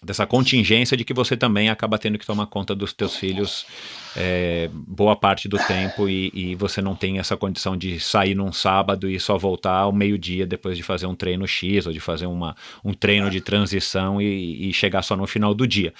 dessa 0.03 0.25
contingência 0.25 0.97
de 0.97 1.03
que 1.03 1.13
você 1.13 1.37
também 1.37 1.69
acaba 1.69 1.97
tendo 1.97 2.17
que 2.17 2.25
tomar 2.25 2.45
conta 2.47 2.75
dos 2.75 2.93
teus 2.93 3.15
filhos 3.15 3.65
é, 4.15 4.69
boa 4.73 5.15
parte 5.15 5.47
do 5.47 5.57
tempo 5.57 6.07
e, 6.09 6.31
e, 6.33 6.55
você 6.55 6.81
não 6.81 6.95
tem 6.95 7.19
essa 7.19 7.35
condição 7.35 7.75
de 7.75 7.99
sair 7.99 8.35
num 8.35 8.51
sábado 8.51 9.09
e 9.09 9.19
só 9.19 9.37
voltar 9.37 9.77
ao 9.77 9.91
meio-dia 9.91 10.45
depois 10.45 10.77
de 10.77 10.83
fazer 10.83 11.07
um 11.07 11.15
treino 11.15 11.47
X 11.47 11.87
ou 11.87 11.93
de 11.93 11.99
fazer 11.99 12.25
uma, 12.25 12.55
um 12.83 12.93
treino 12.93 13.29
de 13.29 13.41
transição 13.41 14.21
e, 14.21 14.69
e 14.69 14.73
chegar 14.73 15.01
só 15.01 15.15
no 15.15 15.25
final 15.25 15.53
do 15.53 15.65
dia. 15.67 15.93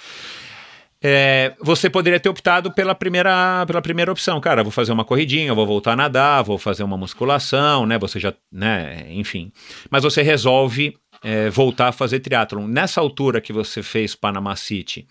É, 1.06 1.52
você 1.60 1.90
poderia 1.90 2.18
ter 2.18 2.30
optado 2.30 2.72
pela 2.72 2.94
primeira, 2.94 3.66
pela 3.66 3.82
primeira 3.82 4.10
opção, 4.10 4.40
cara, 4.40 4.62
vou 4.62 4.72
fazer 4.72 4.90
uma 4.90 5.04
corridinha, 5.04 5.52
vou 5.52 5.66
voltar 5.66 5.92
a 5.92 5.96
nadar, 5.96 6.42
vou 6.42 6.56
fazer 6.56 6.82
uma 6.82 6.96
musculação, 6.96 7.84
né? 7.84 7.98
Você 7.98 8.18
já, 8.18 8.32
né? 8.50 9.04
Enfim, 9.10 9.52
mas 9.90 10.02
você 10.02 10.22
resolve 10.22 10.96
é, 11.24 11.48
voltar 11.48 11.88
a 11.88 11.92
fazer 11.92 12.20
triatlon. 12.20 12.68
Nessa 12.68 13.00
altura 13.00 13.40
que 13.40 13.52
você 13.52 13.82
fez 13.82 14.14
Panama 14.14 14.54
City, 14.54 15.06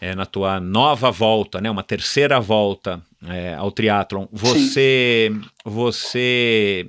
é, 0.00 0.14
na 0.14 0.24
tua 0.24 0.58
nova 0.58 1.10
volta, 1.10 1.60
né, 1.60 1.70
uma 1.70 1.82
terceira 1.82 2.40
volta 2.40 3.00
é, 3.28 3.54
ao 3.54 3.70
triatlon, 3.70 4.26
você, 4.32 5.30
você 5.64 6.88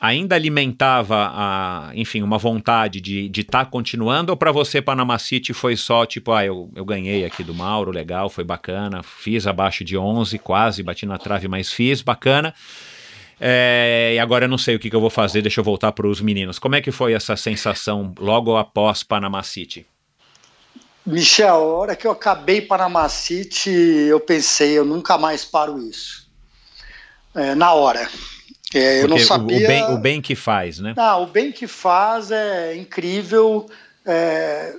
ainda 0.00 0.34
alimentava, 0.34 1.30
a, 1.32 1.90
enfim, 1.94 2.22
uma 2.22 2.36
vontade 2.36 3.00
de 3.00 3.30
estar 3.40 3.64
tá 3.64 3.70
continuando? 3.70 4.32
Ou 4.32 4.36
para 4.36 4.52
você, 4.52 4.82
Panama 4.82 5.18
City, 5.18 5.54
foi 5.54 5.76
só 5.76 6.04
tipo, 6.04 6.32
ah, 6.32 6.44
eu, 6.44 6.70
eu 6.74 6.84
ganhei 6.84 7.24
aqui 7.24 7.42
do 7.42 7.54
Mauro, 7.54 7.90
legal, 7.90 8.28
foi 8.28 8.44
bacana, 8.44 9.02
fiz 9.02 9.46
abaixo 9.46 9.82
de 9.82 9.96
11, 9.96 10.38
quase, 10.40 10.82
bati 10.82 11.06
na 11.06 11.16
trave, 11.16 11.48
mas 11.48 11.72
fiz, 11.72 12.02
bacana. 12.02 12.52
É, 13.46 14.12
e 14.14 14.18
agora 14.18 14.46
eu 14.46 14.48
não 14.48 14.56
sei 14.56 14.74
o 14.74 14.78
que, 14.78 14.88
que 14.88 14.96
eu 14.96 15.02
vou 15.02 15.10
fazer, 15.10 15.42
deixa 15.42 15.60
eu 15.60 15.64
voltar 15.64 15.92
para 15.92 16.06
os 16.06 16.18
meninos. 16.18 16.58
Como 16.58 16.76
é 16.76 16.80
que 16.80 16.90
foi 16.90 17.12
essa 17.12 17.36
sensação 17.36 18.14
logo 18.18 18.56
após 18.56 19.02
Panama 19.02 19.42
City? 19.42 19.86
Michel, 21.04 21.54
a 21.54 21.58
hora 21.58 21.94
que 21.94 22.06
eu 22.06 22.10
acabei 22.10 22.62
Panama 22.62 23.06
City, 23.06 23.68
eu 24.08 24.18
pensei, 24.18 24.78
eu 24.78 24.84
nunca 24.86 25.18
mais 25.18 25.44
paro 25.44 25.78
isso. 25.78 26.26
É, 27.34 27.54
na 27.54 27.74
hora. 27.74 28.08
É, 28.74 29.02
eu 29.02 29.08
não 29.08 29.18
sabia. 29.18 29.58
O 29.58 29.68
bem, 29.68 29.84
o 29.92 29.98
bem 29.98 30.22
que 30.22 30.34
faz, 30.34 30.78
né? 30.78 30.94
Não, 30.96 31.24
o 31.24 31.26
bem 31.26 31.52
que 31.52 31.66
faz 31.66 32.30
é 32.30 32.74
incrível. 32.74 33.68
É, 34.06 34.74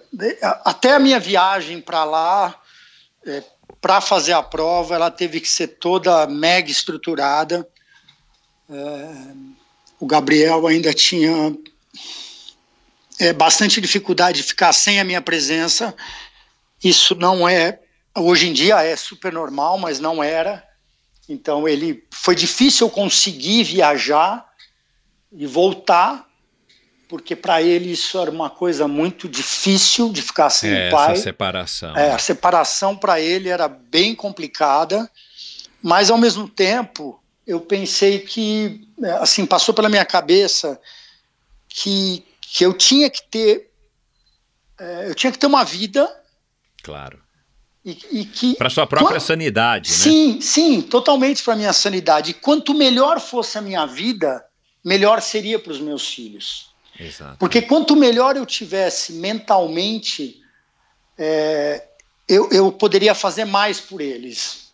até 0.63 0.95
a 0.95 0.99
minha 0.99 1.19
viagem 1.19 1.79
para 1.79 2.03
lá, 2.03 2.59
é, 3.27 3.43
para 3.79 4.01
fazer 4.01 4.33
a 4.33 4.41
prova, 4.41 4.95
ela 4.95 5.11
teve 5.11 5.39
que 5.39 5.47
ser 5.47 5.67
toda 5.67 6.25
mega 6.25 6.71
estruturada. 6.71 7.67
É, 8.69 9.33
o 9.99 10.05
Gabriel 10.05 10.65
ainda 10.67 10.93
tinha 10.93 11.55
é, 13.19 13.31
bastante 13.33 13.79
dificuldade 13.79 14.37
de 14.37 14.43
ficar 14.43 14.73
sem 14.73 14.99
a 14.99 15.03
minha 15.03 15.21
presença. 15.21 15.95
Isso 16.83 17.15
não 17.15 17.47
é, 17.47 17.79
hoje 18.15 18.47
em 18.47 18.53
dia 18.53 18.81
é 18.83 18.95
super 18.95 19.31
normal, 19.31 19.77
mas 19.77 19.99
não 19.99 20.23
era. 20.23 20.63
Então 21.27 21.67
ele 21.67 22.03
foi 22.11 22.35
difícil 22.35 22.89
conseguir 22.89 23.63
viajar 23.63 24.45
e 25.31 25.45
voltar, 25.45 26.27
porque 27.09 27.35
para 27.35 27.61
ele 27.61 27.91
isso 27.91 28.19
era 28.19 28.29
uma 28.29 28.49
coisa 28.49 28.87
muito 28.87 29.27
difícil 29.27 30.11
de 30.11 30.21
ficar 30.21 30.49
sem 30.49 30.71
é, 30.71 30.87
o 30.87 30.91
pai. 30.91 31.13
Essa 31.13 31.23
separação. 31.23 31.95
É, 31.95 32.11
a 32.11 32.19
separação 32.19 32.95
para 32.95 33.19
ele 33.19 33.49
era 33.49 33.67
bem 33.67 34.13
complicada, 34.13 35.09
mas 35.81 36.09
ao 36.09 36.17
mesmo 36.17 36.47
tempo 36.47 37.19
eu 37.45 37.61
pensei 37.61 38.19
que, 38.19 38.87
é, 39.01 39.11
assim, 39.11 39.45
passou 39.45 39.73
pela 39.73 39.89
minha 39.89 40.05
cabeça 40.05 40.79
que, 41.69 42.25
que 42.41 42.65
eu 42.65 42.73
tinha 42.73 43.09
que 43.09 43.21
ter, 43.23 43.69
é, 44.79 45.09
eu 45.09 45.15
tinha 45.15 45.31
que 45.31 45.37
ter 45.37 45.47
uma 45.47 45.63
vida. 45.63 46.09
Claro. 46.83 47.19
E, 47.83 47.97
e 48.11 48.25
que 48.25 48.55
para 48.55 48.69
sua 48.69 48.87
própria 48.87 49.19
sanidade, 49.19 49.91
né? 49.91 49.95
Sim, 49.95 50.41
sim, 50.41 50.81
totalmente 50.81 51.43
para 51.43 51.55
minha 51.55 51.73
sanidade. 51.73 52.31
E 52.31 52.33
quanto 52.33 52.73
melhor 52.73 53.19
fosse 53.19 53.59
a 53.59 53.61
minha 53.61 53.85
vida, 53.85 54.43
melhor 54.83 55.21
seria 55.21 55.59
para 55.59 55.71
os 55.71 55.79
meus 55.79 56.07
filhos. 56.07 56.73
Exato. 56.99 57.37
Porque 57.37 57.61
quanto 57.61 57.95
melhor 57.95 58.37
eu 58.37 58.45
tivesse 58.45 59.13
mentalmente, 59.13 60.41
é, 61.17 61.87
eu, 62.27 62.49
eu 62.51 62.71
poderia 62.71 63.13
fazer 63.13 63.45
mais 63.45 63.79
por 63.79 64.01
eles. 64.01 64.64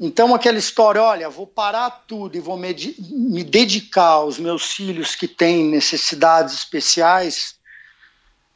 Então, 0.00 0.32
aquela 0.32 0.58
história, 0.58 1.02
olha, 1.02 1.28
vou 1.28 1.46
parar 1.46 1.90
tudo 2.06 2.36
e 2.36 2.40
vou 2.40 2.56
me, 2.56 2.72
me 3.10 3.42
dedicar 3.42 4.04
aos 4.04 4.38
meus 4.38 4.72
filhos 4.72 5.16
que 5.16 5.26
têm 5.26 5.64
necessidades 5.64 6.54
especiais, 6.54 7.56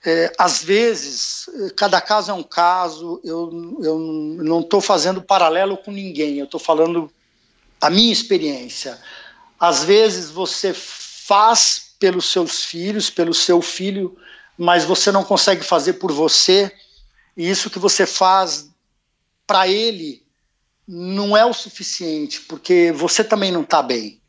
é, 0.05 0.32
às 0.39 0.62
vezes, 0.62 1.48
cada 1.77 2.01
caso 2.01 2.31
é 2.31 2.35
um 2.35 2.43
caso, 2.43 3.20
eu, 3.24 3.78
eu 3.82 3.98
não 3.98 4.60
estou 4.60 4.81
fazendo 4.81 5.23
paralelo 5.23 5.77
com 5.77 5.90
ninguém, 5.90 6.39
eu 6.39 6.44
estou 6.44 6.60
falando 6.60 7.12
a 7.81 7.90
minha 7.90 8.12
experiência. 8.12 8.98
Às 9.59 9.85
vezes 9.85 10.31
você 10.31 10.73
faz 10.74 11.94
pelos 11.98 12.27
seus 12.27 12.64
filhos, 12.64 13.10
pelo 13.10 13.35
seu 13.35 13.60
filho, 13.60 14.16
mas 14.56 14.85
você 14.85 15.10
não 15.10 15.24
consegue 15.24 15.64
fazer 15.64 15.94
por 15.94 16.12
você, 16.12 16.73
e 17.36 17.48
isso 17.48 17.70
que 17.70 17.78
você 17.78 18.06
faz 18.06 18.69
para 19.47 19.66
ele 19.66 20.22
não 20.87 21.37
é 21.37 21.45
o 21.45 21.53
suficiente, 21.53 22.41
porque 22.43 22.93
você 22.93 23.23
também 23.23 23.53
não 23.53 23.63
está 23.63 23.83
bem. 23.83 24.21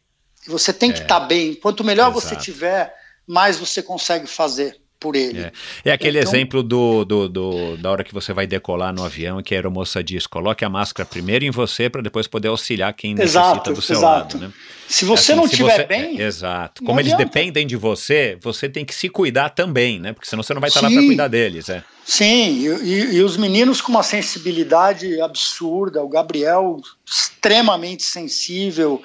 Você 0.48 0.74
tem 0.74 0.92
que 0.92 1.00
estar 1.00 1.16
é. 1.16 1.20
tá 1.20 1.26
bem. 1.26 1.56
Quanto 1.56 1.84
melhor 1.84 2.12
Exato. 2.12 2.22
você 2.22 2.36
tiver, 2.36 2.94
mais 3.26 3.58
você 3.58 3.82
consegue 3.82 4.28
fazer 4.28 4.80
por 5.04 5.18
ele. 5.18 5.42
É, 5.42 5.52
é 5.84 5.92
aquele 5.92 6.18
então, 6.18 6.32
exemplo 6.32 6.64
do, 6.64 7.04
do, 7.04 7.28
do, 7.28 7.78
da 7.78 7.92
hora 7.92 8.06
que 8.06 8.14
você 8.14 8.32
vai 8.32 8.48
decolar 8.48 8.94
no 8.94 9.04
avião 9.04 9.44
que 9.44 9.54
a 9.54 9.58
aeromoça 9.58 10.02
diz: 10.02 10.26
coloque 10.26 10.64
a 10.64 10.70
máscara 10.70 11.06
primeiro 11.06 11.44
em 11.44 11.52
você 11.52 11.90
para 11.90 12.02
depois 12.02 12.26
poder 12.26 12.48
auxiliar 12.48 12.94
quem 12.94 13.12
exato, 13.20 13.50
necessita 13.50 13.74
do 13.74 13.82
seu 13.82 13.98
exato. 13.98 14.38
lado. 14.38 14.48
Né? 14.48 14.54
Se 14.88 15.04
você 15.04 15.34
é 15.34 15.36
assim, 15.36 15.42
não 15.42 15.46
estiver 15.46 15.86
bem. 15.86 16.22
É, 16.22 16.24
exato. 16.24 16.84
Como 16.86 16.98
eles 17.02 17.12
adianta. 17.12 17.34
dependem 17.34 17.68
de 17.68 17.76
você, 17.76 18.38
você 18.42 18.70
tem 18.70 18.86
que 18.86 18.96
se 18.96 19.10
cuidar 19.10 19.50
também, 19.50 20.00
né? 20.00 20.14
Porque 20.14 20.30
senão 20.30 20.42
você 20.42 20.54
não 20.54 20.62
vai 20.62 20.70
estar 20.70 20.80
Sim. 20.80 20.86
lá 20.86 20.92
para 20.94 21.02
cuidar 21.02 21.28
deles. 21.28 21.68
É. 21.68 21.84
Sim, 22.06 22.60
e, 22.60 22.68
e, 22.68 23.16
e, 23.16 23.22
os 23.22 23.36
meninos 23.36 23.82
com 23.82 23.92
uma 23.92 24.04
sensibilidade 24.04 25.20
absurda, 25.20 26.02
o 26.02 26.08
Gabriel 26.08 26.78
extremamente 27.06 28.04
sensível. 28.04 29.02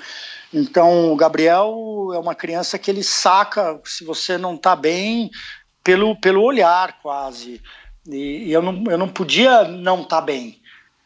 Então, 0.53 1.12
o 1.12 1.16
Gabriel 1.16 2.11
é 2.15 2.19
uma 2.19 2.35
criança 2.35 2.79
que 2.79 2.91
ele 2.91 3.03
saca 3.03 3.81
se 3.85 4.05
você 4.05 4.39
não 4.39 4.55
está 4.55 4.75
bem, 4.75 5.31
pelo, 5.82 6.14
pelo 6.20 6.42
olhar 6.42 7.00
quase. 7.00 7.60
E, 8.06 8.46
e 8.46 8.52
eu, 8.52 8.62
não, 8.62 8.84
eu 8.90 8.98
não 8.98 9.09
podia 9.09 9.64
não 9.64 10.02
estar 10.02 10.16
tá 10.16 10.22
bem, 10.22 10.60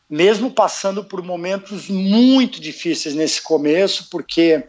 mesmo 0.08 0.50
passando 0.50 1.04
por 1.04 1.22
momentos 1.22 1.88
muito 1.88 2.60
difíceis 2.60 3.14
nesse 3.14 3.40
começo, 3.40 4.08
porque 4.10 4.64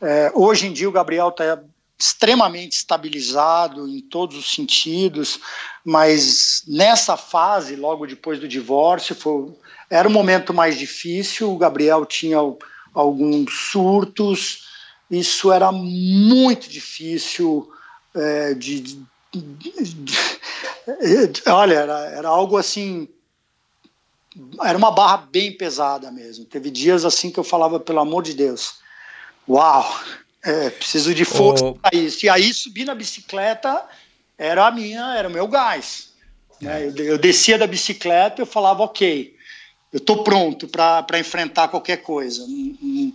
é, 0.00 0.30
hoje 0.34 0.66
em 0.66 0.72
dia 0.72 0.88
o 0.88 0.92
Gabriel 0.92 1.28
está 1.28 1.60
extremamente 1.98 2.72
estabilizado 2.72 3.88
em 3.88 4.00
todos 4.00 4.36
os 4.36 4.54
sentidos, 4.54 5.40
mas 5.84 6.62
nessa 6.68 7.16
fase, 7.16 7.74
logo 7.74 8.06
depois 8.06 8.38
do 8.38 8.46
divórcio, 8.46 9.14
foi, 9.14 9.54
era 9.88 10.06
o 10.06 10.10
momento 10.10 10.52
mais 10.52 10.78
difícil. 10.78 11.50
O 11.50 11.58
Gabriel 11.58 12.04
tinha 12.04 12.38
alguns 12.92 13.70
surtos, 13.70 14.66
isso 15.10 15.50
era 15.50 15.72
muito 15.72 16.68
difícil 16.68 17.70
é, 18.14 18.54
de, 18.54 19.00
Olha, 21.46 21.74
era, 21.74 21.98
era 22.10 22.28
algo 22.28 22.56
assim. 22.56 23.08
Era 24.62 24.76
uma 24.76 24.90
barra 24.90 25.18
bem 25.18 25.56
pesada 25.56 26.10
mesmo. 26.10 26.44
Teve 26.44 26.70
dias 26.70 27.04
assim 27.04 27.30
que 27.30 27.38
eu 27.38 27.44
falava, 27.44 27.80
pelo 27.80 28.00
amor 28.00 28.22
de 28.22 28.34
Deus, 28.34 28.76
uau, 29.48 30.00
é, 30.44 30.70
preciso 30.70 31.14
de 31.14 31.24
força 31.24 31.64
oh. 31.64 31.74
para 31.74 31.96
isso. 31.96 32.26
E 32.26 32.28
aí 32.28 32.52
subir 32.52 32.84
na 32.84 32.94
bicicleta 32.94 33.82
era 34.36 34.66
a 34.66 34.70
minha, 34.70 35.14
era 35.16 35.28
o 35.28 35.32
meu 35.32 35.48
gás. 35.48 36.10
Né? 36.60 36.86
Eu, 36.86 37.04
eu 37.04 37.18
descia 37.18 37.58
da 37.58 37.66
bicicleta 37.66 38.40
e 38.40 38.42
eu 38.42 38.46
falava, 38.46 38.82
ok, 38.82 39.34
eu 39.92 39.98
estou 39.98 40.22
pronto 40.22 40.68
para 40.68 41.18
enfrentar 41.18 41.68
qualquer 41.68 41.98
coisa. 41.98 42.44
E, 42.48 43.14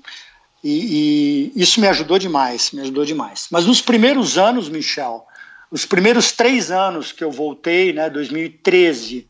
e, 0.64 1.52
isso 1.56 1.80
me 1.80 1.88
ajudou 1.88 2.18
demais, 2.18 2.72
me 2.72 2.82
ajudou 2.82 3.06
demais. 3.06 3.48
Mas 3.52 3.66
nos 3.66 3.82
primeiros 3.82 4.38
anos, 4.38 4.70
Michel, 4.70 5.26
os 5.72 5.86
primeiros 5.86 6.34
três 6.34 6.70
anos 6.70 7.14
que 7.14 7.24
eu 7.24 7.32
voltei, 7.32 7.94
né, 7.94 8.10
2013, 8.10 9.30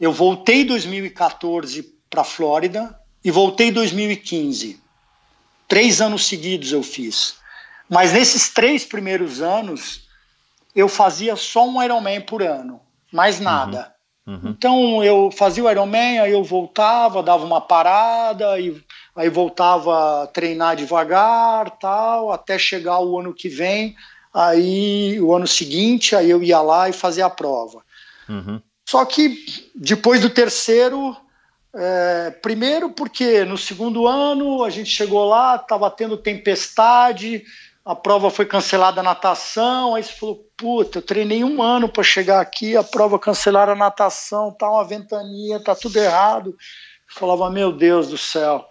eu 0.00 0.12
voltei 0.12 0.62
em 0.62 0.66
2014 0.66 1.82
para 2.10 2.22
a 2.22 2.24
Flórida 2.24 2.98
e 3.24 3.30
voltei 3.30 3.68
em 3.68 3.72
2015. 3.72 4.80
Três 5.68 6.00
anos 6.00 6.26
seguidos 6.26 6.72
eu 6.72 6.82
fiz. 6.82 7.36
Mas 7.88 8.12
nesses 8.12 8.50
três 8.50 8.84
primeiros 8.84 9.40
anos, 9.40 10.08
eu 10.74 10.88
fazia 10.88 11.36
só 11.36 11.66
um 11.66 11.80
Ironman 11.80 12.20
por 12.20 12.42
ano, 12.42 12.80
mais 13.12 13.38
nada. 13.38 13.94
Uhum. 14.26 14.34
Uhum. 14.34 14.50
Então 14.50 15.04
eu 15.04 15.30
fazia 15.30 15.62
o 15.62 15.70
Ironman, 15.70 16.18
aí 16.18 16.32
eu 16.32 16.42
voltava, 16.42 17.22
dava 17.22 17.44
uma 17.44 17.60
parada, 17.60 18.58
e, 18.58 18.82
aí 19.14 19.28
voltava 19.28 20.24
a 20.24 20.26
treinar 20.26 20.74
devagar, 20.74 21.70
tal, 21.78 22.32
até 22.32 22.58
chegar 22.58 22.98
o 22.98 23.20
ano 23.20 23.32
que 23.32 23.48
vem 23.48 23.94
aí 24.36 25.18
o 25.18 25.34
ano 25.34 25.46
seguinte 25.46 26.14
aí 26.14 26.28
eu 26.28 26.42
ia 26.42 26.60
lá 26.60 26.90
e 26.90 26.92
fazia 26.92 27.24
a 27.24 27.30
prova. 27.30 27.82
Uhum. 28.28 28.60
Só 28.86 29.02
que 29.06 29.42
depois 29.74 30.20
do 30.20 30.28
terceiro, 30.28 31.16
é, 31.74 32.30
primeiro 32.42 32.90
porque 32.90 33.44
no 33.46 33.56
segundo 33.56 34.06
ano 34.06 34.62
a 34.62 34.68
gente 34.68 34.90
chegou 34.90 35.24
lá, 35.24 35.56
estava 35.56 35.90
tendo 35.90 36.18
tempestade, 36.18 37.42
a 37.82 37.94
prova 37.94 38.30
foi 38.30 38.44
cancelada 38.44 39.00
a 39.00 39.04
natação, 39.04 39.94
aí 39.94 40.02
você 40.02 40.12
falou, 40.12 40.44
puta, 40.54 40.98
eu 40.98 41.02
treinei 41.02 41.42
um 41.42 41.62
ano 41.62 41.88
para 41.88 42.02
chegar 42.02 42.40
aqui, 42.40 42.76
a 42.76 42.84
prova 42.84 43.18
cancelaram 43.18 43.72
a 43.72 43.76
natação, 43.76 44.52
tá 44.52 44.70
uma 44.70 44.84
ventania, 44.84 45.60
tá 45.60 45.74
tudo 45.74 45.96
errado. 45.96 46.50
Eu 46.50 47.14
falava, 47.14 47.48
meu 47.48 47.72
Deus 47.72 48.08
do 48.08 48.18
céu. 48.18 48.66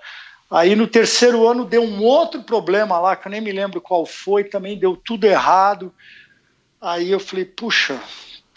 Aí 0.55 0.73
no 0.73 0.87
terceiro 0.87 1.45
ano 1.45 1.65
deu 1.65 1.83
um 1.83 2.01
outro 2.01 2.41
problema 2.41 2.97
lá, 2.97 3.13
que 3.17 3.27
eu 3.27 3.29
nem 3.29 3.41
me 3.41 3.51
lembro 3.51 3.81
qual 3.81 4.05
foi, 4.05 4.45
também 4.45 4.79
deu 4.79 4.95
tudo 4.95 5.25
errado. 5.25 5.93
Aí 6.81 7.11
eu 7.11 7.19
falei, 7.19 7.43
puxa, 7.43 7.99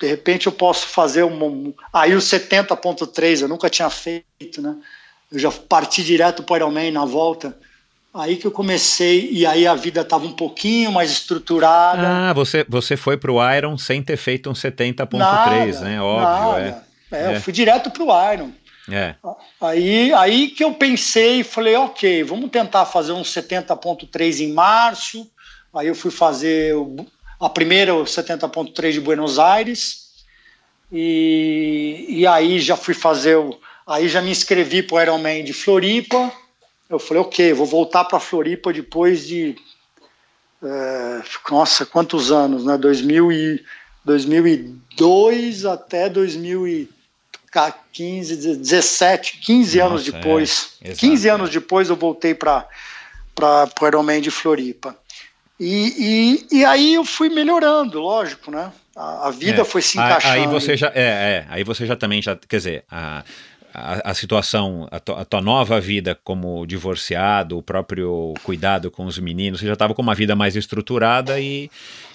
de 0.01 0.07
repente 0.07 0.47
eu 0.47 0.53
posso 0.53 0.87
fazer 0.87 1.25
um. 1.25 1.75
Aí 1.93 2.15
o 2.15 2.19
70.3 2.19 3.43
eu 3.43 3.49
nunca 3.49 3.69
tinha 3.69 3.91
feito, 3.91 4.63
né? 4.63 4.77
Eu 5.33 5.41
já 5.41 5.51
parti 5.51 6.05
direto 6.05 6.45
para 6.45 6.53
o 6.53 6.57
Ironman 6.59 6.93
na 6.93 7.05
volta. 7.05 7.59
Aí 8.15 8.37
que 8.37 8.47
eu 8.47 8.53
comecei, 8.53 9.29
e 9.33 9.45
aí 9.45 9.67
a 9.67 9.75
vida 9.75 10.03
estava 10.03 10.25
um 10.25 10.33
pouquinho 10.33 10.93
mais 10.93 11.11
estruturada. 11.11 12.07
Ah, 12.07 12.33
você, 12.33 12.65
você 12.69 12.97
foi 12.97 13.17
para 13.17 13.33
o 13.33 13.55
Iron 13.57 13.77
sem 13.77 14.05
ter 14.05 14.17
feito 14.17 14.49
um 14.49 14.53
70.3, 14.53 15.81
né? 15.81 16.01
Óbvio, 16.01 16.23
nada. 16.23 16.87
é. 17.11 17.33
é. 17.33 17.37
Eu 17.37 17.41
fui 17.41 17.53
direto 17.53 17.91
para 17.91 18.05
o 18.05 18.33
Iron. 18.33 18.53
É. 18.91 19.15
Aí, 19.61 20.13
aí 20.15 20.49
que 20.49 20.65
eu 20.65 20.73
pensei, 20.73 21.45
falei, 21.45 21.75
ok, 21.77 22.25
vamos 22.25 22.51
tentar 22.51 22.87
fazer 22.87 23.13
um 23.13 23.23
70.3 23.23 24.41
em 24.41 24.53
março. 24.53 25.31
Aí 25.75 25.89
eu 25.89 25.95
fui 25.95 26.11
fazer 26.11 26.75
o, 26.75 27.07
a 27.39 27.49
primeira, 27.49 27.95
o 27.95 28.05
70.3 28.05 28.93
de 28.93 29.01
Buenos 29.01 29.39
Aires. 29.39 30.09
E, 30.91 32.07
e 32.09 32.27
aí 32.27 32.59
já 32.59 32.77
fui 32.77 32.95
fazer 32.95 33.37
o. 33.37 33.59
Aí 33.87 34.09
já 34.09 34.21
me 34.23 34.31
inscrevi 34.31 34.83
para 34.83 34.97
o 34.97 35.01
Ironman 35.03 35.45
de 35.45 35.53
Floripa. 35.53 36.33
Eu 36.89 36.99
falei, 36.99 37.23
ok, 37.23 37.53
vou 37.53 37.67
voltar 37.67 38.05
para 38.05 38.19
Floripa 38.19 38.73
depois 38.73 39.27
de. 39.27 39.57
É, 40.63 41.23
nossa, 41.51 41.85
quantos 41.85 42.33
anos, 42.33 42.65
né? 42.65 42.77
2000 42.79 43.33
e, 43.33 43.65
2002 44.05 45.67
até 45.67 46.09
2015, 47.53 48.57
17, 48.57 49.39
15 49.39 49.79
nossa, 49.79 49.91
anos 49.91 50.05
depois. 50.05 50.79
É, 50.83 50.93
15 50.93 51.29
anos 51.29 51.51
depois 51.51 51.89
eu 51.89 51.97
voltei 51.97 52.35
para 52.35 52.67
o 53.81 53.87
Ironman 53.87 54.21
de 54.21 54.31
Floripa. 54.31 54.97
E, 55.59 56.47
e, 56.51 56.59
e 56.59 56.65
aí 56.65 56.95
eu 56.95 57.05
fui 57.05 57.29
melhorando, 57.29 57.99
lógico, 57.99 58.51
né? 58.51 58.71
A, 58.95 59.29
a 59.29 59.31
vida 59.31 59.63
é, 59.63 59.65
foi 59.65 59.83
se 59.83 59.99
encaixando. 59.99 60.35
Aí 60.35 60.47
você 60.47 60.77
já, 60.77 60.89
é, 60.89 61.03
é, 61.03 61.47
aí 61.49 61.65
você 61.65 61.85
já 61.85 61.97
também 61.97 62.23
já, 62.23 62.37
quer 62.37 62.57
dizer, 62.57 62.85
a, 62.91 63.25
a, 63.73 64.11
a 64.11 64.15
situação, 64.15 64.89
a, 64.91 64.99
to, 64.99 65.13
a, 65.13 65.25
tua 65.25 65.41
nova 65.41 65.81
vida 65.81 66.19
como 66.25 66.67
divorciado, 66.67 67.59
o 67.59 67.63
próprio 67.63 68.35
cuidado 68.43 68.91
com 68.91 69.05
os 69.05 69.19
meninos, 69.19 69.61
você 69.61 69.67
já 69.67 69.75
estava 69.75 69.95
com 69.95 70.03
uma 70.03 70.15
vida 70.15 70.35
mais 70.35 70.57
estruturada 70.57 71.39
e, 71.39 71.71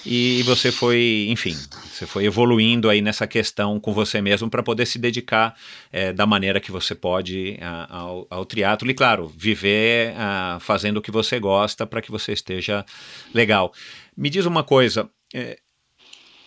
e 0.05 0.41
você 0.43 0.71
foi, 0.71 1.27
enfim, 1.30 1.55
você 1.91 2.05
foi 2.05 2.25
evoluindo 2.25 2.89
aí 2.89 3.01
nessa 3.01 3.27
questão 3.27 3.80
com 3.80 3.93
você 3.93 4.21
mesmo 4.21 4.49
para 4.49 4.63
poder 4.63 4.85
se 4.85 4.97
dedicar 4.97 5.55
é, 5.91 6.11
da 6.11 6.25
maneira 6.25 6.59
que 6.59 6.71
você 6.71 6.95
pode 6.95 7.57
a, 7.61 7.97
ao, 7.97 8.27
ao 8.30 8.45
triatlo 8.45 8.89
e, 8.89 8.93
claro, 8.93 9.27
viver 9.27 10.13
fazendo 10.59 10.97
o 10.97 11.01
que 11.01 11.11
você 11.11 11.39
gosta 11.39 11.85
para 11.85 12.01
que 12.01 12.11
você 12.11 12.34
esteja 12.34 12.85
legal. 13.34 13.73
Me 14.15 14.30
diz 14.30 14.45
uma 14.45 14.63
coisa, 14.63 15.09
é, 15.34 15.57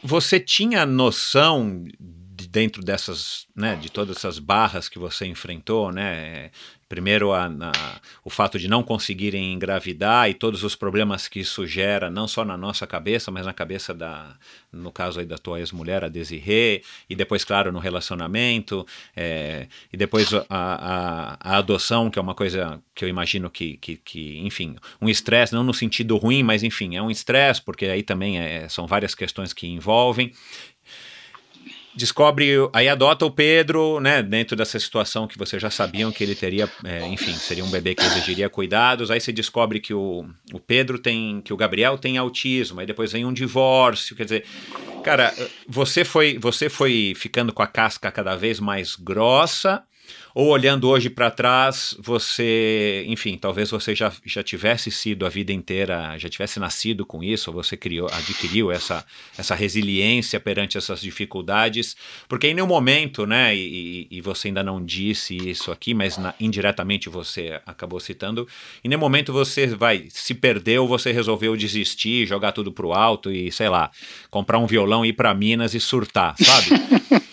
você 0.02 0.38
tinha 0.38 0.86
noção 0.86 1.84
dentro 2.56 2.82
dessas, 2.82 3.46
né, 3.54 3.76
de 3.76 3.90
todas 3.90 4.16
essas 4.16 4.38
barras 4.38 4.88
que 4.88 4.98
você 4.98 5.26
enfrentou, 5.26 5.92
né, 5.92 6.50
primeiro 6.88 7.34
a, 7.34 7.44
a, 7.44 8.00
o 8.24 8.30
fato 8.30 8.58
de 8.58 8.66
não 8.66 8.82
conseguirem 8.82 9.52
engravidar 9.52 10.30
e 10.30 10.32
todos 10.32 10.64
os 10.64 10.74
problemas 10.74 11.28
que 11.28 11.40
isso 11.40 11.66
gera, 11.66 12.08
não 12.08 12.26
só 12.26 12.46
na 12.46 12.56
nossa 12.56 12.86
cabeça, 12.86 13.30
mas 13.30 13.44
na 13.44 13.52
cabeça 13.52 13.92
da, 13.92 14.34
no 14.72 14.90
caso 14.90 15.20
aí 15.20 15.26
da 15.26 15.36
tua 15.36 15.58
ex-mulher, 15.58 16.02
a 16.02 16.08
Desirê, 16.08 16.82
e 17.10 17.14
depois, 17.14 17.44
claro, 17.44 17.70
no 17.70 17.78
relacionamento, 17.78 18.86
é, 19.14 19.66
e 19.92 19.96
depois 19.98 20.32
a, 20.32 20.46
a, 20.48 21.58
adoção, 21.58 22.08
que 22.08 22.18
é 22.18 22.22
uma 22.22 22.34
coisa 22.34 22.80
que 22.94 23.04
eu 23.04 23.08
imagino 23.08 23.50
que, 23.50 23.76
que, 23.76 23.98
que 23.98 24.38
enfim, 24.38 24.76
um 24.98 25.10
estresse, 25.10 25.52
não 25.52 25.62
no 25.62 25.74
sentido 25.74 26.16
ruim, 26.16 26.42
mas 26.42 26.62
enfim, 26.62 26.96
é 26.96 27.02
um 27.02 27.10
estresse, 27.10 27.60
porque 27.60 27.84
aí 27.84 28.02
também 28.02 28.38
é, 28.38 28.66
são 28.66 28.86
várias 28.86 29.14
questões 29.14 29.52
que 29.52 29.66
envolvem, 29.66 30.32
descobre, 31.97 32.52
aí 32.73 32.89
adota 32.89 33.24
o 33.24 33.31
Pedro, 33.31 33.98
né, 34.01 34.23
dentro 34.23 34.55
dessa 34.55 34.78
situação 34.78 35.27
que 35.27 35.39
vocês 35.39 35.60
já 35.60 35.70
sabiam 35.70 36.12
que 36.12 36.23
ele 36.23 36.35
teria, 36.35 36.70
é, 36.85 37.06
enfim, 37.06 37.32
seria 37.32 37.64
um 37.64 37.70
bebê 37.70 37.94
que 37.94 38.05
exigiria 38.05 38.51
cuidados, 38.51 39.10
aí 39.10 39.18
você 39.18 39.32
descobre 39.32 39.81
que 39.81 39.94
o, 39.94 40.28
o 40.52 40.60
Pedro 40.60 40.98
tem, 40.98 41.40
que 41.40 41.52
o 41.52 41.56
Gabriel 41.56 41.97
tem 41.97 42.18
autismo, 42.18 42.81
aí 42.81 42.86
depois 42.86 43.12
vem 43.12 43.24
um 43.24 43.32
divórcio, 43.32 44.14
quer 44.14 44.24
dizer, 44.24 44.44
cara, 45.02 45.35
você 45.66 46.05
foi, 46.05 46.39
você 46.39 46.68
foi 46.68 47.14
ficando 47.16 47.52
com 47.52 47.62
a 47.62 47.66
casca 47.66 48.12
cada 48.12 48.36
vez 48.36 48.60
mais 48.60 48.94
grossa, 48.94 49.82
ou 50.38 50.48
olhando 50.48 50.86
hoje 50.86 51.08
para 51.08 51.30
trás, 51.30 51.96
você, 51.98 53.02
enfim, 53.08 53.38
talvez 53.38 53.70
você 53.70 53.94
já, 53.94 54.12
já 54.22 54.42
tivesse 54.42 54.90
sido 54.90 55.24
a 55.24 55.30
vida 55.30 55.50
inteira, 55.50 56.18
já 56.18 56.28
tivesse 56.28 56.60
nascido 56.60 57.06
com 57.06 57.24
isso, 57.24 57.48
ou 57.48 57.54
você 57.54 57.74
criou, 57.74 58.06
adquiriu 58.12 58.70
essa, 58.70 59.02
essa 59.38 59.54
resiliência 59.54 60.38
perante 60.38 60.76
essas 60.76 61.00
dificuldades, 61.00 61.96
porque 62.28 62.48
em 62.48 62.52
nenhum 62.52 62.66
momento, 62.66 63.24
né, 63.24 63.56
e, 63.56 64.06
e 64.10 64.20
você 64.20 64.48
ainda 64.48 64.62
não 64.62 64.84
disse 64.84 65.34
isso 65.34 65.72
aqui, 65.72 65.94
mas 65.94 66.18
na, 66.18 66.34
indiretamente 66.38 67.08
você 67.08 67.58
acabou 67.64 67.98
citando, 67.98 68.46
em 68.84 68.90
nenhum 68.90 69.00
momento 69.00 69.32
você 69.32 69.68
vai, 69.68 70.04
se 70.10 70.34
perdeu, 70.34 70.86
você 70.86 71.12
resolveu 71.12 71.56
desistir, 71.56 72.26
jogar 72.26 72.52
tudo 72.52 72.70
pro 72.70 72.92
alto 72.92 73.32
e, 73.32 73.50
sei 73.50 73.70
lá, 73.70 73.90
comprar 74.30 74.58
um 74.58 74.66
violão, 74.66 75.02
ir 75.02 75.14
para 75.14 75.32
Minas 75.32 75.72
e 75.72 75.80
surtar, 75.80 76.34
sabe? 76.36 76.68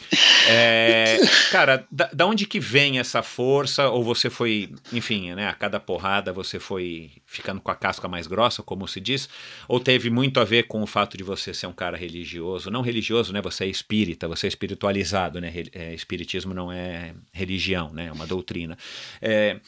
É, 0.47 1.19
cara, 1.51 1.85
da, 1.91 2.09
da, 2.13 2.25
onde 2.25 2.45
que 2.45 2.59
vem 2.59 2.99
essa 2.99 3.21
força? 3.21 3.89
Ou 3.89 4.03
você 4.03 4.29
foi, 4.29 4.73
enfim, 4.91 5.33
né, 5.33 5.47
a 5.47 5.53
cada 5.53 5.79
porrada 5.79 6.33
você 6.33 6.59
foi 6.59 7.11
ficando 7.25 7.61
com 7.61 7.71
a 7.71 7.75
casca 7.75 8.07
mais 8.07 8.27
grossa, 8.27 8.61
como 8.61 8.87
se 8.87 8.99
diz? 8.99 9.29
Ou 9.67 9.79
teve 9.79 10.09
muito 10.09 10.39
a 10.39 10.43
ver 10.43 10.63
com 10.63 10.81
o 10.81 10.87
fato 10.87 11.17
de 11.17 11.23
você 11.23 11.53
ser 11.53 11.67
um 11.67 11.73
cara 11.73 11.97
religioso? 11.97 12.69
Não 12.69 12.81
religioso, 12.81 13.31
né? 13.33 13.41
Você 13.41 13.65
é 13.65 13.67
espírita, 13.67 14.27
você 14.27 14.47
é 14.47 14.49
espiritualizado, 14.49 15.39
né? 15.39 15.53
É, 15.73 15.93
espiritismo 15.93 16.53
não 16.53 16.71
é 16.71 17.13
religião, 17.31 17.91
né? 17.93 18.07
É 18.07 18.11
uma 18.11 18.27
doutrina. 18.27 18.77
É, 19.21 19.59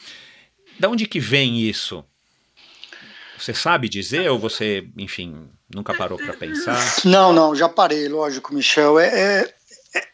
da 0.78 0.88
onde 0.88 1.06
que 1.06 1.20
vem 1.20 1.60
isso? 1.60 2.04
Você 3.38 3.52
sabe 3.52 3.88
dizer 3.88 4.30
ou 4.30 4.38
você, 4.38 4.88
enfim, 4.96 5.48
nunca 5.74 5.94
parou 5.94 6.18
para 6.18 6.32
pensar? 6.34 6.80
Não, 7.04 7.32
não, 7.32 7.54
já 7.54 7.68
parei, 7.68 8.08
lógico, 8.08 8.54
Michel. 8.54 8.98
É, 8.98 9.08
é, 9.08 9.54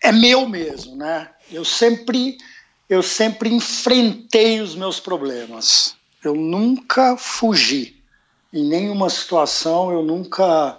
é 0.02 0.12
meu 0.12 0.48
mesmo, 0.48 0.96
né? 0.96 1.30
Eu 1.50 1.64
sempre, 1.64 2.38
eu 2.88 3.02
sempre 3.02 3.52
enfrentei 3.52 4.60
os 4.60 4.74
meus 4.74 5.00
problemas. 5.00 5.94
Eu 6.24 6.34
nunca 6.34 7.16
fugi. 7.16 7.96
Em 8.52 8.64
nenhuma 8.64 9.08
situação 9.08 9.90
eu 9.90 10.02
nunca 10.02 10.78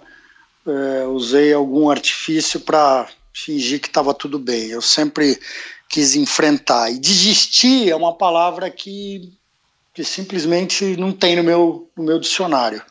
é, 0.66 1.06
usei 1.06 1.52
algum 1.52 1.90
artifício 1.90 2.60
para 2.60 3.08
fingir 3.32 3.80
que 3.80 3.88
estava 3.88 4.14
tudo 4.14 4.38
bem. 4.38 4.68
Eu 4.68 4.80
sempre 4.80 5.38
quis 5.88 6.14
enfrentar. 6.14 6.90
E 6.90 6.98
desistir 6.98 7.90
é 7.90 7.96
uma 7.96 8.14
palavra 8.14 8.70
que, 8.70 9.32
que 9.92 10.04
simplesmente 10.04 10.96
não 10.96 11.12
tem 11.12 11.36
no 11.36 11.44
meu, 11.44 11.90
no 11.96 12.04
meu 12.04 12.18
dicionário. 12.18 12.82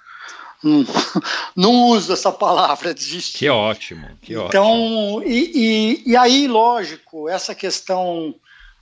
Não, 0.64 0.86
não 1.56 1.74
uso 1.90 2.14
essa 2.14 2.32
palavra 2.32 2.94
desistir. 2.94 3.40
Que 3.40 3.50
ótimo, 3.50 4.08
que 4.22 4.34
então, 4.34 5.16
ótimo. 5.16 5.24
E, 5.24 6.04
e, 6.06 6.12
e 6.12 6.16
aí, 6.16 6.48
lógico, 6.48 7.28
essa 7.28 7.54
questão, 7.54 8.34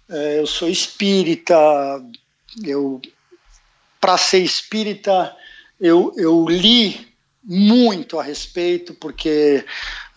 é, 0.10 0.40
eu 0.40 0.46
sou 0.46 0.70
espírita, 0.70 1.56
eu 2.64 3.02
para 4.00 4.18
ser 4.18 4.40
espírita, 4.40 5.36
eu, 5.80 6.14
eu 6.18 6.46
li 6.50 7.08
muito 7.44 8.20
a 8.20 8.24
respeito, 8.24 8.96
porque 8.96 9.64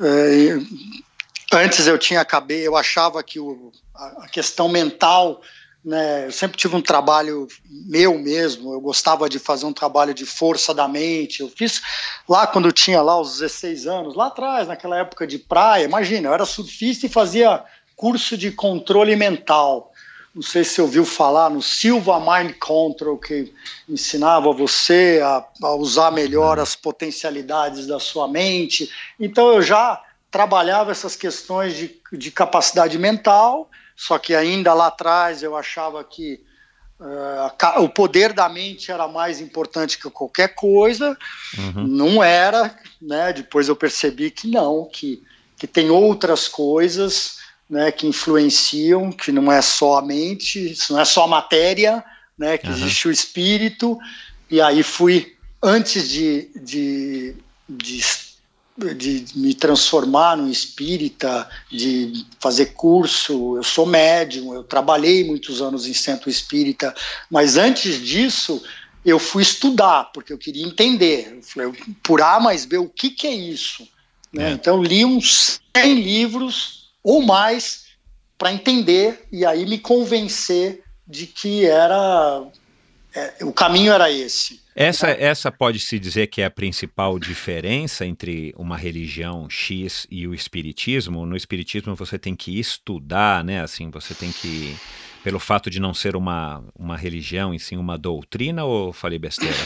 é, 0.01 1.57
antes 1.57 1.87
eu 1.87 1.99
tinha 1.99 2.21
acabei, 2.21 2.67
eu 2.67 2.77
achava 2.77 3.23
que 3.23 3.39
o, 3.39 3.71
a 3.95 4.27
questão 4.29 4.69
mental 4.69 5.43
né, 5.85 6.27
eu 6.27 6.33
sempre 6.33 6.57
tive 6.57 6.75
um 6.75 6.81
trabalho 6.81 7.47
meu 7.69 8.19
mesmo, 8.19 8.73
eu 8.73 8.81
gostava 8.81 9.29
de 9.29 9.39
fazer 9.39 9.67
um 9.67 9.73
trabalho 9.73 10.15
de 10.15 10.25
força 10.25 10.73
da 10.73 10.89
mente. 10.89 11.41
Eu 11.41 11.49
fiz 11.49 11.83
lá 12.27 12.47
quando 12.47 12.67
eu 12.67 12.73
tinha 12.73 13.03
lá 13.03 13.21
os 13.21 13.39
16 13.39 13.87
anos, 13.87 14.15
lá 14.15 14.29
atrás, 14.29 14.67
naquela 14.67 14.99
época 14.99 15.27
de 15.27 15.39
praia. 15.39 15.85
Imagina, 15.85 16.29
eu 16.29 16.33
era 16.33 16.47
surfista 16.47 17.05
e 17.05 17.11
fazia 17.11 17.63
curso 17.95 18.37
de 18.37 18.51
controle 18.51 19.15
mental. 19.15 19.93
Não 20.35 20.43
sei 20.43 20.65
se 20.65 20.71
você 20.71 20.83
ouviu 20.83 21.05
falar 21.05 21.51
no 21.51 21.61
Silva 21.61 22.19
Mind 22.19 22.57
Control, 22.59 23.19
que 23.19 23.53
ensinava 23.89 24.53
você 24.53 25.21
a, 25.23 25.45
a 25.63 25.75
usar 25.75 26.11
melhor 26.11 26.59
as 26.59 26.75
potencialidades 26.75 27.87
da 27.87 28.01
sua 28.01 28.27
mente. 28.27 28.91
Então 29.21 29.53
eu 29.53 29.63
já 29.63 30.03
trabalhava 30.31 30.91
essas 30.91 31.15
questões 31.15 31.77
de, 31.77 32.01
de 32.11 32.31
capacidade 32.33 32.99
mental 32.99 33.71
só 33.97 34.19
que 34.19 34.35
ainda 34.35 34.75
lá 34.75 34.89
atrás 34.89 35.43
eu 35.43 35.57
achava 35.57 36.03
que 36.03 36.41
uh, 37.01 37.83
o 37.83 37.89
poder 37.89 38.33
da 38.33 38.49
mente 38.49 38.91
era 38.91 39.07
mais 39.07 39.41
importante 39.41 39.99
que 39.99 40.11
qualquer 40.11 40.55
coisa. 40.55 41.17
Uhum. 41.57 41.87
Não 41.87 42.25
era, 42.25 42.77
né? 43.01 43.33
Depois 43.33 43.69
eu 43.69 43.77
percebi 43.77 44.31
que 44.31 44.49
não, 44.49 44.89
que, 44.93 45.23
que 45.57 45.67
tem 45.67 45.91
outras 45.91 46.49
coisas 46.49 47.39
né, 47.69 47.91
que 47.91 48.07
influenciam, 48.07 49.11
que 49.11 49.33
não 49.33 49.51
é 49.51 49.63
só 49.63 49.99
a 49.99 50.03
mente, 50.03 50.75
não 50.91 51.01
é 51.01 51.05
só 51.05 51.25
a 51.25 51.29
matéria, 51.29 52.05
né, 52.37 52.59
que 52.59 52.67
uhum. 52.67 52.75
existe 52.75 53.09
o 53.09 53.13
espírito. 53.13 53.99
E 54.51 54.61
aí 54.61 54.83
fui, 54.83 55.35
antes 55.63 56.09
de, 56.09 56.51
de, 56.55 57.37
de 57.69 58.24
de 58.77 59.25
me 59.37 59.55
transformar 59.55 60.37
num 60.37 60.51
espírita, 60.51 61.49
de 61.71 62.27
fazer 62.41 62.73
curso. 62.75 63.57
Eu 63.57 63.63
sou 63.63 63.87
médium, 63.87 64.53
eu 64.53 64.65
trabalhei 64.65 65.25
muitos 65.25 65.63
anos 65.63 65.87
em 65.87 65.95
centro 65.95 66.29
espírita, 66.29 66.95
mas 67.31 67.57
antes 67.57 68.01
disso 68.01 68.63
eu 69.05 69.19
fui 69.19 69.43
estudar, 69.43 70.11
porque 70.13 70.33
eu 70.33 70.39
queria 70.39 70.67
entender. 70.67 71.35
Eu 71.37 71.43
falei, 71.43 71.73
por 72.03 72.21
A 72.23 72.41
mais 72.41 72.65
B, 72.65 72.79
o 72.79 72.89
que, 72.89 73.11
que 73.11 73.27
é 73.27 73.35
isso? 73.35 73.87
Né? 74.33 74.51
É. 74.51 74.53
Então, 74.53 74.83
li 74.83 75.05
uns 75.05 75.61
100 75.77 76.01
livros 76.01 76.91
ou 77.03 77.23
mais 77.23 77.85
para 78.37 78.53
entender 78.53 79.27
e 79.31 79.45
aí 79.45 79.67
me 79.67 79.79
convencer 79.79 80.83
de 81.07 81.27
que 81.27 81.65
era 81.67 82.45
é, 83.15 83.45
o 83.45 83.53
caminho 83.53 83.93
era 83.93 84.11
esse. 84.11 84.64
Essa, 84.77 85.11
essa 85.11 85.53
pode-se 85.53 86.01
dizer 86.01 86.27
que 86.27 86.43
é 86.43 86.47
a 86.47 86.51
principal 86.51 87.17
diferença 87.17 88.05
entre 88.05 88.53
uma 88.57 88.77
religião 88.77 89.49
X 89.49 90.05
e 90.11 90.27
o 90.27 90.35
espiritismo. 90.35 91.25
No 91.25 91.37
espiritismo 91.37 91.95
você 91.95 92.19
tem 92.19 92.35
que 92.35 92.59
estudar, 92.59 93.45
né? 93.45 93.63
Assim, 93.63 93.89
você 93.89 94.15
tem 94.15 94.33
que 94.33 94.77
pelo 95.23 95.39
fato 95.39 95.71
de 95.71 95.79
não 95.79 95.95
ser 95.95 96.17
uma, 96.17 96.65
uma 96.77 96.97
religião 96.97 97.55
e 97.55 97.61
sim 97.61 97.77
uma 97.77 97.97
doutrina 97.97 98.65
ou 98.65 98.93
falei 98.93 99.19
besteira? 99.19 99.57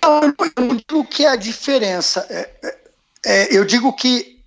Eu 0.00 0.64
não 0.64 0.76
digo 0.76 1.04
que 1.04 1.24
é 1.24 1.30
a 1.30 1.36
diferença. 1.36 2.24
É, 2.30 2.50
é, 2.62 2.78
é, 3.26 3.56
eu 3.56 3.64
digo 3.64 3.92
que 3.92 4.40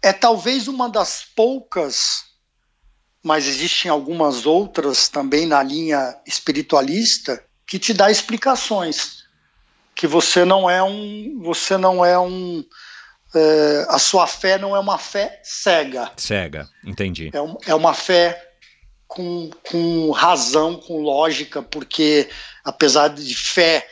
é 0.00 0.12
talvez 0.12 0.68
uma 0.68 0.88
das 0.88 1.24
poucas, 1.24 2.26
mas 3.24 3.48
existem 3.48 3.90
algumas 3.90 4.46
outras 4.46 5.08
também 5.08 5.46
na 5.46 5.60
linha 5.62 6.16
espiritualista 6.24 7.42
que 7.66 7.78
te 7.78 7.92
dá 7.92 8.10
explicações, 8.10 9.24
que 9.94 10.06
você 10.06 10.44
não 10.44 10.68
é 10.68 10.82
um, 10.82 11.40
você 11.42 11.76
não 11.76 12.04
é 12.04 12.18
um, 12.18 12.64
é, 13.34 13.86
a 13.88 13.98
sua 13.98 14.26
fé 14.26 14.58
não 14.58 14.74
é 14.74 14.78
uma 14.78 14.98
fé 14.98 15.40
cega. 15.42 16.10
Cega, 16.16 16.68
entendi. 16.84 17.30
É, 17.32 17.40
um, 17.40 17.56
é 17.66 17.74
uma 17.74 17.94
fé 17.94 18.52
com, 19.06 19.50
com 19.70 20.10
razão, 20.10 20.76
com 20.76 21.00
lógica, 21.00 21.62
porque 21.62 22.28
apesar 22.64 23.08
de 23.08 23.34
fé 23.34 23.86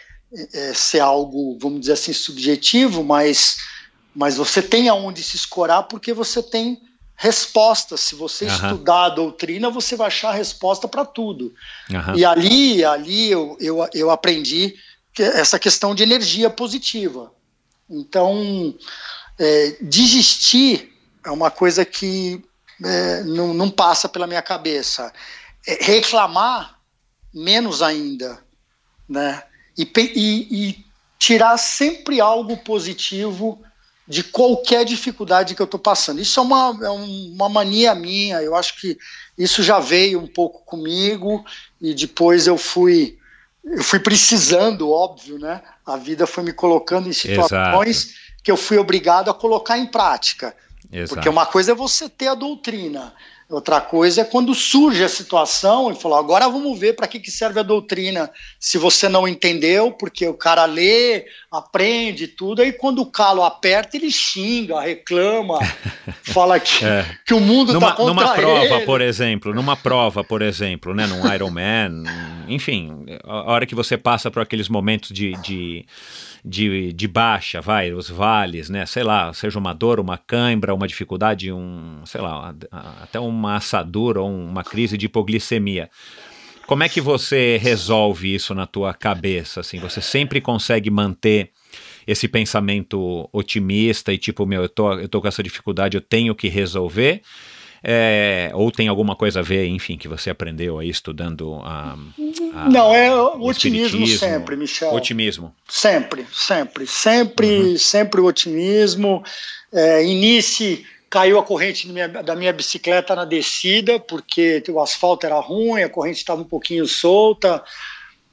é, 0.52 0.72
ser 0.74 1.00
algo, 1.00 1.58
vamos 1.60 1.80
dizer 1.80 1.92
assim, 1.92 2.12
subjetivo, 2.12 3.04
mas 3.04 3.58
mas 4.14 4.36
você 4.36 4.60
tem 4.60 4.90
aonde 4.90 5.22
se 5.22 5.36
escorar 5.36 5.84
porque 5.84 6.12
você 6.12 6.42
tem 6.42 6.78
respostas. 7.16 8.01
Se 8.01 8.14
você 8.14 8.47
uhum. 8.47 8.55
estudar 8.55 9.05
a 9.05 9.09
doutrina, 9.10 9.70
você 9.70 9.97
vai 9.97 10.09
achar 10.09 10.30
a 10.30 10.34
resposta 10.34 10.89
para 10.89 11.05
tudo. 11.05 11.55
Uhum. 11.90 12.16
E 12.16 12.24
ali, 12.24 12.84
ali 12.84 13.30
eu, 13.30 13.56
eu, 13.60 13.89
eu 13.94 14.10
aprendi 14.10 14.74
que 15.12 15.22
essa 15.22 15.59
questão 15.59 15.94
de 15.94 16.02
energia 16.02 16.51
positiva. 16.51 17.32
Então, 17.89 18.74
é, 19.39 19.76
desistir 19.80 20.93
é 21.24 21.30
uma 21.30 21.51
coisa 21.51 21.84
que 21.84 22.43
é, 22.84 23.22
não, 23.24 23.55
não, 23.55 23.70
passa 23.70 24.09
pela 24.09 24.26
minha 24.26 24.43
cabeça. 24.43 25.12
É, 25.66 25.84
reclamar, 25.84 26.78
menos 27.32 27.82
ainda. 27.82 28.43
Né? 29.09 29.43
E, 29.76 29.89
e, 29.97 30.68
e 30.68 30.86
tirar 31.18 31.56
sempre 31.59 32.20
algo 32.20 32.56
positivo 32.56 33.62
de 34.12 34.22
qualquer 34.22 34.84
dificuldade 34.84 35.55
que 35.55 35.62
eu 35.62 35.64
estou 35.64 35.80
passando. 35.80 36.20
Isso 36.20 36.39
é 36.39 36.43
uma, 36.43 36.78
é 36.82 36.90
uma 36.90 37.48
mania 37.48 37.94
minha, 37.94 38.43
eu 38.43 38.55
acho 38.55 38.78
que 38.78 38.98
isso 39.39 39.62
já 39.62 39.80
veio 39.80 40.20
um 40.20 40.26
pouco 40.26 40.62
comigo 40.66 41.43
e 41.80 41.94
depois 41.94 42.47
eu 42.47 42.59
fui 42.59 43.16
eu 43.64 43.82
fui 43.82 44.01
precisando, 44.01 44.90
óbvio, 44.90 45.39
né? 45.39 45.62
A 45.86 45.97
vida 45.97 46.26
foi 46.26 46.44
me 46.44 46.52
colocando 46.52 47.09
em 47.09 47.12
situações 47.12 48.05
Exato. 48.05 48.20
que 48.43 48.51
eu 48.51 48.56
fui 48.56 48.76
obrigado 48.76 49.30
a 49.30 49.34
colocar 49.34 49.78
em 49.78 49.86
prática. 49.86 50.55
Exato. 50.93 51.14
Porque 51.14 51.28
uma 51.28 51.47
coisa 51.47 51.72
é 51.72 51.74
você 51.74 52.06
ter 52.06 52.26
a 52.26 52.34
doutrina, 52.34 53.14
Outra 53.52 53.82
coisa 53.82 54.22
é 54.22 54.24
quando 54.24 54.54
surge 54.54 55.04
a 55.04 55.08
situação 55.10 55.92
e 55.92 55.94
falar, 55.94 56.18
agora 56.18 56.48
vamos 56.48 56.78
ver 56.78 56.94
para 56.94 57.06
que, 57.06 57.20
que 57.20 57.30
serve 57.30 57.60
a 57.60 57.62
doutrina. 57.62 58.30
Se 58.58 58.78
você 58.78 59.10
não 59.10 59.28
entendeu, 59.28 59.92
porque 59.92 60.26
o 60.26 60.32
cara 60.32 60.64
lê, 60.64 61.26
aprende 61.50 62.26
tudo, 62.26 62.62
aí 62.62 62.72
quando 62.72 63.02
o 63.02 63.06
calo 63.06 63.44
aperta, 63.44 63.98
ele 63.98 64.10
xinga, 64.10 64.80
reclama, 64.80 65.58
fala 66.24 66.58
que, 66.58 66.82
é. 66.82 67.04
que 67.26 67.34
o 67.34 67.40
mundo 67.40 67.74
está 67.74 67.92
contra 67.92 68.14
Numa 68.14 68.34
prova, 68.34 68.76
ele. 68.76 68.86
por 68.86 69.02
exemplo, 69.02 69.54
numa 69.54 69.76
prova, 69.76 70.24
por 70.24 70.40
exemplo, 70.40 70.94
né, 70.94 71.06
num 71.06 71.30
Ironman, 71.30 72.04
enfim, 72.48 73.04
a 73.22 73.52
hora 73.52 73.66
que 73.66 73.74
você 73.74 73.98
passa 73.98 74.30
por 74.30 74.40
aqueles 74.40 74.70
momentos 74.70 75.10
de, 75.10 75.32
de 75.42 75.84
de, 76.44 76.93
de 76.93 77.06
baixa, 77.06 77.60
vai, 77.60 77.93
os 77.93 78.10
vales, 78.10 78.69
né? 78.69 78.85
Sei 78.85 79.02
lá, 79.02 79.32
seja 79.32 79.59
uma 79.59 79.73
dor, 79.73 80.01
uma 80.01 80.19
cãibra, 80.19 80.74
uma 80.74 80.89
dificuldade, 80.89 81.52
um, 81.52 82.02
sei 82.05 82.20
lá, 82.20 82.55
até 83.01 83.20
uma 83.20 83.56
assadura 83.56 84.20
ou 84.20 84.28
uma 84.28 84.64
crise 84.64 84.98
de 84.98 85.06
hipoglicemia. 85.06 85.89
Como 86.66 86.82
é 86.82 86.89
que 86.89 87.01
você 87.01 87.59
resolve 87.60 88.35
isso 88.35 88.55
na 88.55 88.66
tua 88.66 88.94
cabeça? 88.94 89.60
Assim, 89.60 89.78
você 89.78 90.01
sempre 90.01 90.40
consegue 90.40 90.90
manter 90.90 91.51
esse 92.06 92.27
pensamento 92.27 93.28
otimista 93.32 94.12
e 94.12 94.19
tipo, 94.19 94.44
meu, 94.44 94.62
eu 94.62 94.69
tô, 94.69 94.93
eu 94.94 95.09
tô 95.09 95.20
com 95.20 95.28
essa 95.28 95.43
dificuldade, 95.43 95.97
eu 95.97 96.01
tenho 96.01 96.35
que 96.35 96.48
resolver? 96.48 97.23
É, 97.84 98.50
ou 98.54 98.70
tem 98.70 98.86
alguma 98.86 99.16
coisa 99.16 99.40
a 99.40 99.42
ver, 99.42 99.66
enfim, 99.66 99.96
que 99.96 100.06
você 100.06 100.30
aprendeu 100.30 100.78
aí 100.78 100.88
estudando 100.88 101.60
a. 101.64 101.96
a 102.54 102.68
Não, 102.68 102.94
é 102.94 103.12
o 103.12 103.42
otimismo 103.42 104.06
sempre, 104.06 104.54
Michel. 104.54 104.92
Otimismo. 104.94 105.54
Sempre, 105.68 106.24
sempre, 106.32 106.86
sempre, 106.86 107.46
uhum. 107.46 107.78
sempre 107.78 108.20
o 108.20 108.26
otimismo. 108.26 109.24
É, 109.72 110.04
inicie 110.04 110.86
caiu 111.12 111.38
a 111.38 111.42
corrente 111.42 111.86
minha, 111.88 112.09
da 112.09 112.34
minha 112.34 112.54
bicicleta 112.54 113.14
na 113.14 113.26
descida, 113.26 114.00
porque 114.00 114.64
o 114.70 114.80
asfalto 114.80 115.26
era 115.26 115.38
ruim, 115.40 115.82
a 115.82 115.88
corrente 115.88 116.16
estava 116.16 116.40
um 116.40 116.44
pouquinho 116.44 116.86
solta. 116.86 117.62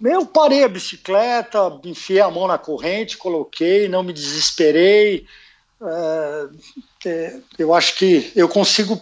Eu 0.02 0.26
parei 0.26 0.64
a 0.64 0.70
bicicleta, 0.70 1.78
enfiei 1.84 2.22
a 2.22 2.32
mão 2.32 2.48
na 2.48 2.58
corrente, 2.58 3.18
coloquei, 3.18 3.90
não 3.90 4.02
me 4.02 4.14
desesperei. 4.14 5.26
É, 5.82 6.48
é 7.06 7.40
eu 7.58 7.74
acho 7.74 7.98
que 7.98 8.32
eu 8.34 8.48
consigo 8.48 9.02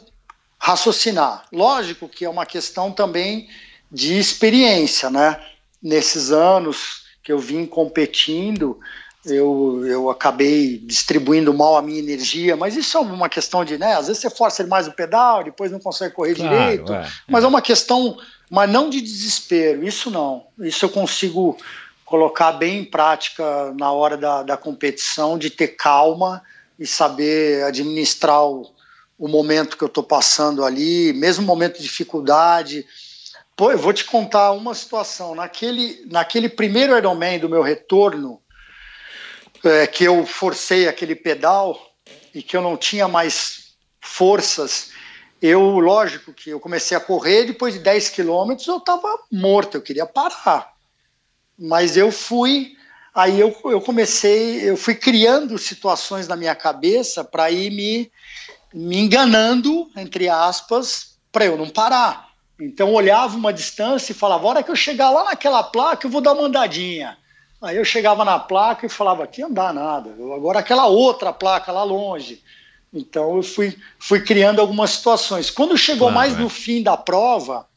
raciocinar. 0.60 1.44
Lógico 1.52 2.10
que 2.10 2.26
é 2.26 2.30
uma 2.30 2.46
questão 2.46 2.92
também 2.92 3.48
de 3.92 4.18
experiência, 4.18 5.10
né? 5.10 5.40
Nesses 5.82 6.32
anos 6.32 7.06
que 7.24 7.32
eu 7.32 7.40
vim 7.40 7.66
competindo, 7.66 8.80
eu, 9.26 9.86
eu 9.86 10.10
acabei 10.10 10.78
distribuindo 10.78 11.54
mal 11.54 11.78
a 11.78 11.82
minha 11.82 12.00
energia, 12.00 12.56
mas 12.56 12.76
isso 12.76 12.98
é 12.98 13.02
uma 13.02 13.30
questão 13.30 13.64
de, 13.64 13.78
né? 13.78 13.94
Às 13.96 14.08
vezes 14.08 14.22
você 14.22 14.30
força 14.30 14.66
mais 14.66 14.88
o 14.88 14.92
pedal, 14.92 15.44
depois 15.44 15.72
não 15.72 15.80
consegue 15.80 16.14
correr 16.14 16.36
claro, 16.36 16.50
direito, 16.50 16.94
é, 16.94 17.08
mas 17.28 17.44
é. 17.44 17.46
é 17.46 17.50
uma 17.50 17.62
questão, 17.62 18.18
mas 18.50 18.70
não 18.70 18.90
de 18.90 19.02
desespero, 19.02 19.86
isso 19.86 20.10
não. 20.10 20.48
Isso 20.60 20.86
eu 20.86 20.90
consigo 20.90 21.58
colocar 22.06 22.54
bem 22.54 22.80
em 22.80 22.86
prática 22.86 23.74
na 23.78 23.92
hora 23.92 24.16
da, 24.16 24.44
da 24.44 24.58
competição, 24.58 25.38
de 25.38 25.50
ter 25.50 25.70
calma 25.70 26.42
e 26.80 26.88
saber 26.88 27.64
administrar 27.64 28.46
o, 28.46 28.72
o 29.18 29.27
momento 29.27 29.77
que 29.77 29.84
eu 29.84 29.88
estou 29.88 30.03
passando 30.03 30.64
ali, 30.64 31.11
mesmo 31.14 31.45
momento 31.45 31.77
de 31.77 31.84
dificuldade. 31.84 32.85
Pô, 33.56 33.72
eu 33.72 33.77
vou 33.77 33.91
te 33.91 34.06
contar 34.06 34.52
uma 34.52 34.76
situação. 34.76 35.34
Naquele, 35.34 36.06
naquele 36.11 36.48
primeiro 36.48 36.95
Ironman 36.95 37.39
do 37.39 37.49
meu 37.49 37.64
retorno, 37.64 38.39
é, 39.64 39.88
que 39.88 40.03
eu 40.03 40.26
forcei 40.26 40.88
aquele 40.88 41.15
pedal 41.15 41.80
e 42.34 42.44
que 42.44 42.56
eu 42.56 42.61
não 42.61 42.77
tinha 42.77 43.07
mais 43.07 43.76
forças, 43.99 44.91
eu, 45.41 45.61
lógico 45.80 46.34
que 46.34 46.49
eu 46.49 46.60
comecei 46.60 46.95
a 46.95 46.99
correr, 46.99 47.45
depois 47.45 47.73
de 47.73 47.80
10 47.80 48.10
quilômetros 48.10 48.68
eu 48.68 48.77
estava 48.77 49.07
morto, 49.31 49.77
eu 49.77 49.81
queria 49.81 50.06
parar. 50.06 50.73
Mas 51.57 51.98
eu 51.98 52.11
fui, 52.11 52.76
aí 53.14 53.39
eu, 53.39 53.56
eu 53.65 53.81
comecei, 53.81 54.69
eu 54.69 54.77
fui 54.77 54.94
criando 54.94 55.57
situações 55.57 56.27
na 56.27 56.35
minha 56.35 56.56
cabeça 56.56 57.23
para 57.23 57.49
ir 57.49 57.72
me 57.72 58.11
me 58.78 58.98
enganando, 58.99 59.90
entre 59.95 60.30
aspas, 60.30 61.18
para 61.32 61.45
eu 61.45 61.58
não 61.58 61.70
parar. 61.70 62.30
Então 62.60 62.94
olhava 62.94 63.36
uma 63.36 63.52
distância 63.52 64.12
e 64.12 64.16
falava: 64.16 64.45
a 64.45 64.49
hora 64.49 64.64
que 64.64 64.70
eu 64.70 64.76
chegar 64.76 65.10
lá 65.10 65.26
naquela 65.26 65.64
placa, 65.64 66.06
eu 66.06 66.12
vou 66.12 66.22
dar 66.22 66.34
uma 66.34 66.44
andadinha. 66.44 67.18
Aí 67.60 67.76
eu 67.76 67.84
chegava 67.84 68.24
na 68.24 68.38
placa 68.38 68.86
e 68.86 68.90
falava: 68.90 69.24
aqui 69.24 69.41
não 69.41 69.52
dá 69.52 69.74
nada, 69.74 70.12
agora 70.36 70.60
aquela 70.60 70.86
outra 70.86 71.34
placa 71.34 71.72
lá 71.72 71.84
longe. 71.84 72.44
Então 72.94 73.36
eu 73.36 73.44
fui, 73.44 73.76
fui 73.99 74.22
criando 74.22 74.62
algumas 74.62 74.91
situações. 74.91 75.49
Quando 75.49 75.78
chegou 75.78 76.10
claro, 76.10 76.16
mais 76.16 76.34
é. 76.34 76.38
no 76.41 76.49
fim 76.49 76.82
da 76.82 76.95
prova, 76.95 77.68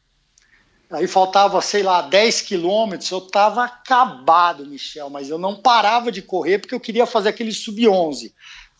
aí 0.89 1.07
faltava, 1.07 1.61
sei 1.61 1.83
lá, 1.83 2.01
10 2.01 2.41
quilômetros, 2.41 3.09
eu 3.11 3.19
estava 3.19 3.65
acabado, 3.65 4.65
Michel, 4.65 5.09
mas 5.09 5.29
eu 5.29 5.37
não 5.37 5.55
parava 5.55 6.11
de 6.11 6.21
correr 6.21 6.59
porque 6.59 6.73
eu 6.73 6.79
queria 6.79 7.05
fazer 7.05 7.29
aquele 7.29 7.51
sub-11. 7.51 8.31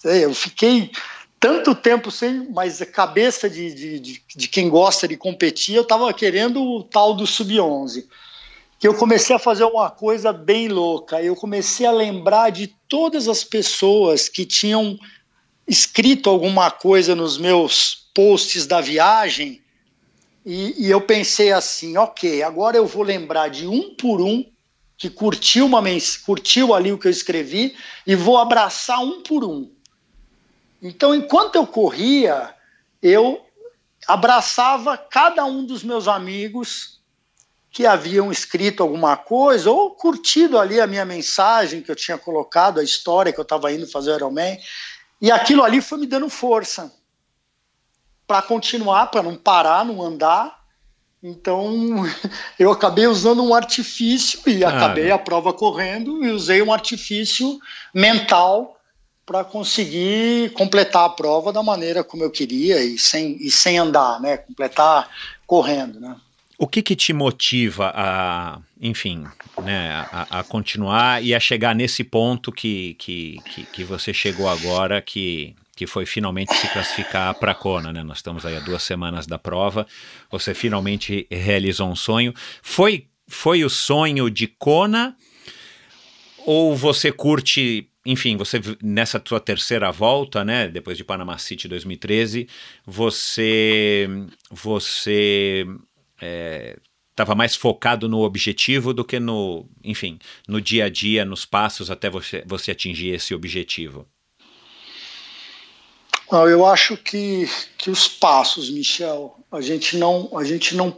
Eu 0.03 0.34
fiquei 0.34 0.91
tanto 1.41 1.73
tempo 1.73 2.11
sem, 2.11 2.47
mas 2.51 2.84
a 2.84 2.85
cabeça 2.85 3.49
de, 3.49 3.73
de, 3.73 3.99
de, 3.99 4.23
de 4.35 4.47
quem 4.47 4.69
gosta 4.69 5.07
de 5.07 5.18
competir, 5.18 5.73
eu 5.73 5.81
estava 5.81 6.13
querendo 6.13 6.61
o 6.61 6.84
tal 6.84 7.15
do 7.15 7.26
sub-11. 7.26 8.05
Que 8.80 8.88
eu 8.88 8.93
comecei 8.93 9.35
a 9.35 9.39
fazer 9.39 9.63
uma 9.63 9.89
coisa 9.89 10.31
bem 10.31 10.68
louca. 10.68 11.19
Eu 11.19 11.35
comecei 11.35 11.88
a 11.88 11.91
lembrar 11.91 12.51
de 12.51 12.68
todas 12.88 13.27
as 13.27 13.43
pessoas 13.43 14.30
que 14.30 14.45
tinham 14.45 14.99
escrito 15.68 16.30
alguma 16.30 16.69
coisa 16.69 17.15
nos 17.15 17.39
meus 17.39 18.07
posts 18.13 18.68
da 18.68 18.80
viagem. 18.80 19.61
E, 20.45 20.85
e 20.85 20.91
eu 20.91 21.01
pensei 21.01 21.51
assim: 21.51 21.97
ok, 21.97 22.43
agora 22.43 22.77
eu 22.77 22.85
vou 22.85 23.01
lembrar 23.01 23.49
de 23.49 23.68
um 23.68 23.95
por 23.95 24.22
um 24.22 24.45
que 24.95 25.09
curtiu, 25.09 25.65
uma 25.65 25.81
curtiu 26.23 26.76
ali 26.76 26.91
o 26.91 26.99
que 26.99 27.07
eu 27.07 27.11
escrevi 27.11 27.76
e 28.05 28.15
vou 28.15 28.38
abraçar 28.38 28.99
um 28.99 29.23
por 29.23 29.43
um. 29.43 29.72
Então, 30.81 31.13
enquanto 31.13 31.55
eu 31.55 31.67
corria, 31.67 32.55
eu 33.01 33.45
abraçava 34.07 34.97
cada 34.97 35.45
um 35.45 35.63
dos 35.65 35.83
meus 35.83 36.07
amigos 36.07 36.99
que 37.69 37.85
haviam 37.85 38.31
escrito 38.31 38.83
alguma 38.83 39.15
coisa 39.15 39.71
ou 39.71 39.91
curtido 39.91 40.59
ali 40.59 40.79
a 40.79 40.87
minha 40.87 41.05
mensagem 41.05 41.81
que 41.81 41.89
eu 41.89 41.95
tinha 41.95 42.17
colocado, 42.17 42.79
a 42.79 42.83
história 42.83 43.31
que 43.31 43.39
eu 43.39 43.43
estava 43.43 43.71
indo 43.71 43.87
fazer 43.87 44.11
o 44.11 44.15
Ironman. 44.15 44.59
E 45.21 45.31
aquilo 45.31 45.63
ali 45.63 45.81
foi 45.81 45.99
me 45.99 46.07
dando 46.07 46.29
força 46.29 46.91
para 48.27 48.41
continuar, 48.41 49.07
para 49.07 49.23
não 49.23 49.35
parar, 49.35 49.85
não 49.85 50.01
andar. 50.01 50.59
Então 51.23 52.03
eu 52.59 52.71
acabei 52.71 53.07
usando 53.07 53.43
um 53.43 53.53
artifício 53.53 54.41
e 54.47 54.65
ah, 54.65 54.69
acabei 54.69 55.11
a 55.11 55.17
prova 55.17 55.53
correndo 55.53 56.25
e 56.25 56.31
usei 56.31 56.61
um 56.61 56.73
artifício 56.73 57.59
mental 57.93 58.80
para 59.31 59.45
conseguir 59.45 60.51
completar 60.51 61.05
a 61.05 61.09
prova 61.09 61.53
da 61.53 61.63
maneira 61.63 62.03
como 62.03 62.21
eu 62.21 62.29
queria 62.29 62.83
e 62.83 62.97
sem, 62.97 63.37
e 63.39 63.49
sem 63.49 63.77
andar, 63.77 64.19
né? 64.19 64.35
Completar 64.35 65.09
correndo, 65.47 66.01
né? 66.01 66.17
O 66.57 66.67
que, 66.67 66.81
que 66.81 66.97
te 66.97 67.13
motiva 67.13 67.93
a, 67.95 68.59
enfim, 68.79 69.25
né, 69.63 70.05
a, 70.11 70.39
a, 70.39 70.43
continuar 70.43 71.23
e 71.23 71.33
a 71.33 71.39
chegar 71.39 71.73
nesse 71.73 72.03
ponto 72.03 72.51
que, 72.51 72.95
que, 72.99 73.37
que, 73.45 73.65
que 73.67 73.83
você 73.85 74.13
chegou 74.13 74.49
agora, 74.49 75.01
que, 75.01 75.55
que 75.77 75.87
foi 75.87 76.05
finalmente 76.05 76.53
se 76.53 76.67
classificar 76.67 77.33
para 77.35 77.53
a 77.53 77.55
Kona, 77.55 77.93
né? 77.93 78.03
Nós 78.03 78.17
estamos 78.17 78.45
aí 78.45 78.57
há 78.57 78.59
duas 78.59 78.83
semanas 78.83 79.25
da 79.25 79.39
prova, 79.39 79.87
você 80.29 80.53
finalmente 80.53 81.25
realizou 81.31 81.87
um 81.87 81.95
sonho. 81.95 82.33
Foi, 82.61 83.07
foi 83.29 83.63
o 83.63 83.69
sonho 83.69 84.29
de 84.29 84.45
Kona 84.45 85.15
ou 86.45 86.75
você 86.75 87.13
curte 87.13 87.87
enfim, 88.06 88.36
você 88.36 88.60
nessa 88.82 89.19
tua 89.19 89.40
terceira 89.40 89.91
volta, 89.91 90.44
né, 90.44 90.68
depois 90.68 90.98
de 90.98 91.03
Panama 91.03 91.38
City 91.38 91.68
2013, 91.68 92.48
você 92.86 94.07
você 94.49 95.65
estava 97.11 97.34
é, 97.34 97.36
mais 97.36 97.56
focado 97.56 98.10
no 98.10 98.22
objetivo 98.22 98.94
do 98.94 99.06
que 99.06 99.19
no, 99.19 99.68
enfim, 99.84 100.18
no 100.48 100.60
dia 100.60 100.86
a 100.86 100.90
dia, 100.90 101.23
nos 101.23 101.45
passos 101.45 101.91
até 101.91 102.10
você, 102.10 102.44
você 102.45 102.72
atingir 102.72 103.10
esse 103.10 103.36
objetivo. 103.36 104.07
Não, 106.32 106.48
eu 106.48 106.65
acho 106.65 106.95
que, 106.95 107.48
que 107.78 107.91
os 107.91 108.07
passos, 108.07 108.69
Michel, 108.69 109.38
a 109.52 109.61
gente 109.61 109.98
não 109.98 110.30
a 110.36 110.44
gente 110.44 110.76
não, 110.76 110.98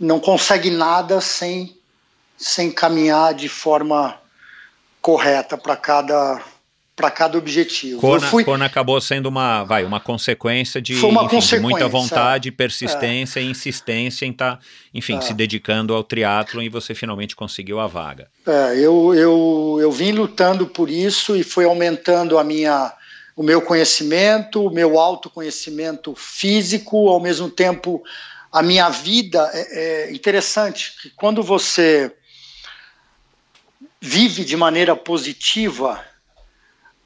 não 0.00 0.18
consegue 0.18 0.70
nada 0.70 1.20
sem 1.20 1.76
sem 2.38 2.70
caminhar 2.70 3.34
de 3.34 3.48
forma 3.48 4.20
correta 5.06 5.56
para 5.56 5.76
cada 5.76 6.42
para 6.96 7.10
cada 7.10 7.36
objetivo. 7.36 8.00
Kona, 8.00 8.26
fui... 8.26 8.42
Kona 8.42 8.64
acabou 8.64 8.98
sendo 9.02 9.26
uma, 9.26 9.62
vai, 9.64 9.84
uma 9.84 10.00
consequência 10.00 10.80
de, 10.80 10.94
uma 10.94 11.24
enfim, 11.24 11.36
consequência, 11.36 11.56
de 11.58 11.62
muita 11.62 11.86
vontade, 11.86 12.48
é. 12.48 12.52
persistência 12.52 13.38
é. 13.38 13.42
e 13.42 13.50
insistência 13.50 14.24
em 14.24 14.30
estar, 14.30 14.56
tá, 14.56 14.62
enfim, 14.94 15.18
é. 15.18 15.20
se 15.20 15.34
dedicando 15.34 15.94
ao 15.94 16.02
triatlo 16.02 16.62
e 16.62 16.70
você 16.70 16.94
finalmente 16.94 17.36
conseguiu 17.36 17.78
a 17.78 17.86
vaga. 17.86 18.28
É, 18.46 18.78
eu, 18.78 19.14
eu, 19.14 19.78
eu 19.78 19.92
vim 19.92 20.12
lutando 20.12 20.66
por 20.66 20.88
isso 20.88 21.36
e 21.36 21.42
foi 21.42 21.66
aumentando 21.66 22.38
a 22.38 22.42
minha, 22.42 22.90
o 23.36 23.42
meu 23.42 23.60
conhecimento, 23.60 24.64
o 24.64 24.70
meu 24.70 24.98
autoconhecimento 24.98 26.14
físico, 26.16 27.10
ao 27.10 27.20
mesmo 27.20 27.50
tempo 27.50 28.02
a 28.50 28.62
minha 28.62 28.88
vida. 28.88 29.50
É, 29.52 30.08
é 30.08 30.12
interessante 30.12 30.94
que 31.02 31.10
quando 31.10 31.42
você 31.42 32.10
vive 34.06 34.44
de 34.44 34.56
maneira 34.56 34.94
positiva, 34.94 36.02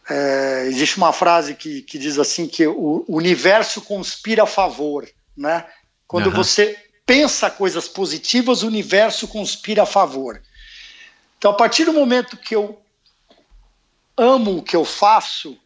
é, 0.08 0.66
existe 0.66 0.98
uma 0.98 1.14
frase 1.14 1.54
que, 1.54 1.80
que 1.80 1.98
diz 1.98 2.18
assim 2.18 2.46
que 2.46 2.66
o 2.66 3.04
universo 3.08 3.80
conspira 3.80 4.42
a 4.42 4.46
favor, 4.46 5.08
né? 5.34 5.66
Quando 6.06 6.26
uhum. 6.26 6.34
você 6.34 6.78
pensa 7.06 7.50
coisas 7.50 7.88
positivas, 7.88 8.62
o 8.62 8.66
universo 8.66 9.26
conspira 9.26 9.84
a 9.84 9.86
favor. 9.86 10.42
Então, 11.38 11.52
a 11.52 11.54
partir 11.54 11.86
do 11.86 11.92
momento 11.92 12.36
que 12.36 12.54
eu 12.54 12.78
amo 14.14 14.58
o 14.58 14.62
que 14.62 14.76
eu 14.76 14.84
faço, 14.84 15.56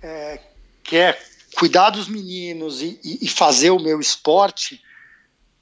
é, 0.00 0.38
que 0.84 0.96
é 0.96 1.18
cuidar 1.56 1.90
dos 1.90 2.06
meninos 2.06 2.80
e, 2.80 3.00
e, 3.02 3.28
fazer 3.28 3.70
o 3.70 3.80
meu 3.80 3.98
esporte, 3.98 4.80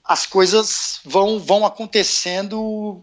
as 0.05 0.27
coisas 0.27 1.01
vão, 1.03 1.39
vão 1.39 1.65
acontecendo 1.65 3.03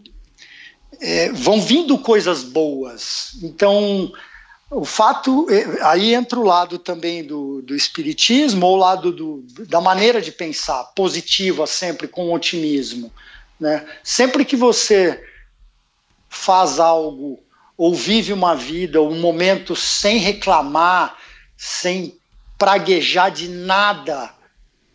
é, 1.00 1.32
vão 1.32 1.60
vindo 1.60 1.98
coisas 1.98 2.42
boas. 2.42 3.36
Então, 3.42 4.12
o 4.70 4.84
fato. 4.84 5.46
É, 5.50 5.82
aí 5.82 6.14
entra 6.14 6.38
o 6.38 6.44
lado 6.44 6.78
também 6.78 7.24
do, 7.24 7.62
do 7.62 7.74
espiritismo, 7.74 8.66
ou 8.66 8.74
o 8.74 8.78
lado 8.78 9.12
do, 9.12 9.44
da 9.66 9.80
maneira 9.80 10.20
de 10.20 10.32
pensar, 10.32 10.84
positiva 10.94 11.66
sempre, 11.66 12.08
com 12.08 12.32
otimismo. 12.32 13.12
Né? 13.58 13.86
Sempre 14.02 14.44
que 14.44 14.56
você 14.56 15.22
faz 16.28 16.80
algo, 16.80 17.40
ou 17.76 17.94
vive 17.94 18.32
uma 18.32 18.54
vida, 18.54 19.00
um 19.00 19.20
momento 19.20 19.76
sem 19.76 20.18
reclamar, 20.18 21.16
sem 21.56 22.18
praguejar 22.58 23.30
de 23.30 23.48
nada, 23.48 24.32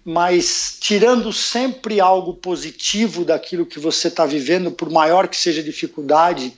mas 0.09 0.75
tirando 0.79 1.31
sempre 1.31 1.99
algo 1.99 2.33
positivo 2.33 3.23
daquilo 3.23 3.63
que 3.63 3.77
você 3.77 4.07
está 4.07 4.25
vivendo, 4.25 4.71
por 4.71 4.89
maior 4.89 5.27
que 5.27 5.37
seja 5.37 5.61
a 5.61 5.63
dificuldade, 5.63 6.51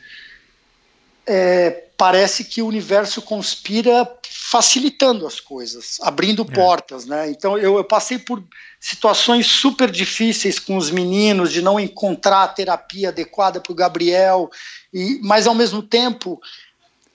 é, 1.28 1.84
parece 1.98 2.46
que 2.46 2.62
o 2.62 2.68
universo 2.68 3.22
conspira 3.22 4.10
facilitando 4.26 5.28
as 5.28 5.42
coisas, 5.42 5.98
abrindo 6.02 6.48
é. 6.50 6.56
portas, 6.56 7.06
né? 7.06 7.30
Então 7.30 7.58
eu, 7.58 7.76
eu, 7.76 7.84
passei 7.84 8.18
por 8.18 8.42
situações 8.80 9.48
super 9.48 9.92
difíceis 9.92 10.58
com 10.58 10.78
os 10.78 10.90
meninos 10.90 11.52
de 11.52 11.62
não 11.62 11.78
encontrar 11.78 12.44
a 12.44 12.48
terapia 12.48 13.10
adequada 13.10 13.60
para 13.60 13.74
o 13.74 13.76
Gabriel, 13.76 14.50
e, 14.94 15.20
mas 15.22 15.46
ao 15.46 15.54
mesmo 15.54 15.84
tempo 15.84 16.40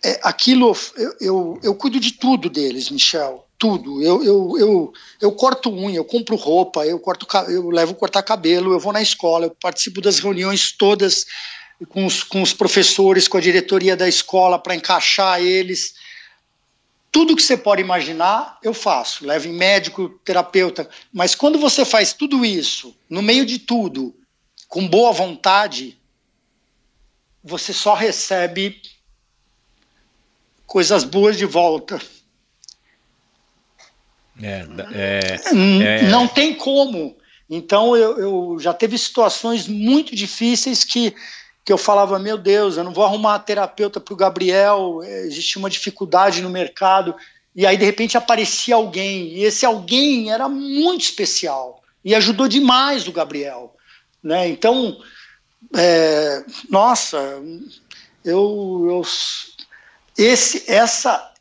é, 0.04 0.20
aquilo 0.22 0.76
eu, 0.98 1.16
eu, 1.18 1.60
eu 1.62 1.74
cuido 1.74 1.98
de 1.98 2.12
tudo 2.12 2.50
deles, 2.50 2.90
Michel 2.90 3.45
tudo. 3.58 4.02
Eu, 4.02 4.22
eu, 4.22 4.58
eu, 4.58 4.92
eu 5.20 5.32
corto 5.32 5.70
unha, 5.70 5.96
eu 5.96 6.04
compro 6.04 6.36
roupa, 6.36 6.86
eu, 6.86 6.98
corto, 6.98 7.26
eu 7.48 7.70
levo 7.70 7.94
cortar 7.94 8.22
cabelo, 8.22 8.72
eu 8.72 8.80
vou 8.80 8.92
na 8.92 9.02
escola, 9.02 9.46
eu 9.46 9.50
participo 9.50 10.00
das 10.00 10.18
reuniões 10.18 10.72
todas 10.72 11.26
com 11.88 12.06
os, 12.06 12.22
com 12.22 12.42
os 12.42 12.52
professores, 12.52 13.28
com 13.28 13.36
a 13.36 13.40
diretoria 13.40 13.96
da 13.96 14.08
escola 14.08 14.58
para 14.58 14.74
encaixar 14.74 15.40
eles. 15.40 15.94
Tudo 17.12 17.36
que 17.36 17.42
você 17.42 17.56
pode 17.56 17.80
imaginar, 17.80 18.58
eu 18.62 18.74
faço. 18.74 19.26
Levo 19.26 19.48
em 19.48 19.52
médico, 19.52 20.08
terapeuta. 20.24 20.88
Mas 21.12 21.34
quando 21.34 21.58
você 21.58 21.84
faz 21.84 22.12
tudo 22.12 22.44
isso, 22.44 22.94
no 23.08 23.22
meio 23.22 23.44
de 23.46 23.58
tudo, 23.58 24.14
com 24.68 24.86
boa 24.86 25.12
vontade, 25.12 25.98
você 27.42 27.72
só 27.72 27.94
recebe 27.94 28.80
coisas 30.66 31.04
boas 31.04 31.38
de 31.38 31.46
volta. 31.46 32.00
É, 34.42 34.66
é, 34.92 35.36
é, 35.54 36.02
não 36.08 36.28
tem 36.28 36.54
como. 36.54 37.16
Então 37.48 37.96
eu, 37.96 38.18
eu, 38.18 38.56
já 38.58 38.74
teve 38.74 38.98
situações 38.98 39.66
muito 39.68 40.14
difíceis 40.14 40.84
que, 40.84 41.14
que 41.64 41.72
eu 41.72 41.78
falava, 41.78 42.18
meu 42.18 42.36
Deus, 42.36 42.76
eu 42.76 42.84
não 42.84 42.92
vou 42.92 43.04
arrumar 43.04 43.38
terapeuta 43.38 44.00
para 44.00 44.12
o 44.12 44.16
Gabriel, 44.16 45.00
é, 45.02 45.20
existia 45.20 45.58
uma 45.58 45.70
dificuldade 45.70 46.42
no 46.42 46.50
mercado, 46.50 47.14
e 47.54 47.64
aí 47.64 47.76
de 47.76 47.84
repente 47.84 48.18
aparecia 48.18 48.74
alguém, 48.74 49.28
e 49.28 49.44
esse 49.44 49.64
alguém 49.64 50.30
era 50.30 50.48
muito 50.48 51.02
especial 51.02 51.82
e 52.04 52.14
ajudou 52.14 52.46
demais 52.46 53.08
o 53.08 53.12
Gabriel. 53.12 53.74
Né? 54.22 54.48
Então, 54.48 55.00
é, 55.74 56.44
nossa, 56.68 57.18
eu, 58.24 58.86
eu 58.88 59.02
esse, 60.16 60.70
essa 60.70 61.32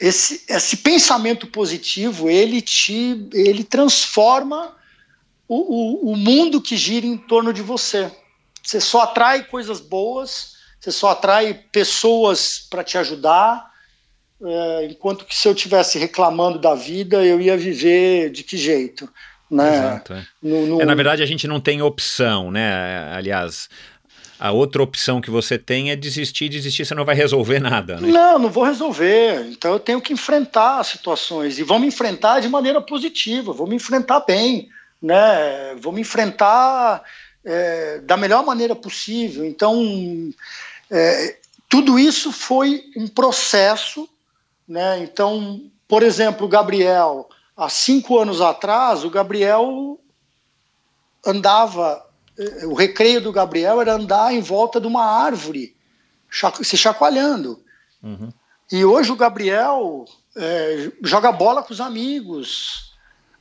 esse, 0.00 0.44
esse 0.48 0.78
pensamento 0.78 1.46
positivo 1.46 2.28
ele 2.28 2.60
te 2.60 3.28
ele 3.32 3.64
transforma 3.64 4.74
o, 5.48 6.08
o, 6.08 6.12
o 6.12 6.16
mundo 6.16 6.60
que 6.60 6.76
gira 6.76 7.06
em 7.06 7.16
torno 7.16 7.52
de 7.52 7.62
você. 7.62 8.10
Você 8.62 8.80
só 8.80 9.02
atrai 9.02 9.44
coisas 9.44 9.80
boas, 9.80 10.56
você 10.80 10.90
só 10.90 11.10
atrai 11.10 11.54
pessoas 11.54 12.66
para 12.68 12.82
te 12.82 12.98
ajudar. 12.98 13.70
É, 14.42 14.86
enquanto 14.90 15.24
que 15.24 15.34
se 15.34 15.48
eu 15.48 15.54
tivesse 15.54 15.98
reclamando 15.98 16.58
da 16.58 16.74
vida, 16.74 17.24
eu 17.24 17.40
ia 17.40 17.56
viver 17.56 18.30
de 18.30 18.42
que 18.42 18.56
jeito? 18.56 19.08
Né? 19.50 19.78
Exato. 19.78 20.12
É. 20.12 20.26
No, 20.42 20.66
no... 20.66 20.82
É, 20.82 20.84
na 20.84 20.94
verdade, 20.94 21.22
a 21.22 21.26
gente 21.26 21.46
não 21.46 21.60
tem 21.60 21.80
opção, 21.80 22.50
né? 22.50 23.12
Aliás, 23.12 23.68
a 24.38 24.52
outra 24.52 24.82
opção 24.82 25.20
que 25.20 25.30
você 25.30 25.58
tem 25.58 25.90
é 25.90 25.96
desistir, 25.96 26.48
desistir 26.48 26.84
você 26.84 26.94
não 26.94 27.04
vai 27.04 27.14
resolver 27.14 27.58
nada. 27.58 28.00
Né? 28.00 28.08
Não, 28.08 28.38
não 28.38 28.50
vou 28.50 28.64
resolver. 28.64 29.46
Então 29.50 29.72
eu 29.72 29.80
tenho 29.80 30.00
que 30.00 30.12
enfrentar 30.12 30.80
as 30.80 30.88
situações 30.88 31.58
e 31.58 31.62
vou 31.62 31.78
me 31.78 31.86
enfrentar 31.86 32.40
de 32.40 32.48
maneira 32.48 32.80
positiva, 32.80 33.52
vou 33.52 33.66
me 33.66 33.76
enfrentar 33.76 34.20
bem, 34.20 34.68
né? 35.00 35.74
Vou 35.80 35.92
me 35.92 36.00
enfrentar 36.00 37.02
é, 37.44 37.98
da 38.00 38.16
melhor 38.16 38.44
maneira 38.44 38.74
possível. 38.74 39.44
Então, 39.44 40.32
é, 40.90 41.36
tudo 41.68 41.98
isso 41.98 42.32
foi 42.32 42.84
um 42.96 43.06
processo, 43.06 44.08
né? 44.68 44.98
Então, 44.98 45.62
por 45.88 46.02
exemplo, 46.02 46.46
o 46.46 46.48
Gabriel, 46.48 47.28
há 47.56 47.68
cinco 47.68 48.18
anos 48.18 48.40
atrás, 48.40 49.04
o 49.04 49.10
Gabriel 49.10 49.98
andava, 51.24 52.04
o 52.64 52.74
recreio 52.74 53.20
do 53.20 53.32
Gabriel 53.32 53.80
era 53.80 53.94
andar 53.94 54.32
em 54.32 54.40
volta 54.40 54.80
de 54.80 54.86
uma 54.86 55.04
árvore, 55.04 55.74
se 56.62 56.76
chacoalhando. 56.76 57.62
Uhum. 58.02 58.32
E 58.70 58.84
hoje 58.84 59.12
o 59.12 59.16
Gabriel 59.16 60.04
é, 60.36 60.90
joga 61.02 61.32
bola 61.32 61.62
com 61.62 61.72
os 61.72 61.80
amigos, 61.80 62.92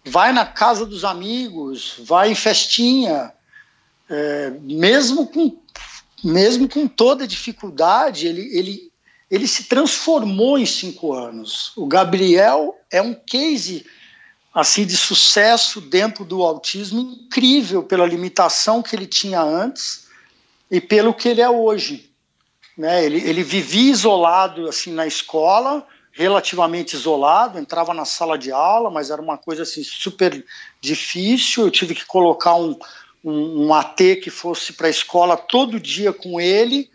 vai 0.05 0.31
na 0.31 0.45
casa 0.45 0.85
dos 0.85 1.03
amigos, 1.03 1.95
vai 1.99 2.31
em 2.31 2.35
festinha, 2.35 3.33
é, 4.09 4.51
mesmo 4.61 5.27
com 5.27 5.57
mesmo 6.23 6.67
com 6.67 6.87
toda 6.87 7.27
dificuldade, 7.27 8.25
ele, 8.25 8.49
ele, 8.57 8.91
ele 9.29 9.47
se 9.47 9.65
transformou 9.65 10.57
em 10.57 10.65
cinco 10.65 11.13
anos. 11.13 11.71
O 11.75 11.85
Gabriel 11.85 12.75
é 12.89 12.99
um 12.99 13.13
case 13.13 13.85
assim 14.55 14.85
de 14.85 14.95
sucesso 14.95 15.81
dentro 15.81 16.23
do 16.23 16.41
autismo 16.41 17.01
incrível 17.01 17.83
pela 17.83 18.05
limitação 18.05 18.81
que 18.81 18.95
ele 18.95 19.05
tinha 19.05 19.41
antes 19.41 20.07
e 20.71 20.79
pelo 20.79 21.13
que 21.13 21.27
ele 21.27 21.41
é 21.41 21.49
hoje. 21.49 22.09
Né? 22.77 23.03
Ele, 23.03 23.17
ele 23.17 23.43
vivia 23.43 23.91
isolado 23.91 24.69
assim 24.69 24.93
na 24.93 25.05
escola, 25.05 25.85
relativamente 26.13 26.95
isolado, 26.95 27.59
entrava 27.59 27.93
na 27.93 28.05
sala 28.05 28.37
de 28.37 28.49
aula, 28.49 28.89
mas 28.89 29.09
era 29.09 29.21
uma 29.21 29.37
coisa 29.37 29.63
assim 29.63 29.83
super 29.83 30.45
difícil. 30.79 31.65
Eu 31.65 31.71
tive 31.71 31.93
que 31.93 32.05
colocar 32.05 32.55
um, 32.55 32.79
um, 33.21 33.65
um 33.65 33.73
AT 33.73 33.97
que 34.23 34.29
fosse 34.29 34.71
para 34.71 34.87
a 34.87 34.89
escola 34.89 35.35
todo 35.35 35.81
dia 35.81 36.13
com 36.13 36.39
ele. 36.39 36.89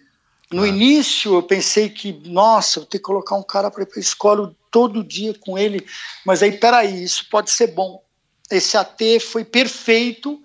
No 0.50 0.62
ah. 0.62 0.68
início 0.68 1.34
eu 1.34 1.42
pensei 1.42 1.90
que, 1.90 2.22
nossa, 2.24 2.80
eu 2.80 2.86
tenho 2.86 3.02
que 3.02 3.06
colocar 3.06 3.36
um 3.36 3.42
cara 3.42 3.70
para 3.70 3.82
ir 3.82 3.86
para 3.86 3.98
a 3.98 4.00
escola 4.00 4.56
todo 4.70 5.04
dia 5.04 5.34
com 5.40 5.58
ele, 5.58 5.84
mas 6.24 6.42
aí, 6.42 6.52
peraí, 6.52 7.02
isso 7.02 7.26
pode 7.30 7.50
ser 7.50 7.68
bom. 7.68 8.02
Esse 8.50 8.76
AT 8.76 9.00
foi 9.20 9.44
perfeito, 9.44 10.40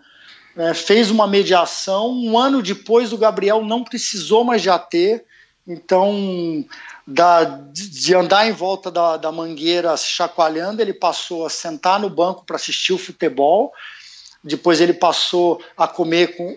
né, 0.56 0.74
fez 0.74 1.10
uma 1.12 1.28
mediação. 1.28 2.12
Um 2.12 2.38
ano 2.38 2.62
depois, 2.62 3.12
o 3.12 3.18
Gabriel 3.18 3.64
não 3.64 3.84
precisou 3.84 4.44
mais 4.44 4.62
de 4.62 4.70
AT, 4.70 5.24
então, 5.68 6.64
da, 7.08 7.44
de 7.44 8.14
andar 8.14 8.48
em 8.48 8.52
volta 8.52 8.92
da, 8.92 9.18
da 9.18 9.32
mangueira 9.32 9.98
chacoalhando, 9.98 10.82
ele 10.82 10.94
passou 10.94 11.46
a 11.46 11.50
sentar 11.50 12.00
no 12.00 12.10
banco 12.10 12.46
para 12.46 12.56
assistir 12.56 12.94
o 12.94 13.00
futebol. 13.00 13.74
Depois 14.44 14.80
ele 14.80 14.94
passou 14.94 15.60
a 15.76 15.88
comer 15.88 16.38
com, 16.38 16.56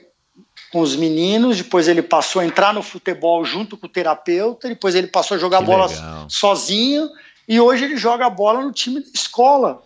com 0.70 0.80
os 0.80 0.94
meninos, 0.94 1.56
depois 1.56 1.88
ele 1.88 2.02
passou 2.02 2.40
a 2.40 2.44
entrar 2.44 2.74
no 2.74 2.82
futebol 2.82 3.42
junto 3.46 3.78
com 3.78 3.86
o 3.86 3.90
terapeuta, 3.90 4.68
depois 4.68 4.94
ele 4.94 5.06
passou 5.06 5.36
a 5.36 5.40
jogar 5.40 5.60
que 5.60 5.64
bola 5.64 5.86
legal. 5.86 6.26
sozinho, 6.28 7.08
e 7.48 7.58
hoje 7.58 7.84
ele 7.84 7.96
joga 7.96 8.28
bola 8.28 8.62
no 8.62 8.72
time 8.72 9.00
da 9.00 9.08
escola. 9.14 9.82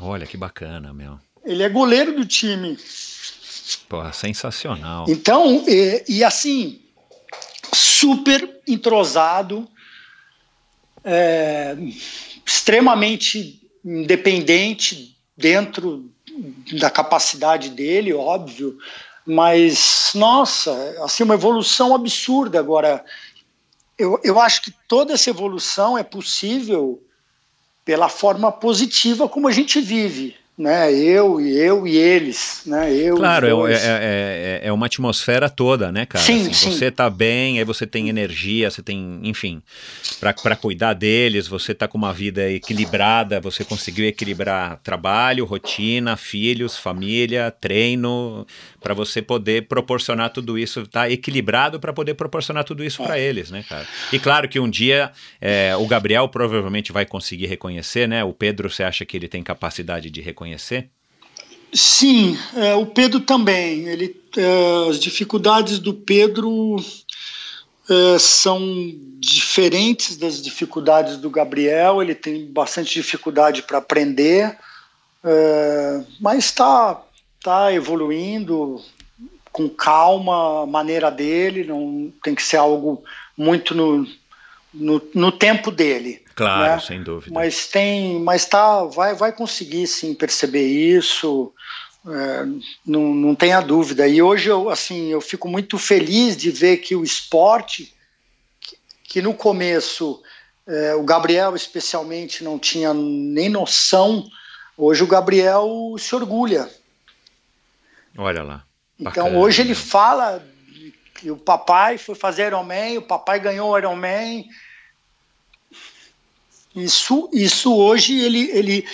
Olha 0.00 0.26
que 0.26 0.36
bacana, 0.36 0.92
meu. 0.92 1.18
Ele 1.44 1.62
é 1.62 1.68
goleiro 1.68 2.14
do 2.14 2.26
time. 2.26 2.76
Porra, 3.88 4.12
sensacional. 4.12 5.06
Então, 5.08 5.64
e, 5.68 6.04
e 6.08 6.24
assim, 6.24 6.80
super 7.72 8.60
entrosado, 8.66 9.68
é, 11.04 11.76
extremamente 12.44 13.62
independente 13.84 15.16
dentro 15.36 16.10
da 16.78 16.90
capacidade 16.90 17.70
dele, 17.70 18.12
óbvio, 18.12 18.76
mas 19.24 20.10
nossa, 20.14 20.72
assim 21.02 21.22
uma 21.22 21.34
evolução 21.34 21.94
absurda. 21.94 22.58
Agora, 22.58 23.04
eu, 23.98 24.20
eu 24.22 24.40
acho 24.40 24.62
que 24.62 24.72
toda 24.86 25.14
essa 25.14 25.28
evolução 25.30 25.98
é 25.98 26.02
possível 26.02 27.02
pela 27.84 28.08
forma 28.08 28.52
positiva 28.52 29.28
como 29.28 29.48
a 29.48 29.52
gente 29.52 29.80
vive 29.80 30.36
né? 30.58 30.92
Eu 30.92 31.40
e 31.40 31.56
eu 31.56 31.86
e 31.86 31.96
eles, 31.96 32.62
né? 32.66 32.92
Eu 32.92 33.16
claro, 33.16 33.68
é, 33.68 33.72
é, 33.72 33.76
é, 33.76 33.80
é, 33.80 34.60
é, 34.64 34.72
uma 34.72 34.86
atmosfera 34.86 35.48
toda, 35.48 35.92
né, 35.92 36.04
cara? 36.04 36.24
Sim, 36.24 36.40
assim, 36.40 36.52
sim. 36.52 36.72
Você 36.72 36.90
tá 36.90 37.08
bem, 37.08 37.58
aí 37.58 37.64
você 37.64 37.86
tem 37.86 38.08
energia, 38.08 38.68
você 38.68 38.82
tem, 38.82 39.20
enfim, 39.22 39.62
para 40.18 40.56
cuidar 40.56 40.94
deles, 40.94 41.46
você 41.46 41.72
tá 41.72 41.86
com 41.86 41.96
uma 41.96 42.12
vida 42.12 42.50
equilibrada, 42.50 43.40
você 43.40 43.64
conseguiu 43.64 44.04
equilibrar 44.04 44.80
trabalho, 44.82 45.44
rotina, 45.44 46.16
filhos, 46.16 46.76
família, 46.76 47.52
treino, 47.52 48.44
para 48.80 48.94
você 48.94 49.20
poder 49.22 49.68
proporcionar 49.68 50.30
tudo 50.30 50.58
isso, 50.58 50.86
tá 50.86 51.10
equilibrado 51.10 51.78
para 51.78 51.92
poder 51.92 52.14
proporcionar 52.14 52.64
tudo 52.64 52.84
isso 52.84 53.02
para 53.02 53.18
é. 53.18 53.22
eles, 53.22 53.50
né, 53.50 53.64
cara? 53.68 53.86
E 54.12 54.18
claro 54.18 54.48
que 54.48 54.58
um 54.58 54.68
dia 54.68 55.12
é, 55.40 55.76
o 55.76 55.86
Gabriel 55.86 56.28
provavelmente 56.28 56.92
vai 56.92 57.06
conseguir 57.06 57.46
reconhecer, 57.46 58.08
né? 58.08 58.24
O 58.24 58.32
Pedro, 58.32 58.70
você 58.70 58.82
acha 58.82 59.04
que 59.04 59.16
ele 59.16 59.28
tem 59.28 59.42
capacidade 59.42 60.10
de 60.10 60.20
reconhecer? 60.20 60.48
conhecer? 60.48 60.90
Sim, 61.72 62.38
é, 62.56 62.74
o 62.74 62.86
Pedro 62.86 63.20
também. 63.20 63.86
Ele, 63.86 64.16
é, 64.36 64.88
as 64.88 64.98
dificuldades 64.98 65.78
do 65.78 65.92
Pedro 65.92 66.76
é, 67.88 68.18
são 68.18 68.60
diferentes 69.18 70.16
das 70.16 70.40
dificuldades 70.40 71.18
do 71.18 71.28
Gabriel. 71.28 72.02
Ele 72.02 72.14
tem 72.14 72.46
bastante 72.46 72.94
dificuldade 72.94 73.62
para 73.62 73.78
aprender, 73.78 74.56
é, 75.22 76.00
mas 76.20 76.46
está 76.46 77.02
tá 77.42 77.72
evoluindo 77.72 78.82
com 79.52 79.68
calma, 79.68 80.62
a 80.62 80.66
maneira 80.66 81.10
dele. 81.10 81.64
Não 81.64 82.12
tem 82.22 82.34
que 82.34 82.42
ser 82.42 82.56
algo 82.56 83.02
muito 83.36 83.74
no, 83.74 84.06
no, 84.72 85.02
no 85.14 85.32
tempo 85.32 85.70
dele. 85.70 86.22
Claro, 86.34 86.74
né? 86.74 86.80
sem 86.80 87.02
dúvida. 87.02 87.34
Mas 87.34 87.66
tem, 87.66 88.20
mas 88.20 88.44
tá, 88.44 88.84
vai, 88.84 89.14
vai 89.14 89.32
conseguir 89.32 89.86
sim 89.86 90.14
perceber 90.14 90.66
isso. 90.66 91.52
É, 92.06 92.46
não, 92.86 93.12
não 93.12 93.34
tenha 93.34 93.60
dúvida. 93.60 94.06
E 94.06 94.22
hoje 94.22 94.48
eu 94.48 94.70
assim 94.70 95.08
eu 95.08 95.20
fico 95.20 95.48
muito 95.48 95.76
feliz 95.76 96.36
de 96.36 96.50
ver 96.50 96.76
que 96.76 96.94
o 96.94 97.02
esporte, 97.02 97.92
que, 98.60 98.78
que 99.02 99.22
no 99.22 99.34
começo 99.34 100.22
é, 100.66 100.94
o 100.94 101.02
Gabriel 101.02 101.56
especialmente 101.56 102.44
não 102.44 102.58
tinha 102.58 102.94
nem 102.94 103.48
noção. 103.48 104.24
Hoje 104.76 105.02
o 105.02 105.08
Gabriel 105.08 105.96
se 105.98 106.14
orgulha. 106.14 106.70
Olha 108.18 108.42
lá. 108.42 108.64
Então 108.98 109.24
Bacana. 109.24 109.38
hoje 109.38 109.62
ele 109.62 109.74
fala 109.74 110.44
que 111.14 111.30
o 111.30 111.36
papai 111.36 111.96
foi 111.96 112.14
fazer 112.14 112.48
Ironman, 112.48 112.98
o 112.98 113.02
papai 113.02 113.40
ganhou 113.40 113.70
o 113.70 113.78
Ironman, 113.78 114.46
isso, 116.74 117.30
isso 117.32 117.74
hoje 117.74 118.18
ele, 118.18 118.50
ele, 118.50 118.84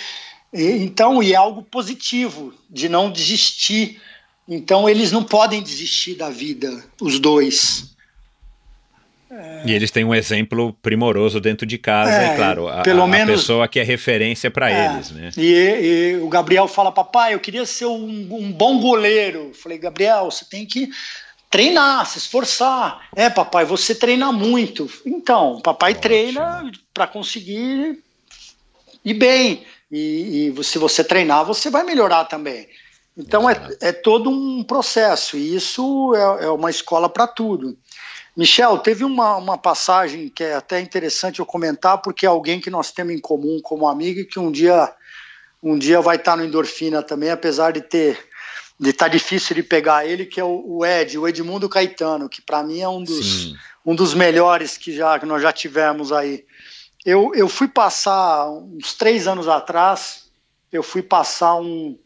então, 0.53 1.21
e 1.21 1.33
é 1.33 1.35
algo 1.35 1.63
positivo 1.63 2.53
de 2.69 2.87
não 2.87 3.11
desistir. 3.11 4.01
Então, 4.47 4.87
eles 4.87 5.11
não 5.11 5.23
podem 5.23 5.61
desistir 5.61 6.15
da 6.15 6.29
vida, 6.29 6.83
os 7.01 7.19
dois. 7.19 7.94
E 9.65 9.73
eles 9.73 9.91
têm 9.91 10.03
um 10.03 10.13
exemplo 10.13 10.73
primoroso 10.81 11.39
dentro 11.39 11.65
de 11.65 11.77
casa, 11.77 12.11
é, 12.11 12.33
é 12.33 12.35
claro. 12.35 12.67
A, 12.67 12.81
pelo 12.81 13.01
a, 13.01 13.07
menos, 13.07 13.41
pessoa 13.41 13.67
que 13.67 13.79
é 13.79 13.83
referência 13.83 14.51
para 14.51 14.69
é, 14.69 14.93
eles, 14.93 15.11
né? 15.11 15.31
E, 15.35 15.53
e, 15.53 16.19
o 16.21 16.29
Gabriel 16.29 16.67
fala, 16.67 16.91
papai, 16.91 17.33
eu 17.33 17.39
queria 17.39 17.65
ser 17.65 17.85
um, 17.85 18.27
um 18.31 18.51
bom 18.51 18.79
goleiro. 18.79 19.47
Eu 19.47 19.53
falei, 19.53 19.77
Gabriel, 19.77 20.25
você 20.25 20.45
tem 20.45 20.65
que 20.65 20.89
treinar, 21.49 22.05
se 22.05 22.17
esforçar. 22.17 23.07
É, 23.15 23.29
papai, 23.29 23.65
você 23.65 23.95
treina 23.95 24.31
muito. 24.31 24.89
Então, 25.05 25.61
papai 25.61 25.91
Ótimo. 25.91 26.01
treina 26.01 26.71
para 26.93 27.07
conseguir 27.07 27.99
ir 29.03 29.13
bem. 29.13 29.63
E, 29.91 30.53
e, 30.57 30.63
se 30.63 30.77
você 30.77 31.03
treinar, 31.03 31.45
você 31.45 31.69
vai 31.69 31.83
melhorar 31.83 32.25
também. 32.25 32.67
Então, 33.17 33.49
é, 33.49 33.55
é, 33.79 33.91
todo 33.93 34.29
um 34.29 34.63
processo. 34.63 35.37
E 35.37 35.55
isso 35.55 36.13
é, 36.15 36.45
é 36.45 36.49
uma 36.49 36.69
escola 36.69 37.07
para 37.07 37.25
tudo. 37.25 37.77
Michel, 38.35 38.77
teve 38.79 39.03
uma, 39.03 39.37
uma 39.37 39.57
passagem 39.57 40.29
que 40.29 40.43
é 40.43 40.55
até 40.55 40.79
interessante 40.81 41.39
eu 41.39 41.45
comentar, 41.45 41.99
porque 41.99 42.25
é 42.25 42.29
alguém 42.29 42.59
que 42.59 42.69
nós 42.69 42.91
temos 42.91 43.13
em 43.13 43.19
comum 43.19 43.59
como 43.63 43.87
amigo 43.87 44.19
e 44.19 44.25
que 44.25 44.37
um 44.37 44.51
dia, 44.51 44.93
um 45.63 45.77
dia 45.77 46.01
vai 46.01 46.17
estar 46.17 46.35
no 46.35 46.43
Endorfina 46.43 47.01
também, 47.01 47.29
apesar 47.29 47.71
de 47.71 47.81
ter 47.81 48.19
de 48.79 48.89
estar 48.89 49.05
tá 49.05 49.11
difícil 49.11 49.55
de 49.55 49.63
pegar 49.63 50.05
ele, 50.05 50.25
que 50.25 50.39
é 50.39 50.43
o, 50.43 50.85
Ed, 50.85 51.17
o 51.17 51.27
Edmundo 51.27 51.69
Caetano, 51.69 52.27
que 52.27 52.41
para 52.41 52.61
mim 52.61 52.81
é 52.81 52.89
um 52.89 53.03
dos, 53.03 53.55
um 53.85 53.95
dos 53.95 54.13
melhores 54.13 54.77
que, 54.77 54.93
já, 54.93 55.17
que 55.17 55.25
nós 55.25 55.41
já 55.41 55.53
tivemos 55.53 56.11
aí. 56.11 56.45
Eu, 57.05 57.31
eu 57.33 57.47
fui 57.47 57.67
passar, 57.67 58.49
uns 58.49 58.93
três 58.93 59.27
anos 59.27 59.47
atrás, 59.47 60.25
eu 60.71 60.83
fui 60.83 61.01
passar 61.01 61.55
um. 61.55 61.97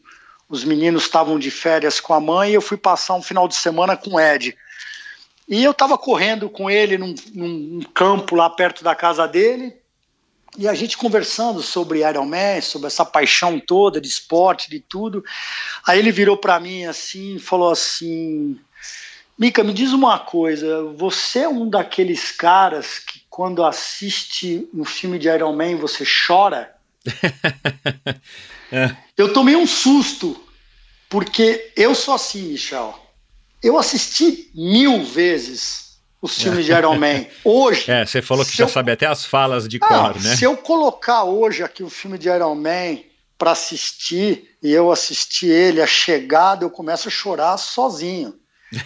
Os 0.48 0.64
meninos 0.64 1.04
estavam 1.04 1.38
de 1.38 1.50
férias 1.50 2.00
com 2.00 2.12
a 2.12 2.20
mãe 2.20 2.50
e 2.50 2.54
eu 2.54 2.60
fui 2.60 2.76
passar 2.76 3.14
um 3.14 3.22
final 3.22 3.46
de 3.46 3.54
semana 3.54 3.96
com 3.96 4.14
o 4.14 4.20
Ed. 4.20 4.56
E 5.50 5.64
eu 5.64 5.72
estava 5.72 5.98
correndo 5.98 6.48
com 6.48 6.70
ele 6.70 6.96
num, 6.96 7.12
num 7.34 7.80
campo 7.92 8.36
lá 8.36 8.48
perto 8.48 8.84
da 8.84 8.94
casa 8.94 9.26
dele. 9.26 9.74
E 10.56 10.68
a 10.68 10.74
gente 10.74 10.96
conversando 10.96 11.60
sobre 11.60 12.08
Iron 12.08 12.24
Man, 12.24 12.60
sobre 12.60 12.86
essa 12.86 13.04
paixão 13.04 13.58
toda 13.58 14.00
de 14.00 14.06
esporte, 14.06 14.70
de 14.70 14.78
tudo. 14.78 15.24
Aí 15.84 15.98
ele 15.98 16.12
virou 16.12 16.36
para 16.36 16.60
mim 16.60 16.84
assim, 16.84 17.40
falou 17.40 17.70
assim: 17.72 18.60
Mica, 19.36 19.64
me 19.64 19.72
diz 19.72 19.92
uma 19.92 20.20
coisa, 20.20 20.84
você 20.96 21.40
é 21.40 21.48
um 21.48 21.68
daqueles 21.68 22.30
caras 22.30 23.00
que 23.00 23.22
quando 23.28 23.64
assiste 23.64 24.68
um 24.72 24.84
filme 24.84 25.18
de 25.18 25.28
Iron 25.28 25.56
Man 25.56 25.76
você 25.76 26.04
chora? 26.04 26.76
é. 28.70 28.94
Eu 29.16 29.32
tomei 29.32 29.56
um 29.56 29.66
susto, 29.66 30.40
porque 31.08 31.72
eu 31.74 31.92
sou 31.92 32.14
assim, 32.14 32.52
Michel. 32.52 33.09
Eu 33.62 33.78
assisti 33.78 34.50
mil 34.54 35.04
vezes 35.04 35.98
os 36.20 36.40
filmes 36.40 36.64
de 36.64 36.72
Iron 36.72 36.98
Man. 36.98 37.24
Hoje. 37.44 37.90
É, 37.90 38.04
você 38.04 38.20
falou 38.20 38.44
que 38.44 38.56
já 38.56 38.64
eu... 38.64 38.68
sabe 38.68 38.92
até 38.92 39.06
as 39.06 39.24
falas 39.24 39.68
de 39.68 39.78
ah, 39.82 39.86
cor, 39.86 40.22
né? 40.22 40.36
Se 40.36 40.44
eu 40.44 40.56
colocar 40.56 41.24
hoje 41.24 41.62
aqui 41.62 41.82
o 41.82 41.90
filme 41.90 42.18
de 42.18 42.28
Iron 42.28 42.54
Man 42.54 42.98
para 43.38 43.52
assistir 43.52 44.56
e 44.62 44.70
eu 44.70 44.92
assistir 44.92 45.48
ele, 45.48 45.80
a 45.80 45.86
chegada, 45.86 46.64
eu 46.64 46.70
começo 46.70 47.08
a 47.08 47.10
chorar 47.10 47.56
sozinho. 47.56 48.34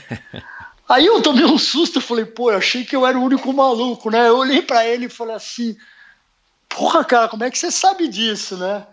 Aí 0.89 1.07
eu 1.07 1.21
tomei 1.23 1.45
um 1.45 1.59
susto, 1.59 2.01
falei, 2.01 2.27
pô, 2.27 2.53
eu 2.53 2.59
achei 2.59 2.85
que 2.85 2.95
eu 2.95 3.07
era 3.07 3.19
o 3.19 3.23
único 3.23 3.53
maluco, 3.53 4.11
né? 4.11 4.29
Eu 4.29 4.37
olhei 4.37 4.61
para 4.61 4.87
ele 4.87 5.07
e 5.07 5.09
falei 5.09 5.35
assim, 5.35 5.75
porra, 6.69 7.03
cara, 7.05 7.29
como 7.29 7.43
é 7.43 7.51
que 7.51 7.59
você 7.59 7.71
sabe 7.71 8.07
disso, 8.07 8.57
né? 8.59 8.87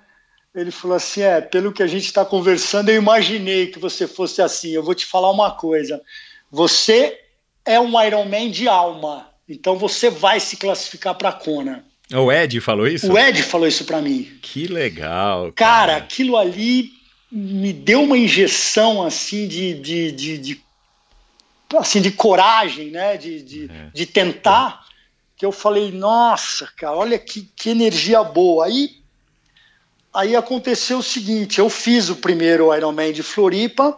Ele 0.54 0.72
falou 0.72 0.98
assim, 0.98 1.22
é, 1.22 1.40
pelo 1.40 1.72
que 1.72 1.82
a 1.82 1.88
gente 1.88 2.06
está 2.06 2.26
conversando, 2.26 2.90
eu 2.90 2.96
imaginei 2.96 3.68
que 3.68 3.80
você 3.80 4.06
fosse 4.06 4.42
assim. 4.42 4.72
Eu 4.72 4.84
vou 4.84 4.94
te 4.94 5.06
falar 5.06 5.32
uma 5.32 5.52
coisa, 5.52 6.02
você 6.52 7.18
é 7.66 7.80
um 7.80 8.02
Iron 8.04 8.26
Man 8.26 8.50
de 8.50 8.68
alma, 8.68 9.30
então 9.48 9.78
você 9.78 10.10
vai 10.10 10.40
se 10.40 10.58
classificar 10.58 11.16
para 11.16 11.32
Kona. 11.32 11.86
O 12.14 12.32
Ed 12.32 12.60
falou 12.60 12.88
isso? 12.88 13.12
O 13.12 13.18
Ed 13.18 13.42
falou 13.44 13.68
isso 13.68 13.86
para 13.86 14.02
mim. 14.02 14.30
Que 14.42 14.68
legal. 14.68 15.54
Cara. 15.54 15.94
cara, 15.94 15.96
aquilo 15.96 16.36
ali 16.36 16.92
me 17.32 17.72
deu 17.72 18.04
uma 18.04 18.18
injeção 18.18 19.02
assim 19.02 19.48
de, 19.48 19.74
de, 19.76 20.12
de, 20.12 20.38
de 20.38 20.62
assim, 21.78 22.02
de 22.02 22.12
coragem, 22.12 22.92
né? 22.92 23.16
De, 23.16 23.42
de, 23.42 23.72
é. 23.72 23.90
de 23.94 24.06
tentar, 24.06 24.86
que 25.38 25.46
eu 25.46 25.52
falei, 25.52 25.92
nossa, 25.92 26.68
cara, 26.76 26.96
olha 26.96 27.18
que, 27.18 27.50
que 27.56 27.70
energia 27.70 28.22
boa. 28.24 28.66
Aí, 28.66 29.01
aí 30.14 30.36
aconteceu 30.36 31.00
o 31.00 31.04
seguinte, 31.04 31.60
eu 31.60 31.70
fiz 31.70 32.10
o 32.10 32.18
primeiro 32.18 32.76
Ironman 32.76 33.14
de 33.14 33.24
Floripa 33.24 33.98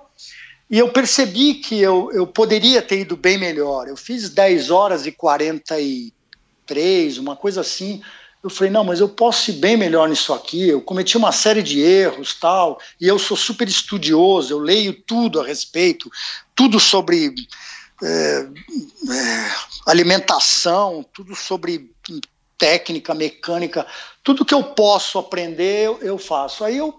e 0.69 0.79
eu 0.79 0.89
percebi 0.89 1.55
que 1.55 1.79
eu, 1.79 2.09
eu 2.13 2.25
poderia 2.25 2.81
ter 2.81 3.01
ido 3.01 3.17
bem 3.17 3.37
melhor. 3.37 3.87
Eu 3.87 3.97
fiz 3.97 4.29
10 4.29 4.71
horas 4.71 5.05
e 5.05 5.11
43, 5.11 7.17
uma 7.17 7.35
coisa 7.35 7.59
assim, 7.61 8.01
eu 8.43 8.49
falei, 8.49 8.71
não, 8.71 8.83
mas 8.83 8.99
eu 8.99 9.07
posso 9.07 9.51
ir 9.51 9.53
bem 9.53 9.77
melhor 9.77 10.09
nisso 10.09 10.33
aqui. 10.33 10.67
Eu 10.67 10.81
cometi 10.81 11.15
uma 11.15 11.31
série 11.31 11.63
de 11.63 11.79
erros, 11.79 12.33
tal, 12.33 12.79
e 12.99 13.07
eu 13.07 13.17
sou 13.17 13.37
super 13.37 13.67
estudioso, 13.67 14.53
eu 14.53 14.59
leio 14.59 14.93
tudo 14.93 15.39
a 15.39 15.45
respeito, 15.45 16.11
tudo 16.53 16.79
sobre 16.79 17.33
é, 18.03 18.07
é, 18.07 19.51
alimentação, 19.85 21.05
tudo 21.13 21.35
sobre 21.35 21.92
técnica, 22.63 23.13
mecânica, 23.13 23.85
tudo 24.23 24.45
que 24.45 24.53
eu 24.53 24.63
posso 24.63 25.19
aprender, 25.19 25.85
eu, 25.85 25.99
eu 26.01 26.17
faço. 26.17 26.63
Aí 26.63 26.77
eu, 26.77 26.97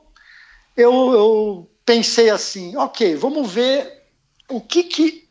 eu, 0.77 0.93
eu 0.93 1.71
pensei 1.87 2.29
assim, 2.29 2.77
ok, 2.77 3.17
vamos 3.17 3.51
ver 3.51 4.03
o 4.47 4.61
que 4.61 4.83
que 4.83 5.27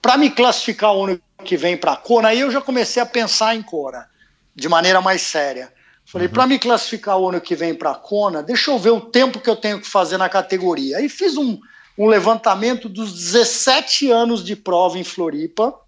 para 0.00 0.16
me 0.16 0.30
classificar 0.30 0.96
o 0.96 1.04
ano 1.04 1.20
que 1.44 1.54
vem 1.54 1.76
para 1.76 1.92
a 1.92 1.96
Cora, 1.96 2.28
aí 2.28 2.40
eu 2.40 2.50
já 2.50 2.62
comecei 2.62 3.02
a 3.02 3.06
pensar 3.06 3.54
em 3.54 3.62
Cora 3.62 4.08
de 4.54 4.70
maneira 4.70 5.02
mais 5.02 5.20
séria. 5.20 5.70
Falei, 6.06 6.28
uhum. 6.28 6.32
para 6.32 6.46
me 6.46 6.58
classificar 6.58 7.18
o 7.18 7.28
ano 7.28 7.40
que 7.40 7.54
vem 7.54 7.74
para 7.74 7.90
a 7.90 7.94
Kona, 7.94 8.42
deixa 8.42 8.70
eu 8.70 8.78
ver 8.78 8.90
o 8.90 9.02
tempo 9.02 9.38
que 9.38 9.50
eu 9.50 9.56
tenho 9.56 9.82
que 9.82 9.86
fazer 9.86 10.16
na 10.16 10.30
categoria. 10.30 10.96
Aí 10.96 11.10
fiz 11.10 11.36
um, 11.36 11.60
um 11.98 12.06
levantamento 12.06 12.88
dos 12.88 13.12
17 13.12 14.10
anos 14.10 14.42
de 14.42 14.56
prova 14.56 14.98
em 14.98 15.04
Floripa 15.04 15.78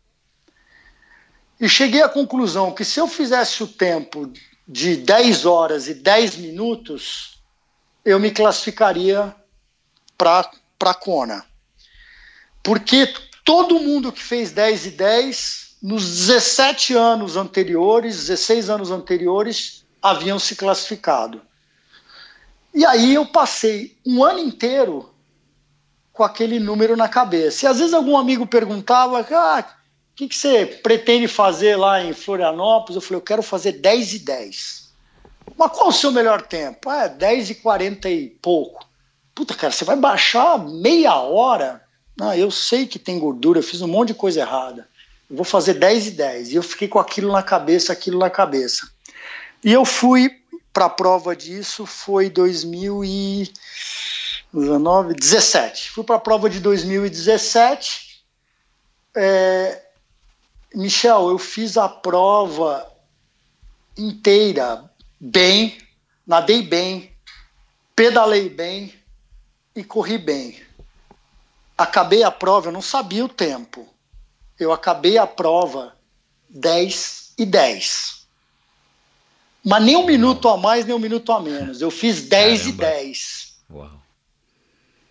e 1.60 1.68
cheguei 1.68 2.02
à 2.02 2.08
conclusão 2.08 2.72
que 2.72 2.84
se 2.84 3.00
eu 3.00 3.06
fizesse 3.06 3.62
o 3.62 3.68
tempo 3.68 4.32
de 4.66 4.96
10 4.96 5.46
horas 5.46 5.88
e 5.88 5.94
10 5.94 6.36
minutos, 6.36 7.42
eu 8.04 8.18
me 8.18 8.30
classificaria 8.30 9.34
para 10.16 10.50
a 10.80 10.94
Kona. 10.94 11.44
Porque 12.62 13.12
todo 13.44 13.78
mundo 13.78 14.10
que 14.10 14.22
fez 14.22 14.50
10 14.52 14.86
e 14.86 14.90
10 14.92 15.76
nos 15.82 16.02
17 16.26 16.94
anos 16.94 17.36
anteriores, 17.36 18.16
16 18.16 18.70
anos 18.70 18.90
anteriores, 18.90 19.84
haviam 20.02 20.38
se 20.38 20.56
classificado. 20.56 21.42
E 22.72 22.84
aí 22.84 23.14
eu 23.14 23.26
passei 23.26 23.96
um 24.04 24.24
ano 24.24 24.40
inteiro 24.40 25.14
com 26.12 26.24
aquele 26.24 26.58
número 26.58 26.96
na 26.96 27.08
cabeça. 27.08 27.66
E 27.66 27.68
às 27.68 27.78
vezes 27.78 27.92
algum 27.92 28.16
amigo 28.16 28.46
perguntava: 28.46 29.20
ah, 29.30 29.64
o 30.14 30.16
que, 30.16 30.28
que 30.28 30.36
você 30.36 30.64
pretende 30.64 31.28
fazer 31.28 31.76
lá 31.76 32.02
em 32.02 32.12
Florianópolis? 32.12 32.94
Eu 32.94 33.02
falei: 33.02 33.18
eu 33.18 33.24
quero 33.24 33.42
fazer 33.42 33.72
10 33.72 34.14
e 34.14 34.18
10. 34.20 34.84
Mas 35.56 35.72
qual 35.72 35.88
o 35.88 35.92
seu 35.92 36.10
melhor 36.10 36.42
tempo? 36.42 36.90
É, 36.90 37.08
10 37.08 37.50
e 37.50 37.54
40 37.56 38.08
e 38.08 38.30
pouco. 38.30 38.86
Puta, 39.34 39.54
cara, 39.54 39.72
você 39.72 39.84
vai 39.84 39.96
baixar 39.96 40.58
meia 40.58 41.16
hora? 41.16 41.82
Não, 42.16 42.32
eu 42.32 42.50
sei 42.50 42.86
que 42.86 42.98
tem 42.98 43.18
gordura, 43.18 43.58
eu 43.58 43.62
fiz 43.62 43.82
um 43.82 43.88
monte 43.88 44.08
de 44.08 44.14
coisa 44.14 44.40
errada 44.40 44.88
vou 45.34 45.44
fazer 45.44 45.74
10 45.74 46.06
e 46.08 46.10
10. 46.12 46.52
E 46.52 46.54
eu 46.56 46.62
fiquei 46.62 46.88
com 46.88 46.98
aquilo 46.98 47.30
na 47.32 47.42
cabeça, 47.42 47.92
aquilo 47.92 48.18
na 48.18 48.30
cabeça. 48.30 48.90
E 49.62 49.70
eu 49.72 49.84
fui 49.84 50.30
para 50.72 50.86
a 50.86 50.90
prova 50.90 51.36
disso, 51.36 51.84
foi 51.86 52.30
2019, 52.30 55.14
17. 55.14 55.90
Fui 55.90 56.02
para 56.04 56.16
a 56.16 56.20
prova 56.20 56.50
de 56.50 56.58
2017. 56.60 58.24
É, 59.16 59.83
Michel, 60.74 61.28
eu 61.28 61.38
fiz 61.38 61.76
a 61.76 61.88
prova 61.88 62.90
inteira 63.96 64.90
bem, 65.20 65.78
nadei 66.26 66.62
bem, 66.62 67.14
pedalei 67.94 68.48
bem 68.48 68.92
e 69.74 69.84
corri 69.84 70.18
bem. 70.18 70.60
Acabei 71.78 72.22
a 72.22 72.30
prova, 72.30 72.68
eu 72.68 72.72
não 72.72 72.82
sabia 72.82 73.24
o 73.24 73.28
tempo 73.28 73.94
eu 74.58 74.72
acabei 74.72 75.18
a 75.18 75.26
prova 75.26 75.96
10 76.48 77.34
e 77.38 77.44
10. 77.44 78.24
Mas 79.64 79.82
nem 79.82 79.96
um 79.96 80.06
minuto 80.06 80.48
a 80.48 80.56
mais, 80.56 80.84
nem 80.84 80.94
um 80.94 80.98
minuto 81.00 81.32
a 81.32 81.40
menos. 81.40 81.80
Eu 81.80 81.90
fiz 81.90 82.22
10 82.28 82.60
Caramba. 82.60 82.74
e 82.74 82.86
10. 83.04 83.56
Uau. 83.70 84.02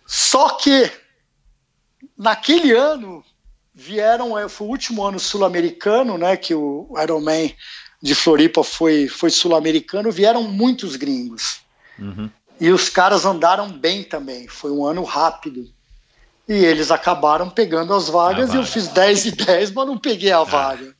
Só 0.06 0.50
que 0.50 0.90
naquele 2.16 2.72
ano 2.72 3.24
vieram, 3.74 4.38
é, 4.38 4.48
foi 4.48 4.66
o 4.66 4.70
último 4.70 5.04
ano 5.04 5.18
sul-americano, 5.18 6.16
né, 6.16 6.36
que 6.36 6.54
o 6.54 6.88
Ironman 7.02 7.54
de 8.00 8.14
Floripa 8.14 8.62
foi, 8.62 9.08
foi 9.08 9.30
sul-americano, 9.30 10.12
vieram 10.12 10.42
muitos 10.44 10.94
gringos. 10.94 11.60
Uhum. 11.98 12.30
E 12.60 12.70
os 12.70 12.88
caras 12.88 13.24
andaram 13.24 13.68
bem 13.70 14.04
também. 14.04 14.46
Foi 14.46 14.70
um 14.70 14.86
ano 14.86 15.02
rápido. 15.02 15.68
E 16.48 16.52
eles 16.52 16.90
acabaram 16.90 17.48
pegando 17.48 17.94
as 17.94 18.08
vagas 18.08 18.52
e 18.52 18.56
eu 18.56 18.64
fiz 18.64 18.88
10 18.88 19.26
e 19.26 19.30
10, 19.32 19.72
mas 19.72 19.86
não 19.86 19.98
peguei 19.98 20.30
a 20.30 20.38
ah. 20.38 20.44
vaga. 20.44 20.94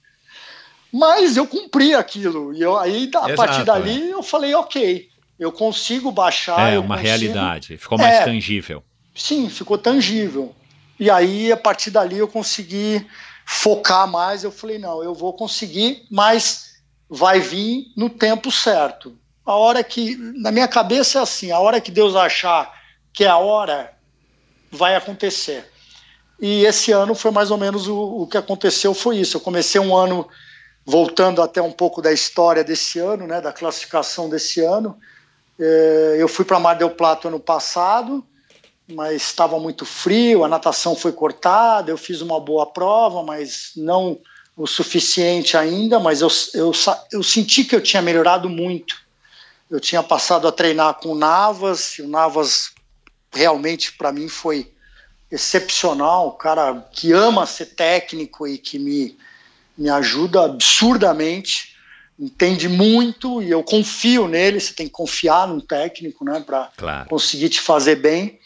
Mas 0.92 1.36
eu 1.36 1.46
cumpri 1.46 1.94
aquilo. 1.94 2.54
E 2.54 2.62
eu, 2.62 2.78
aí, 2.78 3.10
a 3.14 3.18
Exato, 3.18 3.34
partir 3.34 3.64
dali, 3.64 4.10
é. 4.10 4.14
eu 4.14 4.22
falei, 4.22 4.54
ok, 4.54 5.08
eu 5.38 5.52
consigo 5.52 6.10
baixar. 6.10 6.72
É 6.72 6.78
uma 6.78 6.96
consigo... 6.96 7.06
realidade. 7.06 7.76
Ficou 7.76 7.98
mais 7.98 8.14
é, 8.14 8.24
tangível. 8.24 8.82
Sim, 9.14 9.50
ficou 9.50 9.76
tangível. 9.76 10.54
E 10.98 11.10
aí, 11.10 11.50
a 11.50 11.56
partir 11.56 11.90
dali, 11.90 12.18
eu 12.18 12.28
consegui 12.28 13.06
focar 13.44 14.06
mais. 14.06 14.44
Eu 14.44 14.52
falei, 14.52 14.78
não, 14.78 15.02
eu 15.02 15.14
vou 15.14 15.32
conseguir, 15.32 16.06
mas 16.10 16.74
vai 17.08 17.40
vir 17.40 17.92
no 17.96 18.08
tempo 18.08 18.50
certo. 18.50 19.16
A 19.44 19.54
hora 19.54 19.84
que. 19.84 20.16
Na 20.16 20.50
minha 20.50 20.68
cabeça 20.68 21.18
é 21.18 21.22
assim: 21.22 21.50
a 21.50 21.58
hora 21.58 21.80
que 21.80 21.90
Deus 21.90 22.16
achar 22.16 22.72
que 23.12 23.24
é 23.24 23.28
a 23.28 23.38
hora, 23.38 23.92
vai 24.72 24.96
acontecer. 24.96 25.70
E 26.40 26.64
esse 26.64 26.90
ano 26.90 27.14
foi 27.14 27.30
mais 27.30 27.50
ou 27.52 27.56
menos 27.56 27.86
o, 27.86 27.96
o 27.96 28.26
que 28.26 28.36
aconteceu, 28.36 28.92
foi 28.92 29.18
isso. 29.18 29.36
Eu 29.36 29.40
comecei 29.40 29.80
um 29.80 29.96
ano, 29.96 30.28
voltando 30.84 31.40
até 31.40 31.62
um 31.62 31.70
pouco 31.70 32.02
da 32.02 32.12
história 32.12 32.64
desse 32.64 32.98
ano, 32.98 33.26
né, 33.26 33.40
da 33.40 33.52
classificação 33.52 34.28
desse 34.28 34.60
ano. 34.60 34.98
É, 35.58 36.16
eu 36.18 36.26
fui 36.26 36.44
para 36.44 36.58
Mar 36.58 36.74
del 36.74 36.90
Plata 36.90 37.28
ano 37.28 37.38
passado, 37.38 38.26
mas 38.88 39.22
estava 39.22 39.58
muito 39.58 39.84
frio, 39.84 40.44
a 40.44 40.48
natação 40.48 40.94
foi 40.94 41.12
cortada, 41.12 41.90
eu 41.90 41.96
fiz 41.96 42.20
uma 42.20 42.38
boa 42.38 42.66
prova, 42.66 43.22
mas 43.22 43.72
não 43.76 44.18
o 44.56 44.66
suficiente 44.66 45.56
ainda, 45.56 45.98
mas 45.98 46.20
eu, 46.20 46.28
eu, 46.54 46.72
eu 47.12 47.22
senti 47.22 47.64
que 47.64 47.74
eu 47.74 47.80
tinha 47.80 48.02
melhorado 48.02 48.48
muito. 48.48 49.02
Eu 49.70 49.80
tinha 49.80 50.02
passado 50.02 50.46
a 50.46 50.52
treinar 50.52 50.94
com 50.94 51.10
o 51.10 51.14
Navas, 51.14 51.98
e 51.98 52.02
o 52.02 52.08
Navas 52.08 52.72
realmente 53.32 53.92
para 53.92 54.12
mim 54.12 54.28
foi 54.28 54.70
excepcional, 55.30 56.28
um 56.28 56.38
cara 56.38 56.86
que 56.92 57.10
ama 57.10 57.46
ser 57.46 57.66
técnico 57.66 58.46
e 58.46 58.56
que 58.58 58.78
me, 58.78 59.16
me 59.76 59.88
ajuda 59.90 60.44
absurdamente. 60.44 61.74
entende 62.16 62.68
muito 62.68 63.42
e 63.42 63.50
eu 63.50 63.64
confio 63.64 64.28
nele. 64.28 64.60
Você 64.60 64.72
tem 64.72 64.86
que 64.86 64.92
confiar 64.92 65.48
num 65.48 65.58
técnico, 65.58 66.24
né, 66.24 66.38
para 66.46 66.70
Claro. 66.76 67.08
conseguir 67.08 67.48
te 67.48 67.60
fazer 67.60 67.96
bem. 67.96 68.38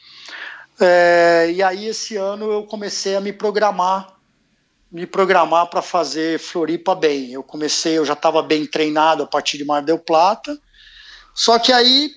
É, 0.80 1.50
e 1.52 1.62
aí 1.62 1.86
esse 1.86 2.16
ano 2.16 2.50
eu 2.52 2.62
comecei 2.64 3.16
a 3.16 3.20
me 3.20 3.32
programar, 3.32 4.16
me 4.90 5.06
programar 5.06 5.68
para 5.68 5.82
fazer 5.82 6.38
Floripa 6.38 6.94
bem. 6.94 7.32
Eu 7.32 7.42
comecei, 7.42 7.98
eu 7.98 8.04
já 8.04 8.12
estava 8.12 8.42
bem 8.42 8.64
treinado 8.64 9.24
a 9.24 9.26
partir 9.26 9.58
de 9.58 9.64
Mar 9.64 9.82
del 9.82 9.98
Plata. 9.98 10.58
Só 11.34 11.58
que 11.58 11.72
aí 11.72 12.10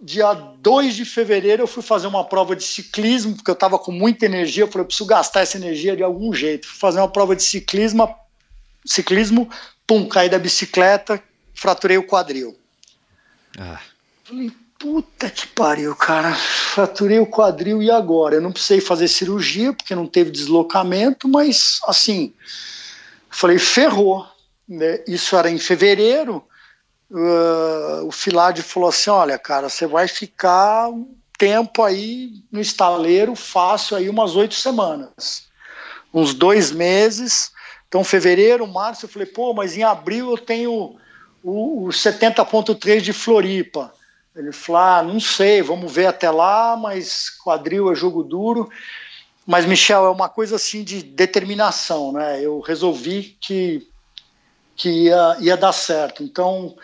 dia 0.00 0.32
2 0.34 0.96
de 0.96 1.04
fevereiro 1.04 1.62
eu 1.62 1.66
fui 1.66 1.82
fazer 1.82 2.08
uma 2.08 2.24
prova 2.24 2.56
de 2.56 2.64
ciclismo, 2.64 3.36
porque 3.36 3.50
eu 3.50 3.54
estava 3.54 3.78
com 3.78 3.92
muita 3.92 4.26
energia, 4.26 4.64
eu 4.64 4.68
falei, 4.68 4.82
eu 4.82 4.86
preciso 4.86 5.06
gastar 5.06 5.42
essa 5.42 5.56
energia 5.56 5.96
de 5.96 6.02
algum 6.02 6.32
jeito. 6.34 6.66
Fui 6.66 6.78
fazer 6.78 6.98
uma 6.98 7.08
prova 7.08 7.36
de 7.36 7.42
ciclismo, 7.42 8.12
ciclismo, 8.84 9.48
pum, 9.86 10.08
caí 10.08 10.28
da 10.28 10.38
bicicleta, 10.38 11.22
fraturei 11.54 11.98
o 11.98 12.06
quadril. 12.06 12.56
Ah, 13.58 13.80
Falei, 14.24 14.50
puta 14.82 15.30
que 15.30 15.46
pariu, 15.46 15.94
cara. 15.94 16.34
Fraturei 16.34 17.20
o 17.20 17.26
quadril 17.26 17.80
e 17.80 17.88
agora? 17.88 18.34
Eu 18.34 18.40
não 18.40 18.50
precisei 18.50 18.80
fazer 18.80 19.06
cirurgia 19.06 19.72
porque 19.72 19.94
não 19.94 20.08
teve 20.08 20.32
deslocamento, 20.32 21.28
mas 21.28 21.78
assim, 21.86 22.34
falei, 23.30 23.60
ferrou. 23.60 24.26
Né? 24.68 24.98
Isso 25.06 25.36
era 25.36 25.48
em 25.48 25.58
fevereiro. 25.58 26.44
Uh, 27.08 28.06
o 28.06 28.10
Filade 28.10 28.60
falou 28.62 28.88
assim: 28.88 29.10
olha, 29.10 29.38
cara, 29.38 29.68
você 29.68 29.86
vai 29.86 30.08
ficar 30.08 30.88
um 30.88 31.14
tempo 31.38 31.84
aí 31.84 32.32
no 32.50 32.60
estaleiro 32.60 33.36
fácil 33.36 33.96
aí 33.96 34.08
umas 34.08 34.34
oito 34.34 34.54
semanas, 34.54 35.44
uns 36.12 36.34
dois 36.34 36.72
meses. 36.72 37.52
Então, 37.86 38.02
fevereiro, 38.02 38.66
março, 38.66 39.04
eu 39.04 39.08
falei, 39.08 39.26
pô, 39.26 39.52
mas 39.52 39.76
em 39.76 39.82
abril 39.82 40.30
eu 40.30 40.38
tenho 40.38 40.96
o, 41.42 41.84
o 41.84 41.88
70.3 41.88 43.00
de 43.00 43.12
Floripa. 43.12 43.92
Ele 44.34 44.52
falou: 44.52 44.80
ah, 44.80 45.02
não 45.02 45.20
sei, 45.20 45.62
vamos 45.62 45.92
ver 45.92 46.06
até 46.06 46.30
lá, 46.30 46.76
mas 46.76 47.30
quadril 47.30 47.92
é 47.92 47.94
jogo 47.94 48.22
duro. 48.22 48.70
Mas, 49.46 49.66
Michel, 49.66 50.06
é 50.06 50.10
uma 50.10 50.28
coisa 50.28 50.56
assim 50.56 50.84
de 50.84 51.02
determinação, 51.02 52.12
né? 52.12 52.40
Eu 52.40 52.60
resolvi 52.60 53.36
que, 53.40 53.86
que 54.76 54.88
ia, 54.88 55.36
ia 55.40 55.56
dar 55.56 55.72
certo. 55.72 56.22
Então, 56.22 56.76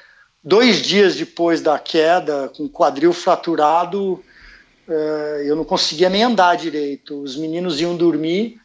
dois 0.42 0.82
dias 0.82 1.14
depois 1.14 1.60
da 1.60 1.78
queda, 1.78 2.50
com 2.56 2.64
o 2.64 2.68
quadril 2.68 3.12
fraturado, 3.12 4.22
eh, 4.88 5.44
eu 5.46 5.54
não 5.54 5.64
conseguia 5.64 6.08
nem 6.08 6.24
andar 6.24 6.56
direito. 6.56 7.22
Os 7.22 7.36
meninos 7.36 7.80
iam 7.80 7.96
dormir 7.96 8.60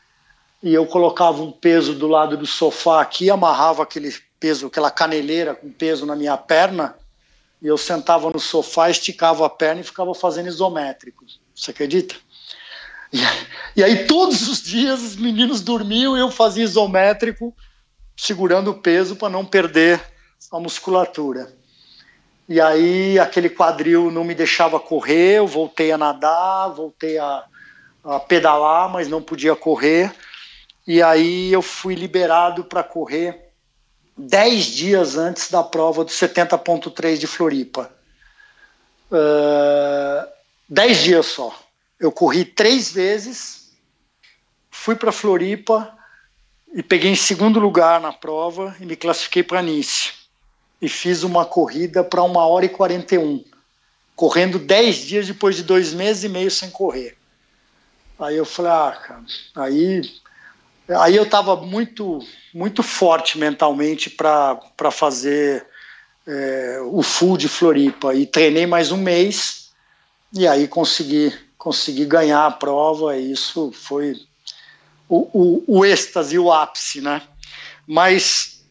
e 0.62 0.74
eu 0.74 0.86
colocava 0.86 1.44
um 1.44 1.52
peso 1.52 1.94
do 1.94 2.08
lado 2.08 2.36
do 2.36 2.48
sofá 2.48 3.02
aqui, 3.02 3.30
amarrava 3.30 3.84
aquele 3.84 4.12
peso, 4.40 4.68
aquela 4.68 4.90
caneleira 4.90 5.54
com 5.54 5.70
peso 5.70 6.06
na 6.06 6.16
minha 6.16 6.36
perna, 6.38 6.96
e 7.64 7.68
eu 7.68 7.78
sentava 7.78 8.30
no 8.30 8.40
sofá, 8.40 8.90
esticava 8.90 9.46
a 9.46 9.50
perna 9.50 9.80
e 9.80 9.86
ficava 9.86 10.14
fazendo 10.14 10.50
isométricos. 10.50 11.40
Você 11.56 11.72
acredita? 11.72 12.14
E, 13.12 13.20
e 13.78 13.82
aí 13.82 14.06
todos 14.06 14.50
os 14.50 14.62
dias 14.62 15.02
os 15.02 15.16
meninos 15.16 15.62
dormiam 15.62 16.18
e 16.18 16.20
eu 16.20 16.30
fazia 16.30 16.66
isométrico, 16.66 17.56
segurando 18.18 18.72
o 18.72 18.82
peso 18.82 19.16
para 19.16 19.30
não 19.30 19.46
perder 19.46 20.04
a 20.52 20.60
musculatura. 20.60 21.56
E 22.50 22.60
aí 22.60 23.18
aquele 23.18 23.50
quadril 23.50 24.12
não 24.12 24.26
me 24.26 24.36
deixava 24.36 24.78
correr, 24.78 25.38
eu 25.38 25.48
voltei 25.48 25.94
a 25.94 25.98
nadar, 25.98 26.68
voltei 26.68 27.18
a, 27.18 27.46
a 28.04 28.20
pedalar, 28.20 28.92
mas 28.92 29.08
não 29.08 29.22
podia 29.22 29.56
correr. 29.56 30.14
E 30.86 31.02
aí 31.02 31.54
eu 31.54 31.62
fui 31.62 31.96
liberado 31.96 32.66
para 32.66 32.84
correr 32.84 33.43
dez 34.18 34.66
dias 34.66 35.18
antes 35.18 35.50
da 35.50 35.64
prova 35.64 36.04
do 36.04 36.12
70.3 36.12 37.18
de 37.18 37.28
Floripa. 37.28 37.92
Uh, 39.12 40.28
dez 40.70 41.00
dias 41.00 41.26
só. 41.28 41.58
Eu 42.00 42.12
corri 42.12 42.46
três 42.46 42.92
vezes, 42.92 43.72
fui 44.70 44.96
para 44.96 45.12
Floripa 45.12 45.98
e 46.74 46.82
peguei 46.82 47.12
em 47.12 47.16
segundo 47.16 47.60
lugar 47.60 48.02
na 48.02 48.12
prova 48.12 48.76
e 48.80 48.86
me 48.86 48.96
classifiquei 48.96 49.44
para 49.44 49.62
Nice. 49.62 50.14
E 50.82 50.90
fiz 50.90 51.24
uma 51.24 51.46
corrida 51.46 52.04
para 52.04 52.24
uma 52.24 52.46
hora 52.46 52.66
e 52.66 52.70
41, 52.70 53.46
correndo 54.16 54.60
dez 54.60 54.98
dias 54.98 55.28
depois 55.28 55.56
de 55.56 55.64
dois 55.64 55.94
meses 55.94 56.26
e 56.26 56.30
meio 56.30 56.52
sem 56.52 56.70
correr. 56.70 57.16
Aí 58.20 58.36
eu 58.36 58.46
falei, 58.46 58.72
ah, 58.72 59.02
cara, 59.02 59.24
aí 59.56 60.02
aí 60.90 61.16
eu 61.16 61.24
estava 61.24 61.56
muito 61.56 62.20
muito 62.54 62.84
forte 62.84 63.38
mentalmente 63.38 64.10
para 64.10 64.92
fazer 64.92 65.66
é, 66.28 66.80
o 66.86 67.02
full 67.02 67.38
de 67.38 67.48
Floripa. 67.48 68.14
E 68.14 68.26
treinei 68.26 68.66
mais 68.66 68.92
um 68.92 68.98
mês 68.98 69.72
e 70.32 70.48
aí 70.48 70.68
consegui 70.68 71.34
consegui 71.58 72.06
ganhar 72.06 72.46
a 72.46 72.52
prova 72.52 73.18
e 73.18 73.32
isso 73.32 73.72
foi 73.72 74.20
o, 75.08 75.30
o, 75.34 75.64
o 75.66 75.86
êxtase 75.86 76.38
o 76.38 76.52
ápice 76.52 77.00
né? 77.00 77.22
Mas 77.88 78.62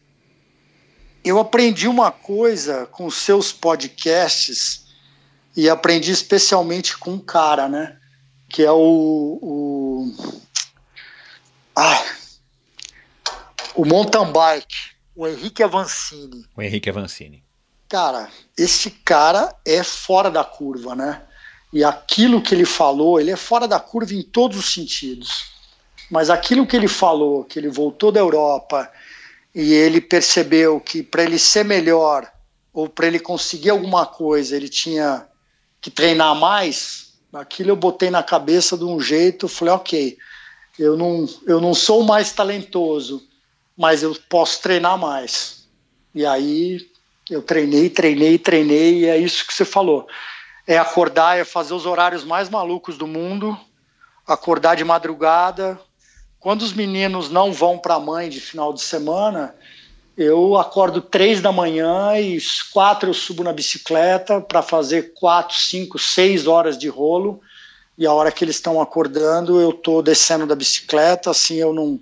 eu 1.23 1.39
aprendi 1.39 1.87
uma 1.87 2.11
coisa 2.11 2.85
com 2.87 3.09
seus 3.09 3.51
podcasts 3.51 4.83
e 5.55 5.69
aprendi 5.69 6.11
especialmente 6.11 6.97
com 6.97 7.13
um 7.13 7.19
cara 7.19 7.67
né? 7.67 7.97
Que 8.47 8.63
é 8.63 8.71
o, 8.71 9.39
o 9.41 10.13
ah, 11.75 12.03
o 13.75 13.85
mountain 13.85 14.31
bike, 14.31 14.75
o 15.15 15.27
Henrique 15.27 15.63
Avancini. 15.63 16.45
o 16.55 16.61
Henrique 16.61 16.89
Avancini. 16.89 17.43
Cara, 17.89 18.29
esse 18.57 18.89
cara 18.89 19.55
é 19.65 19.83
fora 19.83 20.31
da 20.31 20.43
curva, 20.43 20.95
né? 20.95 21.21
E 21.71 21.83
aquilo 21.83 22.41
que 22.41 22.53
ele 22.53 22.65
falou, 22.65 23.19
ele 23.19 23.31
é 23.31 23.35
fora 23.35 23.67
da 23.67 23.79
curva 23.79 24.13
em 24.13 24.21
todos 24.21 24.57
os 24.57 24.73
sentidos. 24.73 25.51
Mas 26.09 26.29
aquilo 26.29 26.67
que 26.67 26.75
ele 26.75 26.87
falou, 26.87 27.43
que 27.43 27.57
ele 27.57 27.69
voltou 27.69 28.11
da 28.11 28.19
Europa 28.19 28.91
e 29.53 29.73
ele 29.73 30.01
percebeu 30.01 30.79
que 30.79 31.01
para 31.01 31.23
ele 31.23 31.39
ser 31.39 31.63
melhor 31.65 32.31
ou 32.71 32.89
para 32.89 33.07
ele 33.07 33.19
conseguir 33.19 33.69
alguma 33.69 34.05
coisa, 34.05 34.55
ele 34.55 34.69
tinha 34.69 35.27
que 35.79 35.91
treinar 35.91 36.35
mais, 36.35 37.13
aquilo 37.31 37.69
eu 37.71 37.75
botei 37.75 38.09
na 38.09 38.23
cabeça 38.23 38.77
de 38.77 38.83
um 38.83 38.99
jeito, 38.99 39.47
falei, 39.47 39.73
ok, 39.73 40.17
eu 40.77 40.97
não, 40.97 41.27
eu 41.45 41.59
não 41.59 41.73
sou 41.73 42.03
mais 42.03 42.31
talentoso, 42.31 43.21
mas 43.77 44.03
eu 44.03 44.15
posso 44.29 44.61
treinar 44.61 44.97
mais. 44.97 45.67
E 46.13 46.25
aí 46.25 46.79
eu 47.29 47.41
treinei, 47.41 47.89
treinei, 47.89 48.37
treinei, 48.37 48.99
e 48.99 49.05
é 49.05 49.17
isso 49.17 49.45
que 49.45 49.53
você 49.53 49.65
falou. 49.65 50.07
É 50.67 50.77
acordar, 50.77 51.37
é 51.37 51.43
fazer 51.43 51.73
os 51.73 51.85
horários 51.85 52.23
mais 52.23 52.49
malucos 52.49 52.97
do 52.97 53.07
mundo, 53.07 53.57
acordar 54.27 54.75
de 54.75 54.83
madrugada. 54.83 55.79
Quando 56.39 56.61
os 56.61 56.73
meninos 56.73 57.29
não 57.29 57.51
vão 57.51 57.77
para 57.77 57.95
a 57.95 57.99
mãe 57.99 58.29
de 58.29 58.39
final 58.39 58.73
de 58.73 58.81
semana, 58.81 59.55
eu 60.15 60.57
acordo 60.57 61.01
três 61.01 61.41
da 61.41 61.51
manhã 61.51 62.19
e 62.19 62.37
quatro 62.71 63.09
eu 63.09 63.13
subo 63.13 63.43
na 63.43 63.51
bicicleta 63.51 64.39
para 64.39 64.61
fazer 64.61 65.13
quatro, 65.13 65.57
cinco, 65.57 65.97
seis 65.97 66.45
horas 66.45 66.77
de 66.77 66.87
rolo. 66.87 67.41
E 67.97 68.05
a 68.05 68.13
hora 68.13 68.31
que 68.31 68.43
eles 68.43 68.55
estão 68.55 68.81
acordando, 68.81 69.59
eu 69.59 69.71
estou 69.71 70.01
descendo 70.01 70.45
da 70.45 70.55
bicicleta, 70.55 71.31
assim 71.31 71.55
eu 71.55 71.73
não, 71.73 71.99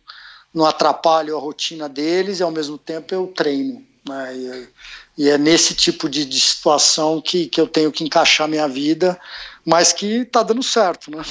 não 0.53 0.65
atrapalho 0.65 1.35
a 1.35 1.39
rotina 1.39 1.87
deles 1.87 2.39
e 2.39 2.43
ao 2.43 2.51
mesmo 2.51 2.77
tempo 2.77 3.13
eu 3.13 3.27
treino. 3.27 3.83
Né? 4.07 4.35
E, 4.35 5.23
e, 5.23 5.29
é 5.29 5.37
nesse 5.37 5.75
tipo 5.75 6.09
de, 6.09 6.25
de, 6.25 6.39
situação 6.39 7.21
que, 7.21 7.47
que 7.47 7.61
eu 7.61 7.67
tenho 7.67 7.91
que 7.91 8.03
encaixar 8.03 8.47
minha 8.47 8.67
vida, 8.67 9.19
mas 9.65 9.93
que 9.93 10.21
está 10.21 10.43
dando 10.43 10.63
certo, 10.63 11.11
né? 11.11 11.23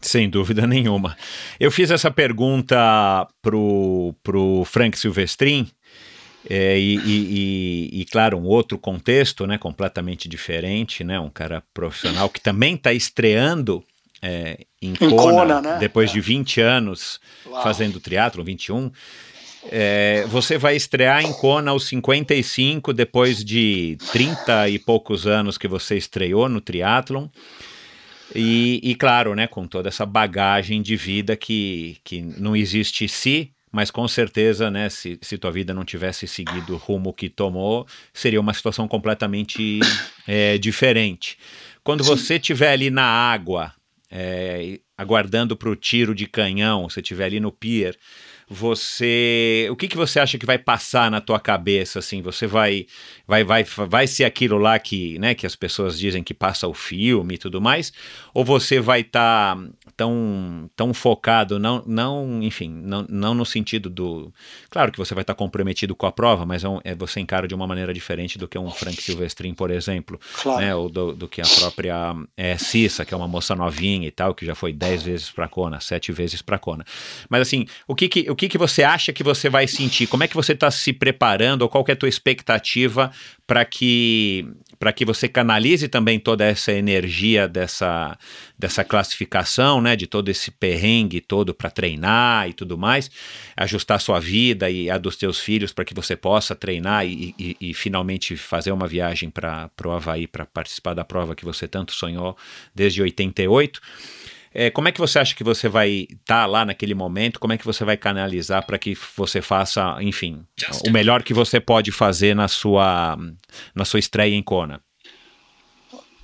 Sem 0.00 0.30
dúvida 0.30 0.64
nenhuma. 0.66 1.16
Eu 1.58 1.72
fiz 1.72 1.90
essa 1.90 2.10
pergunta 2.10 3.26
pro, 3.42 4.14
pro 4.22 4.64
Frank 4.64 4.96
Silvestrin, 4.96 5.68
é, 6.48 6.78
e, 6.78 6.96
e, 6.96 7.00
e, 7.04 8.00
e, 8.00 8.04
claro, 8.04 8.38
um 8.38 8.44
outro 8.44 8.78
contexto, 8.78 9.46
né, 9.46 9.58
completamente 9.58 10.28
diferente, 10.28 11.02
né, 11.04 11.18
um 11.18 11.28
cara 11.28 11.62
profissional 11.74 12.28
que 12.30 12.40
também 12.40 12.74
está 12.74 12.92
estreando 12.92 13.84
é, 14.22 14.66
em, 14.80 14.90
em 14.90 14.94
Kona, 14.94 15.22
Kona 15.22 15.60
né? 15.60 15.78
depois 15.78 16.10
é. 16.10 16.14
de 16.14 16.20
20 16.20 16.60
anos 16.60 17.20
Uau. 17.46 17.62
fazendo 17.62 18.00
triatlo, 18.00 18.44
21. 18.44 18.90
É, 19.70 20.24
você 20.28 20.56
vai 20.56 20.76
estrear 20.76 21.24
em 21.24 21.32
Kona 21.32 21.72
aos 21.72 21.86
55, 21.88 22.92
depois 22.92 23.44
de 23.44 23.98
30 24.12 24.68
e 24.68 24.78
poucos 24.78 25.26
anos 25.26 25.58
que 25.58 25.68
você 25.68 25.96
estreou 25.96 26.48
no 26.48 26.60
triatlon. 26.60 27.28
E, 28.34 28.80
e, 28.82 28.94
claro, 28.94 29.34
né, 29.34 29.46
com 29.46 29.66
toda 29.66 29.88
essa 29.88 30.04
bagagem 30.04 30.82
de 30.82 30.96
vida 30.96 31.36
que, 31.36 31.96
que 32.04 32.20
não 32.20 32.54
existe 32.54 33.08
se, 33.08 33.52
mas 33.72 33.90
com 33.90 34.06
certeza, 34.06 34.70
né, 34.70 34.88
se, 34.88 35.18
se 35.22 35.38
tua 35.38 35.50
vida 35.50 35.72
não 35.72 35.84
tivesse 35.84 36.26
seguido 36.26 36.74
o 36.74 36.76
rumo 36.76 37.12
que 37.12 37.28
tomou, 37.28 37.86
seria 38.12 38.40
uma 38.40 38.52
situação 38.52 38.86
completamente 38.86 39.80
é, 40.26 40.58
diferente. 40.58 41.38
Quando 41.82 42.04
Sim. 42.04 42.10
você 42.10 42.34
estiver 42.36 42.72
ali 42.72 42.90
na 42.90 43.04
água, 43.04 43.72
é, 44.10 44.80
aguardando 44.96 45.56
para 45.56 45.68
o 45.68 45.76
tiro 45.76 46.14
de 46.14 46.26
canhão, 46.26 46.88
você 46.88 47.00
estiver 47.00 47.26
ali 47.26 47.40
no 47.40 47.52
pier, 47.52 47.96
você, 48.50 49.68
o 49.70 49.76
que, 49.76 49.86
que 49.86 49.96
você 49.96 50.18
acha 50.18 50.38
que 50.38 50.46
vai 50.46 50.58
passar 50.58 51.10
na 51.10 51.20
tua 51.20 51.38
cabeça 51.38 51.98
assim? 51.98 52.22
Você 52.22 52.46
vai 52.46 52.86
vai 53.26 53.44
vai 53.44 53.62
vai 53.62 54.06
ser 54.06 54.24
aquilo 54.24 54.56
lá 54.56 54.78
que, 54.78 55.18
né, 55.18 55.34
que 55.34 55.46
as 55.46 55.54
pessoas 55.54 55.98
dizem 55.98 56.22
que 56.22 56.32
passa 56.32 56.66
o 56.66 56.72
filme 56.72 57.34
e 57.34 57.38
tudo 57.38 57.60
mais, 57.60 57.92
ou 58.32 58.44
você 58.44 58.80
vai 58.80 59.00
estar 59.00 59.54
tá 59.54 59.68
tão 59.98 60.70
tão 60.76 60.94
focado 60.94 61.58
não 61.58 61.82
não, 61.84 62.40
enfim, 62.40 62.70
não, 62.70 63.04
não 63.08 63.34
no 63.34 63.44
sentido 63.44 63.90
do, 63.90 64.32
claro 64.70 64.92
que 64.92 64.98
você 64.98 65.12
vai 65.12 65.22
estar 65.22 65.34
comprometido 65.34 65.94
com 65.96 66.06
a 66.06 66.12
prova, 66.12 66.46
mas 66.46 66.62
é, 66.62 66.68
um, 66.68 66.78
é, 66.84 66.94
você 66.94 67.18
encara 67.18 67.48
de 67.48 67.54
uma 67.54 67.66
maneira 67.66 67.92
diferente 67.92 68.38
do 68.38 68.46
que 68.46 68.56
um 68.56 68.70
Frank 68.70 69.02
Silvestrin, 69.02 69.52
por 69.54 69.72
exemplo, 69.72 70.20
claro. 70.40 70.60
né, 70.60 70.74
ou 70.74 70.88
do, 70.88 71.12
do, 71.12 71.28
que 71.28 71.40
a 71.40 71.44
própria 71.44 72.14
é, 72.36 72.56
Cissa, 72.56 73.04
que 73.04 73.12
é 73.12 73.16
uma 73.16 73.26
moça 73.26 73.56
novinha 73.56 74.06
e 74.06 74.10
tal, 74.12 74.34
que 74.34 74.46
já 74.46 74.54
foi 74.54 74.72
dez 74.72 75.02
vezes 75.02 75.30
para 75.30 75.48
Kona, 75.48 75.80
sete 75.80 76.12
vezes 76.12 76.40
para 76.40 76.58
Kona. 76.58 76.84
Mas 77.28 77.42
assim, 77.42 77.66
o 77.86 77.94
que 77.94 78.08
que, 78.08 78.30
o 78.30 78.36
que 78.36 78.48
que 78.48 78.58
você 78.58 78.84
acha 78.84 79.12
que 79.12 79.24
você 79.24 79.50
vai 79.50 79.66
sentir? 79.66 80.06
Como 80.06 80.22
é 80.22 80.28
que 80.28 80.36
você 80.36 80.52
está 80.52 80.70
se 80.70 80.92
preparando 80.92 81.62
ou 81.62 81.68
qual 81.68 81.84
é 81.88 81.92
a 81.92 81.96
tua 81.96 82.08
expectativa 82.08 83.10
para 83.46 83.64
que 83.64 84.46
para 84.78 84.92
que 84.92 85.04
você 85.04 85.28
canalize 85.28 85.88
também 85.88 86.18
toda 86.18 86.44
essa 86.44 86.72
energia 86.72 87.48
dessa, 87.48 88.16
dessa 88.58 88.84
classificação, 88.84 89.80
né, 89.80 89.96
de 89.96 90.06
todo 90.06 90.28
esse 90.28 90.50
perrengue 90.50 91.20
todo 91.20 91.52
para 91.52 91.70
treinar 91.70 92.48
e 92.48 92.52
tudo 92.52 92.78
mais, 92.78 93.10
ajustar 93.56 94.00
sua 94.00 94.20
vida 94.20 94.70
e 94.70 94.90
a 94.90 94.96
dos 94.98 95.16
teus 95.16 95.40
filhos 95.40 95.72
para 95.72 95.84
que 95.84 95.94
você 95.94 96.16
possa 96.16 96.54
treinar 96.54 97.06
e, 97.06 97.34
e, 97.38 97.56
e 97.60 97.74
finalmente 97.74 98.36
fazer 98.36 98.72
uma 98.72 98.86
viagem 98.86 99.30
para 99.30 99.70
o 99.84 99.90
Havaí 99.90 100.26
para 100.26 100.46
participar 100.46 100.94
da 100.94 101.04
prova 101.04 101.34
que 101.34 101.44
você 101.44 101.66
tanto 101.66 101.92
sonhou 101.92 102.36
desde 102.74 103.02
88. 103.02 103.80
É, 104.52 104.70
como 104.70 104.88
é 104.88 104.92
que 104.92 105.00
você 105.00 105.18
acha 105.18 105.34
que 105.34 105.44
você 105.44 105.68
vai 105.68 106.06
estar 106.10 106.42
tá 106.42 106.46
lá 106.46 106.64
naquele 106.64 106.94
momento? 106.94 107.38
Como 107.38 107.52
é 107.52 107.58
que 107.58 107.64
você 107.64 107.84
vai 107.84 107.96
canalizar 107.96 108.64
para 108.64 108.78
que 108.78 108.96
você 109.16 109.42
faça, 109.42 109.96
enfim, 110.00 110.44
o 110.86 110.90
melhor 110.90 111.22
que 111.22 111.34
você 111.34 111.60
pode 111.60 111.92
fazer 111.92 112.34
na 112.34 112.48
sua, 112.48 113.16
na 113.74 113.84
sua 113.84 114.00
estreia 114.00 114.34
em 114.34 114.42
Kona? 114.42 114.80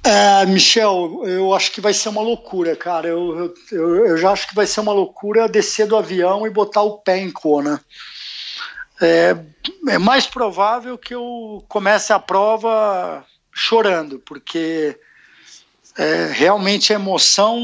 É, 0.03 0.45
Michel, 0.45 1.23
eu 1.25 1.55
acho 1.55 1.73
que 1.73 1.81
vai 1.81 1.95
ser 1.95 2.11
uma 2.11 2.21
loucura, 2.21 2.77
cara. 2.77 3.09
Eu, 3.09 3.55
eu, 3.73 4.07
eu, 4.07 4.17
já 4.19 4.33
acho 4.33 4.47
que 4.47 4.55
vai 4.55 4.67
ser 4.67 4.81
uma 4.81 4.93
loucura 4.93 5.49
descer 5.49 5.87
do 5.87 5.97
avião 5.97 6.47
e 6.47 6.51
botar 6.51 6.83
o 6.83 6.99
pé 6.99 7.19
em 7.19 7.31
Kona. 7.31 7.81
É, 9.01 9.35
é 9.89 9.99
mais 9.99 10.27
provável 10.27 10.99
que 10.99 11.15
eu 11.15 11.65
comece 11.69 12.13
a 12.13 12.19
prova 12.19 13.25
chorando, 13.51 14.19
porque 14.19 14.99
é, 15.97 16.31
realmente 16.33 16.93
a 16.93 16.97
emoção 16.97 17.59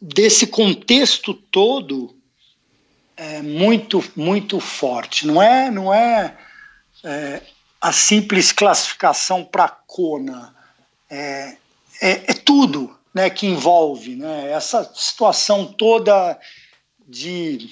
desse 0.00 0.46
contexto 0.46 1.34
todo 1.34 2.16
é 3.16 3.42
muito, 3.42 4.02
muito 4.16 4.58
forte. 4.58 5.26
Não 5.26 5.42
é, 5.42 5.70
não 5.70 5.92
é, 5.92 6.38
é 7.04 7.42
a 7.80 7.92
simples 7.92 8.52
classificação 8.52 9.44
para 9.44 9.68
Kona. 9.68 10.54
É, 11.08 11.56
é, 12.00 12.30
é, 12.30 12.34
tudo 12.34 12.96
né, 13.12 13.28
que 13.28 13.46
envolve 13.46 14.16
né, 14.16 14.50
essa 14.52 14.90
situação 14.94 15.66
toda 15.66 16.38
de, 17.06 17.70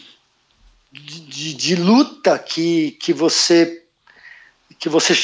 de, 0.93 1.55
de, 1.55 1.77
luta 1.77 2.39
que, 2.39 2.93
que 2.93 3.13
você 3.13 3.85
que 4.79 4.89
você 4.89 5.15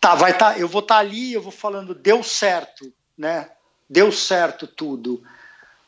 tá 0.00 0.14
vai 0.14 0.36
tá 0.36 0.58
eu 0.58 0.68
vou 0.68 0.80
estar 0.82 0.96
tá 0.96 1.00
ali 1.00 1.32
eu 1.32 1.40
vou 1.40 1.50
falando 1.50 1.94
deu 1.94 2.22
certo 2.22 2.92
né 3.16 3.50
deu 3.88 4.12
certo 4.12 4.66
tudo 4.66 5.22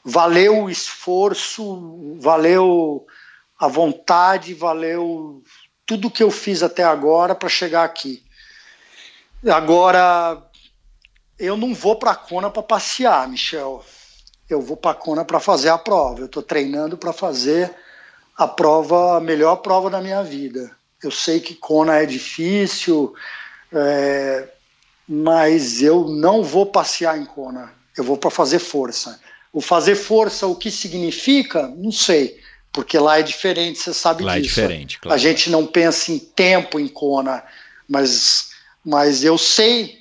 valeu 0.05 0.65
o 0.65 0.71
esforço, 0.71 2.17
valeu 2.19 3.07
a 3.59 3.69
vontade, 3.69 4.55
valeu 4.55 5.43
tudo 5.87 6.11
que 6.11 6.23
eu 6.23 6.31
fiz 6.31 6.63
até 6.63 6.83
agora 6.83 7.35
para 7.35 7.49
chegar 7.49 7.85
aqui. 7.85 8.23
Agora, 9.49 10.43
eu 11.39 11.57
não 11.57 11.75
vou 11.75 11.97
para 11.97 12.13
a 12.13 12.17
Kona 12.17 12.51
para 12.51 12.63
passear, 12.63 13.27
Michel. 13.29 13.85
Eu 14.49 14.61
vou 14.61 14.77
para 14.77 14.93
a 14.93 14.95
Kona 14.95 15.25
para 15.25 15.41
fazer 15.41 15.69
a 15.69 15.79
prova. 15.79 16.21
Eu 16.21 16.27
estou 16.27 16.43
treinando 16.43 16.97
para 16.97 17.13
fazer 17.13 17.75
a 18.37 18.47
prova, 18.47 19.17
a 19.17 19.21
melhor 19.21 19.57
prova 19.57 19.91
da 19.91 20.01
minha 20.01 20.23
vida. 20.23 20.71
Eu 21.03 21.11
sei 21.11 21.41
que 21.41 21.55
Kona 21.55 21.97
é 21.97 22.07
difícil, 22.07 23.15
é, 23.73 24.49
mas 25.09 25.83
eu 25.83 26.09
não 26.09 26.43
vou 26.43 26.67
passear 26.67 27.19
em 27.19 27.25
Kona. 27.25 27.73
Eu 27.97 28.05
vou 28.05 28.17
para 28.17 28.31
fazer 28.31 28.59
força. 28.59 29.21
O 29.53 29.61
fazer 29.61 29.97
força, 29.97 30.47
o 30.47 30.55
que 30.55 30.71
significa, 30.71 31.67
não 31.77 31.91
sei, 31.91 32.39
porque 32.73 32.99
lá 32.99 33.19
é 33.19 33.23
diferente, 33.23 33.79
você 33.79 33.93
sabe 33.93 34.23
lá 34.23 34.37
é 34.37 34.41
disso. 34.41 34.61
é 34.61 34.63
diferente, 34.63 34.99
claro. 35.01 35.15
A 35.15 35.19
gente 35.19 35.51
não 35.51 35.67
pensa 35.67 36.13
em 36.13 36.19
tempo 36.19 36.79
em 36.79 36.87
Kona, 36.87 37.43
mas, 37.89 38.51
mas 38.85 39.25
eu 39.25 39.37
sei, 39.37 39.99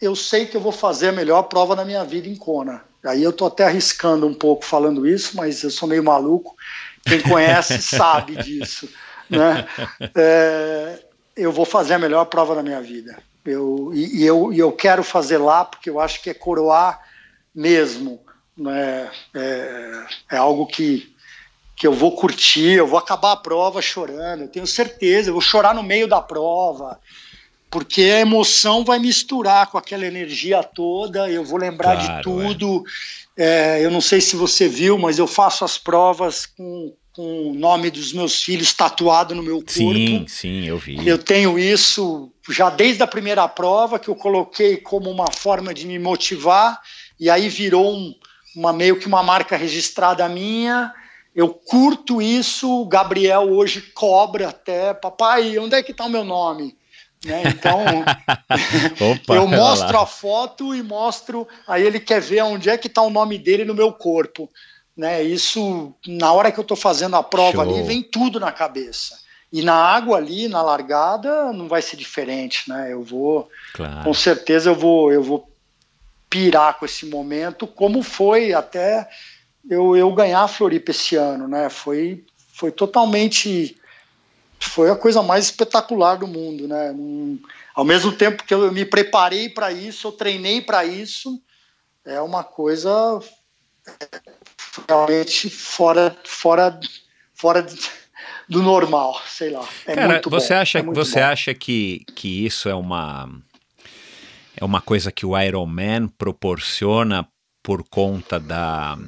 eu 0.00 0.16
sei 0.16 0.46
que 0.46 0.56
eu 0.56 0.60
vou 0.60 0.72
fazer 0.72 1.08
a 1.08 1.12
melhor 1.12 1.44
prova 1.44 1.76
da 1.76 1.84
minha 1.84 2.04
vida 2.04 2.28
em 2.28 2.34
Kona. 2.34 2.82
Aí 3.04 3.22
eu 3.22 3.32
tô 3.32 3.46
até 3.46 3.64
arriscando 3.64 4.26
um 4.26 4.34
pouco 4.34 4.64
falando 4.64 5.06
isso, 5.06 5.36
mas 5.36 5.62
eu 5.62 5.70
sou 5.70 5.88
meio 5.88 6.02
maluco. 6.02 6.56
Quem 7.04 7.20
conhece 7.20 7.80
sabe 7.82 8.36
disso, 8.36 8.88
né? 9.28 9.66
É, 10.14 10.98
eu 11.36 11.52
vou 11.52 11.64
fazer 11.64 11.94
a 11.94 11.98
melhor 11.98 12.24
prova 12.26 12.54
da 12.54 12.62
minha 12.62 12.80
vida. 12.80 13.18
Eu, 13.44 13.90
e, 13.92 14.22
e 14.22 14.24
eu, 14.24 14.52
e 14.52 14.58
eu 14.58 14.70
quero 14.70 15.02
fazer 15.02 15.38
lá 15.38 15.64
porque 15.64 15.90
eu 15.90 15.98
acho 15.98 16.22
que 16.22 16.30
é 16.30 16.34
coroar 16.34 17.00
mesmo 17.52 18.20
né, 18.56 19.10
é, 19.34 20.04
é 20.32 20.36
algo 20.36 20.66
que, 20.66 21.12
que 21.76 21.86
eu 21.86 21.92
vou 21.92 22.12
curtir, 22.12 22.72
eu 22.72 22.86
vou 22.86 22.98
acabar 22.98 23.32
a 23.32 23.36
prova 23.36 23.80
chorando, 23.80 24.42
eu 24.42 24.48
tenho 24.48 24.66
certeza, 24.66 25.30
eu 25.30 25.34
vou 25.34 25.42
chorar 25.42 25.74
no 25.74 25.82
meio 25.82 26.06
da 26.06 26.20
prova, 26.20 26.98
porque 27.70 28.02
a 28.02 28.20
emoção 28.20 28.84
vai 28.84 28.98
misturar 28.98 29.68
com 29.68 29.78
aquela 29.78 30.04
energia 30.04 30.62
toda, 30.62 31.30
eu 31.30 31.44
vou 31.44 31.58
lembrar 31.58 31.96
claro, 31.96 32.16
de 32.16 32.22
tudo. 32.22 32.84
É. 32.86 33.22
É, 33.36 33.84
eu 33.84 33.90
não 33.90 34.00
sei 34.00 34.20
se 34.20 34.36
você 34.36 34.68
viu, 34.68 34.98
mas 34.98 35.18
eu 35.18 35.26
faço 35.26 35.64
as 35.64 35.78
provas 35.78 36.44
com, 36.44 36.94
com 37.12 37.50
o 37.50 37.54
nome 37.54 37.90
dos 37.90 38.12
meus 38.12 38.42
filhos 38.42 38.74
tatuado 38.74 39.34
no 39.34 39.42
meu 39.42 39.56
corpo. 39.56 39.72
Sim, 39.72 40.26
sim, 40.28 40.66
eu 40.66 40.76
vi. 40.76 41.06
Eu 41.06 41.18
tenho 41.18 41.58
isso 41.58 42.30
já 42.50 42.68
desde 42.68 43.02
a 43.02 43.06
primeira 43.06 43.48
prova, 43.48 43.98
que 43.98 44.08
eu 44.08 44.14
coloquei 44.14 44.76
como 44.76 45.10
uma 45.10 45.30
forma 45.30 45.72
de 45.72 45.86
me 45.86 45.98
motivar, 45.98 46.80
e 47.18 47.30
aí 47.30 47.48
virou 47.48 47.94
um, 47.94 48.14
uma 48.56 48.72
meio 48.72 48.98
que 48.98 49.06
uma 49.06 49.22
marca 49.22 49.56
registrada 49.56 50.28
minha. 50.28 50.92
Eu 51.34 51.48
curto 51.48 52.20
isso. 52.20 52.82
O 52.82 52.86
Gabriel 52.86 53.50
hoje 53.52 53.80
cobra 53.94 54.48
até, 54.48 54.92
papai, 54.92 55.58
onde 55.58 55.74
é 55.74 55.82
que 55.82 55.92
está 55.92 56.04
o 56.04 56.10
meu 56.10 56.24
nome? 56.24 56.76
Né? 57.24 57.42
Então, 57.46 57.80
Opa, 59.10 59.34
eu 59.34 59.46
mostro 59.46 59.98
a 59.98 60.06
foto 60.06 60.74
e 60.74 60.82
mostro. 60.82 61.46
Aí 61.66 61.82
ele 61.82 62.00
quer 62.00 62.20
ver 62.20 62.42
onde 62.42 62.68
é 62.68 62.76
que 62.76 62.88
está 62.88 63.02
o 63.02 63.10
nome 63.10 63.38
dele 63.38 63.64
no 63.64 63.74
meu 63.74 63.92
corpo. 63.92 64.50
Né? 64.96 65.22
Isso, 65.22 65.94
na 66.06 66.32
hora 66.32 66.52
que 66.52 66.58
eu 66.58 66.62
estou 66.62 66.76
fazendo 66.76 67.16
a 67.16 67.22
prova 67.22 67.64
Show. 67.64 67.74
ali, 67.74 67.82
vem 67.82 68.02
tudo 68.02 68.38
na 68.38 68.52
cabeça. 68.52 69.18
E 69.52 69.60
na 69.62 69.74
água 69.74 70.16
ali, 70.16 70.48
na 70.48 70.62
largada, 70.62 71.52
não 71.52 71.68
vai 71.68 71.82
ser 71.82 71.96
diferente, 71.96 72.68
né? 72.68 72.90
Eu 72.90 73.02
vou, 73.02 73.50
claro. 73.74 74.02
com 74.02 74.14
certeza, 74.14 74.70
eu 74.70 74.74
vou, 74.74 75.12
eu 75.12 75.22
vou 75.22 75.51
pirar 76.32 76.78
com 76.78 76.86
esse 76.86 77.04
momento, 77.04 77.66
como 77.66 78.02
foi 78.02 78.54
até 78.54 79.06
eu, 79.68 79.94
eu 79.94 80.10
ganhar 80.14 80.40
a 80.40 80.48
Floripa 80.48 80.90
esse 80.90 81.14
ano, 81.14 81.46
né? 81.46 81.68
Foi, 81.68 82.24
foi 82.54 82.72
totalmente 82.72 83.76
foi 84.58 84.90
a 84.90 84.96
coisa 84.96 85.22
mais 85.22 85.44
espetacular 85.44 86.16
do 86.16 86.26
mundo, 86.26 86.66
né? 86.66 86.90
Um, 86.92 87.38
ao 87.74 87.84
mesmo 87.84 88.12
tempo 88.12 88.44
que 88.44 88.54
eu 88.54 88.72
me 88.72 88.86
preparei 88.86 89.50
para 89.50 89.72
isso, 89.72 90.08
eu 90.08 90.12
treinei 90.12 90.62
para 90.62 90.86
isso, 90.86 91.38
é 92.02 92.18
uma 92.22 92.42
coisa 92.42 93.20
realmente 94.88 95.50
fora 95.50 96.16
fora 96.24 96.80
fora 97.34 97.66
do 98.48 98.62
normal, 98.62 99.20
sei 99.26 99.50
lá. 99.50 99.68
É 99.86 99.94
Cara, 99.94 100.14
muito 100.14 100.30
você 100.30 100.54
bom, 100.54 100.60
acha 100.60 100.78
é 100.78 100.82
você 100.82 101.20
bom. 101.20 101.26
acha 101.26 101.52
que 101.52 102.06
que 102.14 102.46
isso 102.46 102.70
é 102.70 102.74
uma 102.74 103.28
é 104.56 104.64
uma 104.64 104.80
coisa 104.80 105.10
que 105.10 105.26
o 105.26 105.38
Iron 105.38 105.66
Man 105.66 106.08
proporciona 106.18 107.26
por 107.62 107.84
conta 107.88 108.40
da, 108.40 108.98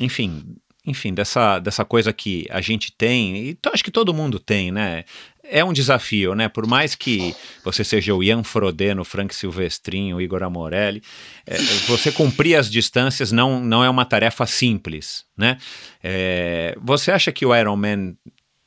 enfim, 0.00 0.56
enfim, 0.84 1.14
dessa, 1.14 1.58
dessa 1.58 1.84
coisa 1.84 2.12
que 2.12 2.46
a 2.50 2.60
gente 2.60 2.92
tem, 2.92 3.36
e 3.36 3.58
acho 3.72 3.84
que 3.84 3.90
todo 3.90 4.14
mundo 4.14 4.38
tem, 4.38 4.72
né? 4.72 5.04
É 5.44 5.64
um 5.64 5.72
desafio, 5.72 6.34
né? 6.34 6.48
Por 6.48 6.66
mais 6.66 6.94
que 6.94 7.34
você 7.64 7.84
seja 7.84 8.14
o 8.14 8.22
Ian 8.22 8.42
Frodeno, 8.42 9.04
Frank 9.04 9.34
Silvestrin, 9.34 10.12
o 10.12 10.20
Igor 10.20 10.42
Amorelli, 10.42 11.02
é, 11.46 11.56
você 11.86 12.10
cumprir 12.10 12.56
as 12.56 12.70
distâncias 12.70 13.30
não, 13.30 13.60
não 13.60 13.84
é 13.84 13.90
uma 13.90 14.04
tarefa 14.04 14.46
simples, 14.46 15.24
né? 15.36 15.58
É, 16.02 16.76
você 16.80 17.12
acha 17.12 17.30
que 17.30 17.44
o 17.44 17.54
Iron 17.54 17.76
Man 17.76 18.14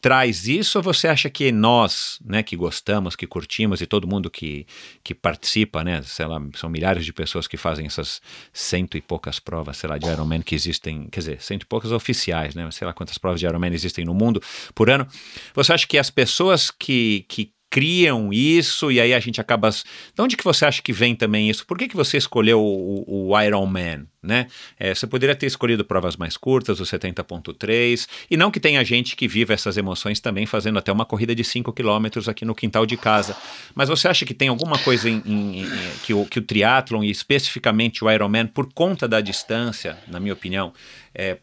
traz 0.05 0.47
isso 0.47 0.77
ou 0.77 0.83
você 0.83 1.07
acha 1.07 1.31
que 1.31 1.51
nós, 1.51 2.19
né, 2.23 2.43
que 2.43 2.55
gostamos, 2.55 3.15
que 3.15 3.25
curtimos 3.25 3.81
e 3.81 3.87
todo 3.87 4.07
mundo 4.07 4.29
que, 4.29 4.67
que 5.03 5.15
participa, 5.15 5.83
né, 5.83 5.99
sei 6.03 6.27
lá, 6.27 6.39
são 6.53 6.69
milhares 6.69 7.03
de 7.03 7.11
pessoas 7.11 7.47
que 7.47 7.57
fazem 7.57 7.87
essas 7.87 8.21
cento 8.53 8.97
e 8.97 9.01
poucas 9.01 9.39
provas, 9.39 9.77
sei 9.77 9.89
lá, 9.89 9.97
de 9.97 10.05
Ironman 10.05 10.43
que 10.43 10.53
existem, 10.53 11.07
quer 11.11 11.21
dizer, 11.21 11.41
cento 11.41 11.63
e 11.63 11.65
poucas 11.65 11.91
oficiais, 11.91 12.53
né, 12.53 12.69
sei 12.69 12.85
lá 12.85 12.93
quantas 12.93 13.17
provas 13.17 13.39
de 13.39 13.47
Ironman 13.47 13.73
existem 13.73 14.05
no 14.05 14.13
mundo 14.13 14.39
por 14.75 14.91
ano. 14.91 15.07
Você 15.55 15.73
acha 15.73 15.87
que 15.87 15.97
as 15.97 16.11
pessoas 16.11 16.69
que, 16.69 17.25
que 17.27 17.54
criam 17.75 18.31
isso 18.31 18.89
e 18.89 19.01
aí 19.01 19.13
a 19.13 19.19
gente 19.19 19.41
acaba. 19.41 19.69
De 19.69 20.21
onde 20.21 20.37
que 20.37 20.45
você 20.45 20.65
acha 20.65 20.81
que 20.81 20.93
vem 20.93 21.13
também 21.13 21.49
isso? 21.49 21.65
Por 21.65 21.77
que, 21.77 21.89
que 21.89 21.95
você 21.95 22.15
escolheu 22.15 22.61
o, 22.61 23.27
o 23.29 23.41
Iron 23.41 23.65
Man? 23.65 24.05
Né? 24.23 24.47
É, 24.79 24.95
você 24.95 25.05
poderia 25.05 25.35
ter 25.35 25.45
escolhido 25.45 25.83
provas 25.83 26.15
mais 26.15 26.37
curtas, 26.37 26.79
o 26.79 26.83
70.3, 26.83 28.07
e 28.31 28.37
não 28.37 28.49
que 28.49 28.61
tenha 28.61 28.83
gente 28.85 29.13
que 29.17 29.27
viva 29.27 29.53
essas 29.53 29.75
emoções 29.75 30.21
também 30.21 30.45
fazendo 30.45 30.79
até 30.79 30.89
uma 30.89 31.05
corrida 31.05 31.35
de 31.35 31.43
5 31.43 31.73
km 31.73 32.29
aqui 32.29 32.45
no 32.45 32.55
quintal 32.55 32.85
de 32.85 32.95
casa. 32.95 33.35
Mas 33.75 33.89
você 33.89 34.07
acha 34.07 34.25
que 34.25 34.33
tem 34.33 34.47
alguma 34.47 34.79
coisa 34.79 35.09
em, 35.09 35.21
em, 35.25 35.63
em, 35.63 35.69
que, 36.01 36.13
o, 36.13 36.25
que 36.25 36.39
o 36.39 36.41
triatlon 36.41 37.03
e 37.03 37.11
especificamente 37.11 38.05
o 38.05 38.09
Ironman, 38.09 38.47
por 38.47 38.71
conta 38.73 39.05
da 39.05 39.19
distância, 39.19 39.97
na 40.07 40.19
minha 40.19 40.33
opinião, 40.33 40.71
é, 41.13 41.39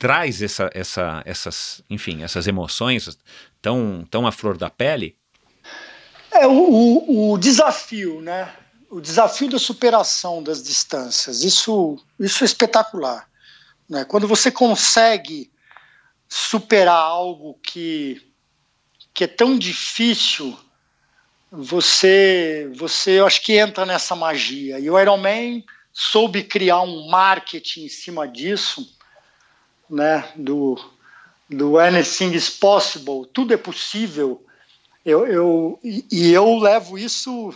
traz 0.00 0.42
essa, 0.42 0.68
essa, 0.74 1.22
essas, 1.24 1.80
enfim, 1.88 2.24
essas 2.24 2.48
emoções 2.48 3.16
tão, 3.62 4.04
tão 4.10 4.26
à 4.26 4.32
flor 4.32 4.58
da 4.58 4.68
pele? 4.68 5.19
É 6.40 6.46
o, 6.46 6.52
o, 6.52 7.32
o, 7.32 7.38
desafio, 7.38 8.22
né? 8.22 8.50
O 8.88 8.98
desafio 8.98 9.50
da 9.50 9.58
superação 9.58 10.42
das 10.42 10.62
distâncias. 10.62 11.44
Isso, 11.44 11.98
isso 12.18 12.42
é 12.42 12.46
espetacular. 12.46 13.28
Né? 13.86 14.06
Quando 14.06 14.26
você 14.26 14.50
consegue 14.50 15.52
superar 16.26 16.96
algo 16.96 17.58
que, 17.62 18.26
que 19.12 19.24
é 19.24 19.26
tão 19.26 19.58
difícil, 19.58 20.58
você, 21.52 22.72
você, 22.74 23.18
eu 23.20 23.26
acho 23.26 23.42
que 23.42 23.58
entra 23.58 23.84
nessa 23.84 24.16
magia. 24.16 24.78
E 24.80 24.88
o 24.88 24.98
Ironman 24.98 25.62
soube 25.92 26.42
criar 26.42 26.80
um 26.80 27.06
marketing 27.06 27.84
em 27.84 27.88
cima 27.90 28.26
disso, 28.26 28.96
né? 29.90 30.26
Do, 30.34 30.82
do 31.50 31.78
anything 31.78 32.32
is 32.32 32.48
possible, 32.48 33.26
tudo 33.30 33.52
é 33.52 33.58
possível 33.58 34.42
eu, 35.04 35.26
eu, 35.26 35.80
e 35.82 36.32
eu 36.32 36.58
levo 36.58 36.98
isso 36.98 37.54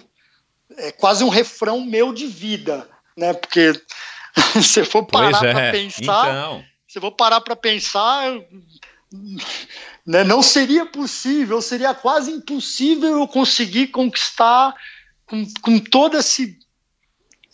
é 0.76 0.92
quase 0.92 1.22
um 1.22 1.28
refrão 1.28 1.84
meu 1.84 2.12
de 2.12 2.26
vida, 2.26 2.88
né? 3.16 3.32
Porque 3.32 3.72
se 4.62 4.84
for 4.84 5.04
parar 5.04 5.44
é, 5.44 5.52
para 5.52 5.72
pensar, 5.72 6.28
então. 6.28 6.64
se 6.88 7.00
for 7.00 7.12
parar 7.12 7.40
para 7.40 7.56
pensar, 7.56 8.32
né, 10.06 10.24
não 10.24 10.42
seria 10.42 10.86
possível, 10.86 11.60
seria 11.60 11.94
quase 11.94 12.30
impossível 12.30 13.18
eu 13.18 13.28
conseguir 13.28 13.88
conquistar 13.88 14.74
com, 15.26 15.44
com 15.62 15.78
toda 15.78 16.18
esse, 16.18 16.58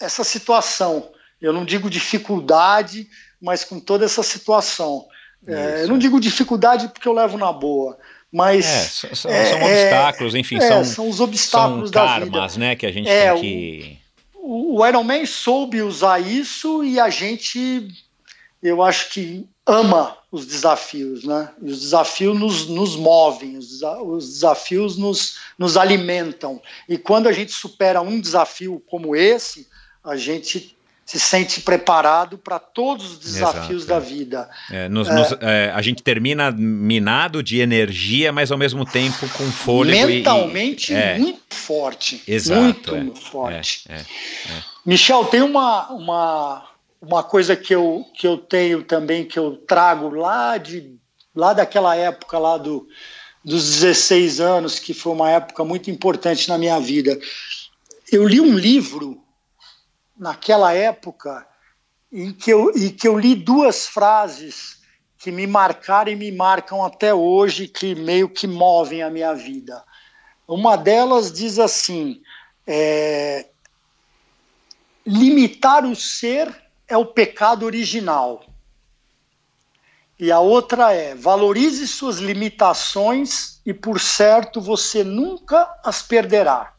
essa 0.00 0.24
situação. 0.24 1.10
Eu 1.40 1.52
não 1.52 1.64
digo 1.64 1.90
dificuldade, 1.90 3.08
mas 3.40 3.64
com 3.64 3.80
toda 3.80 4.04
essa 4.04 4.22
situação. 4.22 5.06
É, 5.46 5.84
eu 5.84 5.88
não 5.88 5.98
digo 5.98 6.20
dificuldade 6.20 6.88
porque 6.88 7.08
eu 7.08 7.14
levo 7.14 7.38
na 7.38 7.50
boa, 7.50 7.98
mas 8.32 9.04
é, 9.04 9.14
são, 9.14 9.30
é, 9.30 9.44
são, 9.46 9.62
obstáculos, 9.62 10.34
enfim, 10.34 10.56
é, 10.56 10.60
são, 10.60 10.84
são 10.84 11.08
os 11.08 11.20
obstáculos 11.20 11.90
são 11.90 12.02
karmas, 12.06 12.30
da 12.30 12.46
vida. 12.46 12.58
né, 12.58 12.76
que 12.76 12.86
a 12.86 12.92
gente 12.92 13.08
é, 13.08 13.32
tem 13.32 13.40
que 13.40 13.98
o, 14.34 14.78
o 14.78 14.86
Iron 14.86 15.04
Man 15.04 15.26
soube 15.26 15.82
usar 15.82 16.18
isso 16.18 16.82
e 16.84 16.98
a 16.98 17.10
gente 17.10 17.88
eu 18.62 18.82
acho 18.82 19.10
que 19.10 19.48
ama 19.66 20.18
os 20.30 20.46
desafios, 20.46 21.24
né? 21.24 21.50
os 21.62 21.80
desafios 21.80 22.38
nos, 22.38 22.68
nos 22.68 22.94
movem, 22.94 23.56
os, 23.56 23.80
os 23.82 24.34
desafios 24.34 24.96
nos, 24.96 25.38
nos 25.58 25.76
alimentam. 25.76 26.60
E 26.88 26.98
quando 26.98 27.26
a 27.26 27.32
gente 27.32 27.52
supera 27.52 28.00
um 28.00 28.20
desafio 28.20 28.82
como 28.86 29.16
esse, 29.16 29.66
a 30.04 30.16
gente 30.16 30.76
se 31.10 31.18
sente 31.18 31.60
preparado 31.62 32.38
para 32.38 32.60
todos 32.60 33.14
os 33.14 33.18
desafios 33.18 33.82
Exato, 33.82 33.86
da 33.86 33.96
é. 33.96 34.00
vida. 34.00 34.50
É, 34.70 34.88
nos, 34.88 35.08
é, 35.08 35.12
nos, 35.12 35.32
é, 35.40 35.72
a 35.74 35.82
gente 35.82 36.04
termina 36.04 36.52
minado 36.52 37.42
de 37.42 37.58
energia, 37.58 38.30
mas 38.30 38.52
ao 38.52 38.56
mesmo 38.56 38.84
tempo 38.84 39.28
com 39.30 39.50
fôlego. 39.50 40.06
Mentalmente 40.06 40.92
e, 40.92 40.96
e, 40.96 41.18
muito 41.18 41.52
forte. 41.52 42.22
Exato, 42.28 42.94
muito 42.94 43.18
é, 43.18 43.20
forte. 43.28 43.84
É, 43.88 44.04
Michel, 44.86 45.24
tem 45.24 45.42
uma, 45.42 45.90
uma, 45.90 46.68
uma 47.02 47.24
coisa 47.24 47.56
que 47.56 47.74
eu, 47.74 48.06
que 48.14 48.24
eu 48.24 48.36
tenho 48.38 48.84
também, 48.84 49.24
que 49.24 49.36
eu 49.36 49.56
trago 49.66 50.10
lá, 50.10 50.58
de, 50.58 50.94
lá 51.34 51.52
daquela 51.52 51.96
época 51.96 52.38
lá 52.38 52.56
do, 52.56 52.86
dos 53.44 53.68
16 53.80 54.40
anos, 54.40 54.78
que 54.78 54.94
foi 54.94 55.12
uma 55.12 55.28
época 55.28 55.64
muito 55.64 55.90
importante 55.90 56.48
na 56.48 56.56
minha 56.56 56.78
vida. 56.78 57.18
Eu 58.12 58.28
li 58.28 58.40
um 58.40 58.56
livro 58.56 59.20
naquela 60.20 60.74
época 60.74 61.46
em 62.12 62.30
que 62.32 62.50
eu, 62.50 62.70
que 62.98 63.08
eu 63.08 63.18
li 63.18 63.34
duas 63.34 63.86
frases 63.86 64.78
que 65.16 65.32
me 65.32 65.46
marcaram 65.46 66.12
e 66.12 66.16
me 66.16 66.30
marcam 66.30 66.84
até 66.84 67.14
hoje, 67.14 67.66
que 67.66 67.94
meio 67.94 68.28
que 68.28 68.46
movem 68.46 69.02
a 69.02 69.08
minha 69.08 69.34
vida. 69.34 69.82
Uma 70.46 70.76
delas 70.76 71.32
diz 71.32 71.58
assim: 71.58 72.20
é, 72.66 73.48
limitar 75.06 75.84
o 75.86 75.96
ser 75.96 76.54
é 76.86 76.96
o 76.96 77.06
pecado 77.06 77.64
original. 77.64 78.44
E 80.18 80.30
a 80.30 80.40
outra 80.40 80.92
é: 80.92 81.14
valorize 81.14 81.86
suas 81.86 82.18
limitações 82.18 83.60
e, 83.64 83.72
por 83.72 84.00
certo, 84.00 84.60
você 84.60 85.02
nunca 85.04 85.78
as 85.84 86.02
perderá. 86.02 86.74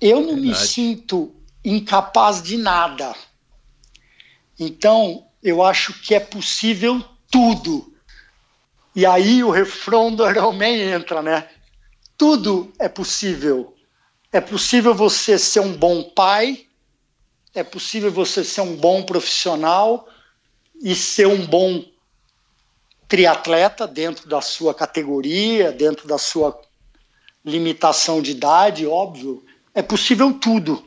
Eu 0.00 0.20
não 0.20 0.34
Verdade. 0.34 0.48
me 0.48 0.54
sinto 0.54 1.39
incapaz 1.64 2.42
de 2.42 2.56
nada. 2.56 3.14
Então, 4.58 5.26
eu 5.42 5.62
acho 5.62 5.92
que 6.02 6.14
é 6.14 6.20
possível 6.20 7.02
tudo. 7.30 7.94
E 8.94 9.06
aí 9.06 9.42
o 9.42 9.50
refrão 9.50 10.14
do 10.14 10.28
Iron 10.28 10.52
Man 10.52 10.66
entra, 10.66 11.22
né? 11.22 11.48
Tudo 12.16 12.72
é 12.78 12.88
possível. 12.88 13.74
É 14.32 14.40
possível 14.40 14.94
você 14.94 15.38
ser 15.38 15.60
um 15.60 15.72
bom 15.72 16.02
pai, 16.02 16.66
é 17.54 17.64
possível 17.64 18.12
você 18.12 18.44
ser 18.44 18.60
um 18.60 18.76
bom 18.76 19.02
profissional 19.02 20.08
e 20.80 20.94
ser 20.94 21.26
um 21.26 21.46
bom 21.46 21.84
triatleta 23.08 23.88
dentro 23.88 24.28
da 24.28 24.40
sua 24.40 24.72
categoria, 24.72 25.72
dentro 25.72 26.06
da 26.06 26.16
sua 26.16 26.60
limitação 27.44 28.22
de 28.22 28.32
idade, 28.32 28.86
óbvio. 28.86 29.44
É 29.74 29.82
possível 29.82 30.32
tudo. 30.34 30.84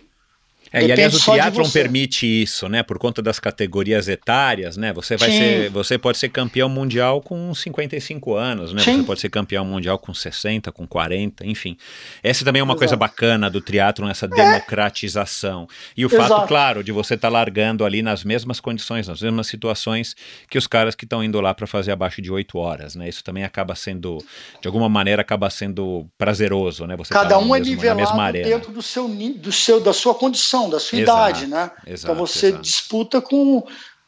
É, 0.74 0.84
e 0.88 0.92
aliás, 0.92 1.14
o 1.14 1.24
triatlon 1.24 1.70
permite 1.70 2.26
isso, 2.26 2.68
né? 2.68 2.82
Por 2.82 2.98
conta 2.98 3.22
das 3.22 3.40
categorias 3.40 4.08
etárias, 4.08 4.76
né? 4.76 4.92
Você 4.92 5.16
vai 5.16 5.30
Sim. 5.30 5.38
ser, 5.38 5.70
você 5.70 6.00
pode 6.00 6.18
ser 6.18 6.30
campeão 6.30 6.68
mundial 6.68 7.22
com 7.22 7.54
55 7.54 8.34
anos, 8.34 8.74
né? 8.74 8.82
Sim. 8.82 8.98
Você 8.98 9.04
pode 9.04 9.20
ser 9.20 9.30
campeão 9.30 9.64
mundial 9.64 10.00
com 10.00 10.12
60, 10.16 10.72
com 10.72 10.88
40, 10.88 11.46
enfim. 11.46 11.78
Essa 12.24 12.44
também 12.44 12.60
é 12.60 12.64
uma 12.64 12.72
Exato. 12.72 12.80
coisa 12.80 12.96
bacana 12.96 13.52
do 13.52 13.62
triatlon, 13.62 14.10
essa 14.10 14.26
é. 14.26 14.30
democratização. 14.30 15.68
E 15.96 16.04
o 16.04 16.08
Exato. 16.08 16.28
fato, 16.28 16.48
claro, 16.48 16.84
de 16.84 16.92
você 16.92 17.14
estar 17.14 17.28
tá 17.28 17.32
largando 17.32 17.86
ali 17.86 18.02
nas 18.02 18.24
mesmas 18.24 18.60
condições, 18.60 19.08
nas 19.08 19.22
mesmas 19.22 19.46
situações 19.46 20.16
que 20.50 20.58
os 20.58 20.66
caras 20.66 20.96
que 20.96 21.06
estão 21.06 21.24
indo 21.24 21.40
lá 21.40 21.54
para 21.54 21.68
fazer 21.68 21.92
abaixo 21.92 22.20
de 22.20 22.32
8 22.32 22.58
horas, 22.58 22.96
né? 22.96 23.08
Isso 23.08 23.24
também 23.24 23.44
acaba 23.44 23.76
sendo, 23.76 24.18
de 24.60 24.68
alguma 24.68 24.90
maneira, 24.90 25.22
acaba 25.22 25.52
sendo 25.52 26.08
prazeroso, 26.18 26.88
né? 26.88 26.98
Você 26.98 27.14
Cada 27.14 27.30
tá 27.30 27.38
um 27.38 27.56
é 27.56 27.60
mesmo, 27.60 27.74
é 27.74 27.94
nivelado 27.94 28.34
dentro 28.34 28.72
do 28.72 28.82
seu, 28.82 29.08
do 29.08 29.52
seu, 29.52 29.80
da 29.80 29.94
sua 29.94 30.16
condição 30.16 30.63
da 30.70 30.80
sua 30.80 31.00
exato, 31.00 31.20
idade, 31.20 31.48
né? 31.48 31.72
Exato, 31.86 32.14
então 32.14 32.16
você 32.16 32.48
exato. 32.48 32.62
disputa 32.62 33.22
com, 33.22 33.66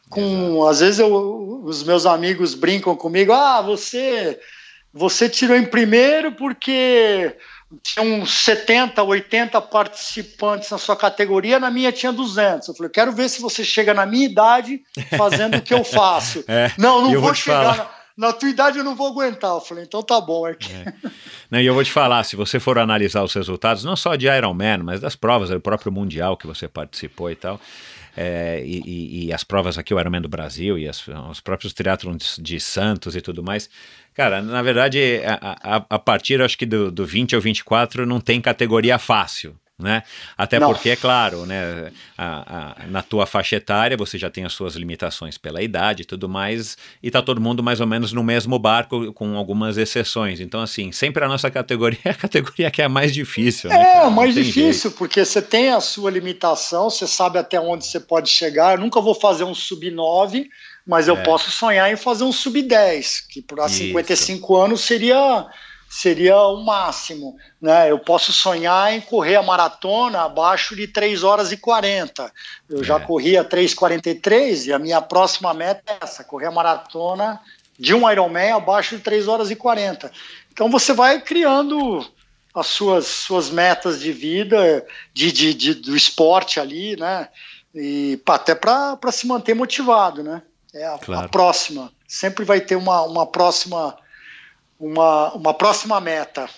com 0.10 0.68
às 0.68 0.80
vezes 0.80 0.99
eu, 0.99 1.61
os 1.64 1.84
meus 1.84 2.06
amigos 2.06 2.53
brincam 2.53 2.95
comigo, 2.95 3.34
ah, 3.34 3.61
você 3.61 4.40
você 4.94 5.27
tirou 5.27 5.57
em 5.57 5.65
primeiro 5.65 6.32
porque 6.32 7.36
tinha 7.84 8.06
uns 8.06 8.32
70, 8.45 9.03
80 9.03 9.60
participantes 9.61 10.69
na 10.69 10.77
sua 10.77 10.95
categoria, 10.95 11.60
na 11.60 11.69
minha 11.69 11.91
tinha 11.91 12.14
200. 12.14 12.68
Eu 12.68 12.76
falei, 12.76 12.91
quero 12.91 13.11
ver 13.11 13.30
se 13.30 13.41
você 13.41 13.64
chega 13.64 13.94
na 13.94 14.06
minha 14.06 14.26
idade 14.26 14.82
fazendo 15.18 15.57
o 15.57 15.61
que 15.61 15.73
eu 15.73 15.84
faço. 15.86 16.44
É, 16.48 16.72
não, 16.77 17.02
não 17.02 17.11
vou, 17.11 17.22
vou 17.22 17.34
chegar 17.34 17.77
na 17.77 17.90
tua 18.32 18.50
idade 18.50 18.78
eu 18.78 18.84
não 18.84 18.96
vou 18.96 19.08
aguentar. 19.08 19.52
Eu 19.52 19.62
falei, 19.62 19.84
então 19.84 20.02
tá 20.02 20.20
bom. 20.22 20.48
É. 20.48 20.56
Não, 21.52 21.60
e 21.60 21.66
eu 21.66 21.74
vou 21.74 21.84
te 21.84 21.92
falar, 21.92 22.24
se 22.24 22.36
você 22.36 22.60
for 22.60 22.78
analisar 22.80 23.24
os 23.24 23.34
resultados, 23.34 23.84
não 23.84 23.96
só 23.96 24.16
de 24.16 24.28
Ironman, 24.28 24.80
mas 24.84 25.02
das 25.02 25.16
provas, 25.16 25.50
do 25.50 25.60
próprio 25.60 25.92
Mundial 25.92 26.38
que 26.38 26.48
você 26.48 26.68
participou 26.68 27.30
e 27.30 27.36
tal, 27.36 27.60
é, 28.16 28.64
e, 28.66 28.82
e, 28.86 29.26
e, 29.26 29.34
as 29.34 29.44
provas 29.44 29.78
aqui, 29.78 29.94
o 29.94 30.00
Ironman 30.00 30.22
do 30.22 30.30
Brasil 30.30 30.80
e 30.80 30.88
as, 30.88 31.06
os 31.30 31.42
próprios 31.42 31.74
triatlons 31.74 32.38
de, 32.38 32.42
de, 32.42 32.60
Santos 32.62 33.16
e 33.16 33.22
tudo 33.22 33.44
mais, 33.44 33.70
cara, 34.14 34.42
na 34.42 34.62
verdade, 34.62 35.22
a, 35.26 35.76
a, 35.76 35.86
a 35.90 36.00
partir, 36.00 36.42
acho 36.42 36.58
que 36.58 36.66
do, 36.66 36.90
do 36.90 37.06
20 37.06 37.36
ao 37.36 37.42
24 37.42 38.06
não 38.06 38.22
tem 38.22 38.40
categoria 38.40 38.98
fácil. 38.98 39.56
Né? 39.77 40.03
Até 40.38 40.57
Não. 40.57 40.68
porque, 40.72 40.89
é 40.91 40.95
claro, 40.95 41.45
né, 41.45 41.91
a- 42.18 42.76
a- 42.81 42.88
na 42.88 43.02
tua 43.02 43.26
faixa 43.26 43.57
etária 43.57 43.97
você 43.97 44.18
já 44.18 44.30
tem 44.30 44.45
as 44.45 44.53
suas 44.53 44.76
limitações 44.76 45.38
pela 45.38 45.61
idade 45.61 46.03
e 46.03 46.06
tudo 46.06 46.30
mais, 46.30 46.77
e 47.03 47.11
tá 47.11 47.22
todo 47.22 47.41
mundo 47.41 47.61
mais 47.61 47.81
ou 47.81 47.88
menos 47.88 48.14
no 48.14 48.23
mesmo 48.23 48.57
barco, 48.57 49.11
com 49.14 49.35
algumas 49.35 49.77
exceções. 49.77 50.39
Então, 50.39 50.61
assim, 50.61 50.91
sempre 50.93 51.23
a 51.26 51.27
nossa 51.27 51.52
categoria 51.52 51.99
é 52.06 52.10
a 52.11 52.14
categoria 52.14 52.72
que 52.72 52.81
é 52.81 52.85
a 52.85 52.89
mais 52.89 53.14
difícil. 53.14 53.69
né, 53.69 53.76
É? 53.76 54.03
Não 54.06 54.11
mais 54.11 54.34
difícil, 54.34 54.91
porque 54.91 55.23
você 55.26 55.41
tem 55.41 55.69
a 55.69 55.81
sua 55.81 56.10
limitação, 56.10 56.89
você 56.89 57.06
sabe 57.06 57.38
até 57.38 57.60
onde 57.60 57.85
você 57.85 57.99
pode 57.99 58.30
chegar. 58.30 58.76
Eu 58.76 58.80
nunca 58.81 59.02
vou 59.02 59.14
fazer 59.14 59.43
um 59.43 59.53
sub-9, 59.53 60.47
mas 60.88 61.07
eu 61.10 61.18
É. 61.18 61.23
posso 61.23 61.52
sonhar 61.52 61.91
em 61.91 61.97
fazer 61.97 62.23
um 62.23 62.31
sub-10, 62.31 63.26
que 63.27 63.41
para 63.41 63.65
Isso. 63.65 63.76
55 63.76 64.56
anos 64.56 64.81
seria 64.81 65.45
seria 65.90 66.38
o 66.38 66.64
máximo. 66.64 67.36
Né? 67.62 67.90
Eu 67.91 67.99
posso 67.99 68.32
sonhar 68.34 68.94
em 68.94 69.02
correr 69.02 69.36
a 69.36 69.44
maratona 69.44 70.22
abaixo 70.24 70.76
de 70.76 70.88
3 70.88 71.24
horas 71.24 71.52
e 71.52 71.57
40. 71.57 72.32
Eu 72.70 72.84
já 72.84 72.95
É. 72.98 72.99
corri 72.99 73.38
a 73.38 73.44
3,43 73.44 74.68
e 74.68 74.74
a 74.74 74.80
minha 74.80 75.02
próxima 75.02 75.53
meta 75.53 75.82
é 75.94 75.98
essa, 76.02 76.24
correr 76.24 76.48
a 76.48 76.52
maratona 76.52 77.40
de 77.78 77.94
um 77.94 78.10
Ironman 78.10 78.52
abaixo 78.53 78.95
de 78.98 79.02
3 79.03 79.28
horas 79.28 79.52
e 79.52 79.56
40. 79.56 80.12
Então 80.52 80.70
você 80.70 80.94
vai 80.94 81.22
criando 81.22 82.06
as 82.53 82.68
suas, 82.68 83.06
suas 83.07 83.49
metas 83.49 83.99
de 83.99 84.14
vida, 84.14 84.86
de, 85.14 85.32
de, 85.32 85.53
de- 85.53 85.74
do 85.76 85.95
esporte 85.95 86.57
ali, 86.60 86.95
né? 86.95 87.28
E 87.74 88.18
até 88.28 88.56
para 88.56 88.98
se 89.12 89.28
manter 89.28 89.53
motivado, 89.53 90.24
né? 90.24 90.41
É 90.74 90.86
a, 90.88 90.98
Claro. 90.98 91.26
a 91.26 91.30
próxima. 91.30 91.91
Sempre 92.07 92.45
vai 92.45 92.62
ter 92.62 92.78
uma, 92.78 93.02
uma 93.02 93.26
próxima 93.26 93.98
uma, 94.80 95.34
uma 95.34 95.53
próxima 95.53 95.99
meta. 95.99 96.49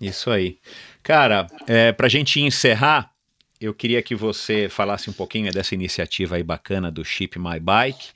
Isso 0.00 0.30
aí. 0.30 0.58
Cara, 1.02 1.46
é, 1.66 1.92
para 1.92 2.06
a 2.06 2.10
gente 2.10 2.40
encerrar, 2.40 3.10
eu 3.60 3.72
queria 3.72 4.02
que 4.02 4.14
você 4.14 4.68
falasse 4.68 5.08
um 5.08 5.12
pouquinho 5.12 5.52
dessa 5.52 5.74
iniciativa 5.74 6.36
aí 6.36 6.42
bacana 6.42 6.90
do 6.90 7.04
Ship 7.04 7.38
My 7.38 7.58
Bike 7.58 8.08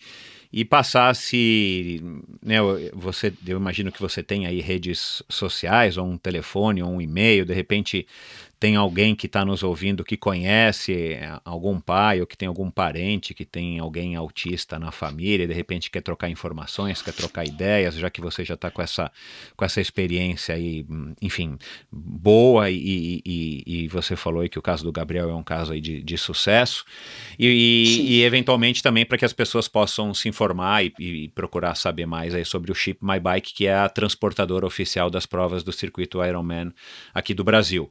e 0.53 0.65
passasse, 0.65 2.03
né, 2.43 2.57
você, 2.93 3.33
eu 3.47 3.57
imagino 3.57 3.93
que 3.93 4.01
você 4.01 4.23
tem 4.23 4.47
aí 4.47 4.61
redes 4.61 5.23
sociais, 5.29 5.97
ou 5.97 6.05
um 6.05 6.19
telefone, 6.19 6.83
ou 6.83 6.91
um 6.91 7.01
e-mail, 7.01 7.45
de 7.45 7.55
repente 7.55 8.07
tem 8.61 8.77
alguém 8.77 9.15
que 9.17 9.25
está 9.27 9.43
nos 9.43 9.63
ouvindo 9.63 10.05
que 10.05 10.19
conhece 10.19 11.15
é, 11.15 11.41
algum 11.47 11.81
pai 11.81 12.21
ou 12.21 12.27
que 12.27 12.37
tem 12.37 12.47
algum 12.47 12.71
parente 12.71 13.33
que 13.33 13.47
tem 13.47 13.79
alguém 13.79 14.15
autista 14.17 14.79
na 14.79 14.93
família 14.93 15.45
e 15.45 15.47
de 15.47 15.55
repente 15.55 15.91
quer 15.91 16.03
trocar 16.03 16.29
informações, 16.29 17.01
quer 17.01 17.15
trocar 17.15 17.47
ideias, 17.47 17.95
já 17.95 18.11
que 18.11 18.21
você 18.21 18.45
já 18.45 18.55
está 18.55 18.71
com 18.71 18.83
essa, 18.83 19.11
com 19.57 19.65
essa 19.65 19.81
experiência 19.81 20.55
aí, 20.55 20.85
hum, 20.91 21.15
enfim, 21.23 21.57
boa 21.91 22.69
e, 22.71 23.23
e- 23.25 23.63
e- 23.85 23.89
você 23.89 24.15
falou 24.15 24.43
aí 24.43 24.49
que 24.51 24.59
o 24.59 24.63
caso 24.63 24.85
do 24.85 24.93
Gabriel 24.93 25.31
é 25.31 25.35
um 25.35 25.43
caso 25.43 25.73
aí 25.73 25.81
de, 25.81 26.03
de 26.03 26.19
sucesso 26.19 26.85
e, 27.39 28.19
e- 28.21 28.23
eventualmente 28.23 28.83
também 28.83 29.07
para 29.07 29.17
que 29.17 29.25
as 29.25 29.33
pessoas 29.33 29.69
possam 29.69 30.13
se 30.13 30.29
informar 30.29 30.85
e, 30.85 30.93
e 30.99 31.29
procurar 31.29 31.75
saber 31.75 32.05
mais 32.05 32.35
aí 32.35 32.45
sobre 32.45 32.71
o 32.71 32.75
Ship 32.75 32.99
My 33.01 33.19
Bike, 33.19 33.55
que 33.55 33.67
é 33.67 33.75
a 33.75 33.89
transportadora 33.89 34.67
oficial 34.67 35.09
das 35.09 35.25
provas 35.25 35.63
do 35.63 35.73
circuito 35.73 36.23
Ironman 36.23 36.73
aqui 37.15 37.33
do 37.33 37.43
Brasil. 37.43 37.91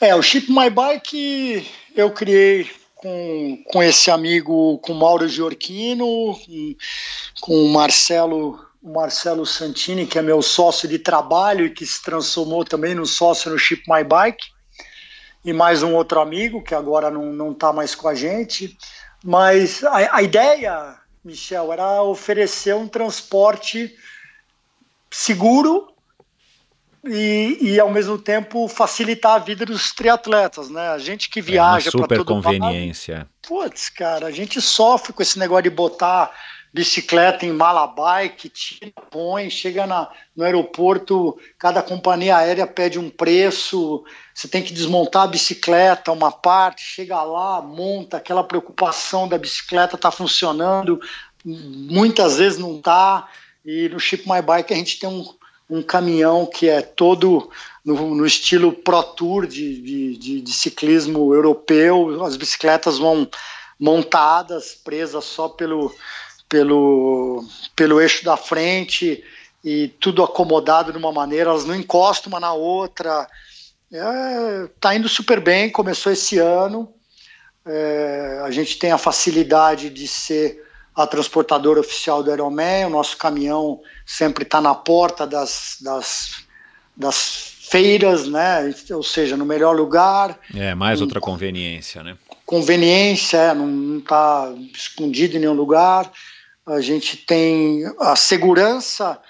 É, 0.00 0.14
o 0.14 0.22
Chip 0.22 0.50
My 0.50 0.70
Bike 0.70 1.68
eu 1.96 2.10
criei 2.12 2.70
com, 2.94 3.62
com 3.66 3.82
esse 3.82 4.10
amigo, 4.10 4.78
com 4.78 4.92
Mauro 4.92 5.28
Giorchino, 5.28 6.38
com, 7.40 7.64
o 7.64 7.68
Marcelo, 7.68 8.64
Marcelo 8.82 9.44
Santini, 9.44 10.06
que 10.06 10.18
é 10.18 10.22
meu 10.22 10.42
sócio 10.42 10.88
de 10.88 10.98
trabalho 10.98 11.66
e 11.66 11.70
que 11.70 11.84
se 11.84 12.02
transformou 12.02 12.64
também 12.64 12.94
no 12.94 13.06
sócio 13.06 13.50
no 13.50 13.58
Chip 13.58 13.82
My 13.88 14.04
Bike, 14.04 14.46
e 15.44 15.52
mais 15.52 15.82
um 15.82 15.94
outro 15.94 16.20
amigo 16.20 16.62
que 16.62 16.74
agora 16.74 17.10
não, 17.10 17.32
não 17.32 17.54
tá 17.54 17.72
mais 17.72 17.94
com 17.94 18.08
a 18.08 18.14
gente. 18.14 18.76
Mas 19.24 19.82
a, 19.82 20.16
a 20.16 20.22
ideia, 20.22 20.96
Michel, 21.24 21.72
era 21.72 22.02
oferecer 22.02 22.74
um 22.74 22.86
transporte 22.86 23.96
seguro 25.10 25.88
e, 27.04 27.58
e 27.60 27.80
ao 27.80 27.90
mesmo 27.90 28.18
tempo 28.18 28.68
facilitar 28.68 29.36
a 29.36 29.38
vida 29.38 29.64
dos 29.64 29.92
triatletas, 29.92 30.68
né? 30.68 30.88
A 30.88 30.98
gente 30.98 31.28
que 31.28 31.40
é 31.40 31.42
viaja 31.42 31.90
para 31.90 32.02
super 32.02 32.18
todo 32.18 32.34
lado, 32.34 32.42
conveniência. 32.42 33.28
putz, 33.46 33.88
cara, 33.88 34.26
a 34.26 34.30
gente 34.30 34.60
sofre 34.60 35.12
com 35.12 35.22
esse 35.22 35.38
negócio 35.38 35.64
de 35.64 35.70
botar 35.70 36.32
bicicleta 36.72 37.46
em 37.46 37.52
mala 37.52 37.86
bike, 37.86 38.48
tira, 38.48 38.92
põe, 39.10 39.48
chega 39.48 39.86
na, 39.86 40.08
no 40.36 40.44
aeroporto, 40.44 41.38
cada 41.58 41.82
companhia 41.82 42.36
aérea 42.36 42.66
pede 42.66 42.98
um 42.98 43.08
preço, 43.08 44.04
você 44.34 44.46
tem 44.46 44.62
que 44.62 44.72
desmontar 44.72 45.22
a 45.22 45.28
bicicleta, 45.28 46.12
uma 46.12 46.30
parte, 46.30 46.82
chega 46.82 47.20
lá, 47.22 47.62
monta, 47.62 48.18
aquela 48.18 48.44
preocupação 48.44 49.26
da 49.26 49.38
bicicleta 49.38 49.96
tá 49.96 50.10
funcionando, 50.10 51.00
muitas 51.44 52.36
vezes 52.36 52.58
não 52.58 52.80
tá, 52.80 53.28
e 53.64 53.88
no 53.88 53.98
Chip 53.98 54.28
My 54.28 54.42
Bike 54.42 54.72
a 54.72 54.76
gente 54.76 54.98
tem 54.98 55.08
um, 55.08 55.24
um 55.68 55.82
caminhão 55.82 56.46
que 56.46 56.68
é 56.68 56.80
todo 56.80 57.50
no, 57.84 58.14
no 58.14 58.26
estilo 58.26 58.72
Pro 58.72 59.02
Tour 59.02 59.46
de, 59.46 59.80
de, 59.80 60.16
de, 60.16 60.40
de 60.40 60.52
ciclismo 60.52 61.34
europeu, 61.34 62.24
as 62.24 62.36
bicicletas 62.36 62.98
vão 62.98 63.28
montadas, 63.78 64.74
presas 64.74 65.24
só 65.24 65.48
pelo, 65.48 65.94
pelo, 66.48 67.44
pelo 67.76 68.00
eixo 68.00 68.24
da 68.24 68.36
frente 68.36 69.22
e 69.64 69.88
tudo 70.00 70.22
acomodado 70.22 70.92
de 70.92 70.98
uma 70.98 71.12
maneira, 71.12 71.50
elas 71.50 71.64
não 71.64 71.74
encostam 71.74 72.30
uma 72.30 72.40
na 72.40 72.52
outra. 72.52 73.28
É, 73.92 74.68
tá 74.80 74.94
indo 74.94 75.08
super 75.08 75.40
bem, 75.40 75.70
começou 75.70 76.12
esse 76.12 76.38
ano. 76.38 76.92
É, 77.66 78.40
a 78.44 78.50
gente 78.50 78.78
tem 78.78 78.92
a 78.92 78.98
facilidade 78.98 79.90
de 79.90 80.08
ser 80.08 80.64
a 80.94 81.06
transportadora 81.06 81.80
oficial 81.80 82.22
do 82.22 82.32
Ironman, 82.32 82.86
o 82.86 82.90
nosso 82.90 83.16
caminhão 83.16 83.80
sempre 84.08 84.44
está 84.44 84.58
na 84.58 84.74
porta 84.74 85.26
das, 85.26 85.76
das, 85.82 86.42
das 86.96 87.52
feiras, 87.70 88.26
né? 88.26 88.74
ou 88.90 89.02
seja, 89.02 89.36
no 89.36 89.44
melhor 89.44 89.76
lugar. 89.76 90.40
É, 90.54 90.74
mais 90.74 91.02
outra 91.02 91.20
conveniência, 91.20 92.02
né? 92.02 92.16
Conveniência, 92.46 93.36
é, 93.36 93.54
não 93.54 93.98
está 93.98 94.50
escondido 94.74 95.36
em 95.36 95.40
nenhum 95.40 95.52
lugar. 95.52 96.10
A 96.64 96.80
gente 96.80 97.18
tem 97.18 97.84
a 98.00 98.16
segurança 98.16 99.20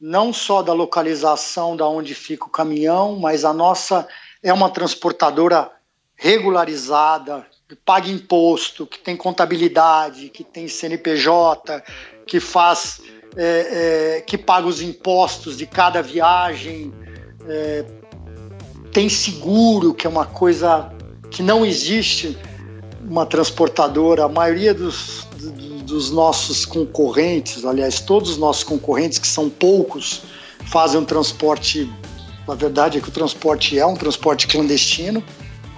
não 0.00 0.32
só 0.32 0.62
da 0.62 0.72
localização 0.72 1.76
da 1.76 1.88
onde 1.88 2.14
fica 2.14 2.44
o 2.44 2.50
caminhão, 2.50 3.18
mas 3.18 3.44
a 3.44 3.52
nossa 3.52 4.06
é 4.40 4.52
uma 4.52 4.70
transportadora 4.70 5.68
regularizada, 6.14 7.44
que 7.68 7.74
paga 7.74 8.08
imposto, 8.08 8.86
que 8.86 9.00
tem 9.00 9.16
contabilidade, 9.16 10.28
que 10.28 10.44
tem 10.44 10.68
CNPJ, 10.68 11.82
que 12.24 12.38
faz, 12.38 13.00
é, 13.40 14.16
é, 14.16 14.20
que 14.20 14.36
paga 14.36 14.66
os 14.66 14.82
impostos 14.82 15.56
de 15.56 15.64
cada 15.64 16.02
viagem, 16.02 16.92
é, 17.48 17.84
tem 18.92 19.08
seguro, 19.08 19.94
que 19.94 20.08
é 20.08 20.10
uma 20.10 20.26
coisa 20.26 20.92
que 21.30 21.40
não 21.40 21.64
existe 21.64 22.36
uma 23.00 23.24
transportadora. 23.24 24.24
A 24.24 24.28
maioria 24.28 24.74
dos, 24.74 25.24
dos 25.84 26.10
nossos 26.10 26.66
concorrentes, 26.66 27.64
aliás, 27.64 28.00
todos 28.00 28.30
os 28.30 28.38
nossos 28.38 28.64
concorrentes, 28.64 29.18
que 29.18 29.28
são 29.28 29.48
poucos, 29.48 30.22
fazem 30.66 31.00
um 31.00 31.04
transporte. 31.04 31.88
A 32.48 32.54
verdade 32.54 32.98
é 32.98 33.00
que 33.00 33.08
o 33.08 33.12
transporte 33.12 33.78
é 33.78 33.86
um 33.86 33.94
transporte 33.94 34.48
clandestino, 34.48 35.22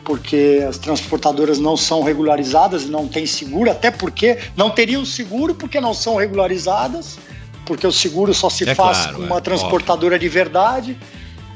porque 0.03 0.65
as 0.67 0.79
transportadoras 0.79 1.59
não 1.59 1.77
são 1.77 2.03
regularizadas 2.03 2.87
não 2.87 3.07
têm 3.07 3.27
seguro, 3.27 3.71
até 3.71 3.91
porque 3.91 4.39
não 4.57 4.71
teriam 4.71 5.05
seguro 5.05 5.55
porque 5.55 5.79
não 5.79 5.93
são 5.93 6.17
regularizadas, 6.17 7.19
porque 7.71 7.87
o 7.87 7.93
seguro 7.93 8.35
só 8.35 8.51
se 8.51 8.69
É 8.69 8.75
faz 8.75 8.99
claro, 8.99 9.17
com 9.19 9.23
é, 9.23 9.27
uma 9.27 9.41
transportadora 9.41 10.19
de 10.19 10.29
verdade. 10.29 10.99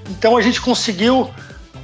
Então 0.09 0.37
a 0.37 0.43
gente 0.43 0.61
conseguiu 0.61 1.29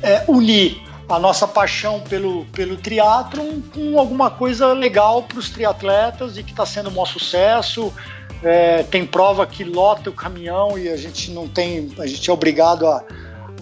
é, 0.01 0.23
unir 0.29 0.81
a 1.09 1.19
nossa 1.19 1.49
paixão 1.49 1.99
pelo, 1.99 2.45
pelo 2.53 2.77
triatlon 2.77 3.61
com 3.75 3.99
alguma 3.99 4.31
coisa 4.31 4.73
legal 4.73 5.25
para 5.25 5.37
os 5.37 5.51
triatletas 5.51 6.39
e 6.39 6.45
que 6.45 6.53
está 6.53 6.65
sendo 6.65 6.91
um 6.91 6.93
maior 6.93 7.07
sucesso. 7.07 7.93
É, 8.41 8.85
tem 8.85 9.05
prova 9.05 9.45
que 9.49 9.65
lota 9.65 10.11
o 10.11 10.13
caminhão 10.13 10.79
e 10.79 10.89
a 10.89 10.97
gente 10.97 11.33
não 11.33 11.49
tem, 11.49 11.93
a 11.99 12.07
gente 12.07 12.31
é 12.31 12.33
obrigado 12.33 12.87
a, 12.87 13.03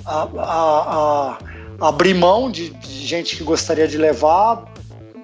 a, 0.04 0.22
a, 0.22 1.38
a 1.80 1.88
abrir 1.88 2.12
mão 2.12 2.50
de, 2.50 2.68
de, 2.68 3.06
gente 3.06 3.38
que 3.38 3.42
gostaria 3.42 3.88
de 3.88 3.96
levar. 3.96 4.70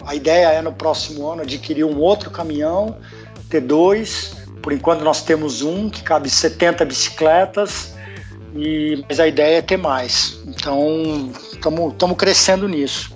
A 0.07 0.15
ideia 0.15 0.47
é 0.47 0.63
no 0.63 0.73
próximo 0.73 1.31
ano 1.31 1.43
adquirir 1.43 1.85
um 1.85 2.01
outro 2.01 2.31
caminhão, 2.31 2.97
ter 3.51 3.61
dois. 3.61 4.43
Por 4.65 4.73
enquanto 4.73 5.05
nós 5.05 5.21
temos 5.21 5.61
um 5.61 5.91
que 5.91 6.03
cabe 6.03 6.31
70 6.31 6.87
bicicletas, 6.87 7.95
e, 8.57 9.05
mas 9.07 9.21
a 9.21 9.29
ideia 9.29 9.59
é 9.59 9.63
ter 9.63 9.77
mais. 9.77 10.41
Então 10.47 11.31
estamos 11.53 12.17
crescendo 12.17 12.67
nisso. 12.67 13.15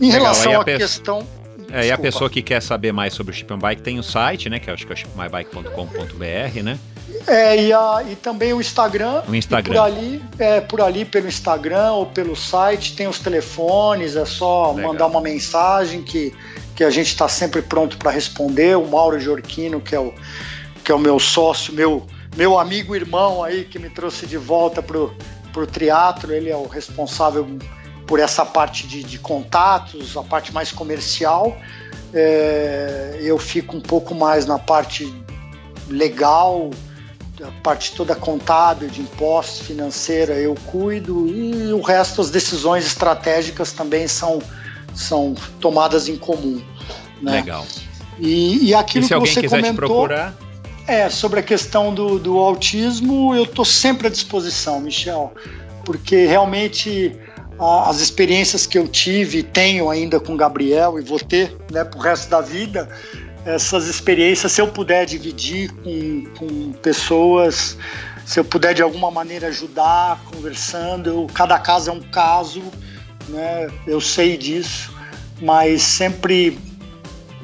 Em 0.00 0.06
Legal, 0.06 0.22
relação 0.22 0.58
à 0.58 0.64
pe... 0.64 0.78
questão. 0.78 1.26
É, 1.70 1.88
e 1.88 1.92
a 1.92 1.98
pessoa 1.98 2.30
que 2.30 2.40
quer 2.40 2.62
saber 2.62 2.92
mais 2.92 3.12
sobre 3.12 3.34
o 3.34 3.36
Chip 3.36 3.54
Bike 3.54 3.82
tem 3.82 3.98
o 3.98 4.02
site, 4.02 4.48
né? 4.48 4.58
Que 4.58 4.70
acho 4.70 4.86
que 4.86 4.92
é 4.94 4.96
chipmybike.com.br, 4.96 6.62
né? 6.62 6.78
É, 7.26 7.62
e, 7.62 7.72
a, 7.74 8.02
e 8.10 8.16
também 8.16 8.54
o 8.54 8.60
Instagram. 8.60 9.22
O 9.28 9.34
Instagram. 9.34 9.74
Por 9.74 9.78
ali, 9.78 10.22
é, 10.38 10.60
por 10.62 10.80
ali 10.80 11.04
pelo 11.04 11.28
Instagram 11.28 11.90
ou 11.92 12.06
pelo 12.06 12.34
site, 12.34 12.96
tem 12.96 13.06
os 13.06 13.18
telefones, 13.18 14.16
é 14.16 14.24
só 14.24 14.72
Legal. 14.72 14.92
mandar 14.92 15.06
uma 15.08 15.20
mensagem 15.20 16.02
que, 16.02 16.32
que 16.74 16.82
a 16.82 16.88
gente 16.88 17.08
está 17.08 17.28
sempre 17.28 17.60
pronto 17.60 17.98
para 17.98 18.10
responder. 18.10 18.78
O 18.78 18.86
Mauro 18.86 19.20
Giorquino, 19.20 19.78
que 19.78 19.94
é 19.94 20.00
o, 20.00 20.14
que 20.86 20.92
é 20.92 20.94
o 20.94 21.00
meu 21.00 21.18
sócio, 21.18 21.74
meu, 21.74 22.06
meu 22.36 22.56
amigo 22.56 22.94
irmão 22.94 23.42
aí, 23.42 23.64
que 23.64 23.76
me 23.76 23.90
trouxe 23.90 24.24
de 24.24 24.36
volta 24.36 24.80
pro, 24.80 25.12
pro 25.52 25.66
triatlo, 25.66 26.32
ele 26.32 26.48
é 26.48 26.56
o 26.56 26.68
responsável 26.68 27.44
por 28.06 28.20
essa 28.20 28.46
parte 28.46 28.86
de, 28.86 29.02
de 29.02 29.18
contatos, 29.18 30.16
a 30.16 30.22
parte 30.22 30.54
mais 30.54 30.70
comercial. 30.70 31.58
É, 32.14 33.18
eu 33.20 33.36
fico 33.36 33.76
um 33.76 33.80
pouco 33.80 34.14
mais 34.14 34.46
na 34.46 34.60
parte 34.60 35.12
legal, 35.88 36.70
a 37.42 37.50
parte 37.64 37.90
toda 37.96 38.14
contábil, 38.14 38.88
de 38.88 39.00
impostos, 39.00 39.66
financeira, 39.66 40.34
eu 40.34 40.54
cuido, 40.66 41.26
e 41.26 41.72
o 41.72 41.80
resto, 41.80 42.20
as 42.20 42.30
decisões 42.30 42.86
estratégicas 42.86 43.72
também 43.72 44.06
são, 44.06 44.40
são 44.94 45.34
tomadas 45.60 46.08
em 46.08 46.16
comum. 46.16 46.62
Né? 47.20 47.32
Legal. 47.32 47.66
E, 48.20 48.68
e 48.68 48.72
aquilo 48.72 49.00
e 49.00 49.02
se 49.02 49.08
que 49.08 49.14
alguém 49.14 49.34
você 49.34 49.40
quiser 49.40 49.56
comentou, 49.56 49.72
te 49.72 49.76
procurar, 49.76 50.45
é, 50.86 51.08
sobre 51.08 51.40
a 51.40 51.42
questão 51.42 51.92
do, 51.92 52.18
do 52.18 52.38
autismo, 52.38 53.34
eu 53.34 53.44
estou 53.44 53.64
sempre 53.64 54.06
à 54.06 54.10
disposição, 54.10 54.80
Michel, 54.80 55.32
porque 55.84 56.26
realmente 56.26 57.12
a- 57.58 57.88
as 57.90 58.00
experiências 58.00 58.66
que 58.66 58.78
eu 58.78 58.86
tive 58.86 59.38
e 59.38 59.42
tenho 59.42 59.90
ainda 59.90 60.20
com 60.20 60.34
o 60.34 60.36
Gabriel 60.36 60.98
e 60.98 61.02
vou 61.02 61.18
ter 61.18 61.56
né, 61.72 61.84
para 61.84 61.98
o 61.98 62.02
resto 62.02 62.28
da 62.30 62.40
vida, 62.40 62.88
essas 63.44 63.86
experiências, 63.86 64.52
se 64.52 64.60
eu 64.60 64.68
puder 64.68 65.06
dividir 65.06 65.72
com, 65.72 66.24
com 66.38 66.72
pessoas, 66.72 67.76
se 68.24 68.40
eu 68.40 68.44
puder 68.44 68.74
de 68.74 68.82
alguma 68.82 69.10
maneira 69.10 69.46
ajudar, 69.48 70.20
conversando, 70.24 71.08
eu, 71.08 71.26
cada 71.32 71.58
caso 71.58 71.90
é 71.90 71.92
um 71.92 72.00
caso, 72.00 72.62
né, 73.28 73.68
eu 73.86 74.00
sei 74.00 74.36
disso, 74.36 74.92
mas 75.40 75.82
sempre 75.82 76.58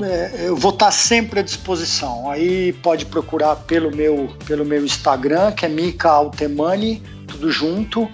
é, 0.00 0.48
eu 0.48 0.56
vou 0.56 0.72
estar 0.72 0.90
sempre 0.90 1.40
à 1.40 1.42
disposição. 1.42 2.30
Aí 2.30 2.72
pode 2.74 3.06
procurar 3.06 3.56
pelo 3.56 3.94
meu, 3.94 4.28
pelo 4.46 4.64
meu 4.64 4.84
Instagram, 4.84 5.52
que 5.52 5.66
é 5.66 5.68
Mika 5.68 6.10
Altemani, 6.10 7.02
tudo 7.26 7.50
junto, 7.50 8.08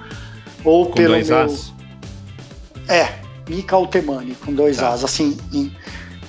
ou 0.65 0.87
com 0.87 0.93
pelo 0.95 1.15
dois 1.15 1.29
meu. 1.29 1.39
As. 1.39 1.73
É, 2.89 3.09
Mika 3.49 3.77
Altemani, 3.77 4.35
com 4.45 4.53
dois 4.53 4.79
Tá. 4.79 4.89
As, 4.91 5.05
assim, 5.05 5.37
em- 5.53 5.73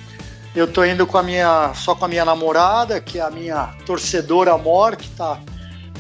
Eu 0.54 0.66
tô 0.66 0.84
indo 0.84 1.06
com 1.06 1.18
a 1.18 1.22
minha, 1.22 1.72
só 1.74 1.94
com 1.94 2.04
a 2.04 2.08
minha 2.08 2.24
namorada, 2.24 3.00
que 3.00 3.18
é 3.18 3.22
a 3.22 3.30
minha 3.30 3.74
torcedora 3.84 4.52
amor, 4.52 4.96
que 4.96 5.08
tá, 5.10 5.40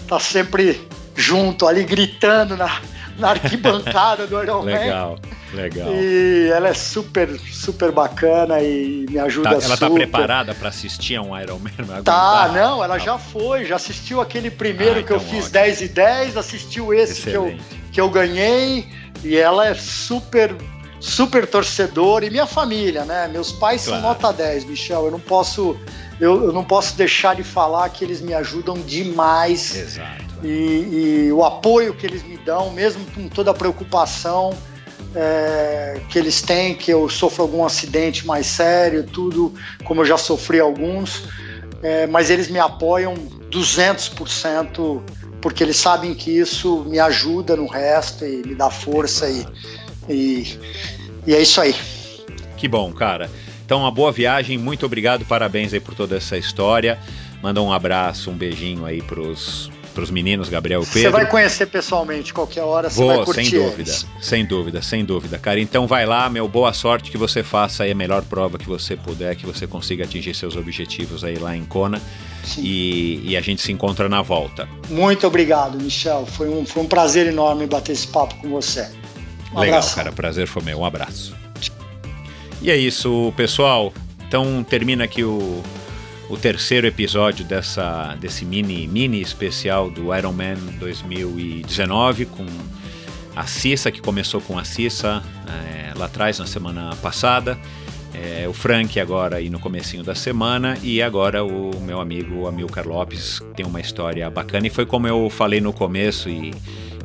tá 0.08 0.18
sempre 0.18 0.80
junto 1.14 1.66
ali 1.66 1.84
gritando 1.84 2.56
na, 2.56 2.80
na 3.18 3.30
arquibancada 3.30 4.26
do 4.26 4.42
Iron 4.42 4.62
Man. 4.64 4.70
Legal, 4.72 5.18
legal. 5.52 5.92
E 5.92 6.48
ela 6.52 6.68
é 6.68 6.74
super, 6.74 7.28
super 7.52 7.92
bacana 7.92 8.60
e 8.60 9.06
me 9.10 9.18
ajuda 9.18 9.50
Tá- 9.50 9.64
ela 9.64 9.76
tá 9.76 9.86
super. 9.88 9.94
preparada 10.02 10.54
para 10.54 10.68
assistir 10.68 11.16
a 11.16 11.22
um 11.22 11.38
Iron 11.38 11.58
Man? 11.58 12.02
Tá, 12.02 12.50
não, 12.54 12.82
ela 12.82 12.98
já 12.98 13.18
foi, 13.18 13.64
já 13.64 13.76
assistiu 13.76 14.20
aquele 14.20 14.50
primeiro 14.50 15.00
Ah, 15.00 15.02
que 15.02 15.12
eu 15.12 15.16
então 15.16 15.28
fiz 15.28 15.38
ótimo. 15.46 15.52
10 15.52 15.80
e 15.82 15.88
10, 15.88 16.36
assistiu 16.36 16.94
esse 16.94 17.22
que 17.22 17.36
eu, 17.36 17.56
que 17.92 18.00
eu 18.00 18.08
ganhei 18.08 18.88
e 19.24 19.36
ela 19.36 19.66
é 19.66 19.74
super 19.74 20.54
super 21.00 21.46
torcedora 21.46 22.26
e 22.26 22.30
minha 22.30 22.46
família, 22.46 23.04
né? 23.04 23.28
Meus 23.32 23.52
pais 23.52 23.84
Claro. 23.84 24.00
são 24.02 24.08
nota 24.08 24.32
10, 24.32 24.64
Michel. 24.64 25.04
Eu 25.04 25.10
não 25.12 25.20
posso 25.20 25.78
eu, 26.20 26.44
eu 26.44 26.52
não 26.52 26.64
posso 26.64 26.96
deixar 26.96 27.36
de 27.36 27.42
falar 27.42 27.88
que 27.90 28.04
eles 28.04 28.20
me 28.20 28.34
ajudam 28.34 28.74
demais 28.80 29.76
Exato. 29.76 30.24
e, 30.42 31.26
e 31.26 31.32
o 31.32 31.44
apoio 31.44 31.94
que 31.94 32.06
eles 32.06 32.22
me 32.22 32.36
dão, 32.38 32.70
mesmo 32.72 33.04
com 33.14 33.28
toda 33.28 33.50
a 33.50 33.54
preocupação 33.54 34.52
é, 35.14 36.00
que 36.08 36.18
eles 36.18 36.42
têm, 36.42 36.74
que 36.74 36.90
eu 36.92 37.08
sofro 37.08 37.42
algum 37.42 37.64
acidente 37.64 38.26
mais 38.26 38.46
sério, 38.46 39.04
tudo 39.04 39.54
como 39.84 40.00
eu 40.00 40.04
já 40.04 40.18
sofri 40.18 40.60
alguns, 40.60 41.24
é, 41.82 42.06
mas 42.06 42.30
eles 42.30 42.48
me 42.48 42.58
apoiam 42.58 43.14
200% 43.50 45.00
porque 45.40 45.62
eles 45.62 45.76
sabem 45.76 46.14
que 46.14 46.36
isso 46.36 46.84
me 46.84 46.98
ajuda 46.98 47.56
no 47.56 47.66
resto 47.66 48.24
e 48.24 48.42
me 48.44 48.54
dá 48.54 48.70
força 48.70 49.28
e, 49.28 49.46
e, 50.08 50.58
e 51.26 51.34
é 51.34 51.40
isso 51.40 51.60
aí. 51.60 51.74
Que 52.56 52.66
bom, 52.66 52.92
cara. 52.92 53.30
Então, 53.68 53.80
uma 53.80 53.90
boa 53.90 54.10
viagem, 54.10 54.56
muito 54.56 54.86
obrigado, 54.86 55.26
parabéns 55.26 55.74
aí 55.74 55.78
por 55.78 55.94
toda 55.94 56.16
essa 56.16 56.38
história. 56.38 56.98
Manda 57.42 57.60
um 57.60 57.70
abraço, 57.70 58.30
um 58.30 58.34
beijinho 58.34 58.86
aí 58.86 59.02
pros, 59.02 59.70
pros 59.94 60.10
meninos, 60.10 60.48
Gabriel 60.48 60.80
e 60.80 60.86
Você 60.86 61.02
Pedro. 61.02 61.12
vai 61.12 61.26
conhecer 61.28 61.66
pessoalmente 61.66 62.32
qualquer 62.32 62.62
hora, 62.62 62.88
você 62.88 63.04
vai 63.04 63.22
curtir 63.26 63.44
sem 63.50 63.60
dúvida, 63.60 63.90
eles. 63.90 64.06
sem 64.22 64.46
dúvida, 64.46 64.80
sem 64.80 65.04
dúvida, 65.04 65.38
cara. 65.38 65.60
Então 65.60 65.86
vai 65.86 66.06
lá, 66.06 66.30
meu, 66.30 66.48
boa 66.48 66.72
sorte 66.72 67.10
que 67.10 67.18
você 67.18 67.42
faça 67.42 67.82
aí 67.84 67.90
a 67.90 67.94
melhor 67.94 68.22
prova 68.22 68.56
que 68.56 68.66
você 68.66 68.96
puder, 68.96 69.36
que 69.36 69.44
você 69.44 69.66
consiga 69.66 70.04
atingir 70.04 70.32
seus 70.32 70.56
objetivos 70.56 71.22
aí 71.22 71.36
lá 71.36 71.54
em 71.54 71.66
Kona 71.66 72.00
e, 72.56 73.20
e 73.22 73.36
a 73.36 73.42
gente 73.42 73.60
se 73.60 73.70
encontra 73.70 74.08
na 74.08 74.22
volta. 74.22 74.66
Muito 74.88 75.26
obrigado, 75.26 75.78
Michel. 75.78 76.24
Foi 76.24 76.48
um, 76.48 76.64
foi 76.64 76.84
um 76.84 76.86
prazer 76.86 77.26
enorme 77.26 77.66
bater 77.66 77.92
esse 77.92 78.06
papo 78.06 78.34
com 78.36 78.48
você. 78.48 78.90
Um 79.52 79.60
Legal, 79.60 79.80
abração. 79.80 79.94
cara, 79.96 80.10
prazer 80.10 80.46
foi 80.46 80.62
meu, 80.62 80.78
um 80.78 80.86
abraço. 80.86 81.36
E 82.60 82.70
é 82.70 82.76
isso, 82.76 83.32
pessoal. 83.36 83.92
Então 84.26 84.64
termina 84.64 85.04
aqui 85.04 85.22
o, 85.22 85.62
o 86.28 86.36
terceiro 86.36 86.86
episódio 86.86 87.44
dessa, 87.44 88.16
desse 88.20 88.44
mini, 88.44 88.86
mini 88.86 89.20
especial 89.20 89.90
do 89.90 90.14
Iron 90.14 90.32
Man 90.32 90.56
2019 90.78 92.26
com 92.26 92.44
a 93.36 93.46
Cissa, 93.46 93.90
que 93.90 94.00
começou 94.00 94.40
com 94.40 94.58
a 94.58 94.64
Cissa 94.64 95.22
é, 95.48 95.96
lá 95.96 96.06
atrás, 96.06 96.38
na 96.38 96.46
semana 96.46 96.94
passada. 96.96 97.56
É, 98.12 98.48
o 98.48 98.52
Frank 98.52 98.98
agora 98.98 99.36
aí 99.36 99.48
no 99.48 99.60
comecinho 99.60 100.02
da 100.02 100.14
semana 100.14 100.76
e 100.82 101.00
agora 101.00 101.44
o 101.44 101.78
meu 101.80 102.00
amigo 102.00 102.48
Amilcar 102.48 102.88
Lopes 102.88 103.40
tem 103.54 103.64
uma 103.64 103.80
história 103.80 104.28
bacana 104.28 104.66
e 104.66 104.70
foi 104.70 104.84
como 104.84 105.06
eu 105.06 105.30
falei 105.30 105.60
no 105.60 105.72
começo 105.72 106.28
e, 106.28 106.52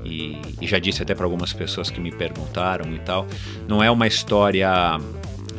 e, 0.03 0.41
e 0.59 0.65
já 0.65 0.79
disse 0.79 1.03
até 1.03 1.13
para 1.13 1.25
algumas 1.25 1.53
pessoas 1.53 1.91
que 1.91 1.99
me 1.99 2.11
perguntaram 2.11 2.91
e 2.93 2.99
tal, 2.99 3.27
não 3.67 3.83
é 3.83 3.91
uma 3.91 4.07
história 4.07 4.97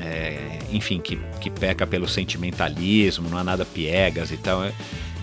é, 0.05 0.58
enfim, 0.70 1.00
que, 1.00 1.18
que 1.41 1.50
peca 1.50 1.86
pelo 1.86 2.07
sentimentalismo, 2.07 3.28
não 3.28 3.39
há 3.39 3.44
nada 3.44 3.65
piegas 3.65 4.31
e 4.31 4.36
tal. 4.36 4.62
É, 4.62 4.73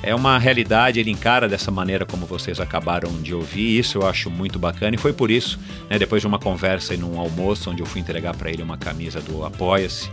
é 0.04 0.16
uma 0.16 0.40
realidade, 0.40 1.00
ele 1.00 1.12
encara 1.12 1.48
dessa 1.48 1.70
maneira 1.70 2.06
como 2.06 2.26
vocês 2.26 2.60
acabaram 2.60 3.22
de 3.22 3.36
ouvir, 3.36 3.78
isso 3.78 4.00
eu 4.00 4.08
acho 4.08 4.32
muito 4.32 4.58
bacana 4.58 4.96
e 4.96 4.98
foi 4.98 5.14
por 5.14 5.30
isso, 5.30 5.60
né, 5.88 6.00
depois 6.00 6.22
de 6.22 6.28
uma 6.28 6.40
conversa 6.40 6.96
e 6.96 6.98
num 6.98 7.20
almoço 7.20 7.70
onde 7.70 7.84
eu 7.84 7.86
fui 7.86 8.02
entregar 8.02 8.36
para 8.36 8.50
ele 8.50 8.64
uma 8.64 8.78
camisa 8.78 9.22
do 9.22 9.46
Apoia-se, 9.46 10.10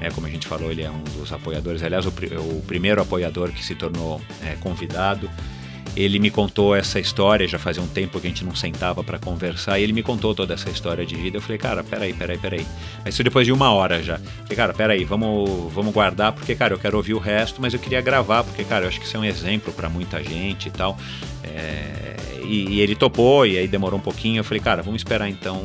é, 0.00 0.10
como 0.10 0.26
a 0.26 0.30
gente 0.30 0.46
falou, 0.46 0.70
ele 0.70 0.82
é 0.82 0.90
um 0.90 1.02
dos 1.18 1.32
apoiadores, 1.32 1.82
aliás, 1.82 2.04
o, 2.06 2.08
o 2.08 2.62
primeiro 2.66 3.00
apoiador 3.00 3.52
que 3.52 3.64
se 3.64 3.74
tornou 3.74 4.20
é, 4.44 4.54
convidado. 4.56 5.30
Ele 5.98 6.20
me 6.20 6.30
contou 6.30 6.76
essa 6.76 7.00
história, 7.00 7.48
já 7.48 7.58
fazia 7.58 7.82
um 7.82 7.88
tempo 7.88 8.20
que 8.20 8.26
a 8.28 8.30
gente 8.30 8.44
não 8.44 8.54
sentava 8.54 9.02
para 9.02 9.18
conversar, 9.18 9.80
e 9.80 9.82
ele 9.82 9.92
me 9.92 10.02
contou 10.02 10.32
toda 10.32 10.54
essa 10.54 10.70
história 10.70 11.04
de 11.04 11.16
vida. 11.16 11.38
Eu 11.38 11.42
falei, 11.42 11.58
cara, 11.58 11.82
peraí, 11.82 12.12
peraí, 12.12 12.38
peraí. 12.38 12.66
Mas 13.04 13.14
isso 13.14 13.24
depois 13.24 13.44
de 13.44 13.52
uma 13.52 13.72
hora 13.72 14.00
já. 14.00 14.18
Falei, 14.18 14.56
cara, 14.56 14.72
peraí, 14.72 15.04
vamos, 15.04 15.72
vamos 15.72 15.92
guardar, 15.92 16.32
porque, 16.32 16.54
cara, 16.54 16.72
eu 16.72 16.78
quero 16.78 16.96
ouvir 16.96 17.14
o 17.14 17.18
resto, 17.18 17.60
mas 17.60 17.74
eu 17.74 17.80
queria 17.80 18.00
gravar, 18.00 18.44
porque, 18.44 18.62
cara, 18.62 18.84
eu 18.84 18.88
acho 18.88 19.00
que 19.00 19.06
isso 19.06 19.16
é 19.16 19.20
um 19.20 19.24
exemplo 19.24 19.72
para 19.72 19.88
muita 19.88 20.22
gente 20.22 20.68
e 20.68 20.70
tal. 20.70 20.96
É, 21.42 22.17
e, 22.48 22.76
e 22.76 22.80
ele 22.80 22.96
topou, 22.96 23.46
e 23.46 23.58
aí 23.58 23.68
demorou 23.68 23.98
um 23.98 24.02
pouquinho. 24.02 24.40
Eu 24.40 24.44
falei, 24.44 24.60
cara, 24.60 24.82
vamos 24.82 25.00
esperar 25.00 25.28
então 25.28 25.62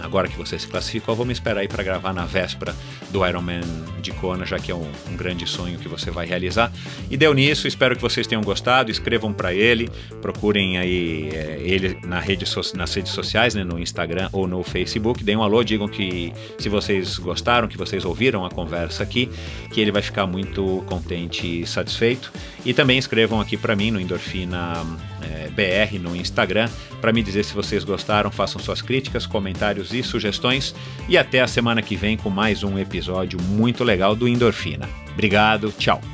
agora 0.00 0.28
que 0.28 0.36
você 0.36 0.58
se 0.58 0.66
classificou, 0.66 1.14
vamos 1.14 1.32
esperar 1.32 1.60
aí 1.60 1.68
para 1.68 1.82
gravar 1.82 2.12
na 2.12 2.24
véspera 2.24 2.74
do 3.10 3.26
Ironman 3.26 3.62
de 4.00 4.12
Kona, 4.12 4.44
já 4.44 4.58
que 4.58 4.70
é 4.70 4.74
um, 4.74 4.90
um, 5.10 5.16
grande 5.16 5.46
sonho 5.46 5.78
que 5.78 5.88
você 5.88 6.10
vai 6.10 6.26
realizar. 6.26 6.70
E 7.10 7.16
deu 7.16 7.32
nisso, 7.32 7.66
espero 7.66 7.96
que 7.96 8.02
vocês 8.02 8.26
tenham 8.26 8.42
gostado, 8.42 8.90
escrevam 8.90 9.32
para 9.32 9.54
ele, 9.54 9.90
procurem 10.20 10.78
aí 10.78 11.30
é, 11.32 11.58
ele 11.62 11.98
na 12.04 12.20
rede 12.20 12.44
so, 12.44 12.60
nas 12.74 12.92
redes 12.94 13.12
sociais, 13.12 13.54
né, 13.54 13.64
no 13.64 13.78
Instagram 13.78 14.28
ou 14.32 14.46
no 14.46 14.62
Facebook, 14.62 15.24
deem 15.24 15.38
um 15.38 15.42
alô, 15.42 15.64
digam 15.64 15.88
que 15.88 16.32
se 16.58 16.68
vocês 16.68 17.18
gostaram, 17.18 17.66
que 17.66 17.78
vocês 17.78 18.04
ouviram 18.04 18.44
a 18.44 18.50
conversa 18.50 19.02
aqui, 19.02 19.30
que 19.72 19.80
ele 19.80 19.90
vai 19.90 20.02
ficar 20.02 20.26
muito 20.26 20.84
contente 20.86 21.62
e 21.62 21.66
satisfeito. 21.66 22.30
E 22.64 22.74
também 22.74 22.98
escrevam 22.98 23.40
aqui 23.40 23.56
para 23.56 23.74
mim 23.74 23.90
no 23.90 24.00
Endorfina 24.00 24.84
é, 25.24 25.48
BR 25.48 25.98
no 25.98 26.14
Instagram 26.14 26.68
para 27.00 27.12
me 27.12 27.22
dizer 27.22 27.44
se 27.44 27.54
vocês 27.54 27.84
gostaram, 27.84 28.30
façam 28.30 28.60
suas 28.60 28.80
críticas, 28.80 29.26
comentários 29.26 29.92
e 29.92 30.02
sugestões. 30.02 30.74
E 31.08 31.18
até 31.18 31.40
a 31.40 31.46
semana 31.46 31.82
que 31.82 31.96
vem 31.96 32.16
com 32.16 32.30
mais 32.30 32.62
um 32.62 32.78
episódio 32.78 33.40
muito 33.42 33.84
legal 33.84 34.14
do 34.14 34.28
Endorfina. 34.28 34.88
Obrigado, 35.12 35.72
tchau. 35.72 36.13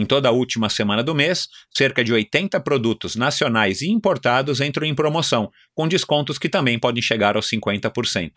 em 0.00 0.06
toda 0.06 0.30
a 0.30 0.32
última 0.32 0.70
semana 0.70 1.02
do 1.02 1.14
mês, 1.14 1.46
cerca 1.70 2.02
de 2.02 2.10
80 2.10 2.58
produtos 2.60 3.16
nacionais 3.16 3.82
e 3.82 3.90
importados 3.90 4.58
entram 4.62 4.86
em 4.86 4.94
promoção, 4.94 5.50
com 5.74 5.86
descontos 5.86 6.38
que 6.38 6.48
também 6.48 6.78
podem 6.78 7.02
chegar 7.02 7.36
aos 7.36 7.50
50%. 7.50 8.32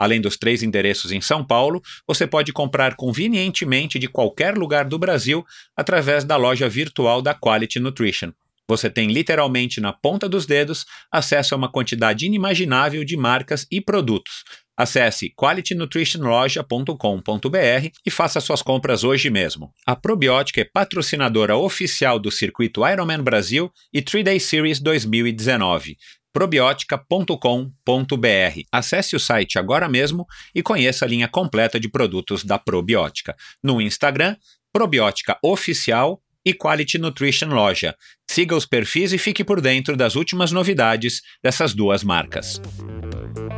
Além 0.00 0.20
dos 0.20 0.36
três 0.36 0.64
endereços 0.64 1.12
em 1.12 1.20
São 1.20 1.46
Paulo, 1.46 1.80
você 2.08 2.26
pode 2.26 2.52
comprar 2.52 2.96
convenientemente 2.96 4.00
de 4.00 4.08
qualquer 4.08 4.58
lugar 4.58 4.84
do 4.84 4.98
Brasil 4.98 5.44
através 5.76 6.24
da 6.24 6.36
loja 6.36 6.68
virtual 6.68 7.22
da 7.22 7.32
Quality 7.32 7.78
Nutrition. 7.78 8.32
Você 8.68 8.90
tem 8.90 9.06
literalmente 9.06 9.80
na 9.80 9.92
ponta 9.92 10.28
dos 10.28 10.44
dedos 10.44 10.84
acesso 11.10 11.54
a 11.54 11.56
uma 11.56 11.70
quantidade 11.70 12.26
inimaginável 12.26 13.04
de 13.04 13.16
marcas 13.16 13.64
e 13.70 13.80
produtos 13.80 14.42
Acesse 14.76 15.32
qualitynutritionloja.com.br 15.34 17.88
e 18.04 18.10
faça 18.10 18.40
suas 18.40 18.60
compras 18.60 19.04
hoje 19.04 19.30
mesmo. 19.30 19.72
A 19.86 19.96
Probiótica 19.96 20.60
é 20.60 20.64
patrocinadora 20.64 21.56
oficial 21.56 22.18
do 22.18 22.30
circuito 22.30 22.86
Ironman 22.86 23.22
Brasil 23.22 23.72
e 23.92 24.02
3-Day 24.02 24.38
Series 24.38 24.80
2019 24.80 25.96
probiótica.com.br. 26.36 28.60
Acesse 28.70 29.16
o 29.16 29.18
site 29.18 29.58
agora 29.58 29.88
mesmo 29.88 30.26
e 30.54 30.62
conheça 30.62 31.06
a 31.06 31.08
linha 31.08 31.26
completa 31.26 31.80
de 31.80 31.88
produtos 31.88 32.44
da 32.44 32.58
Probiótica. 32.58 33.34
No 33.64 33.80
Instagram, 33.80 34.36
Probiótica 34.70 35.38
Oficial 35.42 36.20
e 36.44 36.52
Quality 36.52 36.98
Nutrition 36.98 37.48
Loja. 37.48 37.96
Siga 38.30 38.54
os 38.54 38.66
perfis 38.66 39.14
e 39.14 39.18
fique 39.18 39.42
por 39.42 39.62
dentro 39.62 39.96
das 39.96 40.14
últimas 40.14 40.52
novidades 40.52 41.22
dessas 41.42 41.72
duas 41.72 42.04
marcas. 42.04 42.60